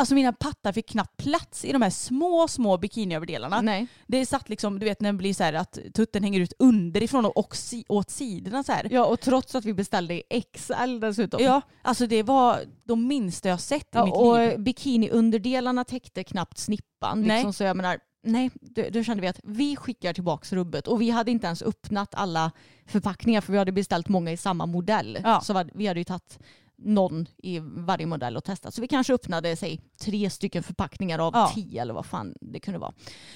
Liksom. 0.00 0.14
Alltså 0.14 0.14
mina 0.14 0.32
pattar 0.32 0.72
fick 0.72 0.88
knappt 0.88 1.16
plats 1.16 1.64
i 1.64 1.72
de 1.72 1.82
här 1.82 1.90
små, 1.90 2.48
små 2.48 2.78
bikiniöverdelarna. 2.78 3.60
Nej. 3.60 3.86
Det 4.06 4.26
satt 4.26 4.48
liksom, 4.48 4.78
du 4.78 4.84
vet 4.86 5.00
när 5.00 5.12
det 5.12 5.18
blir 5.18 5.34
så 5.34 5.44
här 5.44 5.52
att 5.52 5.78
tutten 5.94 6.22
hänger 6.22 6.40
ut 6.40 6.52
underifrån 6.58 7.24
och, 7.24 7.36
och 7.36 7.56
si, 7.56 7.84
åt 7.88 8.10
sidorna 8.10 8.62
så 8.62 8.72
här. 8.72 8.88
Ja, 8.90 9.04
och 9.06 9.20
trots 9.20 9.54
att 9.54 9.64
vi 9.64 9.74
beställde 9.74 10.14
i 10.14 10.42
XL 10.56 11.00
dessutom. 11.00 11.42
Ja, 11.42 11.60
alltså 11.82 12.06
det 12.06 12.22
var 12.22 12.60
de 12.84 13.06
minsta 13.06 13.48
jag 13.48 13.60
sett 13.60 13.82
i 13.82 13.88
Ja, 13.92 14.04
mitt 14.04 14.14
och 14.14 14.38
liv. 14.38 14.58
bikiniunderdelarna 14.58 15.84
täckte 15.84 16.24
knappt 16.24 16.58
snippan. 16.58 17.20
Nej. 17.22 17.36
Liksom, 17.36 17.52
så 17.52 17.64
jag 17.64 17.76
menar, 17.76 17.98
nej, 18.24 18.50
då, 18.60 18.82
då 18.92 19.02
kände 19.02 19.20
vi 19.20 19.28
att 19.28 19.40
vi 19.44 19.76
skickar 19.76 20.12
tillbaka 20.12 20.56
rubbet. 20.56 20.88
Och 20.88 21.00
vi 21.00 21.10
hade 21.10 21.30
inte 21.30 21.46
ens 21.46 21.62
öppnat 21.62 22.14
alla 22.14 22.50
förpackningar 22.86 23.40
för 23.40 23.52
vi 23.52 23.58
hade 23.58 23.72
beställt 23.72 24.08
många 24.08 24.32
i 24.32 24.36
samma 24.36 24.66
modell. 24.66 25.18
Ja. 25.24 25.40
Så 25.40 25.64
vi 25.74 25.86
hade 25.86 26.00
ju 26.00 26.04
tagit 26.04 26.38
någon 26.82 27.26
i 27.42 27.58
varje 27.62 28.06
modell 28.06 28.36
och 28.36 28.44
testat. 28.44 28.74
Så 28.74 28.80
vi 28.80 28.88
kanske 28.88 29.14
öppnade 29.14 29.56
säg, 29.56 29.80
tre 30.00 30.30
stycken 30.30 30.62
förpackningar 30.62 31.18
av 31.18 31.32
Ja. 31.34 31.52
tio 31.54 31.82
eller 31.82 31.94
vad 31.94 32.06
fan 32.06 32.34
det 32.40 32.60
kunde 32.60 32.78
vara. 32.78 32.92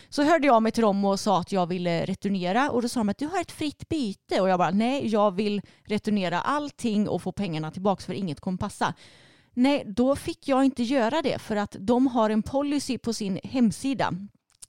Så 0.09 0.23
hörde 0.23 0.47
jag 0.47 0.63
mig 0.63 0.73
till 0.73 0.83
dem 0.83 1.05
och 1.05 1.21
sa 1.21 1.41
att 1.41 1.53
jag 1.53 1.67
ville 1.67 2.05
returnera 2.05 2.71
och 2.71 2.83
då 2.83 2.89
sa 2.89 3.01
de 3.01 3.09
att 3.09 3.19
du 3.19 3.27
har 3.27 3.41
ett 3.41 3.53
fritt 3.53 3.89
byte 3.89 4.41
och 4.41 4.49
jag 4.49 4.59
bara 4.59 4.71
nej 4.71 5.09
jag 5.09 5.31
vill 5.31 5.63
returnera 5.85 6.41
allting 6.41 7.09
och 7.09 7.23
få 7.23 7.33
pengarna 7.33 7.71
tillbaka 7.71 8.03
för 8.03 8.13
inget 8.15 8.41
kommer 8.41 8.59
passa. 8.59 8.95
Nej, 9.57 9.85
då 9.87 10.17
fick 10.17 10.49
jag 10.49 10.65
inte 10.65 10.83
göra 10.83 11.23
det 11.23 11.39
för 11.39 11.57
att 11.57 11.77
de 11.81 12.07
har 12.07 12.31
en 12.31 12.43
policy 12.43 12.99
på 12.99 13.13
sin 13.13 13.41
hemsida 13.45 14.13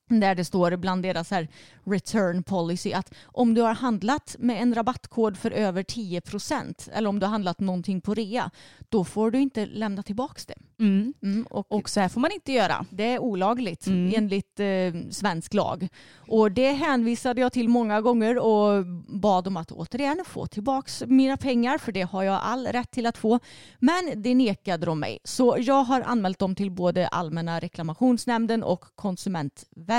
där 0.07 0.35
det 0.35 0.45
står 0.45 0.75
bland 0.75 1.03
deras 1.03 1.31
här 1.31 1.47
return 1.83 2.43
policy 2.43 2.93
att 2.93 3.13
om 3.25 3.53
du 3.53 3.61
har 3.61 3.73
handlat 3.73 4.35
med 4.39 4.61
en 4.61 4.75
rabattkod 4.75 5.37
för 5.37 5.51
över 5.51 5.83
10% 5.83 6.89
eller 6.93 7.09
om 7.09 7.19
du 7.19 7.25
har 7.25 7.31
handlat 7.31 7.59
någonting 7.59 8.01
på 8.01 8.13
rea 8.13 8.51
då 8.89 9.03
får 9.03 9.31
du 9.31 9.39
inte 9.39 9.65
lämna 9.65 10.03
tillbaka 10.03 10.41
det. 10.47 10.83
Mm. 10.83 11.13
Mm, 11.23 11.45
och, 11.49 11.71
Och 11.71 11.89
så 11.89 11.99
här 11.99 12.09
får 12.09 12.21
man 12.21 12.31
inte 12.31 12.51
göra. 12.51 12.85
det 12.89 13.03
är 13.03 13.19
olagligt 13.19 13.87
Mm. 13.87 14.13
enligt 14.15 14.59
eh, 14.59 15.09
svensk 15.11 15.53
lag. 15.53 15.87
Och 16.27 16.51
det 16.51 16.71
hänvisade 16.71 17.41
jag 17.41 17.53
till 17.53 17.69
många 17.69 18.01
gånger 18.01 18.37
och 18.37 18.85
bad 19.07 19.47
om 19.47 19.57
att 19.57 19.71
återigen 19.71 20.23
få 20.25 20.47
tillbaka 20.47 21.05
mina 21.07 21.37
pengar 21.37 21.77
för 21.77 21.91
det 21.91 22.01
har 22.01 22.23
jag 22.23 22.39
all 22.43 22.67
rätt 22.67 22.91
till 22.91 23.05
att 23.05 23.17
få. 23.17 23.39
Men 23.79 24.21
det 24.21 24.35
nekade 24.35 24.85
de 24.85 24.99
mig. 24.99 25.19
Så 25.23 25.57
jag 25.59 25.83
har 25.83 26.01
anmält 26.01 26.39
dem 26.39 26.55
till 26.55 26.71
både 26.71 27.07
Allmänna 27.07 27.59
reklamationsnämnden 27.59 28.63
och 28.63 28.85
Konsumentverket. 28.95 29.94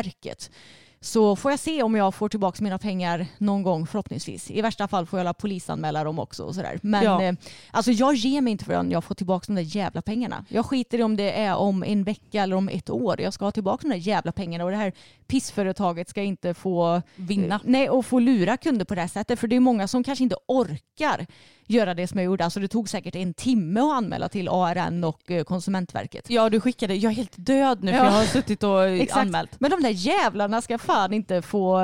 Så 1.01 1.37
får 1.37 1.51
jag 1.51 1.61
se 1.61 1.83
om 1.83 1.95
jag 1.95 2.15
får 2.15 2.29
tillbaka 2.29 2.65
mina 2.65 2.79
pengar 2.79 3.27
någon 3.39 3.63
gång 3.63 3.87
förhoppningsvis. 3.87 4.51
I 4.51 4.63
värsta 4.63 4.89
fall 4.89 5.07
får 5.07 5.19
jag 5.19 5.25
la 5.25 5.35
polisanmäla 5.35 6.05
dem 6.05 6.19
också. 6.19 6.45
Och 6.45 6.55
sådär. 6.55 6.79
Men 6.83 7.05
Ja. 7.05 7.23
eh, 7.23 7.35
alltså 7.71 7.91
jag 7.93 8.15
ger 8.15 8.41
mig 8.41 8.51
inte 8.51 8.65
förrän 8.65 8.91
jag 8.91 9.05
får 9.05 9.15
tillbaka 9.15 9.45
de 9.47 9.55
där 9.55 9.77
jävla 9.77 10.03
pengarna. 10.03 10.45
Jag 10.49 10.67
skiter 10.67 10.99
i 10.99 11.03
om 11.03 11.17
det 11.17 11.33
är 11.33 11.57
om 11.57 11.85
en 11.85 12.05
vecka 12.05 12.43
eller 12.43 12.57
om 12.57 12.69
ett 12.69 12.91
år. 12.91 13.21
Jag 13.21 13.33
ska 13.33 13.45
ha 13.45 13.53
tillbaka 13.53 13.83
de 13.83 13.89
där 13.89 13.97
jävla 14.09 14.33
pengarna 14.33 14.65
och 14.65 14.71
det 14.71 14.77
här 14.77 14.93
pissföretaget 15.27 16.09
ska 16.09 16.23
inte 16.23 16.55
få 16.55 17.03
Vinna. 17.17 17.61
Nej, 17.65 17.91
och 17.91 18.07
få 18.07 18.19
lura 18.19 18.57
kunder 18.57 18.85
på 18.85 18.95
det 18.95 19.01
här 19.01 19.09
sättet. 19.09 19.39
För 19.39 19.49
det 19.49 19.57
är 19.57 19.61
många 19.61 19.89
som 19.89 20.05
kanske 20.05 20.23
inte 20.25 20.37
orkar 20.49 21.27
göra 21.67 21.95
det 21.95 22.07
som 22.07 22.19
jag 22.19 22.25
gjorde. 22.25 22.45
Alltså 22.45 22.61
det 22.61 22.69
tog 22.69 22.89
säkert 22.89 23.15
en 23.17 23.35
timme 23.35 23.81
att 23.81 23.93
anmäla 23.97 24.29
till 24.29 24.49
ARN 24.49 25.05
och 25.05 25.31
eh, 25.31 25.45
Konsumentverket. 25.45 26.31
Ja 26.31 26.51
du 26.51 26.61
skickade, 26.61 26.95
jag 26.95 27.13
är 27.13 27.17
helt 27.17 27.35
död 27.37 27.85
nu 27.85 27.91
för 27.93 27.99
Ja. 27.99 28.05
jag 28.05 28.13
har 28.13 28.25
suttit 28.25 28.63
och 28.63 28.89
Exakt. 28.89 29.21
anmält. 29.21 29.61
Men 29.61 29.71
de 29.71 29.83
där 29.83 29.91
jävlarna 29.91 30.63
ska 30.63 30.79
fan 30.79 31.13
inte 31.13 31.43
få, 31.43 31.81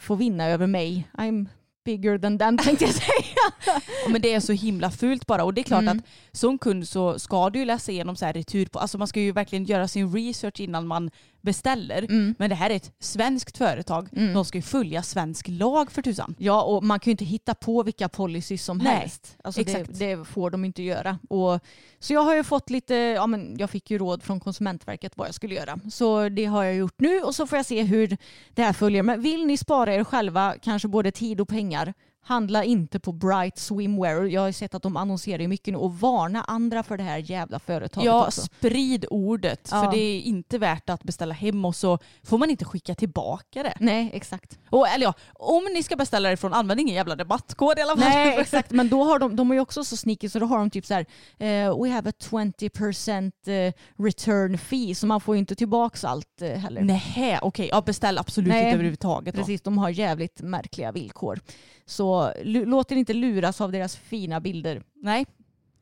få 0.00 0.14
vinna 0.14 0.46
över 0.48 0.66
mig. 0.66 1.08
I'm 1.18 1.46
bigger 1.84 2.18
than 2.18 2.38
them 2.38 2.58
tänkte 2.58 2.84
jag 2.84 2.94
säga. 2.94 3.80
Men 4.08 4.20
det 4.22 4.34
är 4.34 4.40
så 4.40 4.52
himla 4.52 4.90
fult 4.90 5.26
bara 5.26 5.44
och 5.44 5.54
det 5.54 5.60
är 5.60 5.62
klart 5.62 5.82
Mm. 5.82 5.98
att 5.98 6.04
som 6.38 6.58
kund 6.58 6.88
så 6.88 7.18
ska 7.18 7.50
du 7.50 7.58
ju 7.58 7.64
läsa 7.64 7.92
igenom 7.92 8.16
så 8.16 8.24
här 8.24 8.32
retur 8.32 8.66
på, 8.66 8.78
alltså 8.78 8.98
man 8.98 9.08
ska 9.08 9.20
ju 9.20 9.32
verkligen 9.32 9.64
göra 9.64 9.88
sin 9.88 10.12
research 10.12 10.60
innan 10.60 10.86
man 10.86 11.10
beställer. 11.44 12.02
Mm. 12.02 12.34
Men 12.38 12.50
det 12.50 12.56
här 12.56 12.70
är 12.70 12.76
ett 12.76 12.92
svenskt 12.98 13.58
företag, 13.58 14.08
de 14.12 14.44
ska 14.44 14.58
ju 14.58 14.62
följa 14.62 15.02
svensk 15.02 15.48
lag 15.48 15.92
för 15.92 16.02
tusan. 16.02 16.34
Ja, 16.38 16.62
och 16.62 16.84
man 16.84 17.00
kan 17.00 17.10
ju 17.10 17.12
inte 17.12 17.24
hitta 17.24 17.54
på 17.54 17.82
vilka 17.82 18.08
policies 18.08 18.64
som 18.64 18.78
Nej, 18.78 18.96
helst. 18.96 19.36
Alltså 19.44 19.62
det, 19.62 19.72
exakt. 19.72 19.98
det 19.98 20.24
får 20.24 20.50
de 20.50 20.64
inte 20.64 20.82
göra. 20.82 21.18
Och, 21.28 21.60
så 21.98 22.12
jag 22.12 22.20
har 22.20 22.34
ju 22.34 22.44
fått 22.44 22.70
lite, 22.70 22.94
ja 22.94 23.26
men 23.26 23.56
jag 23.58 23.70
fick 23.70 23.90
ju 23.90 23.98
råd 23.98 24.22
från 24.22 24.40
Konsumentverket 24.40 25.12
vad 25.16 25.26
jag 25.26 25.34
skulle 25.34 25.54
göra. 25.54 25.80
Så 25.92 26.28
det 26.28 26.44
har 26.44 26.64
jag 26.64 26.74
gjort 26.74 27.00
nu 27.00 27.20
och 27.20 27.34
så 27.34 27.46
får 27.46 27.58
jag 27.58 27.66
se 27.66 27.82
hur 27.82 28.16
det 28.54 28.62
här 28.62 28.72
följer. 28.72 29.02
Men 29.02 29.22
vill 29.22 29.46
ni 29.46 29.56
spara 29.56 29.94
er 29.94 30.04
själva, 30.04 30.54
kanske 30.62 30.88
både 30.88 31.10
tid 31.10 31.40
och 31.40 31.48
pengar, 31.48 31.94
handla 32.24 32.64
inte 32.64 33.00
på 33.00 33.12
Bright 33.12 33.58
Swimwear. 33.58 34.24
Jag 34.24 34.40
har 34.40 34.52
sett 34.52 34.74
att 34.74 34.82
de 34.82 34.96
annonserar 34.96 35.42
ju 35.42 35.48
mycket 35.48 35.74
nu 35.74 35.78
och 35.78 35.98
varna 36.00 36.44
andra 36.44 36.82
för 36.82 36.96
det 36.96 37.02
här 37.02 37.18
jävla 37.18 37.58
företaget 37.58 38.06
Ja, 38.06 38.26
också. 38.26 38.40
sprid 38.42 39.04
ordet. 39.10 39.68
Ja. 39.72 39.82
För 39.82 39.90
det 39.90 39.98
är 39.98 40.20
inte 40.20 40.58
värt 40.58 40.90
att 40.90 41.02
beställa 41.02 41.34
hem 41.34 41.64
och 41.64 41.76
så 41.76 41.98
får 42.22 42.38
man 42.38 42.50
inte 42.50 42.64
skicka 42.64 42.94
tillbaka 42.94 43.62
det. 43.62 43.74
Nej, 43.80 44.10
exakt. 44.12 44.58
Och, 44.70 44.88
eller 44.88 45.06
ja, 45.06 45.14
om 45.34 45.64
ni 45.74 45.82
ska 45.82 45.96
beställa 45.96 46.30
det 46.30 46.36
från 46.36 46.54
använd 46.54 46.80
ingen 46.80 46.94
jävla 46.94 47.16
rabattkod 47.16 47.78
i 47.78 47.82
alla 47.82 47.96
fall. 47.96 48.10
Nej 48.10 48.36
exakt, 48.40 48.70
men 48.70 48.88
då 48.88 49.04
har 49.04 49.18
de, 49.18 49.36
de 49.36 49.50
är 49.50 49.54
ju 49.54 49.60
också 49.60 49.84
så 49.84 49.96
sneaky 49.96 50.28
så 50.28 50.38
då 50.38 50.46
har 50.46 50.58
de 50.58 50.70
typ 50.70 50.86
så 50.86 50.94
här 50.94 51.06
eh, 51.38 51.82
we 51.82 51.90
have 51.90 52.10
a 52.10 52.12
20% 52.20 53.32
eh, 53.46 53.72
return 54.04 54.58
fee 54.58 54.94
så 54.94 55.06
man 55.06 55.20
får 55.20 55.34
ju 55.34 55.38
inte 55.38 55.54
tillbaks 55.54 56.04
allt 56.04 56.42
eh, 56.42 56.48
heller. 56.50 56.82
Nej, 56.82 57.38
okej. 57.42 57.68
Ja, 57.72 57.80
beställ 57.80 58.18
absolut 58.18 58.48
Nej, 58.48 58.58
inte 58.64 58.74
överhuvudtaget. 58.74 59.34
Då. 59.34 59.40
Precis, 59.40 59.62
de 59.62 59.78
har 59.78 59.88
jävligt 59.88 60.40
märkliga 60.40 60.92
villkor. 60.92 61.40
Så 61.86 62.13
lu- 62.44 62.64
låt 62.66 62.92
er 62.92 62.96
inte 62.96 63.12
luras 63.12 63.60
av 63.60 63.72
deras 63.72 63.96
fina 63.96 64.40
bilder. 64.40 64.82
Nej, 64.94 65.26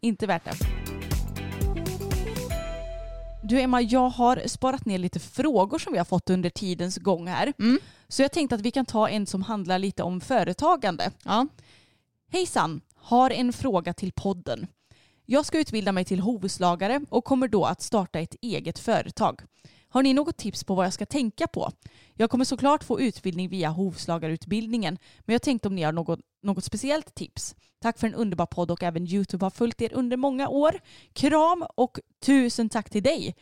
inte 0.01 0.27
värt 0.27 0.45
det. 0.45 0.53
Du 3.45 3.61
Emma, 3.61 3.81
jag 3.83 4.09
har 4.09 4.43
sparat 4.47 4.87
ner 4.87 4.99
lite 4.99 5.21
frågor 5.21 5.79
som 5.79 5.93
vi 5.93 5.99
har 5.99 6.05
fått 6.05 6.31
under 6.31 6.51
tidens 6.51 6.97
gång 6.99 7.27
här. 7.29 7.53
Mm. 7.59 7.79
Så 8.09 8.23
jag 8.23 8.33
tänkte 8.33 8.55
att 8.55 8.61
vi 8.61 8.71
kan 8.71 8.87
ta 8.87 9.09
en 9.09 9.27
som 9.27 9.43
handlar 9.43 9.79
lite 9.79 10.03
om 10.03 10.21
företagande. 10.21 11.11
Ja. 11.25 11.47
Hejsan, 12.33 12.81
har 12.95 13.31
en 13.31 13.53
fråga 13.53 13.93
till 13.95 14.13
podden. 14.13 14.67
Jag 15.27 15.47
ska 15.47 15.59
utbilda 15.59 15.93
mig 15.93 16.05
till 16.05 16.21
hovslagare 16.21 17.01
och 17.09 17.25
kommer 17.25 17.49
då 17.49 17.65
att 17.65 17.83
starta 17.83 18.21
ett 18.21 18.37
eget 18.43 18.79
företag. 18.79 19.41
Har 19.93 20.03
ni 20.03 20.15
något 20.15 20.37
tips 20.37 20.65
på 20.65 20.75
vad 20.75 20.87
jag 20.87 20.93
ska 20.93 21.07
tänka 21.07 21.47
på? 21.47 21.73
Jag 22.15 22.31
kommer 22.31 22.45
såklart 22.45 22.85
få 22.85 23.01
utbildning 23.01 23.49
via 23.49 23.69
hovslagarutbildningen 23.69 24.99
men 25.21 25.33
jag 25.33 25.43
tänkte 25.43 25.69
om 25.69 25.75
ni 25.75 25.83
har 25.83 25.93
något, 25.93 26.21
något 26.43 26.65
speciellt 26.65 27.15
tips. 27.15 27.55
Tack 27.83 27.99
för 27.99 28.07
en 28.07 28.15
underbar 28.15 28.47
podd 28.47 28.71
och 28.71 28.83
även 28.83 29.07
Youtube 29.07 29.45
har 29.45 29.51
följt 29.51 29.83
er 29.83 29.93
under 29.93 30.17
många 30.17 30.49
år. 30.49 30.81
Kram 31.13 31.65
och 31.77 31.99
tusen 32.25 32.69
tack 32.69 32.91
till 32.91 33.03
dig 33.03 33.35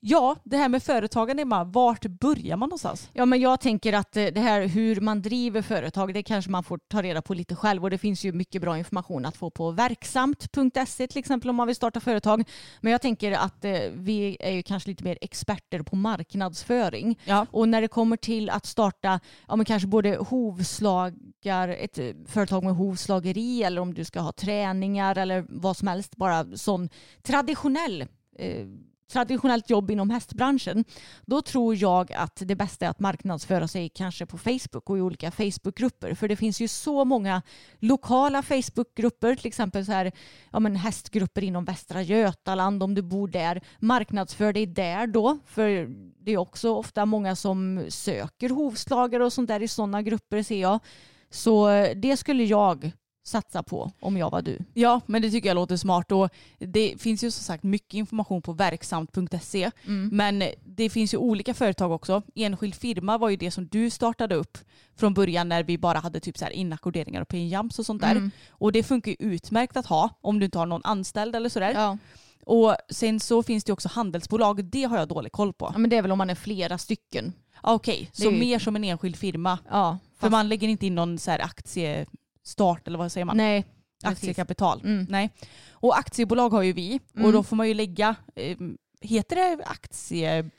ja, 0.00 0.36
det 0.44 0.56
här 0.56 0.68
med 0.68 0.82
företagande, 0.82 1.42
Emma, 1.42 1.64
vart 1.64 2.06
börjar 2.06 2.56
man 2.56 2.68
någonstans? 2.68 3.10
Ja 3.12 3.26
men 3.26 3.40
jag 3.40 3.60
tänker 3.60 3.92
att 3.92 4.16
eh, 4.16 4.24
det 4.26 4.40
här 4.40 4.66
hur 4.66 5.00
man 5.00 5.22
driver 5.22 5.62
företag 5.62 6.14
det 6.14 6.22
kanske 6.22 6.50
man 6.50 6.64
får 6.64 6.78
ta 6.88 7.02
reda 7.02 7.22
på 7.22 7.34
lite 7.34 7.56
själv 7.56 7.84
och 7.84 7.90
det 7.90 7.98
finns 7.98 8.24
ju 8.24 8.32
mycket 8.32 8.62
bra 8.62 8.78
information 8.78 9.26
att 9.26 9.36
få 9.36 9.50
på 9.50 9.70
verksamt.se 9.70 11.06
till 11.06 11.18
exempel 11.18 11.50
om 11.50 11.56
man 11.56 11.66
vill 11.66 11.76
starta 11.76 12.00
företag. 12.00 12.44
Men 12.80 12.92
jag 12.92 13.02
tänker 13.02 13.32
att 13.32 13.64
eh, 13.64 13.72
vi 13.92 14.36
är 14.40 14.52
ju 14.52 14.62
kanske 14.62 14.90
lite 14.90 15.04
mer 15.04 15.18
experter 15.20 15.82
på 15.82 15.96
marknadsföring 15.96 17.18
Ja. 17.24 17.46
och 17.50 17.68
när 17.68 17.80
det 17.80 17.88
kommer 17.88 18.16
till 18.16 18.50
att 18.50 18.66
starta 18.66 19.20
ja, 19.48 19.56
men 19.56 19.64
kanske 19.66 19.88
både 19.88 20.16
hovslagar, 20.16 21.68
ett 21.68 21.98
eh, 21.98 22.06
företag 22.26 22.64
med 22.64 22.74
hovslageri 22.74 23.62
eller 23.62 23.80
om 23.80 23.94
du 23.94 24.04
ska 24.04 24.20
ha 24.20 24.32
träningar 24.32 25.18
eller 25.18 25.44
vad 25.48 25.76
som 25.76 25.88
helst, 25.88 26.16
bara 26.16 26.56
sån 26.56 26.88
traditionell 27.22 28.02
eh, 28.38 28.66
traditionellt 29.08 29.70
jobb 29.70 29.90
inom 29.90 30.10
hästbranschen, 30.10 30.84
då 31.26 31.42
tror 31.42 31.76
jag 31.76 32.12
att 32.12 32.42
det 32.44 32.56
bästa 32.56 32.86
är 32.86 32.90
att 32.90 33.00
marknadsföra 33.00 33.68
sig 33.68 33.88
kanske 33.88 34.26
på 34.26 34.38
Facebook 34.38 34.90
och 34.90 34.98
i 34.98 35.00
olika 35.00 35.30
Facebookgrupper. 35.30 36.14
För 36.14 36.28
det 36.28 36.36
finns 36.36 36.60
ju 36.60 36.68
så 36.68 37.04
många 37.04 37.42
lokala 37.78 38.42
Facebookgrupper, 38.42 39.34
till 39.34 39.46
exempel 39.46 39.86
så 39.86 39.92
här, 39.92 40.12
ja, 40.52 40.60
men 40.60 40.76
hästgrupper 40.76 41.44
inom 41.44 41.64
Västra 41.64 42.02
Götaland 42.02 42.82
om 42.82 42.94
du 42.94 43.02
bor 43.02 43.28
där. 43.28 43.60
Marknadsför 43.78 44.52
dig 44.52 44.66
där 44.66 45.06
då, 45.06 45.38
för 45.46 45.88
det 46.24 46.32
är 46.32 46.36
också 46.36 46.74
ofta 46.74 47.06
många 47.06 47.36
som 47.36 47.84
söker 47.88 48.50
hovslagare 48.50 49.24
och 49.24 49.32
sånt 49.32 49.48
där 49.48 49.62
i 49.62 49.68
sådana 49.68 50.02
grupper 50.02 50.42
ser 50.42 50.60
jag. 50.60 50.80
Så 51.30 51.68
eh, 51.68 51.96
det 51.96 52.16
skulle 52.16 52.44
jag 52.44 52.92
satsa 53.28 53.62
på 53.62 53.92
om 54.00 54.16
jag 54.16 54.30
var 54.30 54.42
du. 54.42 54.58
Ja, 54.74 55.00
men 55.06 55.22
det 55.22 55.30
tycker 55.30 55.48
jag 55.48 55.54
låter 55.54 55.76
smart. 55.76 56.12
Och 56.12 56.28
det 56.58 56.94
finns 57.00 57.24
ju 57.24 57.30
som 57.30 57.44
sagt 57.44 57.62
mycket 57.64 57.94
information 57.94 58.42
på 58.42 58.52
verksamt.se. 58.52 59.70
Men 60.10 60.42
det 60.64 60.90
finns 60.90 61.14
ju 61.14 61.18
olika 61.18 61.54
företag 61.54 61.92
också. 61.92 62.22
Enskild 62.34 62.74
firma 62.74 63.18
var 63.18 63.28
ju 63.28 63.36
det 63.36 63.50
som 63.50 63.66
du 63.66 63.90
startade 63.90 64.34
upp 64.34 64.58
från 64.96 65.14
början 65.14 65.48
när 65.48 65.62
vi 65.62 65.78
bara 65.78 65.98
hade 65.98 66.20
typ 66.20 66.38
så 66.38 66.44
här 66.44 66.52
inackorderingar 66.52 67.20
och 67.22 67.28
pinjams 67.28 67.78
och 67.78 67.86
sånt 67.86 68.02
där. 68.02 68.30
Och 68.50 68.72
det 68.72 68.82
funkar 68.82 69.10
ju 69.10 69.16
utmärkt 69.18 69.76
att 69.76 69.86
ha 69.86 70.10
om 70.20 70.38
du 70.38 70.44
inte 70.44 70.58
har 70.58 70.66
någon 70.66 70.84
anställd 70.84 71.36
eller 71.36 71.48
sådär. 71.48 71.72
Ja. 71.74 71.98
Och 72.44 72.76
sen 72.90 73.20
så 73.20 73.42
finns 73.42 73.64
det 73.64 73.72
också 73.72 73.88
handelsbolag. 73.88 74.64
Det 74.64 74.84
har 74.84 74.98
jag 74.98 75.08
dålig 75.08 75.32
koll 75.32 75.52
på. 75.52 75.70
ja, 75.72 75.78
men 75.78 75.90
det 75.90 75.96
är 75.96 76.02
väl 76.02 76.12
om 76.12 76.18
man 76.18 76.30
är 76.30 76.34
flera 76.34 76.78
stycken. 76.78 77.32
Okej, 77.62 78.10
Det 78.16 78.22
så 78.22 78.30
ju- 78.30 78.38
mer 78.38 78.58
som 78.58 78.76
en 78.76 78.84
enskild 78.84 79.16
firma. 79.16 79.58
Ja, 79.70 79.98
För 80.14 80.20
fast- 80.20 80.30
man 80.30 80.48
lägger 80.48 80.68
inte 80.68 80.86
in 80.86 80.94
någon 80.94 81.18
så 81.18 81.30
här 81.30 81.38
aktiestart 82.48 82.88
eller 82.88 82.98
vad 82.98 83.12
säger 83.12 83.24
man? 83.24 83.36
Nej, 83.36 83.64
aktiekapital. 84.02 84.80
Mm. 84.84 85.06
Nej. 85.08 85.30
Och 85.70 85.98
aktiebolag 85.98 86.50
har 86.50 86.62
ju 86.62 86.72
vi 86.72 87.00
och 87.12 87.18
Mm. 87.18 87.32
då 87.32 87.42
får 87.42 87.56
man 87.56 87.68
ju 87.68 87.74
lägga, 87.74 88.14
eh, 88.36 88.56
heter 89.00 89.36
det 89.36 89.64
aktie... 89.64 90.50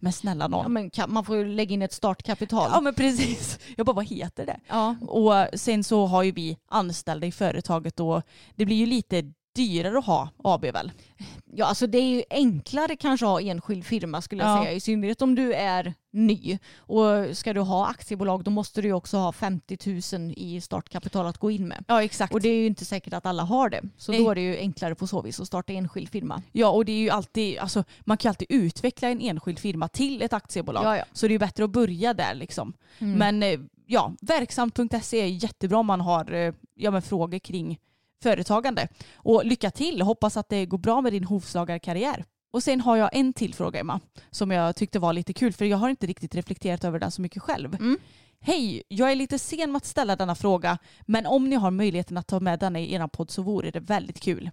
Men 0.00 0.12
snälla 0.12 0.44
Ja, 0.44 0.48
någon. 0.48 0.72
men 0.72 0.90
kan, 0.90 1.12
man 1.12 1.24
får 1.24 1.36
ju 1.36 1.44
lägga 1.48 1.74
in 1.74 1.82
ett 1.82 1.92
startkapital. 1.92 2.70
Ja 2.74 2.80
men 2.80 2.94
precis. 2.94 3.58
Jag 3.76 3.86
bara 3.86 3.92
vad 3.96 4.06
heter 4.06 4.46
det? 4.46 4.60
Ja. 4.68 4.96
Och 5.00 5.58
sen 5.60 5.84
så 5.84 6.06
har 6.06 6.22
ju 6.22 6.32
vi 6.32 6.56
anställda 6.68 7.26
i 7.26 7.32
företaget 7.32 8.00
och 8.00 8.22
det 8.56 8.64
blir 8.66 8.76
ju 8.76 8.86
lite 8.86 9.32
dyrare 9.54 9.98
att 9.98 10.04
ha 10.06 10.28
AB 10.44 10.64
väl? 10.64 10.92
ja, 11.54 11.66
alltså 11.66 11.86
det 11.86 11.98
är 11.98 12.14
ju 12.14 12.22
enklare 12.30 12.96
kanske 12.96 13.26
att 13.26 13.30
ha 13.30 13.40
enskild 13.40 13.86
firma 13.86 14.22
skulle 14.22 14.42
jag 14.44 14.58
Ja. 14.58 14.62
säga. 14.64 14.72
I 14.74 14.80
synnerhet 14.80 15.22
om 15.22 15.34
du 15.34 15.54
är 15.54 15.94
ny. 16.12 16.58
Och 16.76 17.06
ska 17.36 17.52
du 17.52 17.60
ha 17.60 17.86
aktiebolag 17.86 18.44
då 18.44 18.50
måste 18.50 18.82
du 18.82 18.88
ju 18.88 18.94
också 18.94 19.16
ha 19.16 19.32
50 19.32 19.78
000 20.18 20.32
i 20.36 20.60
startkapital 20.60 21.26
att 21.26 21.38
gå 21.38 21.50
in 21.50 21.68
med. 21.68 21.84
Ja 21.88 22.02
exakt. 22.02 22.34
Och 22.34 22.40
det 22.40 22.48
är 22.48 22.56
ju 22.56 22.66
inte 22.66 22.84
säkert 22.84 23.12
att 23.12 23.26
alla 23.26 23.42
har 23.42 23.68
det. 23.70 23.80
Så 23.96 24.12
Nej. 24.12 24.24
då 24.24 24.30
är 24.30 24.34
det 24.34 24.40
ju 24.40 24.56
enklare 24.56 24.94
på 24.94 25.06
så 25.06 25.22
vis 25.22 25.40
att 25.40 25.46
starta 25.46 25.72
enskild 25.72 26.08
firma. 26.08 26.42
Ja 26.52 26.68
och 26.68 26.84
det 26.84 26.92
är 26.92 26.96
ju 26.98 27.10
alltid, 27.10 27.58
alltså 27.58 27.84
man 28.00 28.16
kan 28.16 28.28
ju 28.28 28.30
alltid 28.30 28.46
utveckla 28.50 29.08
en 29.08 29.20
enskild 29.20 29.58
firma 29.58 29.88
till 29.88 30.22
ett 30.22 30.32
aktiebolag. 30.32 30.84
Ja, 30.84 30.96
ja. 30.96 31.04
Så 31.12 31.26
det 31.26 31.30
är 31.30 31.34
ju 31.34 31.38
bättre 31.38 31.64
att 31.64 31.70
börja 31.70 32.14
där 32.14 32.34
liksom. 32.34 32.72
Mm. 32.98 33.18
Men 33.18 33.42
eh, 33.42 33.60
ja, 33.86 34.12
verksamt.se 34.20 35.20
är 35.20 35.26
jättebra 35.26 35.78
om 35.78 35.86
man 35.86 36.00
har 36.00 36.32
eh, 36.32 36.54
ja, 36.74 36.90
men 36.90 37.02
frågor 37.02 37.38
kring 37.38 37.78
företagande. 38.22 38.88
Och 39.14 39.44
lycka 39.44 39.70
till, 39.70 40.02
hoppas 40.02 40.36
att 40.36 40.48
det 40.48 40.66
går 40.66 40.78
bra 40.78 41.00
med 41.00 41.12
din 41.12 41.24
hovslagarkarriär. 41.24 42.24
Och 42.52 42.62
sen 42.62 42.80
har 42.80 42.96
jag 42.96 43.10
en 43.12 43.32
till 43.32 43.54
fråga 43.54 43.80
Emma, 43.80 44.00
som 44.30 44.50
jag 44.50 44.76
tyckte 44.76 44.98
var 44.98 45.12
lite 45.12 45.32
kul 45.32 45.52
för 45.52 45.64
jag 45.64 45.78
har 45.78 45.88
inte 45.88 46.06
riktigt 46.06 46.34
reflekterat 46.34 46.84
över 46.84 46.98
den 46.98 47.10
så 47.10 47.22
mycket 47.22 47.42
själv. 47.42 47.74
Mm. 47.74 47.98
Hej, 48.40 48.82
jag 48.88 49.10
är 49.12 49.14
lite 49.14 49.38
sen 49.38 49.72
med 49.72 49.76
att 49.76 49.84
ställa 49.84 50.16
denna 50.16 50.34
fråga, 50.34 50.78
men 51.06 51.26
om 51.26 51.50
ni 51.50 51.56
har 51.56 51.70
möjligheten 51.70 52.16
att 52.16 52.26
ta 52.26 52.40
med 52.40 52.58
denna 52.58 52.80
i 52.80 52.94
er 52.94 53.06
podd 53.06 53.30
så 53.30 53.42
vore 53.42 53.70
det 53.70 53.80
väldigt 53.80 54.20
kul. 54.20 54.50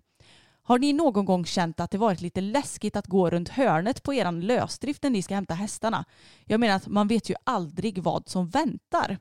Har 0.69 0.79
ni 0.79 0.93
någon 0.93 1.25
gång 1.25 1.45
känt 1.45 1.79
att 1.79 1.91
det 1.91 1.97
varit 1.97 2.21
lite 2.21 2.41
läskigt 2.41 2.95
att 2.95 3.07
gå 3.07 3.29
runt 3.29 3.49
hörnet 3.49 4.03
på 4.03 4.13
eran 4.13 4.41
lösdrift 4.41 5.03
när 5.03 5.09
ni 5.09 5.21
ska 5.21 5.35
hämta 5.35 5.53
hästarna? 5.53 6.05
Jag 6.45 6.59
menar 6.59 6.75
att 6.75 6.87
man 6.87 7.07
vet 7.07 7.29
ju 7.29 7.35
aldrig 7.43 8.03
vad 8.03 8.29
som 8.29 8.49
väntar. 8.49 9.17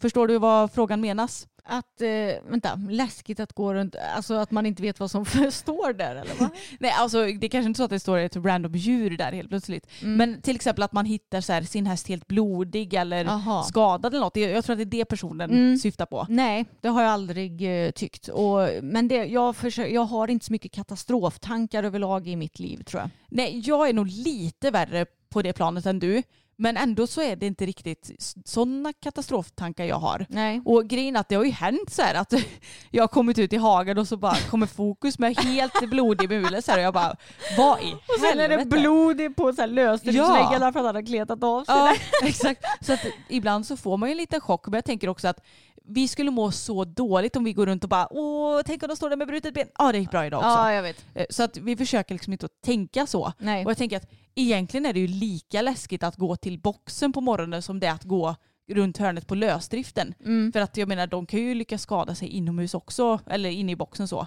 Förstår 0.00 0.28
du 0.28 0.38
vad 0.38 0.72
frågan 0.72 1.00
menas? 1.00 1.46
Att, 1.66 2.00
eh, 2.00 2.50
vänta, 2.50 2.80
läskigt 2.90 3.40
att 3.40 3.52
gå 3.52 3.74
runt, 3.74 3.96
alltså 4.16 4.34
att 4.34 4.50
man 4.50 4.66
inte 4.66 4.82
vet 4.82 5.00
vad 5.00 5.10
som 5.10 5.24
står 5.50 5.92
där 5.92 6.16
eller 6.16 6.34
vad? 6.40 6.50
Nej, 6.80 6.90
alltså 6.90 7.18
det 7.26 7.46
är 7.46 7.48
kanske 7.48 7.66
inte 7.68 7.78
så 7.78 7.84
att 7.84 7.90
det 7.90 8.00
står 8.00 8.18
ett 8.18 8.36
random 8.36 8.72
djur 8.74 9.16
där 9.16 9.32
helt 9.32 9.48
plötsligt. 9.48 9.86
Mm. 10.02 10.16
Men 10.16 10.42
till 10.42 10.56
exempel 10.56 10.82
att 10.82 10.92
man 10.92 11.04
hittar 11.06 11.40
så 11.40 11.52
här, 11.52 11.62
sin 11.62 11.86
häst 11.86 12.08
helt 12.08 12.26
blodig 12.26 12.94
eller 12.94 13.24
Jaha. 13.24 13.62
skadad 13.62 14.14
eller 14.14 14.24
något. 14.24 14.36
Jag 14.36 14.50
jag 14.50 14.64
tror 14.64 14.72
att 14.74 14.78
det 14.78 14.96
är 14.96 14.98
det 15.00 15.04
personen 15.04 15.50
Mm. 15.50 15.78
syftar 15.78 16.06
på. 16.06 16.26
Nej, 16.28 16.64
det 16.80 16.88
har 16.88 17.02
jag 17.02 17.10
aldrig 17.10 17.84
eh, 17.86 17.90
tyckt. 17.90 18.28
Och, 18.28 18.68
men 18.82 19.08
det, 19.08 19.24
jag, 19.24 19.56
försöker, 19.56 19.94
jag 19.94 20.04
har 20.04 20.28
inte 20.28 20.46
så 20.46 20.52
mycket 20.52 20.72
katastroftankar 20.72 21.82
överlag 21.84 22.28
i 22.28 22.36
mitt 22.36 22.58
liv 22.58 22.82
tror 22.82 23.00
jag. 23.02 23.10
Nej, 23.28 23.62
jag 23.64 23.88
är 23.88 23.92
nog 23.92 24.06
lite 24.06 24.70
värre 24.70 25.06
på 25.28 25.42
det 25.42 25.52
planet 25.52 25.86
än 25.86 25.98
du. 25.98 26.22
Men 26.56 26.76
ändå 26.76 27.06
så 27.06 27.20
är 27.20 27.36
det 27.36 27.46
inte 27.46 27.66
riktigt 27.66 28.10
sådana 28.44 28.92
katastroftankar 28.92 29.84
jag 29.84 29.96
har. 29.96 30.26
Nej. 30.28 30.62
Och 30.64 30.86
grejen 30.86 31.16
är 31.16 31.20
att 31.20 31.28
det 31.28 31.34
har 31.34 31.44
ju 31.44 31.50
hänt 31.50 31.90
så 31.90 32.02
här 32.02 32.14
att 32.14 32.32
jag 32.90 33.02
har 33.02 33.08
kommit 33.08 33.38
ut 33.38 33.52
i 33.52 33.56
hagen 33.56 33.98
och 33.98 34.08
så 34.08 34.16
bara 34.16 34.36
kommer 34.50 34.66
fokus 34.66 35.18
med 35.18 35.38
helt 35.38 35.90
blodig 35.90 36.28
mule 36.28 36.62
så 36.62 36.70
här 36.70 36.78
och 36.78 36.84
jag 36.84 36.94
bara 36.94 37.16
vad 37.58 37.82
i 37.82 37.92
Och 37.92 38.20
sen 38.20 38.40
är 38.40 38.48
det 38.48 38.56
helvete? 38.56 38.80
blod 38.80 39.36
på 39.36 39.52
så 39.52 39.60
här 39.60 39.68
lösdriftsväggarna 39.68 40.72
för 40.72 40.80
att 40.80 40.86
han 40.86 40.94
har 40.94 41.06
kletat 41.06 41.44
av 41.44 41.64
sig. 41.64 41.74
Ja, 41.74 41.94
exakt. 42.28 42.64
Så 42.80 42.92
att 42.92 43.00
ibland 43.28 43.66
så 43.66 43.76
får 43.76 43.96
man 43.96 44.08
ju 44.08 44.10
en 44.10 44.16
liten 44.16 44.40
chock. 44.40 44.66
Men 44.66 44.74
jag 44.74 44.84
tänker 44.84 45.08
också 45.08 45.28
att 45.28 45.40
vi 45.88 46.08
skulle 46.08 46.30
må 46.30 46.50
så 46.50 46.84
dåligt 46.84 47.36
om 47.36 47.44
vi 47.44 47.52
går 47.52 47.66
runt 47.66 47.84
och 47.84 47.90
bara 47.90 48.08
åh, 48.10 48.60
tänk 48.66 48.82
om 48.82 48.88
de 48.88 48.96
står 48.96 49.10
där 49.10 49.16
med 49.16 49.26
brutet 49.26 49.54
ben. 49.54 49.66
Ja, 49.78 49.92
det 49.92 49.98
gick 49.98 50.10
bra 50.10 50.26
idag 50.26 50.38
också. 50.38 50.48
Ja, 50.50 50.72
jag 50.72 50.82
vet. 50.82 51.04
Eh, 51.14 51.24
Så 51.30 51.42
att 51.42 51.56
vi 51.56 51.76
försöker 51.76 52.14
liksom 52.14 52.32
inte 52.32 52.46
att 52.46 52.62
tänka 52.64 53.06
så. 53.06 53.32
Nej. 53.38 53.64
Och 53.64 53.70
jag 53.70 53.78
tänker 53.78 53.96
att 53.96 54.10
egentligen 54.34 54.86
är 54.86 54.92
det 54.92 55.00
ju 55.00 55.06
lika 55.06 55.62
läskigt 55.62 56.02
att 56.02 56.16
gå 56.16 56.36
till 56.36 56.58
boxen 56.58 57.12
på 57.12 57.20
morgonen 57.20 57.62
som 57.62 57.80
det 57.80 57.86
är 57.86 57.92
att 57.92 58.04
gå 58.04 58.36
runt 58.70 58.98
hörnet 58.98 59.26
på 59.26 59.34
lösdriften. 59.34 60.14
Mm. 60.20 60.52
För 60.52 60.60
att 60.60 60.76
jag 60.76 60.88
menar 60.88 61.06
de 61.06 61.26
kan 61.26 61.40
ju 61.40 61.54
lyckas 61.54 61.82
skada 61.82 62.14
sig 62.14 62.28
inomhus 62.28 62.74
också, 62.74 63.20
eller 63.26 63.50
inne 63.50 63.72
i 63.72 63.76
boxen 63.76 64.08
så. 64.08 64.26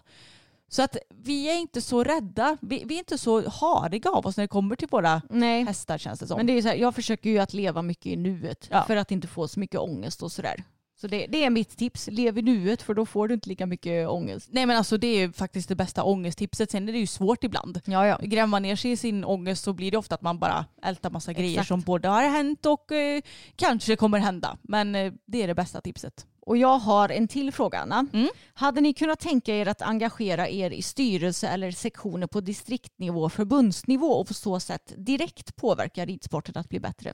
Så 0.70 0.82
att 0.82 0.98
vi 1.10 1.50
är 1.50 1.56
inte 1.56 1.82
så 1.82 2.04
rädda, 2.04 2.58
vi, 2.62 2.84
vi 2.86 2.96
är 2.96 3.00
inte 3.00 3.18
så 3.18 3.50
hariga 3.50 4.10
av 4.10 4.26
oss 4.26 4.38
när 4.38 4.44
det 4.44 4.48
kommer 4.48 4.76
till 4.76 4.88
våra 4.92 5.22
Nej. 5.30 5.64
hästar 5.64 5.98
känns 5.98 6.20
det 6.20 6.28
som. 6.28 6.38
Men 6.38 6.48
det 6.48 6.54
är 6.54 6.62
så 6.62 6.68
här, 6.68 6.76
jag 6.76 6.96
försöker 6.96 7.30
ju 7.30 7.40
att 7.40 7.54
leva 7.54 7.82
mycket 7.82 8.06
i 8.06 8.16
nuet 8.16 8.68
Ja. 8.72 8.84
för 8.88 8.96
att 8.96 9.12
inte 9.12 9.28
få 9.28 9.48
så 9.48 9.60
mycket 9.60 9.80
ångest 9.80 10.24
och 10.24 10.32
sådär. 10.32 10.64
Så 11.02 11.08
det, 11.08 11.28
det 11.28 11.44
är 11.44 11.50
mitt 11.50 11.78
tips. 11.78 12.08
Lev 12.12 12.38
i 12.38 12.42
nuet 12.42 12.82
för 12.82 12.94
då 12.94 13.06
får 13.06 13.28
du 13.28 13.34
inte 13.34 13.50
lika 13.50 13.66
mycket 13.66 14.08
ångest. 14.08 14.50
Nej 14.52 14.66
men 14.66 14.78
alltså 14.78 14.98
det 14.98 15.08
är 15.08 15.32
faktiskt 15.32 15.70
det 15.70 15.76
bästa 15.76 16.04
ångesttipset. 16.04 16.72
Sen 16.72 16.90
är 16.90 16.94
det 16.94 17.00
ju 17.00 17.08
svårt 17.08 17.44
ibland. 17.44 17.82
Ja, 17.86 18.08
ja. 18.08 18.20
Gräver 18.22 18.48
man 18.48 18.62
ner 18.62 18.76
sig 18.76 18.92
i 18.92 18.98
sin 18.98 19.24
ångest 19.24 19.64
så 19.64 19.74
blir 19.74 19.92
det 19.92 19.98
ofta 19.98 20.16
att 20.16 20.22
man 20.22 20.40
bara 20.40 20.66
ältar 20.84 21.10
massa 21.10 21.34
grejer 21.34 21.52
Exakt. 21.52 21.68
som 21.68 21.82
både 21.82 22.08
har 22.08 22.24
hänt 22.24 22.66
och 22.66 22.92
eh, 22.92 23.22
kanske 23.56 23.96
kommer 23.96 24.20
hända. 24.20 24.58
Men 24.62 24.96
eh, 24.96 25.14
det 25.26 25.44
är 25.44 25.48
det 25.48 25.56
bästa 25.56 25.82
tipset. 25.82 26.26
Och 26.40 26.58
jag 26.58 26.80
har 26.80 27.10
en 27.10 27.28
till 27.28 27.52
fråga 27.52 27.80
Anna. 27.80 28.08
Mm. 28.14 28.28
Hade 28.54 28.82
ni 28.82 28.94
kunnat 28.94 29.20
tänka 29.20 29.56
er 29.56 29.68
att 29.68 29.82
engagera 29.82 30.50
er 30.50 30.72
i 30.72 30.82
styrelse 30.82 31.48
eller 31.48 31.72
sektioner 31.72 32.28
på 32.28 32.42
distriktnivå 32.42 33.24
och 33.24 33.34
förbundsnivå 33.34 34.08
och 34.08 34.28
på 34.28 34.34
så 34.34 34.60
sätt 34.60 34.94
direkt 34.98 35.56
påverka 35.56 36.06
ridsporten 36.06 36.58
att 36.58 36.70
bli 36.70 36.80
bättre? 36.80 37.14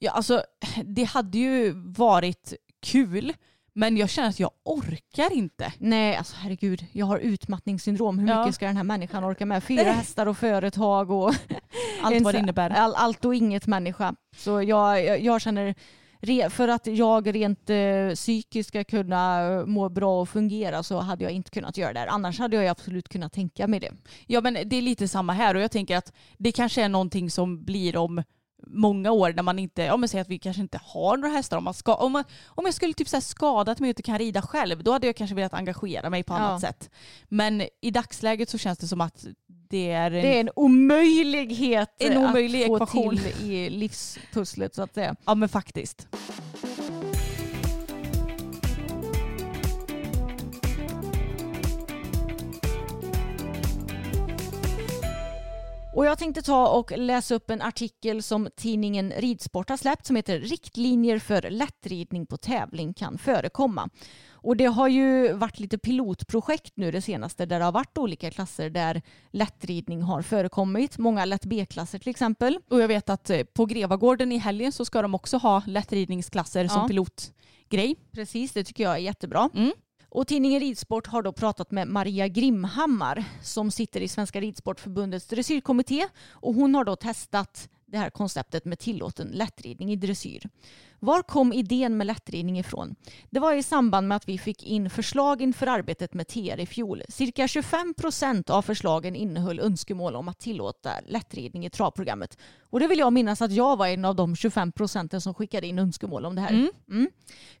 Ja, 0.00 0.10
alltså, 0.10 0.42
det 0.84 1.04
hade 1.04 1.38
ju 1.38 1.72
varit 1.86 2.54
kul 2.82 3.32
men 3.72 3.96
jag 3.96 4.10
känner 4.10 4.28
att 4.28 4.40
jag 4.40 4.50
orkar 4.64 5.32
inte. 5.32 5.72
Nej, 5.78 6.16
alltså 6.16 6.36
herregud. 6.36 6.86
Jag 6.92 7.06
har 7.06 7.18
utmattningssyndrom. 7.18 8.18
Hur 8.18 8.28
Ja. 8.28 8.40
mycket 8.40 8.54
ska 8.54 8.66
den 8.66 8.76
här 8.76 8.84
människan 8.84 9.24
orka 9.24 9.46
med? 9.46 9.64
Fyra 9.64 9.92
hästar 9.92 10.26
och 10.26 10.38
företag 10.38 11.10
och 11.10 11.34
Allt 12.02 12.20
vad 12.22 12.34
det 12.34 12.38
innebär. 12.38 12.70
All, 12.70 12.94
allt 12.94 13.24
och 13.24 13.34
inget 13.34 13.66
människa. 13.66 14.14
Så 14.36 14.62
jag, 14.62 15.04
jag, 15.04 15.20
jag 15.20 15.40
känner 15.40 15.74
för 16.50 16.68
att 16.68 16.86
jag 16.86 17.34
rent 17.34 17.70
eh, 17.70 18.14
psykiskt 18.14 18.68
ska 18.68 18.84
kunna 18.84 19.40
eh, 19.52 19.66
må 19.66 19.88
bra 19.88 20.20
och 20.20 20.28
fungera 20.28 20.82
så 20.82 20.98
hade 21.00 21.24
jag 21.24 21.32
inte 21.32 21.50
kunnat 21.50 21.76
göra 21.76 21.92
det 21.92 21.98
här. 21.98 22.06
Annars 22.06 22.38
hade 22.38 22.56
jag 22.56 22.66
absolut 22.66 23.08
kunnat 23.08 23.32
tänka 23.32 23.66
mig 23.66 23.80
det. 23.80 23.92
Ja 24.26 24.40
men 24.40 24.54
det 24.66 24.76
är 24.76 24.82
lite 24.82 25.08
samma 25.08 25.32
här 25.32 25.54
och 25.54 25.60
jag 25.60 25.70
tänker 25.70 25.96
att 25.96 26.12
det 26.38 26.52
kanske 26.52 26.82
är 26.82 26.88
någonting 26.88 27.30
som 27.30 27.64
blir 27.64 27.96
om 27.96 28.22
många 28.66 29.10
år 29.12 29.32
när 29.32 29.42
man 29.42 29.58
inte, 29.58 29.90
om 29.90 30.00
man 30.00 30.08
säger 30.08 30.22
att 30.22 30.28
vi 30.28 30.38
kanske 30.38 30.62
inte 30.62 30.80
har 30.84 31.16
några 31.16 31.34
hästar. 31.34 31.56
Om, 31.56 31.64
man 31.64 31.74
ska, 31.74 31.94
om, 31.94 32.12
man, 32.12 32.24
om 32.46 32.64
jag 32.64 32.74
skulle 32.74 32.92
typ 32.94 33.08
så 33.08 33.16
här 33.16 33.20
skadat 33.20 33.80
mig 33.80 33.86
och 33.86 33.90
inte 33.90 34.02
kan 34.02 34.18
rida 34.18 34.42
själv 34.42 34.82
då 34.84 34.92
hade 34.92 35.06
jag 35.06 35.16
kanske 35.16 35.34
velat 35.36 35.54
engagera 35.54 36.10
mig 36.10 36.22
på 36.22 36.34
Ja. 36.34 36.38
annat 36.38 36.60
sätt. 36.60 36.90
Men 37.28 37.62
i 37.80 37.90
dagsläget 37.90 38.48
så 38.50 38.58
känns 38.58 38.78
det 38.78 38.86
som 38.88 39.00
att 39.00 39.26
det 39.70 39.90
är 39.90 40.10
en, 40.10 40.22
Det 40.22 40.36
är 40.36 40.40
en 40.40 40.50
omöjlighet 40.56 41.90
En 41.98 42.16
omöjlig 42.18 42.62
att 42.62 42.66
få 42.68 42.74
ekvation. 42.76 43.16
till 43.18 43.50
i 43.50 43.70
livspusslet 43.70 44.74
så 44.74 44.82
att 44.82 44.94
säga. 44.94 45.16
Ja 45.24 45.34
men 45.34 45.48
faktiskt. 45.48 46.08
Och 55.98 56.06
jag 56.06 56.18
tänkte 56.18 56.42
ta 56.42 56.68
och 56.68 56.98
läsa 56.98 57.34
upp 57.34 57.50
en 57.50 57.62
artikel 57.62 58.22
som 58.22 58.48
tidningen 58.56 59.12
Ridsport 59.16 59.68
har 59.68 59.76
släppt 59.76 60.06
som 60.06 60.16
heter 60.16 60.40
Riktlinjer 60.40 61.18
för 61.18 61.50
lättridning 61.50 62.26
på 62.26 62.36
tävling 62.36 62.94
kan 62.94 63.18
förekomma. 63.18 63.88
Och 64.30 64.56
det 64.56 64.64
har 64.64 64.88
ju 64.88 65.32
varit 65.32 65.58
lite 65.60 65.78
pilotprojekt 65.78 66.72
nu 66.76 66.90
det 66.90 67.02
senaste 67.02 67.46
där 67.46 67.58
det 67.58 67.64
har 67.64 67.72
varit 67.72 67.98
olika 67.98 68.30
klasser 68.30 68.70
där 68.70 69.02
lättridning 69.30 70.02
har 70.02 70.22
förekommit. 70.22 70.98
Många 70.98 71.24
lätt 71.24 71.44
B-klasser 71.44 71.98
till 71.98 72.10
exempel. 72.10 72.58
Och 72.70 72.80
jag 72.80 72.88
vet 72.88 73.08
att 73.08 73.30
eh, 73.30 73.42
på 73.42 73.66
Grevagården 73.66 74.32
i 74.32 74.38
helgen 74.38 74.72
så 74.72 74.84
ska 74.84 75.02
de 75.02 75.14
också 75.14 75.36
ha 75.36 75.62
lättridningsklasser 75.66 76.68
som 76.68 76.82
Ja. 76.82 76.88
pilotgrej. 76.88 77.96
Precis, 78.12 78.52
det 78.52 78.64
tycker 78.64 78.84
jag 78.84 78.92
är 78.94 78.98
jättebra. 78.98 79.50
Mm. 79.54 79.72
Och 80.10 80.26
tidningen 80.26 80.60
Ridsport 80.60 81.06
har 81.06 81.22
då 81.22 81.32
pratat 81.32 81.70
med 81.70 81.88
Maria 81.88 82.28
Grimhammar 82.28 83.24
som 83.42 83.70
sitter 83.70 84.00
i 84.00 84.08
Svenska 84.08 84.40
Ridsportförbundets 84.40 85.26
dressyrkommitté 85.26 86.06
och 86.30 86.54
hon 86.54 86.74
har 86.74 86.84
då 86.84 86.96
testat 86.96 87.68
det 87.86 87.98
här 87.98 88.10
konceptet 88.10 88.64
med 88.64 88.78
tillåten 88.78 89.28
lättridning 89.28 89.92
i 89.92 89.96
dressyr. 89.96 90.48
Var 91.00 91.22
kom 91.22 91.52
idén 91.52 91.96
med 91.96 92.06
lättridning 92.06 92.58
ifrån? 92.58 92.94
Det 93.30 93.40
var 93.40 93.52
i 93.52 93.62
samband 93.62 94.08
med 94.08 94.16
att 94.16 94.28
vi 94.28 94.38
fick 94.38 94.62
in 94.62 94.90
förslag 94.90 95.42
inför 95.42 95.66
arbetet 95.66 96.14
med 96.14 96.28
TR 96.28 96.60
i 96.60 96.66
fjol. 96.66 97.02
Cirka 97.08 97.48
25 97.48 97.94
procent 97.94 98.50
av 98.50 98.62
förslagen 98.62 99.16
innehöll 99.16 99.60
önskemål 99.60 100.16
om 100.16 100.28
att 100.28 100.38
tillåta 100.38 100.90
lättridning 101.06 101.66
i 101.66 101.70
travprogrammet. 101.70 102.38
Och 102.70 102.80
det 102.80 102.86
vill 102.86 102.98
jag 102.98 103.12
minnas 103.12 103.42
att 103.42 103.52
jag 103.52 103.76
var 103.76 103.86
en 103.86 104.04
av 104.04 104.16
de 104.16 104.36
25 104.36 104.72
procenten 104.72 105.20
som 105.20 105.34
skickade 105.34 105.66
in 105.66 105.78
önskemål 105.78 106.26
om 106.26 106.34
det 106.34 106.40
här. 106.40 106.70
Mm. 106.90 107.10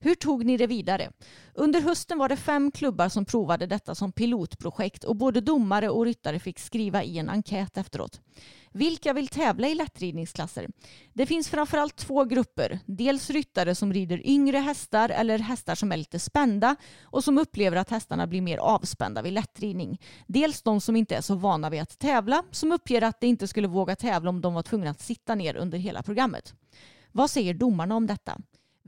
Hur 0.00 0.14
tog 0.14 0.44
ni 0.44 0.56
det 0.56 0.66
vidare? 0.66 1.10
Under 1.54 1.80
hösten 1.80 2.18
var 2.18 2.28
det 2.28 2.36
fem 2.36 2.70
klubbar 2.70 3.08
som 3.08 3.24
provade 3.24 3.66
detta 3.66 3.94
som 3.94 4.12
pilotprojekt 4.12 5.04
och 5.04 5.16
både 5.16 5.40
domare 5.40 5.90
och 5.90 6.04
ryttare 6.04 6.38
fick 6.38 6.58
skriva 6.58 7.02
i 7.02 7.18
en 7.18 7.28
enkät 7.28 7.76
efteråt. 7.76 8.20
Vilka 8.72 9.12
vill 9.12 9.28
tävla 9.28 9.68
i 9.68 9.74
lättridningsklasser? 9.74 10.68
Det 11.12 11.26
finns 11.26 11.48
framförallt 11.48 11.96
två 11.96 12.24
grupper. 12.24 12.78
Dels 12.86 13.30
ryttare 13.30 13.74
som 13.74 13.92
rider 13.92 14.26
yngre 14.26 14.58
hästar 14.58 15.08
eller 15.08 15.38
hästar 15.38 15.74
som 15.74 15.92
är 15.92 15.96
lite 15.96 16.18
spända 16.18 16.76
och 17.02 17.24
som 17.24 17.38
upplever 17.38 17.76
att 17.76 17.90
hästarna 17.90 18.26
blir 18.26 18.42
mer 18.42 18.58
avspända 18.58 19.22
vid 19.22 19.32
lättridning. 19.32 20.00
Dels 20.26 20.62
de 20.62 20.80
som 20.80 20.96
inte 20.96 21.16
är 21.16 21.20
så 21.20 21.34
vana 21.34 21.70
vid 21.70 21.82
att 21.82 21.98
tävla 21.98 22.42
som 22.50 22.72
uppger 22.72 23.02
att 23.02 23.20
de 23.20 23.26
inte 23.26 23.48
skulle 23.48 23.68
våga 23.68 23.96
tävla 23.96 24.30
om 24.30 24.40
de 24.40 24.54
var 24.54 24.62
tvungna 24.62 24.90
att 24.90 25.00
sitta 25.00 25.34
ner 25.34 25.56
under 25.56 25.78
hela 25.78 26.02
programmet. 26.02 26.54
Vad 27.12 27.30
säger 27.30 27.54
domarna 27.54 27.96
om 27.96 28.06
detta? 28.06 28.38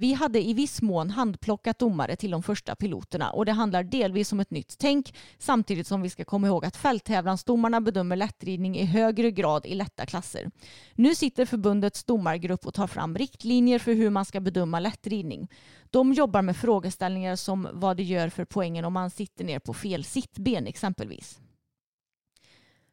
Vi 0.00 0.12
hade 0.12 0.42
i 0.42 0.54
viss 0.54 0.82
mån 0.82 1.10
handplockat 1.10 1.78
domare 1.78 2.16
till 2.16 2.30
de 2.30 2.42
första 2.42 2.74
piloterna 2.74 3.30
och 3.30 3.44
det 3.44 3.52
handlar 3.52 3.82
delvis 3.82 4.32
om 4.32 4.40
ett 4.40 4.50
nytt 4.50 4.74
tänk 4.78 5.14
samtidigt 5.38 5.86
som 5.86 6.02
vi 6.02 6.10
ska 6.10 6.24
komma 6.24 6.46
ihåg 6.46 6.64
att 6.64 6.76
fälttävlansdomarna 6.76 7.80
bedömer 7.80 8.16
lättridning 8.16 8.78
i 8.78 8.84
högre 8.84 9.30
grad 9.30 9.66
i 9.66 9.74
lätta 9.74 10.06
klasser. 10.06 10.50
Nu 10.94 11.14
sitter 11.14 11.44
förbundets 11.44 12.04
domargrupp 12.04 12.66
och 12.66 12.74
tar 12.74 12.86
fram 12.86 13.18
riktlinjer 13.18 13.78
för 13.78 13.94
hur 13.94 14.10
man 14.10 14.24
ska 14.24 14.40
bedöma 14.40 14.80
lättridning. 14.80 15.48
De 15.90 16.12
jobbar 16.12 16.42
med 16.42 16.56
frågeställningar 16.56 17.36
som 17.36 17.68
vad 17.72 17.96
det 17.96 18.02
gör 18.02 18.28
för 18.28 18.44
poängen 18.44 18.84
om 18.84 18.92
man 18.92 19.10
sitter 19.10 19.44
ner 19.44 19.58
på 19.58 19.74
fel 19.74 20.04
sittben 20.04 20.66
exempelvis 20.66 21.40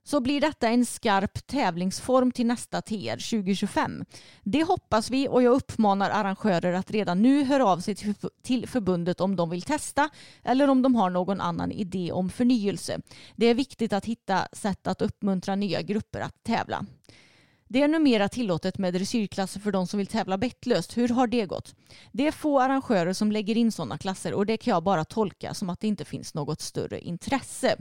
så 0.07 0.19
blir 0.19 0.41
detta 0.41 0.67
en 0.67 0.85
skarp 0.85 1.47
tävlingsform 1.47 2.31
till 2.31 2.45
nästa 2.45 2.81
TR 2.81 3.29
2025. 3.29 4.05
Det 4.43 4.63
hoppas 4.63 5.09
vi 5.09 5.27
och 5.27 5.43
jag 5.43 5.53
uppmanar 5.53 6.09
arrangörer 6.09 6.73
att 6.73 6.91
redan 6.91 7.21
nu 7.21 7.43
höra 7.43 7.65
av 7.65 7.79
sig 7.79 7.95
till- 8.43 8.67
förbundet 8.67 9.21
om 9.21 9.35
de 9.35 9.49
vill 9.49 9.61
testa 9.61 10.09
eller 10.43 10.69
om 10.69 10.81
de 10.81 10.95
har 10.95 11.09
någon 11.09 11.41
annan 11.41 11.71
idé 11.71 12.11
om 12.11 12.29
förnyelse. 12.29 12.99
Det 13.35 13.45
är 13.45 13.53
viktigt 13.53 13.93
att 13.93 14.05
hitta 14.05 14.47
sätt 14.51 14.87
att 14.87 15.01
uppmuntra 15.01 15.55
nya 15.55 15.81
grupper 15.81 16.19
att 16.19 16.43
tävla. 16.43 16.85
Det 17.67 17.81
är 17.81 17.87
numera 17.87 18.29
tillåtet 18.29 18.77
med 18.77 18.93
dressyrklasser 18.93 19.59
för 19.59 19.71
de 19.71 19.87
som 19.87 19.97
vill 19.97 20.07
tävla 20.07 20.37
bettlöst. 20.37 20.97
Hur 20.97 21.09
har 21.09 21.27
det 21.27 21.45
gått? 21.45 21.75
Det 22.11 22.27
är 22.27 22.31
få 22.31 22.59
arrangörer 22.59 23.13
som 23.13 23.31
lägger 23.31 23.57
in 23.57 23.71
sådana 23.71 23.97
klasser 23.97 24.33
och 24.33 24.45
det 24.45 24.57
kan 24.57 24.71
jag 24.71 24.83
bara 24.83 25.05
tolka 25.05 25.53
som 25.53 25.69
att 25.69 25.79
det 25.79 25.87
inte 25.87 26.05
finns 26.05 26.33
något 26.33 26.61
större 26.61 26.99
intresse. 26.99 27.75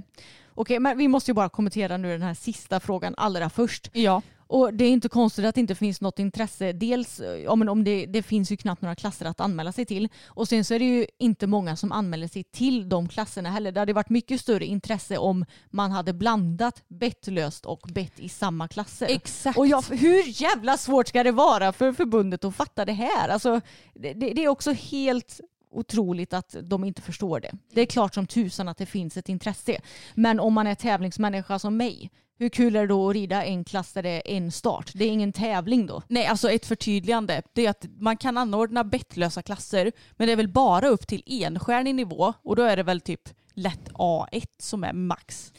Okej, 0.57 0.81
men 0.81 0.99
vi 0.99 1.09
måste 1.09 1.31
ju 1.31 1.35
bara 1.35 1.49
kommentera 1.49 1.97
nu 1.97 2.13
den 2.13 2.23
här 2.23 2.35
sista 2.35 2.81
frågan 2.81 3.15
allra 3.17 3.51
först. 3.51 3.91
Ja. 3.93 4.23
Och 4.49 4.75
det 4.75 4.85
är 4.85 4.91
inte 4.91 5.09
konstigt 5.09 5.45
att 5.45 5.55
det 5.55 5.61
inte 5.61 5.75
finns 5.75 6.01
något 6.01 6.19
intresse. 6.19 6.73
Dels 6.73 7.21
ja, 7.45 7.57
men 7.57 7.69
om 7.69 7.85
det, 7.85 8.07
det 8.07 8.23
finns 8.23 8.53
ju 8.53 8.57
knappt 8.57 8.83
några 8.83 8.95
klasser 8.95 9.27
att 9.27 9.41
anmäla 9.41 9.73
sig 9.73 9.85
till. 9.85 10.09
Och 10.27 10.49
sen 10.49 10.65
så 10.65 10.75
är 10.75 10.79
det 10.79 10.85
ju 10.85 11.07
inte 11.19 11.47
många 11.47 11.77
som 11.77 11.93
anmäler 11.93 12.29
sig 12.29 12.45
till 12.45 12.89
de 12.89 13.09
klasserna 13.09 13.51
heller. 13.51 13.73
Det 13.73 13.81
hade 13.81 13.93
varit 13.93 14.09
mycket 14.09 14.41
större 14.41 14.65
intresse 14.65 15.19
om 15.19 15.45
man 15.71 15.91
hade 15.91 16.13
blandat 16.13 16.83
bettlöst 16.89 17.67
och 17.67 17.89
bett 17.95 18.21
i 18.21 18.29
samma 18.29 18.69
klasser. 18.69 19.07
Exakt. 19.11 19.59
Och 19.59 19.67
jag, 19.67 19.83
hur 19.83 20.43
jävla 20.43 20.77
svårt 20.77 21.09
ska 21.09 21.23
det 21.23 21.33
vara 21.33 21.73
för 21.73 21.93
förbundet 21.93 22.45
att 22.45 22.57
fatta 22.57 22.85
det 22.85 22.93
här? 22.93 23.29
Alltså, 23.29 23.61
det, 23.95 24.13
det 24.13 24.33
det 24.33 24.45
är 24.45 24.49
också 24.49 24.73
helt 24.73 25.41
otroligt 25.77 26.33
att 26.33 26.57
de 26.63 26.85
inte 26.85 27.03
förstår 27.03 27.41
det. 27.41 27.53
Det 27.73 27.81
är 27.81 27.87
klart 27.87 28.15
som 28.15 28.27
tusan 28.27 28.69
att 28.69 28.79
det 28.79 28.87
finns 28.87 29.17
ett 29.17 29.29
intresse. 29.29 29.81
Men 30.15 30.41
om 30.41 30.55
man 30.55 30.67
är 30.67 30.75
tävlingsmänniska 30.75 31.59
som 31.59 31.77
mig, 31.77 32.11
hur 32.39 32.49
kul 32.49 32.77
är 32.77 32.81
det 32.81 32.87
då 32.87 33.09
att 33.09 33.15
rida 33.15 33.45
en 33.45 33.65
klass 33.65 33.93
där 33.93 34.03
det 34.03 34.33
är 34.33 34.37
en 34.37 34.53
start? 34.53 34.91
Det 34.95 35.05
är 35.05 35.09
ingen 35.09 35.33
tävling 35.33 35.87
då. 35.87 36.03
Nej, 36.09 36.27
alltså 36.27 36.51
ett 36.51 36.67
förtydligande. 36.67 37.43
Det 37.53 37.67
är 37.67 37.71
att 37.71 37.87
man 37.99 38.17
kan 38.17 38.39
anordna 38.39 38.85
bettlösa 38.85 39.43
klasser, 39.43 39.93
men 40.17 40.27
det 40.27 40.33
är 40.33 40.37
väl 40.37 40.49
bara 40.49 40.89
upp 40.89 41.07
till 41.07 41.23
enstjärnig 41.27 41.95
nivå 41.95 42.33
och 42.43 42.57
då 42.57 42.63
är 42.63 42.77
det 42.77 42.83
väl 42.83 43.01
typ 43.01 43.29
lätt 43.55 43.89
A1 43.93 44.47
som 44.59 44.85
är 44.85 44.93
max. 44.93 45.53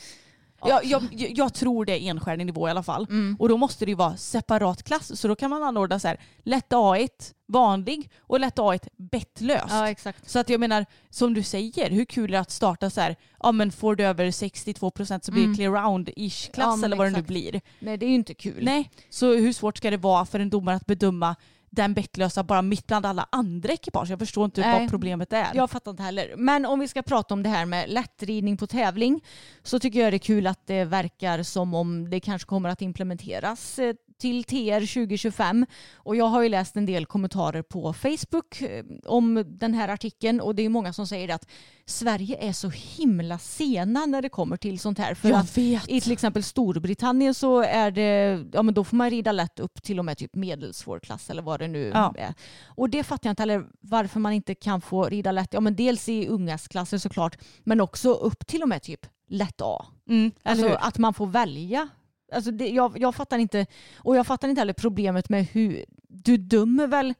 Jag, 0.65 0.85
jag, 0.85 1.03
jag 1.11 1.53
tror 1.53 1.85
det 1.85 1.93
är 1.93 2.09
enstjärnig 2.09 2.45
nivå 2.45 2.67
i 2.67 2.71
alla 2.71 2.83
fall. 2.83 3.07
Och 3.39 3.49
då 3.49 3.57
måste 3.57 3.85
det 3.85 3.89
ju 3.91 3.95
vara 3.95 4.17
separat 4.17 4.83
klass. 4.83 5.19
Så 5.19 5.27
då 5.27 5.35
kan 5.35 5.49
man 5.49 5.63
anordna 5.63 5.99
så 5.99 6.07
här, 6.07 6.19
lätt 6.43 6.69
A1 6.69 7.09
vanlig 7.47 8.09
och 8.19 8.39
lätt 8.39 8.55
A1 8.57 8.87
bettlöst. 8.97 9.73
exakt. 9.87 10.29
Så 10.29 10.39
att 10.39 10.49
jag 10.49 10.59
menar, 10.59 10.85
som 11.09 11.33
du 11.33 11.43
säger, 11.43 11.89
hur 11.89 12.05
kul 12.05 12.23
är 12.23 12.31
det 12.31 12.39
att 12.39 12.51
starta 12.51 12.89
så 12.89 13.01
här, 13.01 13.15
ja 13.43 13.51
men 13.51 13.71
får 13.71 13.95
du 13.95 14.03
över 14.05 14.25
62% 14.25 15.19
så 15.25 15.31
blir 15.31 15.47
det 15.47 15.55
clear 15.55 15.71
round-ish 15.71 16.51
klass 16.51 16.79
Ja, 16.79 16.85
eller 16.85 16.97
vad 16.97 17.07
det 17.07 17.11
nu 17.11 17.17
exakt. 17.17 17.27
blir. 17.27 17.61
Nej, 17.79 17.97
det 17.97 18.05
är 18.05 18.09
ju 18.09 18.15
inte 18.15 18.33
kul. 18.33 18.59
Nej, 18.61 18.91
så 19.09 19.33
hur 19.33 19.53
svårt 19.53 19.77
ska 19.77 19.91
det 19.91 19.97
vara 19.97 20.25
för 20.25 20.39
en 20.39 20.49
domare 20.49 20.75
att 20.75 20.85
bedöma 20.85 21.35
den 21.69 21.93
bettlösa 21.93 22.43
bara 22.43 22.61
mitt 22.61 22.87
bland 22.87 23.05
alla 23.05 23.27
andra 23.31 23.73
ekipage? 23.73 24.09
Jag 24.09 24.19
förstår 24.19 24.45
inte 24.45 24.61
Nej. 24.61 24.79
vad 24.79 24.89
problemet 24.89 25.33
är. 25.33 25.47
Jag 25.53 25.69
fattar 25.69 25.91
inte 25.91 26.03
heller. 26.03 26.33
Men 26.37 26.65
om 26.65 26.79
vi 26.79 26.87
ska 26.87 27.01
prata 27.01 27.33
om 27.33 27.43
det 27.43 27.49
här 27.49 27.65
med 27.65 27.89
lättridning 27.89 28.57
på 28.57 28.67
tävling 28.67 29.23
så 29.63 29.79
tycker 29.79 29.99
jag 29.99 30.13
det 30.13 30.17
är 30.17 30.19
kul 30.19 30.47
att 30.47 30.67
det 30.67 30.83
verkar 30.83 31.43
som 31.43 31.73
om 31.73 32.09
det 32.09 32.19
kanske 32.19 32.47
kommer 32.47 32.69
att 32.69 32.81
implementeras 32.81 33.79
eh, 33.79 33.95
till 34.17 34.43
TR 34.43 34.79
2025. 34.93 35.65
Och 35.95 36.15
jag 36.15 36.25
har 36.25 36.41
ju 36.43 36.49
läst 36.49 36.75
en 36.75 36.85
del 36.85 37.05
kommentarer 37.05 37.61
på 37.61 37.93
Facebook 37.93 38.61
eh, 38.61 38.85
om 39.05 39.43
den 39.47 39.73
här 39.73 39.87
artikeln 39.89 40.41
och 40.41 40.55
det 40.55 40.63
är 40.65 40.69
många 40.69 40.93
som 40.93 41.07
säger 41.07 41.35
att 41.35 41.47
Sverige 41.85 42.37
är 42.47 42.51
så 42.53 42.69
himla 42.69 43.39
sena 43.39 44.05
när 44.05 44.21
det 44.21 44.29
kommer 44.29 44.57
till 44.57 44.79
sånt 44.79 44.97
här. 44.99 45.13
För 45.13 45.29
Jag 45.29 45.39
att 45.39 45.57
vet. 45.57 45.89
i 45.89 46.01
till 46.01 46.11
exempel 46.11 46.43
Storbritannien 46.43 47.33
så 47.33 47.61
är 47.61 47.91
det, 47.91 48.43
ja 48.53 48.61
men 48.63 48.73
då 48.73 48.83
får 48.83 48.97
man 48.97 49.09
rida 49.09 49.31
lätt 49.31 49.59
upp 49.59 49.83
till 49.83 49.99
och 49.99 50.05
med 50.05 50.17
typ 50.17 50.35
medelsvår 50.35 50.99
klass 50.99 51.29
eller 51.29 51.41
vad 51.41 51.59
det 51.59 51.67
nu 51.67 51.91
Ja. 51.93 52.13
är. 52.17 52.33
Och 52.65 52.89
det 52.89 53.03
fattar 53.03 53.27
jag 53.29 53.31
inte 53.31 53.41
heller 53.41 53.65
varför 53.81 54.19
man 54.19 54.33
inte 54.33 54.55
kan 54.55 54.81
få 54.81 55.05
rida 55.05 55.31
lätt, 55.31 55.53
ja 55.53 55.59
men 55.59 55.75
dels 55.75 56.09
i 56.09 56.27
ungas 56.27 56.67
klasser 56.67 56.97
såklart, 56.97 57.37
men 57.63 57.81
också 57.81 58.13
upp 58.13 58.47
till 58.47 58.61
och 58.63 58.69
med 58.69 58.81
typ 58.81 59.05
lätt 59.29 59.61
A. 59.61 59.85
Mm, 60.09 60.31
Alltså 60.43 60.67
att 60.67 60.97
man 60.97 61.13
får 61.13 61.27
välja. 61.27 61.87
Alltså 62.31 62.51
det, 62.51 62.69
jag, 62.69 62.97
jag 62.99 63.15
fattar 63.15 63.37
inte, 63.37 63.65
och 63.97 64.15
jag 64.17 64.27
fattar 64.27 64.47
inte 64.47 64.61
heller 64.61 64.73
problemet 64.73 65.29
med 65.29 65.45
hur, 65.45 65.85
du 66.07 66.37
dömer 66.37 66.87
väl 66.87 67.13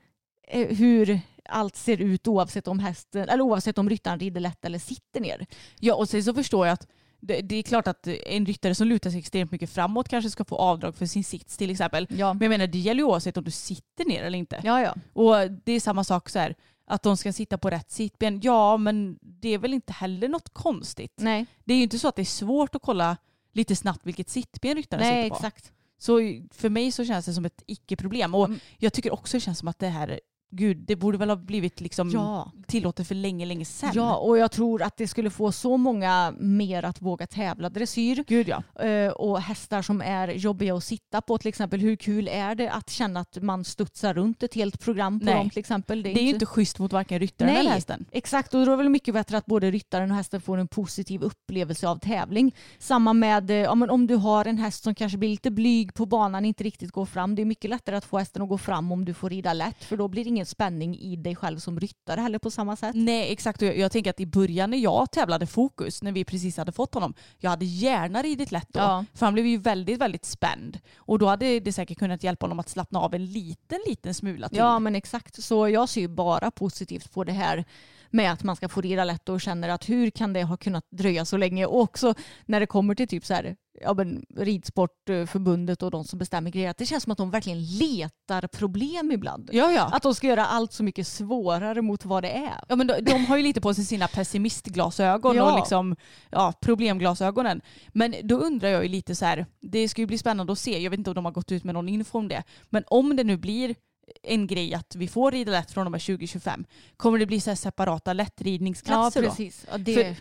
eh, 0.47 0.67
hur 0.77 1.19
allt 1.49 1.75
ser 1.75 2.01
ut 2.01 2.27
oavsett 2.27 2.67
om 2.67 2.79
hästen, 2.79 3.29
eller 3.29 3.43
oavsett 3.43 3.77
om 3.77 3.89
ryttaren 3.89 4.19
rider 4.19 4.41
lätt 4.41 4.65
eller 4.65 4.79
sitter 4.79 5.19
ner. 5.21 5.45
Ja, 5.79 5.95
och 5.95 6.09
sen 6.09 6.23
så 6.23 6.33
förstår 6.33 6.67
jag 6.67 6.73
att 6.73 6.87
det, 7.19 7.41
det 7.41 7.55
är 7.55 7.63
klart 7.63 7.87
att 7.87 8.07
en 8.07 8.45
ryttare 8.45 8.75
som 8.75 8.87
lutar 8.87 9.09
sig 9.09 9.19
extremt 9.19 9.51
mycket 9.51 9.69
framåt 9.69 10.09
kanske 10.09 10.29
ska 10.29 10.45
få 10.45 10.55
avdrag 10.55 10.95
för 10.95 11.05
sin 11.05 11.23
sits 11.23 11.57
till 11.57 11.69
exempel. 11.71 12.07
Ja, 12.09 12.33
Men 12.33 12.41
jag 12.41 12.49
menar 12.49 12.67
det 12.67 12.77
gäller 12.77 12.99
ju 12.99 13.05
oavsett 13.05 13.37
om 13.37 13.43
du 13.43 13.51
sitter 13.51 14.05
ner 14.05 14.23
eller 14.23 14.37
inte. 14.37 14.61
ja. 14.63 14.81
ja. 14.81 14.95
Och 15.13 15.51
det 15.65 15.71
är 15.71 15.79
samma 15.79 16.03
sak 16.03 16.29
så 16.29 16.39
här, 16.39 16.55
att 16.87 17.03
de 17.03 17.17
ska 17.17 17.33
sitta 17.33 17.57
på 17.57 17.69
rätt 17.69 17.91
sittben. 17.91 18.39
Ja, 18.43 18.77
men 18.77 19.17
det 19.21 19.49
är 19.49 19.57
väl 19.57 19.73
inte 19.73 19.93
heller 19.93 20.27
något 20.27 20.49
konstigt. 20.53 21.13
Nej, 21.17 21.45
Det 21.65 21.73
är 21.73 21.77
ju 21.77 21.83
inte 21.83 21.99
så 21.99 22.07
att 22.07 22.15
det 22.15 22.21
är 22.21 22.25
svårt 22.25 22.75
att 22.75 22.81
kolla 22.81 23.17
lite 23.57 23.75
snabbt 23.75 24.05
vilket 24.05 24.29
sittben 24.29 24.75
ryttaren 24.75 25.03
nej 25.03 25.23
sitter 25.23 25.29
på. 25.29 25.35
exakt. 25.35 25.71
Så 25.97 26.19
för 26.51 26.69
mig 26.69 26.91
så 26.91 27.05
känns 27.05 27.25
det 27.25 27.33
som 27.33 27.45
ett 27.45 27.63
icke-problem. 27.67 28.35
Och 28.35 28.45
Mm. 28.45 28.59
jag 28.77 28.93
tycker 28.93 29.13
också 29.13 29.37
det 29.37 29.41
känns 29.41 29.59
som 29.59 29.67
att 29.67 29.79
det 29.79 29.87
här 29.87 30.19
gud, 30.51 30.77
det 30.77 30.95
borde 30.95 31.17
väl 31.17 31.29
ha 31.29 31.35
blivit 31.35 31.81
liksom 31.81 32.09
Ja. 32.09 32.51
tillåtet 32.67 33.07
för 33.07 33.15
länge, 33.15 33.45
länge 33.45 33.65
sedan. 33.65 33.91
Ja, 33.93 34.15
och 34.17 34.37
jag 34.37 34.51
tror 34.51 34.81
att 34.81 34.97
det 34.97 35.07
skulle 35.07 35.29
få 35.29 35.51
så 35.51 35.77
många 35.77 36.33
mer 36.39 36.83
att 36.85 37.01
våga 37.01 37.27
tävla 37.27 37.69
dressyr. 37.69 38.23
Gud 38.27 38.47
ja. 38.47 38.83
Eh, 38.85 39.11
och 39.11 39.41
hästar 39.41 39.81
som 39.81 40.01
är 40.01 40.27
jobbiga 40.27 40.75
att 40.75 40.83
sitta 40.83 41.21
på 41.21 41.37
till 41.37 41.47
exempel. 41.47 41.79
Hur 41.79 41.95
kul 41.95 42.27
är 42.27 42.55
det 42.55 42.69
att 42.71 42.89
känna 42.89 43.19
att 43.19 43.37
man 43.41 43.63
studsar 43.63 44.13
runt 44.13 44.43
ett 44.43 44.53
helt 44.53 44.79
program 44.79 45.19
på 45.19 45.25
Nej. 45.25 45.35
dem 45.35 45.49
till 45.49 45.59
exempel? 45.59 46.03
Det 46.03 46.09
är 46.19 46.23
ju 46.23 46.29
inte 46.29 46.45
schysst 46.45 46.79
mot 46.79 46.93
varken 46.93 47.19
ryttaren 47.19 47.51
Nej. 47.53 47.59
eller 47.59 47.71
hästen. 47.71 48.05
Exakt, 48.11 48.53
och 48.53 48.65
då 48.65 48.71
är 48.71 48.77
det 48.77 48.83
väl 48.83 48.89
mycket 48.89 49.13
bättre 49.13 49.37
att 49.37 49.45
både 49.45 49.71
ryttaren 49.71 50.11
och 50.11 50.17
hästen 50.17 50.41
får 50.41 50.57
en 50.57 50.67
positiv 50.67 51.21
upplevelse 51.21 51.87
av 51.87 51.95
tävling. 51.99 52.55
Samma 52.79 53.13
med 53.13 53.49
eh, 53.51 53.55
ja, 53.57 53.71
om 53.71 54.07
du 54.07 54.15
har 54.15 54.45
en 54.45 54.57
häst 54.57 54.83
som 54.83 54.95
kanske 54.95 55.17
blir 55.17 55.29
lite 55.29 55.51
blyg 55.51 55.93
på 55.93 56.05
banan, 56.05 56.45
inte 56.45 56.63
riktigt 56.63 56.91
går 56.91 57.05
fram. 57.05 57.35
Det 57.35 57.41
är 57.41 57.45
mycket 57.45 57.69
lättare 57.69 57.95
att 57.95 58.05
få 58.05 58.17
hästen 58.17 58.41
att 58.41 58.49
gå 58.49 58.57
fram 58.57 58.91
om 58.91 59.05
du 59.05 59.13
får 59.13 59.29
rida 59.29 59.53
lätt, 59.53 59.83
för 59.83 59.97
då 59.97 60.07
blir 60.07 60.23
det 60.23 60.29
ingen 60.37 60.45
spänning 60.45 60.97
i 60.97 61.15
dig 61.15 61.35
själv 61.35 61.57
som 61.59 61.79
ryttare 61.79 62.21
heller 62.21 62.39
på 62.39 62.51
samma 62.51 62.75
sätt. 62.75 62.95
Nej 62.95 63.31
exakt, 63.31 63.61
och 63.61 63.67
jag, 63.67 63.77
jag 63.77 63.91
tänker 63.91 64.09
att 64.09 64.19
i 64.19 64.25
början 64.25 64.69
när 64.69 64.77
jag 64.77 65.11
tävlade 65.11 65.47
fokus, 65.47 66.03
när 66.03 66.11
vi 66.11 66.25
precis 66.25 66.57
hade 66.57 66.71
fått 66.71 66.93
honom, 66.93 67.13
jag 67.37 67.49
hade 67.49 67.65
gärna 67.65 68.21
ridit 68.21 68.51
lätt 68.51 68.67
då. 68.73 68.79
Ja. 68.79 69.05
För 69.13 69.25
han 69.25 69.33
blev 69.33 69.45
ju 69.45 69.57
väldigt, 69.57 69.99
väldigt 69.99 70.25
spänd. 70.25 70.79
Och 70.97 71.19
då 71.19 71.27
hade 71.27 71.59
det 71.59 71.73
säkert 71.73 71.97
kunnat 71.97 72.23
hjälpa 72.23 72.43
honom 72.43 72.59
att 72.59 72.69
slappna 72.69 72.99
av 72.99 73.13
en 73.13 73.25
liten, 73.25 73.79
liten 73.87 74.13
smula 74.13 74.49
till. 74.49 74.57
Ja 74.57 74.79
men 74.79 74.95
exakt, 74.95 75.43
så 75.43 75.69
jag 75.69 75.89
ser 75.89 76.01
ju 76.01 76.07
bara 76.07 76.51
positivt 76.51 77.13
på 77.13 77.23
det 77.23 77.33
här 77.33 77.65
med 78.11 78.31
att 78.31 78.43
man 78.43 78.55
ska 78.55 78.69
få 78.69 78.81
rida 78.81 79.03
lätt 79.03 79.29
och 79.29 79.41
känner 79.41 79.69
att 79.69 79.89
hur 79.89 80.09
kan 80.09 80.33
det 80.33 80.43
ha 80.43 80.57
kunnat 80.57 80.85
dröja 80.91 81.25
så 81.25 81.37
länge 81.37 81.65
och 81.65 81.81
också 81.81 82.13
när 82.45 82.59
det 82.59 82.65
kommer 82.65 82.95
till 82.95 83.07
typ 83.07 83.25
så 83.25 83.33
här 83.33 83.55
ja, 83.81 83.93
men 83.93 84.25
Ridsportförbundet 84.35 85.83
och 85.83 85.91
de 85.91 86.03
som 86.03 86.19
bestämmer 86.19 86.51
grejer 86.51 86.69
att 86.69 86.77
det 86.77 86.85
känns 86.85 87.03
som 87.03 87.11
att 87.11 87.17
de 87.17 87.31
verkligen 87.31 87.65
letar 87.65 88.47
problem 88.47 89.11
ibland. 89.11 89.49
ja. 89.53 89.71
ja. 89.71 89.89
Att 89.93 90.03
de 90.03 90.15
ska 90.15 90.27
göra 90.27 90.45
allt 90.45 90.73
så 90.73 90.83
mycket 90.83 91.07
svårare 91.07 91.81
mot 91.81 92.05
vad 92.05 92.23
det 92.23 92.29
är. 92.31 92.63
Ja, 92.67 92.75
men 92.75 92.87
de, 92.87 93.01
de 93.01 93.25
har 93.25 93.37
ju 93.37 93.43
lite 93.43 93.61
på 93.61 93.73
sig 93.73 93.85
sina 93.85 94.07
pessimistglasögon 94.07 95.35
Ja. 95.35 95.51
och 95.51 95.59
liksom, 95.59 95.95
ja, 96.29 96.53
problemglasögonen. 96.61 97.61
Men 97.93 98.15
då 98.23 98.37
undrar 98.37 98.69
jag 98.69 98.83
ju 98.83 98.89
lite 98.89 99.15
så 99.15 99.25
här, 99.25 99.45
det 99.61 99.89
ska 99.89 100.01
ju 100.01 100.07
bli 100.07 100.17
spännande 100.17 100.53
att 100.53 100.59
se, 100.59 100.79
jag 100.79 100.89
vet 100.91 100.97
inte 100.97 101.09
om 101.09 101.15
de 101.15 101.25
har 101.25 101.31
gått 101.31 101.51
ut 101.51 101.63
med 101.63 101.73
någon 101.73 101.89
info 101.89 102.17
om 102.17 102.27
det, 102.27 102.43
men 102.69 102.83
om 102.87 103.15
det 103.15 103.23
nu 103.23 103.37
blir 103.37 103.75
en 104.23 104.47
grej 104.47 104.73
att 104.73 104.95
vi 104.95 105.07
får 105.07 105.31
rida 105.31 105.51
lätt 105.51 105.71
från 105.71 105.85
och 105.87 105.91
med 105.91 106.01
2025, 106.01 106.65
kommer 106.97 107.19
det 107.19 107.25
bli 107.25 107.39
så 107.39 107.55
separata 107.55 108.13
lättridningsklasser 108.13 109.21
då? 109.21 109.29
precis. 109.29 109.65
Ja, 109.71 109.77
det... 109.77 109.93
För- 109.95 110.15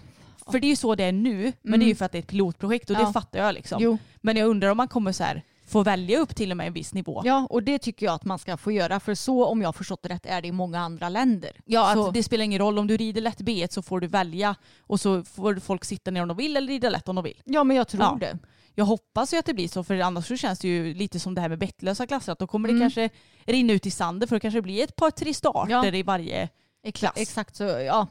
För 0.53 0.61
det 0.61 0.67
är 0.67 0.69
ju 0.69 0.77
så 0.77 0.95
det 0.95 1.05
är 1.05 1.13
nu, 1.13 1.53
men 1.63 1.81
det 1.81 1.87
är 1.87 1.89
ju 1.89 1.95
för 1.95 2.05
att 2.05 2.13
det 2.13 2.19
är 2.19 2.23
ett 2.23 2.29
pilotprojekt 2.29 2.91
och 2.91 2.97
Ja. 2.97 3.07
det 3.07 3.13
fattar 3.13 3.39
jag 3.39 3.55
liksom. 3.55 3.83
Jo. 3.83 3.99
Men 4.21 4.37
jag 4.37 4.49
undrar 4.49 4.69
om 4.71 4.77
man 4.77 4.89
kommer 4.89 5.13
så 5.13 5.25
här 5.25 5.43
få 5.67 5.83
välja 5.83 6.19
upp 6.19 6.37
till 6.37 6.51
och 6.51 6.57
med 6.57 6.67
en 6.67 6.73
viss 6.73 6.95
nivå. 6.95 7.23
Ja, 7.25 7.47
och 7.51 7.63
det 7.63 7.79
tycker 7.79 8.07
jag 8.07 8.15
att 8.15 8.25
man 8.25 8.39
ska 8.39 8.57
få 8.57 8.73
göra. 8.73 9.01
För 9.01 9.15
så, 9.15 9.45
om 9.47 9.61
jag 9.61 9.69
har 9.69 9.73
förstått 9.73 10.03
det 10.03 10.09
rätt, 10.09 10.27
är 10.27 10.43
det 10.43 10.49
i 10.49 10.53
många 10.53 10.81
andra 10.81 11.09
länder. 11.09 11.51
Ja, 11.65 11.91
så, 11.95 12.07
att 12.09 12.15
det 12.15 12.23
spelar 12.23 12.45
ingen 12.45 12.59
roll 12.59 12.79
om 12.79 12.87
du 12.87 12.97
rider 12.97 13.21
lätt 13.21 13.41
B1 13.41 13.69
så 13.73 13.83
får 13.83 14.01
du 14.01 14.07
välja 14.07 14.55
och 14.81 15.01
så 15.01 15.23
får 15.25 15.55
folk 15.57 15.85
sitta 15.85 16.11
ner 16.11 16.23
om 16.23 16.29
de 16.29 16.37
vill 16.37 16.57
eller 16.57 16.69
rida 16.69 16.91
lätt 16.91 17.09
om 17.09 17.15
de 17.17 17.25
vill. 17.25 17.43
ja, 17.45 17.65
men 17.65 17.77
jag 17.77 17.89
tror 17.89 18.03
Ja. 18.03 18.17
det. 18.21 18.39
Jag 18.79 18.85
hoppas 18.85 19.35
ju 19.35 19.39
att 19.39 19.47
det 19.47 19.55
blir 19.55 19.69
så 19.69 19.85
för 19.85 20.01
annars 20.01 20.27
så 20.29 20.37
känns 20.37 20.59
det 20.59 20.69
ju 20.69 20.95
lite 20.95 21.21
som 21.21 21.35
det 21.35 21.41
här 21.41 21.49
med 21.49 21.59
bettlösa 21.59 22.07
klasser 22.07 22.33
att 22.33 22.39
då 22.39 22.47
kommer 22.47 22.69
det 22.69 22.73
Mm. 22.75 22.83
kanske 22.83 23.11
rinna 23.47 23.73
ut 23.73 23.87
i 23.87 23.91
sanden 23.91 24.29
för 24.29 24.37
det 24.37 24.41
kanske 24.41 24.63
blir 24.63 24.85
ett 24.85 24.97
par 24.97 25.11
tre 25.11 25.35
starter 25.35 25.71
Ja. 25.73 25.87
i 25.95 26.03
varje 26.03 26.49
klass. 26.95 27.13
Exakt 27.17 27.57
så, 27.57 27.65
ja. 27.65 28.07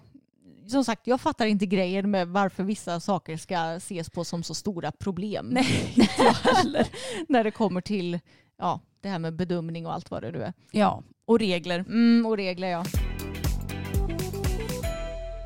Som 0.67 0.85
sagt, 0.85 1.07
jag 1.07 1.21
fattar 1.21 1.45
inte 1.45 1.65
grejen 1.65 2.11
med 2.11 2.27
varför 2.27 2.63
vissa 2.63 2.99
saker 2.99 3.37
ska 3.37 3.71
ses 3.71 4.09
på 4.09 4.23
som 4.25 4.43
så 4.43 4.53
stora 4.53 4.91
problem. 4.91 5.49
Nej, 5.51 5.93
inte 5.95 6.23
jag 6.23 6.53
heller. 6.53 6.87
När 7.27 7.43
det 7.43 7.51
kommer 7.51 7.81
till 7.81 8.19
ja, 8.57 8.79
det 9.01 9.09
här 9.09 9.19
med 9.19 9.35
bedömning 9.35 9.85
och 9.87 9.93
allt 9.93 10.11
vad 10.11 10.21
det 10.21 10.31
nu 10.31 10.43
är. 10.43 10.53
Ja, 10.71 11.03
och 11.25 11.39
regler. 11.39 11.79
Mm, 11.79 12.25
och 12.25 12.37
regler 12.37 12.67
ja. 12.67 12.85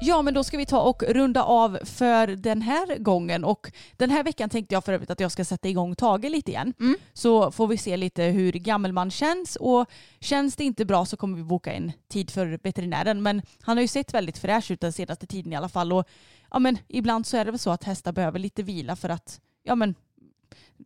Ja 0.01 0.21
men 0.21 0.33
då 0.33 0.43
ska 0.43 0.57
vi 0.57 0.65
ta 0.65 0.81
och 0.81 1.03
runda 1.03 1.43
av 1.43 1.79
för 1.83 2.27
den 2.27 2.61
här 2.61 2.97
gången 2.97 3.43
och 3.43 3.71
den 3.97 4.09
här 4.09 4.23
veckan 4.23 4.49
tänkte 4.49 4.75
jag 4.75 4.85
för 4.85 4.93
övrigt 4.93 5.09
att 5.09 5.19
jag 5.19 5.31
ska 5.31 5.45
sätta 5.45 5.67
igång 5.67 5.95
Tage 5.95 6.29
lite 6.29 6.51
igen. 6.51 6.73
Mm. 6.79 6.95
Så 7.13 7.51
får 7.51 7.67
vi 7.67 7.77
se 7.77 7.97
lite 7.97 8.23
hur 8.23 8.51
gammal 8.51 8.93
man 8.93 9.11
känns 9.11 9.55
och 9.55 9.85
känns 10.19 10.55
det 10.55 10.63
inte 10.63 10.85
bra 10.85 11.05
så 11.05 11.17
kommer 11.17 11.37
vi 11.37 11.43
boka 11.43 11.73
en 11.73 11.91
tid 12.07 12.31
för 12.31 12.59
veterinären 12.63 13.23
men 13.23 13.41
han 13.61 13.77
har 13.77 13.81
ju 13.81 13.87
sett 13.87 14.13
väldigt 14.13 14.37
fräsch 14.37 14.71
ut 14.71 14.81
den 14.81 14.93
senaste 14.93 15.27
tiden 15.27 15.53
i 15.53 15.55
alla 15.55 15.69
fall 15.69 15.93
och 15.93 16.07
ja 16.51 16.59
men 16.59 16.77
ibland 16.87 17.25
så 17.25 17.37
är 17.37 17.45
det 17.45 17.51
väl 17.51 17.59
så 17.59 17.71
att 17.71 17.83
hästar 17.83 18.11
behöver 18.11 18.39
lite 18.39 18.63
vila 18.63 18.95
för 18.95 19.09
att 19.09 19.39
ja 19.63 19.75
men 19.75 19.95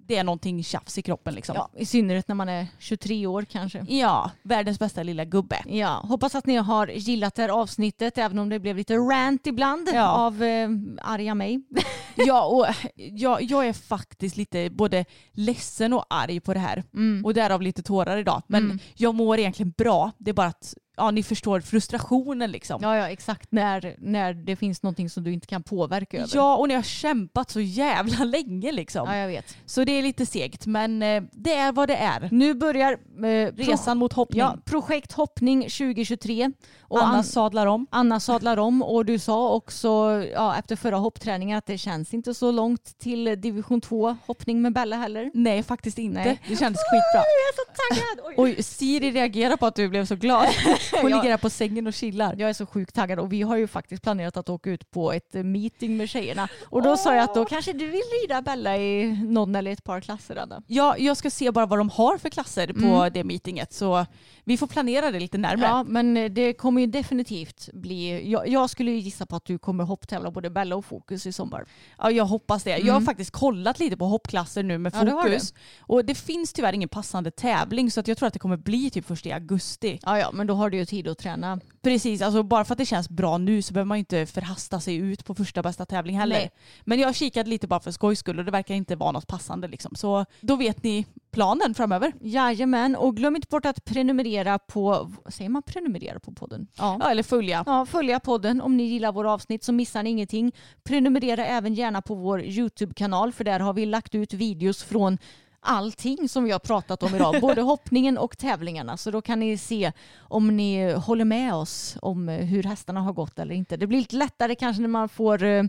det 0.07 0.15
är 0.15 0.23
någonting 0.23 0.63
tjafs 0.63 0.97
i 0.97 1.01
kroppen 1.01 1.33
liksom. 1.35 1.55
ja. 1.55 1.69
I 1.77 1.85
synnerhet 1.85 2.27
när 2.27 2.35
man 2.35 2.49
är 2.49 2.67
23 2.79 3.27
år 3.27 3.45
kanske. 3.49 3.85
Ja, 3.89 4.31
världens 4.43 4.79
bästa 4.79 5.03
lilla 5.03 5.25
gubbe. 5.25 5.63
Ja, 5.65 5.87
hoppas 6.07 6.35
att 6.35 6.45
ni 6.45 6.55
har 6.55 6.87
gillat 6.87 7.35
det 7.35 7.41
här 7.41 7.49
avsnittet 7.49 8.17
även 8.17 8.39
om 8.39 8.49
det 8.49 8.59
blev 8.59 8.77
lite 8.77 8.95
rant 8.95 9.47
ibland 9.47 9.89
Ja. 9.93 10.07
av 10.07 10.43
eh, 10.43 10.69
arga 11.01 11.35
mig. 11.35 11.61
Ja, 12.15 12.45
och 12.45 12.65
jag, 12.95 13.41
jag 13.41 13.67
är 13.67 13.73
faktiskt 13.73 14.37
lite 14.37 14.69
både 14.69 15.05
ledsen 15.31 15.93
och 15.93 16.05
arg 16.09 16.39
på 16.39 16.53
det 16.53 16.59
här. 16.59 16.83
Mm. 16.93 17.25
Och 17.25 17.33
därav 17.33 17.61
lite 17.61 17.83
tårar 17.83 18.17
idag. 18.17 18.41
Men 18.47 18.63
Mm. 18.63 18.79
jag 18.95 19.15
mår 19.15 19.39
egentligen 19.39 19.73
bra. 19.77 20.11
Det 20.17 20.29
är 20.29 20.33
bara 20.33 20.47
att 20.47 20.73
ja, 20.97 21.11
ni 21.11 21.23
förstår 21.23 21.59
frustrationen 21.59 22.51
liksom. 22.51 22.79
Ja, 22.81 22.97
ja, 22.97 23.09
exakt. 23.09 23.51
När, 23.51 23.95
när 23.97 24.33
det 24.33 24.55
finns 24.55 24.83
någonting 24.83 25.09
som 25.09 25.23
du 25.23 25.33
inte 25.33 25.47
kan 25.47 25.63
påverka 25.63 26.17
över. 26.17 26.29
Ja, 26.35 26.55
och 26.55 26.67
ni 26.67 26.73
har 26.73 26.81
kämpat 26.81 27.49
så 27.51 27.59
jävla 27.59 28.23
länge 28.23 28.71
liksom. 28.71 29.07
ja 29.09 29.15
jag 29.17 29.27
vet. 29.27 29.57
Så 29.65 29.83
det 29.83 29.91
är 29.91 30.01
lite 30.03 30.25
segt, 30.25 30.65
men 30.65 31.03
eh, 31.03 31.23
det 31.31 31.53
är 31.53 31.71
vad 31.71 31.89
det 31.89 31.95
är. 31.95 32.29
Nu 32.31 32.53
börjar 32.53 32.91
eh, 33.25 33.53
Resan 33.55 33.97
mot 33.97 34.13
hoppning. 34.13 34.39
Ja, 34.39 34.57
projekt 34.65 35.11
hoppning 35.11 35.61
2023. 35.61 36.51
Och 36.81 37.03
Anna 37.03 37.13
Anna, 37.13 37.23
sadlar 37.23 37.65
om. 37.65 37.87
Anna 37.89 38.19
sadlar 38.19 38.57
om 38.57 38.83
och 38.83 39.05
du 39.05 39.19
sa 39.19 39.49
också 39.49 39.87
ja, 40.33 40.55
efter 40.55 40.75
förra 40.75 40.97
hoppträningen 40.97 41.57
att 41.57 41.65
det 41.65 41.77
känns 41.77 42.13
inte 42.13 42.33
så 42.33 42.51
långt 42.51 42.99
till 42.99 43.41
division 43.41 43.81
2 43.81 44.17
hoppning 44.25 44.61
med 44.61 44.73
Bella 44.73 44.95
heller. 44.95 45.31
Nej, 45.33 45.63
faktiskt 45.63 45.97
inte. 45.97 46.19
Nej. 46.23 46.41
Det 46.47 46.55
kändes 46.55 46.81
skitbra. 46.81 47.23
Jag 47.23 47.23
är 47.23 47.55
så 47.55 47.65
taggad! 47.65 48.25
Oj. 48.37 48.55
Oj, 48.57 48.63
Siri 48.63 49.11
reagerar 49.11 49.57
på 49.57 49.65
att 49.65 49.75
du 49.75 49.89
blev 49.89 50.05
så 50.05 50.15
glad. 50.15 50.47
Hon 51.01 51.11
ligger 51.11 51.29
här 51.29 51.37
på 51.37 51.49
sängen 51.49 51.87
och 51.87 51.93
chillar. 51.93 52.35
Jag 52.39 52.49
är 52.49 52.53
så 52.53 52.65
sjukt 52.65 52.95
taggad 52.95 53.19
och 53.19 53.33
vi 53.33 53.41
har 53.41 53.57
ju 53.57 53.67
faktiskt 53.67 54.03
planerat 54.03 54.37
att 54.37 54.49
åka 54.49 54.69
ut 54.69 54.91
på 54.91 55.11
ett 55.13 55.35
eh, 55.35 55.43
meeting 55.43 55.97
med 55.97 56.09
tjejerna. 56.09 56.47
Och 56.69 56.81
då 56.83 56.97
sa 56.97 57.15
jag 57.15 57.23
att 57.23 57.35
då 57.35 57.45
kanske 57.45 57.73
du 57.73 57.85
vill 57.87 58.01
rida 58.21 58.41
Bella 58.41 58.77
i 58.77 59.11
någon 59.29 59.55
eller 59.55 59.71
ett 59.71 59.83
par 59.83 60.01
klasser 60.01 60.35
Anna. 60.35 60.61
Ja, 60.67 60.97
jag 60.97 61.17
ska 61.17 61.29
se 61.29 61.51
bara 61.51 61.65
vad 61.65 61.79
de 61.79 61.89
har 61.89 62.17
för 62.17 62.29
klasser 62.29 62.67
på 62.73 62.79
Mm. 62.85 63.13
det 63.13 63.23
meetinget. 63.23 63.73
Så 63.73 64.05
vi 64.43 64.57
får 64.57 64.67
planera 64.67 65.11
det 65.11 65.19
lite 65.19 65.37
närmare. 65.37 65.69
Ja, 65.69 65.83
men 65.83 66.17
eh, 66.17 66.31
det 66.31 66.53
kommer 66.53 66.81
ju 66.81 66.87
definitivt 66.87 67.69
bli... 67.73 68.31
Jag, 68.31 68.47
jag 68.47 68.69
skulle 68.69 68.91
ju 68.91 68.97
gissa 68.99 69.25
på 69.25 69.35
att 69.35 69.45
du 69.45 69.57
kommer 69.57 69.83
hopptävla 69.83 70.31
både 70.31 70.49
Bella 70.49 70.75
och 70.75 70.85
Fokus 70.85 71.25
i 71.25 71.31
sommar. 71.33 71.65
Ja, 71.97 72.11
jag 72.11 72.25
hoppas 72.25 72.63
det. 72.63 72.69
Jag 72.77 72.93
har 72.93 73.03
Mm. 73.03 73.05
faktiskt 73.05 73.31
kollat 73.31 73.79
lite 73.79 73.97
på 73.97 74.05
hoppklasser 74.05 74.63
nu 74.63 74.77
med 74.77 74.93
Ja, 74.95 75.03
det 75.03 75.11
fokus. 75.11 75.53
Och 75.79 76.05
det 76.05 76.15
finns 76.15 76.53
tyvärr 76.53 76.73
ingen 76.73 76.89
passande 76.89 77.31
tävling 77.31 77.91
så 77.91 77.99
att 77.99 78.07
jag 78.07 78.17
tror 78.17 78.27
att 78.27 78.33
det 78.33 78.39
kommer 78.39 78.57
bli 78.57 78.89
typ 78.89 79.05
först 79.05 79.25
i 79.25 79.31
augusti. 79.31 79.99
Ja, 80.03 80.19
ja, 80.19 80.31
men 80.33 80.47
då 80.47 80.53
har 80.53 80.69
du 80.73 80.79
ju 80.79 80.85
tid 80.85 81.07
att 81.07 81.17
träna. 81.17 81.59
Precis, 81.81 82.21
alltså 82.21 82.43
bara 82.43 82.65
för 82.65 82.73
att 82.73 82.77
det 82.77 82.85
känns 82.85 83.09
bra 83.09 83.37
nu 83.37 83.61
så 83.61 83.73
behöver 83.73 83.87
man 83.87 83.97
ju 83.97 83.99
inte 83.99 84.25
förhasta 84.25 84.79
sig 84.79 84.95
ut 84.95 85.25
på 85.25 85.35
första 85.35 85.61
bästa 85.61 85.85
tävling 85.85 86.19
heller. 86.19 86.35
Nej. 86.35 86.51
Men 86.83 86.99
jag 86.99 87.07
har 87.07 87.13
kikat 87.13 87.47
lite 87.47 87.67
bara 87.67 87.79
för 87.79 87.91
skojs 87.91 88.19
skull 88.19 88.39
och 88.39 88.45
det 88.45 88.51
verkar 88.51 88.75
inte 88.75 88.95
vara 88.95 89.11
något 89.11 89.27
passande 89.27 89.67
liksom. 89.67 89.95
Så 89.95 90.25
då 90.41 90.55
vet 90.55 90.83
ni 90.83 91.05
planen 91.31 91.73
framöver. 91.73 92.13
Jajamän, 92.21 92.95
och 92.95 93.15
glöm 93.15 93.35
inte 93.35 93.47
bort 93.47 93.65
att 93.65 93.85
prenumerera 93.85 94.59
på... 94.59 95.11
Säger 95.27 95.49
man 95.49 95.63
prenumerera 95.63 96.19
på 96.19 96.31
podden? 96.31 96.67
Ja. 96.77 96.97
Ja, 97.01 97.09
eller 97.09 97.23
följa. 97.23 97.63
Ja, 97.65 97.85
följa 97.85 98.19
podden 98.19 98.61
om 98.61 98.77
ni 98.77 98.83
gillar 98.83 99.11
våra 99.11 99.31
avsnitt 99.31 99.63
så 99.63 99.71
missar 99.73 100.03
ni 100.03 100.09
ingenting. 100.09 100.51
Prenumerera 100.83 101.45
även 101.45 101.73
gärna 101.73 102.01
på 102.01 102.15
vår 102.15 102.43
YouTube-kanal 102.43 103.31
för 103.31 103.43
där 103.43 103.59
har 103.59 103.73
vi 103.73 103.85
lagt 103.85 104.15
ut 104.15 104.33
videos 104.33 104.83
från 104.83 105.17
allting 105.63 106.29
som 106.29 106.43
vi 106.43 106.51
har 106.51 106.59
pratat 106.59 107.03
om 107.03 107.15
idag. 107.15 107.41
Både 107.41 107.61
hoppningen 107.71 108.17
och 108.17 108.37
tävlingarna. 108.37 108.97
Så 108.97 109.11
då 109.11 109.21
kan 109.21 109.39
ni 109.39 109.57
se 109.57 109.91
om 110.19 110.57
ni 110.57 110.93
håller 110.93 111.25
med 111.25 111.53
oss 111.53 111.97
om 112.01 112.27
hur 112.27 112.63
hästarna 112.63 113.01
har 113.01 113.13
gått 113.13 113.39
eller 113.39 113.55
inte. 113.55 113.77
Det 113.77 113.87
blir 113.87 113.99
lite 113.99 114.15
lättare 114.15 114.55
kanske 114.55 114.81
när 114.81 114.89
man 114.89 115.09
får 115.09 115.43
eh, 115.43 115.63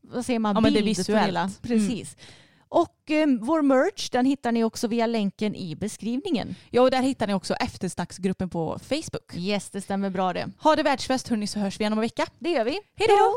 vad 0.00 0.26
säger 0.26 0.38
man, 0.38 0.54
Ja, 0.54 0.60
det 0.60 0.70
bild 0.70 0.84
på 0.96 1.00
visuellt. 1.00 1.26
hela. 1.26 1.40
Mm. 1.40 1.52
Precis. 1.62 2.16
Och 2.68 3.10
eh, 3.10 3.26
vår 3.40 3.62
merch 3.62 4.10
den 4.10 4.26
hittar 4.26 4.52
ni 4.52 4.64
också 4.64 4.88
via 4.88 5.06
länken 5.06 5.54
i 5.54 5.76
beskrivningen. 5.76 6.54
Ja, 6.70 6.82
och 6.82 6.90
där 6.90 7.02
hittar 7.02 7.26
ni 7.26 7.34
också 7.34 7.54
eftersnacksgruppen 7.54 8.48
på 8.50 8.78
Facebook. 8.82 9.34
Yes, 9.36 9.70
det 9.70 9.80
stämmer 9.80 10.10
bra 10.10 10.32
det. 10.32 10.48
Ha 10.58 10.76
det 10.76 10.82
världsbäst 10.82 11.28
hörni 11.28 11.46
så 11.46 11.58
hörs 11.58 11.80
vi 11.80 11.82
igen 11.82 11.92
om 11.92 11.98
en 11.98 12.02
vecka. 12.02 12.26
Det 12.38 12.50
gör 12.50 12.64
vi. 12.64 12.70
Hej 12.96 13.08
då! 13.08 13.36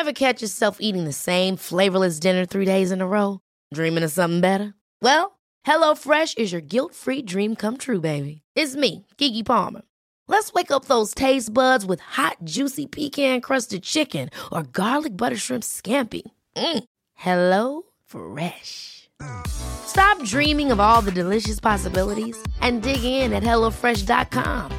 Ever 0.00 0.12
catch 0.12 0.42
yourself 0.42 0.76
eating 0.80 1.06
the 1.06 1.12
same 1.12 1.56
flavorless 1.56 2.20
dinner 2.20 2.46
three 2.46 2.64
days 2.66 2.92
in 2.92 3.00
a 3.00 3.04
row? 3.04 3.38
Dreaming 3.72 4.04
of 4.04 4.10
something 4.10 4.40
better? 4.40 4.74
Well, 5.02 5.38
HelloFresh 5.66 6.38
is 6.38 6.52
your 6.52 6.60
guilt-free 6.60 7.22
dream 7.22 7.56
come 7.56 7.76
true, 7.76 8.00
baby. 8.00 8.42
It's 8.54 8.76
me, 8.76 9.06
Gigi 9.18 9.42
Palmer. 9.42 9.82
Let's 10.28 10.52
wake 10.52 10.70
up 10.70 10.84
those 10.84 11.14
taste 11.14 11.52
buds 11.52 11.84
with 11.84 12.00
hot, 12.00 12.36
juicy 12.44 12.86
pecan-crusted 12.86 13.82
chicken 13.82 14.30
or 14.52 14.62
garlic 14.62 15.16
butter 15.16 15.36
shrimp 15.36 15.64
scampi. 15.64 16.22
Mm. 16.56 16.84
Hello 17.14 17.82
Fresh. 18.04 19.10
Stop 19.46 20.22
dreaming 20.24 20.70
of 20.70 20.80
all 20.80 21.02
the 21.02 21.12
delicious 21.12 21.60
possibilities 21.60 22.36
and 22.60 22.82
dig 22.82 23.02
in 23.02 23.32
at 23.32 23.42
HelloFresh.com. 23.42 24.70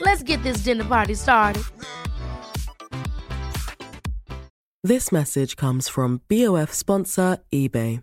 Let's 0.00 0.22
get 0.22 0.42
this 0.42 0.58
dinner 0.64 0.84
party 0.84 1.14
started. 1.14 1.62
This 4.84 5.12
message 5.12 5.56
comes 5.56 5.88
from 5.88 6.22
BOF 6.28 6.72
sponsor 6.72 7.38
eBay. 7.52 8.02